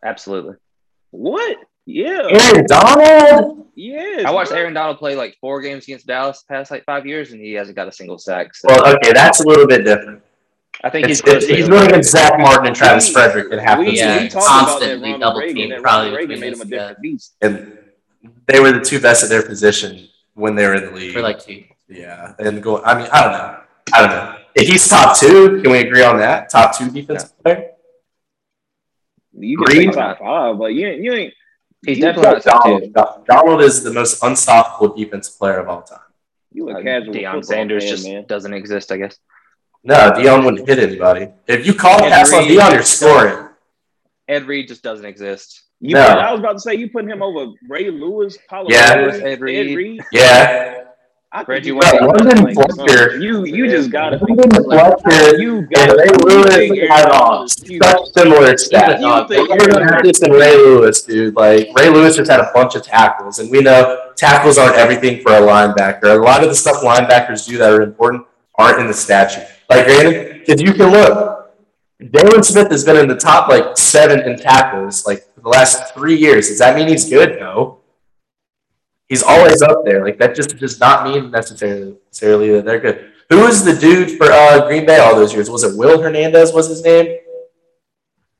Absolutely. 0.03 0.55
What? 1.11 1.57
Yeah. 1.89 2.27
Aaron 2.29 2.65
Donald? 2.67 3.67
Yes. 3.73 4.23
I 4.25 4.31
watched 4.31 4.51
Aaron 4.51 4.73
Donald 4.75 4.99
play 4.99 5.15
like 5.15 5.37
four 5.41 5.59
games 5.59 5.85
against 5.85 6.05
Dallas 6.05 6.43
past 6.47 6.69
like 6.69 6.85
five 6.85 7.07
years, 7.07 7.31
and 7.31 7.41
he 7.41 7.53
hasn't 7.53 7.75
got 7.75 7.87
a 7.87 7.91
single 7.91 8.19
sack. 8.19 8.53
So. 8.53 8.67
Well, 8.69 8.95
okay, 8.95 9.11
that's 9.11 9.39
a 9.39 9.47
little 9.47 9.65
bit 9.65 9.85
different. 9.85 10.21
I 10.83 10.89
think 10.91 11.09
it's, 11.09 11.21
he's 11.21 11.47
he's 11.47 11.67
going 11.67 11.87
against 11.87 12.11
Zack 12.11 12.39
Martin 12.39 12.67
and 12.67 12.75
Travis 12.75 13.07
we, 13.07 13.13
Frederick 13.13 13.51
and 13.51 13.59
half 13.59 13.79
we, 13.79 13.97
yeah, 13.97 14.27
constantly 14.29 15.17
double 15.17 15.41
team. 15.41 15.81
Probably 15.81 16.15
Reagan 16.15 16.39
made 16.39 16.53
him 16.53 16.61
a 16.61 16.65
different 16.65 17.01
beast. 17.01 17.35
And 17.41 17.77
they 18.45 18.59
were 18.59 18.71
the 18.71 18.79
two 18.79 19.01
best 19.01 19.23
at 19.23 19.29
their 19.29 19.41
position 19.41 20.07
when 20.35 20.55
they 20.55 20.67
were 20.67 20.75
in 20.75 20.85
the 20.85 20.91
league. 20.91 21.13
For 21.13 21.21
like 21.21 21.43
two. 21.43 21.63
Yeah, 21.89 22.33
and 22.37 22.61
go. 22.61 22.83
I 22.83 22.97
mean, 22.97 23.09
I 23.11 23.23
don't 23.23 23.31
know. 23.31 23.59
I 23.93 24.01
don't 24.01 24.09
know. 24.11 24.35
If 24.55 24.67
he's 24.67 24.87
top 24.87 25.19
two, 25.19 25.61
can 25.61 25.71
we 25.71 25.79
agree 25.79 26.03
on 26.03 26.17
that? 26.19 26.49
Top 26.49 26.77
two 26.77 26.91
defensive 26.91 27.31
yeah. 27.45 27.55
player. 27.55 27.71
You 29.33 29.57
can 29.57 29.65
Green? 29.65 29.91
top 29.91 30.19
five, 30.19 30.57
but 30.59 30.67
you 30.67 30.87
ain't. 30.87 31.03
You 31.03 31.13
ain't 31.13 31.33
he's 31.85 31.99
definitely 31.99 32.31
not 32.31 32.43
top 32.43 32.63
Donald. 32.63 32.83
two. 32.83 33.23
Donald 33.27 33.61
is 33.61 33.83
the 33.83 33.93
most 33.93 34.23
unstoppable 34.23 34.95
defensive 34.95 35.37
player 35.37 35.59
of 35.59 35.69
all 35.69 35.81
time. 35.81 35.99
You 36.51 36.69
a 36.69 36.79
uh, 36.79 36.81
casual 36.81 37.13
Deion 37.13 37.45
Sanders 37.45 37.83
fan, 37.83 37.91
just 37.91 38.05
man. 38.05 38.25
doesn't 38.27 38.53
exist, 38.53 38.91
I 38.91 38.97
guess. 38.97 39.17
No, 39.83 39.95
Deion 39.95 40.43
wouldn't 40.43 40.67
hit 40.67 40.79
anybody. 40.79 41.29
If 41.47 41.65
you 41.65 41.73
call 41.73 42.03
Ed 42.03 42.09
pass 42.09 42.31
Reed, 42.31 42.41
on 42.41 42.47
Deion, 42.47 42.73
you're 42.73 42.83
scoring. 42.83 43.49
Ed 44.27 44.45
Reed 44.45 44.67
just 44.67 44.83
doesn't 44.83 45.05
exist. 45.05 45.63
You 45.79 45.95
no. 45.95 46.05
Put, 46.05 46.17
I 46.17 46.31
was 46.31 46.39
about 46.39 46.53
to 46.53 46.59
say 46.59 46.75
you 46.75 46.89
putting 46.89 47.09
him 47.09 47.21
over 47.21 47.53
Ray 47.67 47.89
Lewis, 47.89 48.37
Paulo 48.49 48.67
yeah. 48.69 48.95
Lewis, 48.95 49.21
Ed 49.21 49.39
Reed. 49.39 49.69
Ed 49.69 49.75
Reed. 49.75 50.01
Yeah. 50.11 50.83
I 51.31 51.43
Reggie 51.43 51.71
White. 51.71 52.01
London 52.01 52.55
Fletcher. 52.55 53.19
You 53.19 53.45
you 53.45 53.69
just 53.69 53.91
gotta 53.91 54.17
London 54.17 54.63
Fletcher. 54.63 55.37
You 55.37 55.61
got 55.67 55.95
Ray 55.95 56.09
Lewis 56.25 56.89
had 56.89 57.09
on 57.11 57.47
such 57.47 58.07
similar 58.15 58.53
stats. 58.53 58.99
Marcus 58.99 60.21
and 60.23 60.33
Ray 60.33 60.55
Lewis, 60.55 61.03
dude. 61.03 61.35
Like 61.35 61.67
Ray 61.75 61.89
Lewis 61.89 62.15
just 62.15 62.31
had 62.31 62.39
a 62.39 62.49
bunch 62.51 62.73
of 62.73 62.81
tackles, 62.81 63.37
and 63.37 63.51
we 63.51 63.61
know 63.61 64.09
tackles 64.15 64.57
aren't 64.57 64.77
everything 64.77 65.21
for 65.21 65.33
a 65.33 65.39
linebacker. 65.39 66.19
A 66.19 66.23
lot 66.23 66.41
of 66.41 66.49
the 66.49 66.55
stuff 66.55 66.81
linebackers 66.81 67.47
do 67.47 67.59
that 67.59 67.73
are 67.73 67.83
important 67.83 68.25
aren't 68.57 68.79
in 68.79 68.87
the 68.87 68.93
statute. 68.93 69.45
Like 69.69 69.85
granted, 69.85 70.39
because 70.39 70.59
you 70.59 70.73
can 70.73 70.91
look, 70.91 71.53
Jaylon 72.01 72.43
Smith 72.43 72.71
has 72.71 72.83
been 72.83 72.97
in 72.97 73.07
the 73.07 73.15
top 73.15 73.49
like 73.49 73.77
seven 73.77 74.21
in 74.21 74.39
tackles 74.39 75.05
like 75.05 75.31
for 75.35 75.41
the 75.41 75.49
last 75.49 75.93
three 75.93 76.15
years. 76.15 76.47
Does 76.47 76.57
that 76.57 76.75
mean 76.75 76.87
he's 76.87 77.07
good? 77.07 77.39
No. 77.39 77.78
He's 79.09 79.23
always 79.23 79.61
up 79.61 79.83
there. 79.83 80.05
Like 80.05 80.19
that 80.19 80.35
just 80.35 80.55
does 80.57 80.79
not 80.79 81.03
mean 81.03 81.31
necessarily 81.31 81.97
necessarily 82.05 82.51
that 82.51 82.65
they're 82.65 82.79
good. 82.79 83.11
Who 83.29 83.41
was 83.41 83.65
the 83.65 83.75
dude 83.75 84.17
for 84.17 84.31
uh, 84.31 84.67
Green 84.67 84.85
Bay 84.85 84.99
all 84.99 85.15
those 85.15 85.33
years? 85.33 85.49
Was 85.49 85.63
it 85.63 85.77
Will 85.77 86.01
Hernandez? 86.01 86.53
Was 86.53 86.67
his 86.67 86.83
name? 86.83 87.17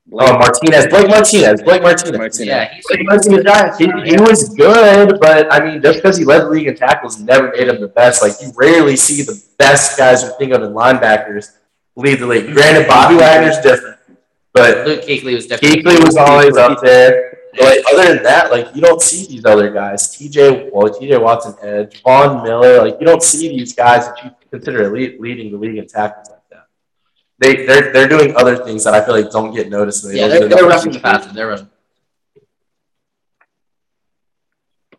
Blake. 0.09 0.30
Oh, 0.30 0.38
Martinez. 0.39 0.88
Blake 0.88 1.07
Martinez. 1.07 1.61
Blake 1.61 1.82
Martinez. 1.84 2.17
Martinez. 2.17 2.47
Yeah, 2.47 2.80
Blake 2.88 3.05
Martinez. 3.05 3.78
He, 3.78 3.86
he 3.86 4.17
was 4.20 4.49
good, 4.55 5.20
but 5.20 5.51
I 5.53 5.63
mean, 5.63 5.82
just 5.82 5.99
because 5.99 6.17
he 6.17 6.26
led 6.26 6.43
the 6.43 6.49
league 6.49 6.67
in 6.67 6.76
tackles 6.76 7.20
never 7.20 7.51
made 7.51 7.67
him 7.67 7.80
the 7.80 7.88
best. 7.88 8.24
Like 8.24 8.34
you 8.41 8.51
rarely 8.55 8.95
see 8.95 9.22
the 9.22 9.39
best 9.57 9.97
guys 9.97 10.24
you 10.24 10.32
think 10.39 10.51
of 10.53 10.63
in 10.63 10.72
linebackers 10.74 11.57
lead 11.95 12.20
the 12.20 12.26
league. 12.26 12.51
Granted, 12.53 12.88
Bobby 12.88 13.17
Wagner's 13.17 13.59
different, 13.59 13.97
but 14.53 14.88
Luke 14.88 15.01
Kuechly 15.01 15.36
was 15.36 15.45
different. 15.45 15.76
Kuechly 15.76 16.03
was 16.03 16.17
always 16.17 16.57
up 16.57 16.82
there. 16.82 17.28
But 17.60 17.76
like 17.76 17.86
other 17.91 18.14
than 18.16 18.24
that, 18.24 18.51
like 18.51 18.74
you 18.74 18.82
don't 18.82 19.01
see 19.01 19.28
these 19.28 19.43
other 19.43 19.70
guys. 19.70 20.16
TJ, 20.16 20.72
well, 20.72 20.88
TJ 20.88 21.22
Watson, 21.22 21.55
Edge, 21.62 22.01
Von 22.03 22.41
Miller. 22.41 22.82
Like 22.82 22.95
you 23.01 23.05
don't 23.05 23.22
see 23.22 23.49
these 23.49 23.74
guys 23.74 24.05
that 24.05 24.24
you 24.24 24.32
consider 24.49 24.89
lead, 24.89 25.20
leading 25.20 25.51
the 25.51 25.57
league 25.57 25.76
in 25.76 25.86
tackles 25.86 26.30
like 26.30 26.39
that. 26.51 26.68
They 27.38 27.66
they're 27.66 27.91
they're 27.91 28.07
doing 28.07 28.34
other 28.38 28.55
things 28.64 28.86
that 28.86 28.93
I 28.93 29.03
feel 29.03 29.14
like 29.14 29.30
don't 29.30 29.53
get 29.53 29.70
noticed. 29.70 30.07
They 30.07 30.20
yeah, 30.20 30.30
they're, 30.30 30.47
they're 30.47 30.68
rushing 30.68 30.93
the 30.93 31.01
passes. 31.01 31.34
They're 31.34 31.47
rushing. 31.47 31.70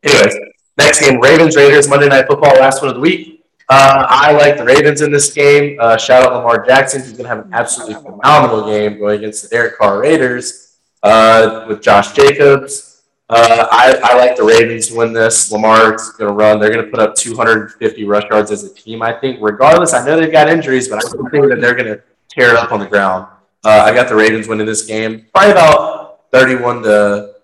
Anyways, 0.02 0.36
next 0.76 1.00
game: 1.00 1.18
Ravens 1.18 1.56
Raiders 1.56 1.88
Monday 1.88 2.08
Night 2.08 2.26
Football, 2.26 2.56
last 2.56 2.82
one 2.82 2.90
of 2.90 2.94
the 2.94 3.00
week. 3.00 3.42
Uh, 3.70 4.04
I 4.06 4.32
like 4.32 4.58
the 4.58 4.64
Ravens 4.64 5.00
in 5.00 5.10
this 5.10 5.32
game. 5.32 5.78
Uh, 5.80 5.96
shout 5.96 6.24
out 6.24 6.34
Lamar 6.34 6.66
Jackson, 6.66 7.00
who's 7.00 7.12
going 7.12 7.22
to 7.22 7.28
have 7.28 7.46
an 7.46 7.54
absolutely 7.54 7.94
phenomenal 8.02 8.66
game 8.66 8.98
going 8.98 9.18
against 9.20 9.44
the 9.44 9.48
Derek 9.48 9.78
Carr 9.78 10.00
Raiders 10.00 10.69
uh, 11.02 11.66
with 11.68 11.82
Josh 11.82 12.12
Jacobs. 12.12 13.02
Uh, 13.28 13.68
I, 13.70 14.00
I 14.02 14.16
like 14.16 14.36
the 14.36 14.42
Ravens 14.42 14.88
to 14.88 14.96
win 14.96 15.12
this. 15.12 15.52
Lamar's 15.52 16.10
going 16.10 16.28
to 16.28 16.34
run. 16.34 16.58
They're 16.58 16.72
going 16.72 16.84
to 16.84 16.90
put 16.90 16.98
up 16.98 17.14
250 17.14 18.04
rush 18.04 18.24
yards 18.28 18.50
as 18.50 18.64
a 18.64 18.74
team, 18.74 19.02
I 19.02 19.12
think. 19.12 19.38
Regardless, 19.40 19.94
I 19.94 20.04
know 20.04 20.18
they've 20.18 20.32
got 20.32 20.48
injuries, 20.48 20.88
but 20.88 20.96
I 20.96 21.08
think 21.30 21.48
that 21.48 21.60
they're 21.60 21.76
going 21.76 21.94
to 21.94 22.02
tear 22.28 22.50
it 22.50 22.56
up 22.56 22.72
on 22.72 22.80
the 22.80 22.86
ground. 22.86 23.28
Uh, 23.62 23.84
I 23.84 23.94
got 23.94 24.08
the 24.08 24.16
Ravens 24.16 24.48
winning 24.48 24.66
this 24.66 24.84
game, 24.84 25.26
probably 25.32 25.52
about 25.52 26.30
31 26.32 26.82
to 26.82 27.34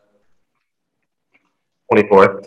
24. 1.93 2.43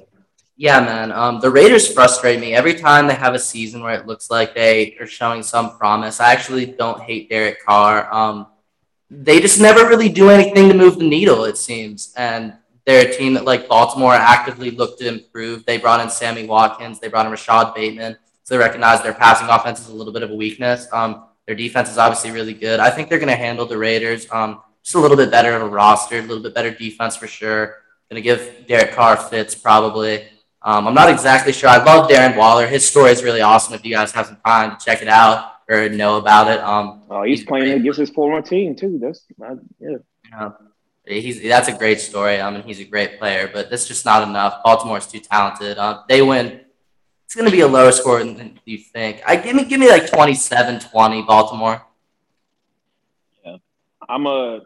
Yeah, 0.57 0.81
man. 0.81 1.13
Um, 1.13 1.39
the 1.39 1.49
Raiders 1.49 1.91
frustrate 1.91 2.41
me 2.41 2.53
every 2.53 2.73
time 2.73 3.07
they 3.07 3.13
have 3.13 3.33
a 3.33 3.39
season 3.39 3.81
where 3.81 3.93
it 3.93 4.05
looks 4.05 4.29
like 4.29 4.53
they 4.53 4.97
are 4.99 5.07
showing 5.07 5.43
some 5.43 5.77
promise. 5.77 6.19
I 6.19 6.33
actually 6.33 6.65
don't 6.65 6.99
hate 6.99 7.29
Derek 7.29 7.63
Carr. 7.65 8.13
Um, 8.13 8.47
they 9.09 9.39
just 9.39 9.59
never 9.59 9.87
really 9.87 10.09
do 10.09 10.29
anything 10.29 10.69
to 10.69 10.75
move 10.75 10.99
the 10.99 11.07
needle, 11.07 11.45
it 11.45 11.57
seems. 11.57 12.13
And 12.15 12.53
they're 12.85 13.07
a 13.07 13.11
team 13.11 13.33
that, 13.33 13.45
like 13.45 13.67
Baltimore, 13.67 14.13
actively 14.13 14.71
looked 14.71 14.99
to 14.99 15.07
improve. 15.07 15.65
They 15.65 15.77
brought 15.77 16.01
in 16.01 16.09
Sammy 16.09 16.45
Watkins, 16.45 16.99
they 16.99 17.07
brought 17.07 17.25
in 17.25 17.31
Rashod 17.31 17.73
Bateman. 17.75 18.17
So 18.43 18.55
they 18.55 18.59
recognize 18.59 19.03
their 19.03 19.13
passing 19.13 19.47
offense 19.47 19.79
is 19.79 19.89
a 19.89 19.93
little 19.93 20.13
bit 20.13 20.23
of 20.23 20.31
a 20.31 20.35
weakness. 20.35 20.87
Um, 20.91 21.25
their 21.45 21.55
defense 21.55 21.89
is 21.89 21.97
obviously 21.97 22.31
really 22.31 22.53
good. 22.53 22.79
I 22.79 22.89
think 22.89 23.09
they're 23.09 23.19
going 23.19 23.29
to 23.29 23.35
handle 23.35 23.65
the 23.65 23.77
Raiders 23.77 24.27
um, 24.31 24.61
just 24.83 24.95
a 24.95 24.99
little 24.99 25.17
bit 25.17 25.29
better 25.29 25.53
of 25.53 25.61
a 25.61 25.67
roster, 25.67 26.17
a 26.17 26.21
little 26.21 26.41
bit 26.41 26.55
better 26.55 26.71
defense 26.71 27.15
for 27.15 27.27
sure. 27.27 27.77
Going 28.09 28.15
to 28.15 28.21
give 28.21 28.65
Derek 28.67 28.93
Carr 28.93 29.17
fits 29.17 29.53
probably. 29.53 30.27
Um, 30.63 30.87
I'm 30.87 30.95
not 30.95 31.09
exactly 31.09 31.53
sure. 31.53 31.69
I 31.69 31.83
love 31.83 32.09
Darren 32.09 32.35
Waller. 32.35 32.65
His 32.65 32.87
story 32.87 33.11
is 33.11 33.23
really 33.23 33.41
awesome. 33.41 33.75
If 33.75 33.85
you 33.85 33.93
guys 33.93 34.11
have 34.13 34.25
some 34.25 34.37
time 34.43 34.77
to 34.77 34.83
check 34.83 35.03
it 35.03 35.07
out 35.07 35.58
or 35.69 35.87
know 35.87 36.17
about 36.17 36.49
it. 36.49 36.59
Um, 36.59 37.03
oh, 37.09 37.23
he's, 37.23 37.39
he's 37.39 37.47
playing 37.47 37.79
against 37.79 37.99
his 37.99 38.09
former 38.09 38.41
team 38.41 38.75
too. 38.75 38.97
That's 39.01 39.25
uh, 39.41 39.55
yeah. 39.79 39.97
yeah. 40.31 40.51
He's 41.05 41.41
that's 41.41 41.67
a 41.67 41.77
great 41.77 41.99
story. 41.99 42.41
I 42.41 42.49
mean, 42.51 42.63
he's 42.63 42.79
a 42.79 42.85
great 42.85 43.19
player, 43.19 43.49
but 43.51 43.69
that's 43.69 43.87
just 43.87 44.05
not 44.05 44.27
enough. 44.27 44.61
Baltimore's 44.63 45.07
too 45.07 45.19
talented. 45.19 45.77
Uh, 45.77 46.03
they 46.09 46.21
win. 46.21 46.61
It's 47.25 47.35
going 47.35 47.45
to 47.45 47.51
be 47.51 47.61
a 47.61 47.67
lower 47.67 47.91
score 47.91 48.23
than 48.23 48.59
you 48.65 48.79
think. 48.79 49.21
I 49.25 49.35
give 49.35 49.55
me 49.55 49.63
give 49.63 49.79
me 49.79 49.87
like 49.87 50.07
27-20 50.07 51.27
Baltimore. 51.27 51.85
Yeah, 53.45 53.57
I'm 54.07 54.25
a. 54.25 54.61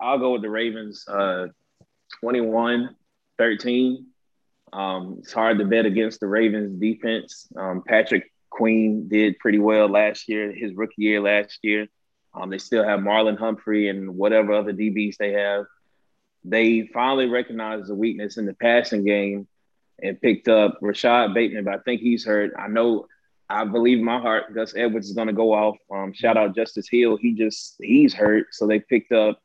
I'll 0.00 0.18
go 0.18 0.32
with 0.32 0.42
the 0.42 0.50
Ravens. 0.50 1.06
Uh, 1.08 1.48
21-13. 2.22 4.04
Um, 4.72 5.16
it's 5.20 5.32
hard 5.32 5.58
to 5.58 5.64
bet 5.64 5.86
against 5.86 6.20
the 6.20 6.26
Ravens 6.26 6.78
defense. 6.80 7.48
Um, 7.56 7.82
Patrick 7.86 8.30
Queen 8.56 9.06
did 9.08 9.38
pretty 9.38 9.58
well 9.58 9.86
last 9.86 10.28
year, 10.28 10.50
his 10.50 10.74
rookie 10.74 11.02
year 11.02 11.20
last 11.20 11.58
year. 11.62 11.88
Um, 12.32 12.48
they 12.48 12.58
still 12.58 12.84
have 12.84 13.00
Marlon 13.00 13.38
Humphrey 13.38 13.88
and 13.88 14.16
whatever 14.16 14.54
other 14.54 14.72
DBs 14.72 15.18
they 15.18 15.32
have. 15.32 15.66
They 16.42 16.88
finally 16.92 17.26
recognized 17.26 17.88
the 17.88 17.94
weakness 17.94 18.38
in 18.38 18.46
the 18.46 18.54
passing 18.54 19.04
game 19.04 19.46
and 20.02 20.20
picked 20.20 20.48
up 20.48 20.78
Rashod 20.80 21.34
Bateman, 21.34 21.64
but 21.64 21.74
I 21.74 21.78
think 21.78 22.00
he's 22.00 22.24
hurt. 22.24 22.52
I 22.58 22.68
know 22.68 23.06
I 23.48 23.64
believe 23.64 23.98
in 23.98 24.04
my 24.04 24.20
heart 24.20 24.54
Gus 24.54 24.74
Edwards 24.74 25.08
is 25.08 25.14
going 25.14 25.28
to 25.28 25.34
go 25.34 25.52
off. 25.52 25.76
Um, 25.92 26.14
shout 26.14 26.38
out 26.38 26.54
Justice 26.54 26.88
Hill. 26.90 27.16
He 27.16 27.34
just 27.34 27.76
he's 27.78 28.14
hurt, 28.14 28.46
so 28.52 28.66
they 28.66 28.80
picked 28.80 29.12
up 29.12 29.40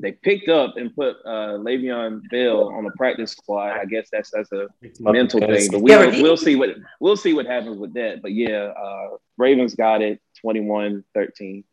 they 0.00 0.12
picked 0.12 0.48
up 0.48 0.76
and 0.76 0.94
put 0.94 1.16
uh, 1.24 1.58
Le'Veon 1.58 2.22
Bell 2.30 2.68
on 2.68 2.84
the 2.84 2.90
practice 2.92 3.32
squad. 3.32 3.78
I 3.78 3.84
guess 3.84 4.08
that's 4.10 4.30
that's 4.30 4.50
a 4.52 4.68
mental 4.98 5.40
thing, 5.40 5.68
but 5.70 5.82
we 5.82 5.90
yeah, 5.90 6.22
we'll 6.22 6.36
see 6.36 6.56
what 6.56 6.70
we'll 7.00 7.16
see 7.16 7.34
what 7.34 7.46
happens 7.46 7.78
with 7.78 7.94
that. 7.94 8.22
But 8.22 8.32
yeah, 8.32 8.72
uh, 8.76 9.16
Ravens 9.36 9.74
got 9.74 10.02
it 10.02 10.20
21-13. 10.44 11.64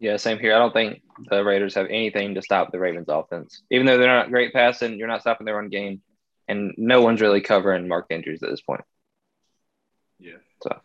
Yeah, 0.00 0.16
same 0.16 0.38
here. 0.38 0.54
I 0.54 0.58
don't 0.58 0.72
think 0.72 1.00
the 1.30 1.44
Raiders 1.44 1.76
have 1.76 1.86
anything 1.86 2.34
to 2.34 2.42
stop 2.42 2.72
the 2.72 2.80
Ravens 2.80 3.06
offense. 3.08 3.62
Even 3.70 3.86
though 3.86 3.98
they're 3.98 4.08
not 4.08 4.30
great 4.30 4.52
passing, 4.52 4.98
you're 4.98 5.08
not 5.08 5.20
stopping 5.20 5.44
their 5.44 5.54
run 5.54 5.68
game, 5.68 6.02
and 6.48 6.74
no 6.76 7.02
one's 7.02 7.20
really 7.20 7.40
covering 7.40 7.86
Mark 7.86 8.06
Andrews 8.10 8.42
at 8.42 8.50
this 8.50 8.60
point. 8.60 8.82
Yeah. 10.18 10.38
So, 10.62 10.80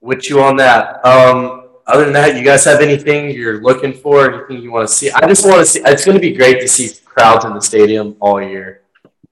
with 0.00 0.30
you 0.30 0.42
on 0.42 0.56
that. 0.56 1.04
Um, 1.04 1.55
other 1.86 2.04
than 2.04 2.12
that, 2.14 2.36
you 2.36 2.44
guys 2.44 2.64
have 2.64 2.80
anything 2.80 3.30
you're 3.30 3.62
looking 3.62 3.92
for? 3.92 4.32
Anything 4.32 4.62
you 4.62 4.72
want 4.72 4.88
to 4.88 4.94
see? 4.94 5.10
I 5.10 5.26
just 5.28 5.46
want 5.46 5.58
to 5.58 5.64
see. 5.66 5.80
It's 5.84 6.04
going 6.04 6.16
to 6.16 6.20
be 6.20 6.32
great 6.32 6.60
to 6.60 6.68
see 6.68 6.98
crowds 7.04 7.44
in 7.44 7.54
the 7.54 7.60
stadium 7.60 8.16
all 8.20 8.42
year. 8.42 8.82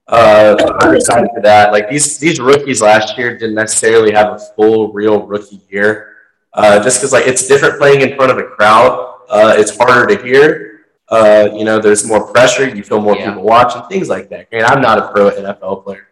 Uh, 0.07 0.55
I'm 0.79 0.95
excited 0.95 1.29
for 1.33 1.41
that. 1.41 1.71
Like 1.71 1.89
these 1.89 2.17
these 2.19 2.39
rookies 2.39 2.81
last 2.81 3.17
year 3.17 3.37
didn't 3.37 3.55
necessarily 3.55 4.11
have 4.13 4.33
a 4.33 4.39
full 4.55 4.93
real 4.93 5.25
rookie 5.25 5.61
year. 5.69 6.15
Uh, 6.53 6.81
just 6.81 6.99
because 6.99 7.11
like 7.11 7.27
it's 7.27 7.47
different 7.47 7.77
playing 7.77 8.01
in 8.01 8.15
front 8.15 8.31
of 8.31 8.37
a 8.37 8.43
crowd. 8.43 9.15
Uh, 9.29 9.55
it's 9.57 9.75
harder 9.75 10.15
to 10.15 10.23
hear. 10.23 10.85
Uh, 11.09 11.49
you 11.53 11.65
know, 11.65 11.79
there's 11.79 12.07
more 12.07 12.31
pressure. 12.31 12.67
You 12.67 12.83
feel 12.83 13.01
more 13.01 13.15
yeah. 13.15 13.29
people 13.29 13.43
watching, 13.43 13.81
things 13.83 14.07
like 14.09 14.29
that. 14.29 14.47
And 14.51 14.65
I'm 14.65 14.81
not 14.81 14.97
a 14.97 15.11
pro 15.11 15.29
NFL 15.29 15.83
player, 15.83 16.07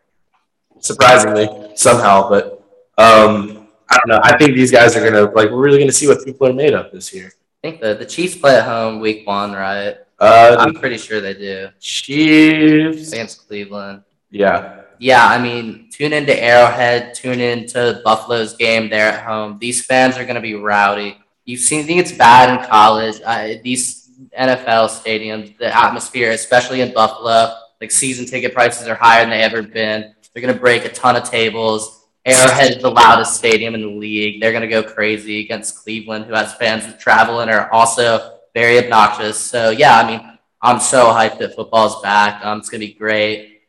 surprisingly 0.79 1.47
somehow, 1.75 2.29
but 2.29 2.63
um, 2.97 3.62
I 3.93 3.97
don't 3.97 4.07
know. 4.07 4.19
I 4.23 4.37
think 4.37 4.55
these 4.55 4.71
guys 4.71 4.95
are 4.95 5.03
gonna 5.03 5.31
like. 5.31 5.49
We're 5.51 5.61
really 5.61 5.79
gonna 5.79 5.91
see 5.91 6.07
what 6.07 6.23
people 6.25 6.47
are 6.47 6.53
made 6.53 6.73
of 6.73 6.91
this 6.91 7.13
year. 7.13 7.31
I 7.63 7.69
think 7.69 7.81
the 7.81 7.93
the 7.93 8.05
Chiefs 8.05 8.35
play 8.35 8.55
at 8.55 8.65
home 8.65 8.99
week 8.99 9.27
one, 9.27 9.53
right? 9.53 9.97
Uh, 10.19 10.55
I'm 10.59 10.73
pretty 10.73 10.97
sure 10.97 11.21
they 11.21 11.33
do. 11.33 11.69
Chiefs 11.79 13.11
against 13.11 13.47
Cleveland. 13.47 14.03
Yeah. 14.31 14.81
Yeah, 14.99 15.27
I 15.27 15.37
mean, 15.37 15.89
tune 15.91 16.13
into 16.13 16.33
Arrowhead, 16.41 17.13
tune 17.13 17.41
into 17.41 18.01
Buffalo's 18.05 18.55
game 18.55 18.89
there 18.89 19.11
at 19.11 19.25
home. 19.25 19.57
These 19.59 19.85
fans 19.85 20.17
are 20.17 20.23
going 20.23 20.35
to 20.35 20.41
be 20.41 20.55
rowdy. 20.55 21.17
You've 21.43 21.59
seen, 21.59 21.81
I 21.81 21.83
think 21.83 21.99
it's 21.99 22.13
bad 22.13 22.57
in 22.57 22.65
college. 22.69 23.19
Uh, 23.25 23.55
these 23.61 24.09
NFL 24.39 24.87
stadiums, 24.89 25.57
the 25.57 25.75
atmosphere, 25.75 26.31
especially 26.31 26.79
in 26.79 26.93
Buffalo, 26.93 27.53
like 27.81 27.91
season 27.91 28.25
ticket 28.25 28.53
prices 28.53 28.87
are 28.87 28.95
higher 28.95 29.23
than 29.23 29.31
they 29.31 29.41
ever 29.41 29.61
been. 29.61 30.13
They're 30.33 30.41
going 30.41 30.53
to 30.53 30.59
break 30.59 30.85
a 30.85 30.89
ton 30.89 31.17
of 31.17 31.29
tables. 31.29 32.02
Arrowhead 32.25 32.77
is 32.77 32.81
the 32.81 32.89
loudest 32.89 33.35
stadium 33.35 33.75
in 33.75 33.81
the 33.81 33.87
league. 33.87 34.39
They're 34.39 34.51
going 34.51 34.61
to 34.61 34.67
go 34.67 34.81
crazy 34.81 35.41
against 35.41 35.83
Cleveland, 35.83 36.25
who 36.25 36.33
has 36.33 36.53
fans 36.53 36.85
that 36.85 36.99
travel 36.99 37.41
and 37.41 37.51
are 37.51 37.71
also 37.73 38.39
very 38.53 38.77
obnoxious. 38.77 39.37
So, 39.37 39.71
yeah, 39.71 39.97
I 39.97 40.09
mean, 40.09 40.39
I'm 40.61 40.79
so 40.79 41.07
hyped 41.07 41.39
that 41.39 41.55
football's 41.55 42.01
back. 42.01 42.43
Um, 42.45 42.59
it's 42.59 42.69
going 42.69 42.79
to 42.79 42.87
be 42.87 42.93
great. 42.93 43.61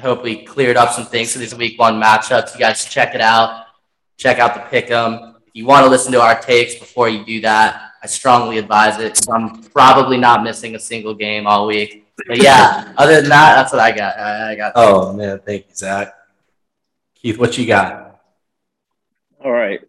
Hope 0.00 0.24
we 0.24 0.44
cleared 0.44 0.76
up 0.76 0.92
some 0.92 1.06
things 1.06 1.32
for 1.32 1.38
these 1.38 1.54
week 1.54 1.78
one 1.78 2.00
matchups. 2.00 2.54
You 2.54 2.60
guys 2.60 2.84
check 2.84 3.14
it 3.14 3.20
out. 3.20 3.66
Check 4.16 4.38
out 4.38 4.54
the 4.54 4.60
pick 4.60 4.90
'em. 4.90 5.36
If 5.46 5.52
you 5.54 5.66
want 5.66 5.84
to 5.84 5.90
listen 5.90 6.10
to 6.12 6.20
our 6.20 6.40
takes 6.40 6.74
before 6.74 7.08
you 7.08 7.24
do 7.24 7.40
that, 7.42 7.92
I 8.02 8.06
strongly 8.06 8.58
advise 8.58 8.98
it. 8.98 9.28
I'm 9.30 9.62
probably 9.64 10.16
not 10.16 10.42
missing 10.42 10.74
a 10.74 10.78
single 10.78 11.14
game 11.14 11.46
all 11.46 11.66
week. 11.66 12.06
But 12.26 12.42
yeah, 12.42 12.92
other 12.96 13.20
than 13.20 13.30
that, 13.30 13.54
that's 13.56 13.72
what 13.72 13.80
I 13.80 13.92
got. 13.92 14.18
I 14.18 14.54
got. 14.54 14.72
Oh 14.74 15.12
man, 15.12 15.40
thank 15.44 15.68
you, 15.68 15.74
Zach. 15.74 16.14
Keith, 17.20 17.38
what 17.38 17.58
you 17.58 17.66
got? 17.66 18.18
All 19.44 19.52
right. 19.52 19.80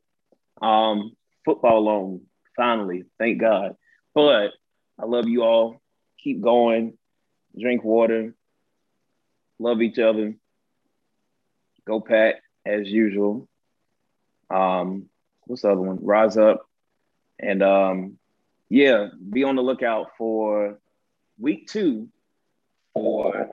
Um, 0.61 1.15
football 1.45 1.77
alone, 1.79 2.21
finally, 2.57 3.05
thank 3.17 3.39
God. 3.39 3.75
But 4.13 4.51
I 4.99 5.05
love 5.05 5.29
you 5.29 5.43
all. 5.43 5.81
Keep 6.19 6.41
going. 6.41 6.97
Drink 7.57 7.83
water. 7.85 8.35
Love 9.59 9.81
each 9.81 9.97
other. 9.97 10.35
Go 11.85 12.01
Pat 12.01 12.35
as 12.65 12.87
usual. 12.87 13.47
Um, 14.49 15.05
what's 15.45 15.61
the 15.61 15.71
other 15.71 15.81
one? 15.81 15.99
Rise 16.01 16.35
up. 16.35 16.65
And 17.39 17.63
um, 17.63 18.17
yeah, 18.69 19.07
be 19.29 19.45
on 19.45 19.55
the 19.55 19.61
lookout 19.61 20.07
for 20.17 20.79
week 21.39 21.67
two 21.67 22.09
for 22.93 23.49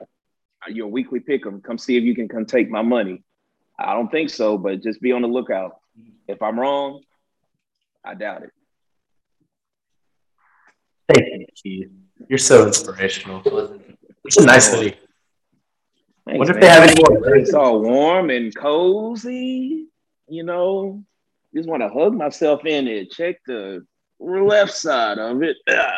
your 0.68 0.88
weekly 0.88 1.20
pick 1.20 1.46
'em. 1.46 1.60
Come 1.60 1.78
see 1.78 1.96
if 1.96 2.02
you 2.02 2.14
can 2.14 2.28
come 2.28 2.44
take 2.44 2.68
my 2.68 2.82
money. 2.82 3.22
I 3.78 3.94
don't 3.94 4.10
think 4.10 4.30
so, 4.30 4.58
but 4.58 4.82
just 4.82 5.00
be 5.00 5.12
on 5.12 5.22
the 5.22 5.28
lookout. 5.28 5.76
If 6.26 6.42
I'm 6.42 6.58
wrong, 6.58 7.02
I 8.04 8.14
doubt 8.14 8.42
it. 8.42 8.50
Thank 11.08 11.26
you, 11.26 11.46
Keith. 11.62 11.90
You're 12.28 12.38
so 12.38 12.66
inspirational. 12.66 13.42
It's 14.24 14.36
a 14.36 14.44
nice 14.44 14.72
hoodie. 14.72 14.96
Thanks, 16.26 16.38
what 16.38 16.50
if 16.50 16.56
man. 16.56 16.60
they 16.60 16.68
have 16.68 16.90
any 16.90 17.02
more? 17.02 17.36
It's 17.36 17.54
all 17.54 17.80
warm 17.80 18.30
and 18.30 18.54
cozy. 18.54 19.86
You 20.28 20.42
know, 20.42 21.02
just 21.54 21.68
want 21.68 21.82
to 21.82 21.88
hug 21.88 22.14
myself 22.14 22.66
in 22.66 22.86
it. 22.86 23.10
Check 23.10 23.36
the 23.46 23.86
left 24.20 24.72
side 24.72 25.18
of 25.18 25.42
it. 25.42 25.56
Ah. 25.70 25.92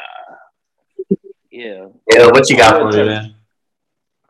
Yeah. 1.51 1.87
Yeah. 2.13 2.27
What 2.27 2.49
you 2.49 2.57
got 2.57 2.79
for 2.79 2.97
me, 2.97 3.05
man? 3.05 3.35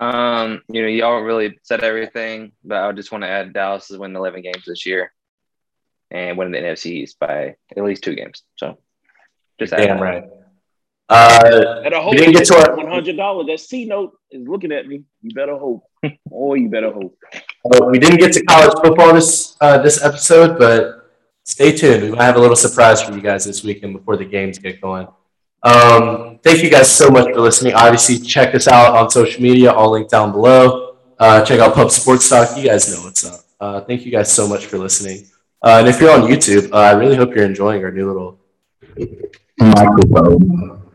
Um, 0.01 0.63
you 0.69 0.81
know, 0.83 0.89
y'all 0.89 1.21
really 1.21 1.59
said 1.63 1.85
everything, 1.85 2.53
but 2.65 2.83
I 2.83 2.93
just 2.93 3.13
want 3.13 3.23
to 3.23 3.29
add 3.29 3.53
Dallas 3.53 3.91
is 3.91 3.99
winning 3.99 4.17
11 4.17 4.41
games 4.43 4.65
this 4.67 4.87
year 4.87 5.13
and 6.11 6.39
winning 6.39 6.53
the 6.53 6.69
NFC 6.69 6.87
East 6.87 7.19
by 7.21 7.55
at 7.77 7.85
least 7.85 8.03
two 8.03 8.15
games. 8.15 8.43
So 8.57 8.79
just 9.59 9.77
damn 9.77 10.01
right. 10.01 10.25
Uh, 11.11 11.83
better 11.83 12.01
hope 12.01 12.13
we 12.13 12.19
didn't 12.19 12.35
get 12.35 12.47
to 12.47 12.55
our 12.57 12.77
one 12.77 12.87
hundred 12.87 13.17
dollars. 13.17 13.47
That 13.49 13.59
C 13.59 13.85
note 13.85 14.13
is 14.31 14.47
looking 14.47 14.71
at 14.71 14.87
me. 14.87 15.03
You 15.23 15.35
better 15.35 15.57
hope. 15.57 15.83
oh, 16.33 16.55
you 16.55 16.69
better 16.69 16.93
hope. 16.93 17.19
Uh, 17.35 17.87
we 17.87 17.99
didn't 17.99 18.19
get 18.19 18.33
to 18.35 18.45
college 18.45 18.73
football 18.81 19.13
this 19.13 19.57
uh, 19.61 19.79
this 19.79 20.05
episode, 20.05 20.57
but 20.57 21.11
stay 21.43 21.73
tuned. 21.73 22.05
We 22.05 22.11
might 22.13 22.25
have 22.25 22.37
a 22.37 22.41
little 22.41 22.55
surprise 22.55 23.03
for 23.03 23.13
you 23.13 23.21
guys 23.21 23.45
this 23.45 23.65
weekend 23.65 23.93
before 23.93 24.17
the 24.17 24.25
games 24.25 24.61
get 24.61 24.81
going. 24.81 25.09
Um, 25.65 26.30
thank 26.43 26.63
you 26.63 26.71
guys 26.71 26.91
so 26.91 27.11
much 27.11 27.33
for 27.33 27.41
listening. 27.41 27.75
Obviously, 27.75 28.19
check 28.19 28.55
us 28.55 28.69
out 28.69 28.97
on 28.97 29.11
social 29.11 29.43
media, 29.43 29.73
all 29.73 29.91
linked 29.91 30.11
down 30.11 30.33
below. 30.33 30.97
Uh, 31.19 31.45
check 31.45 31.61
out 31.61 31.75
Pub 31.75 31.91
Sports 31.91 32.29
Talk. 32.29 32.57
You 32.57 32.65
guys 32.65 32.93
know 32.95 33.03
what's 33.05 33.25
up. 33.25 33.41
Uh, 33.61 33.81
thank 33.83 34.07
you 34.07 34.13
guys 34.13 34.33
so 34.33 34.49
much 34.49 34.67
for 34.67 34.79
listening. 34.79 35.27
Uh, 35.63 35.77
and 35.81 35.89
if 35.89 36.01
you're 36.01 36.11
on 36.11 36.23
YouTube, 36.23 36.73
uh, 36.73 36.77
I 36.77 36.93
really 36.93 37.17
hope 37.17 37.35
you're 37.35 37.45
enjoying 37.45 37.85
our 37.85 37.93
new 37.93 38.09
little 38.09 38.39
microphone. 39.59 40.95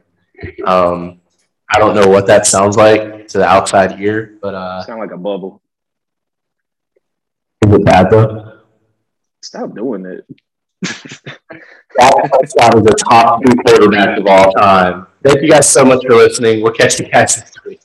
Um, 0.65 1.21
I 1.69 1.79
don't 1.79 1.95
know 1.95 2.07
what 2.07 2.27
that 2.27 2.47
sounds 2.47 2.75
like 2.75 3.27
to 3.29 3.37
the 3.37 3.45
outside 3.45 3.99
ear, 3.99 4.37
but 4.41 4.55
uh, 4.55 4.83
sound 4.83 4.99
like 4.99 5.11
a 5.11 5.17
bubble. 5.17 5.61
Is 7.63 7.73
it 7.73 7.85
bad 7.85 8.09
though? 8.09 8.61
Stop 9.41 9.75
doing 9.75 10.05
it. 10.05 10.25
Dak 11.97 12.13
Prescott 12.31 12.75
is 12.77 12.83
the 12.83 12.95
top 13.09 13.41
two 13.43 13.53
quarterbacks 13.53 14.19
of 14.19 14.27
all 14.27 14.51
time. 14.53 15.07
Thank 15.23 15.41
you 15.41 15.49
guys 15.49 15.69
so 15.69 15.83
much 15.85 16.05
for 16.05 16.15
listening. 16.15 16.61
We'll 16.61 16.73
catch 16.73 16.99
you 16.99 17.09
guys 17.09 17.37
next 17.37 17.63
week. 17.65 17.79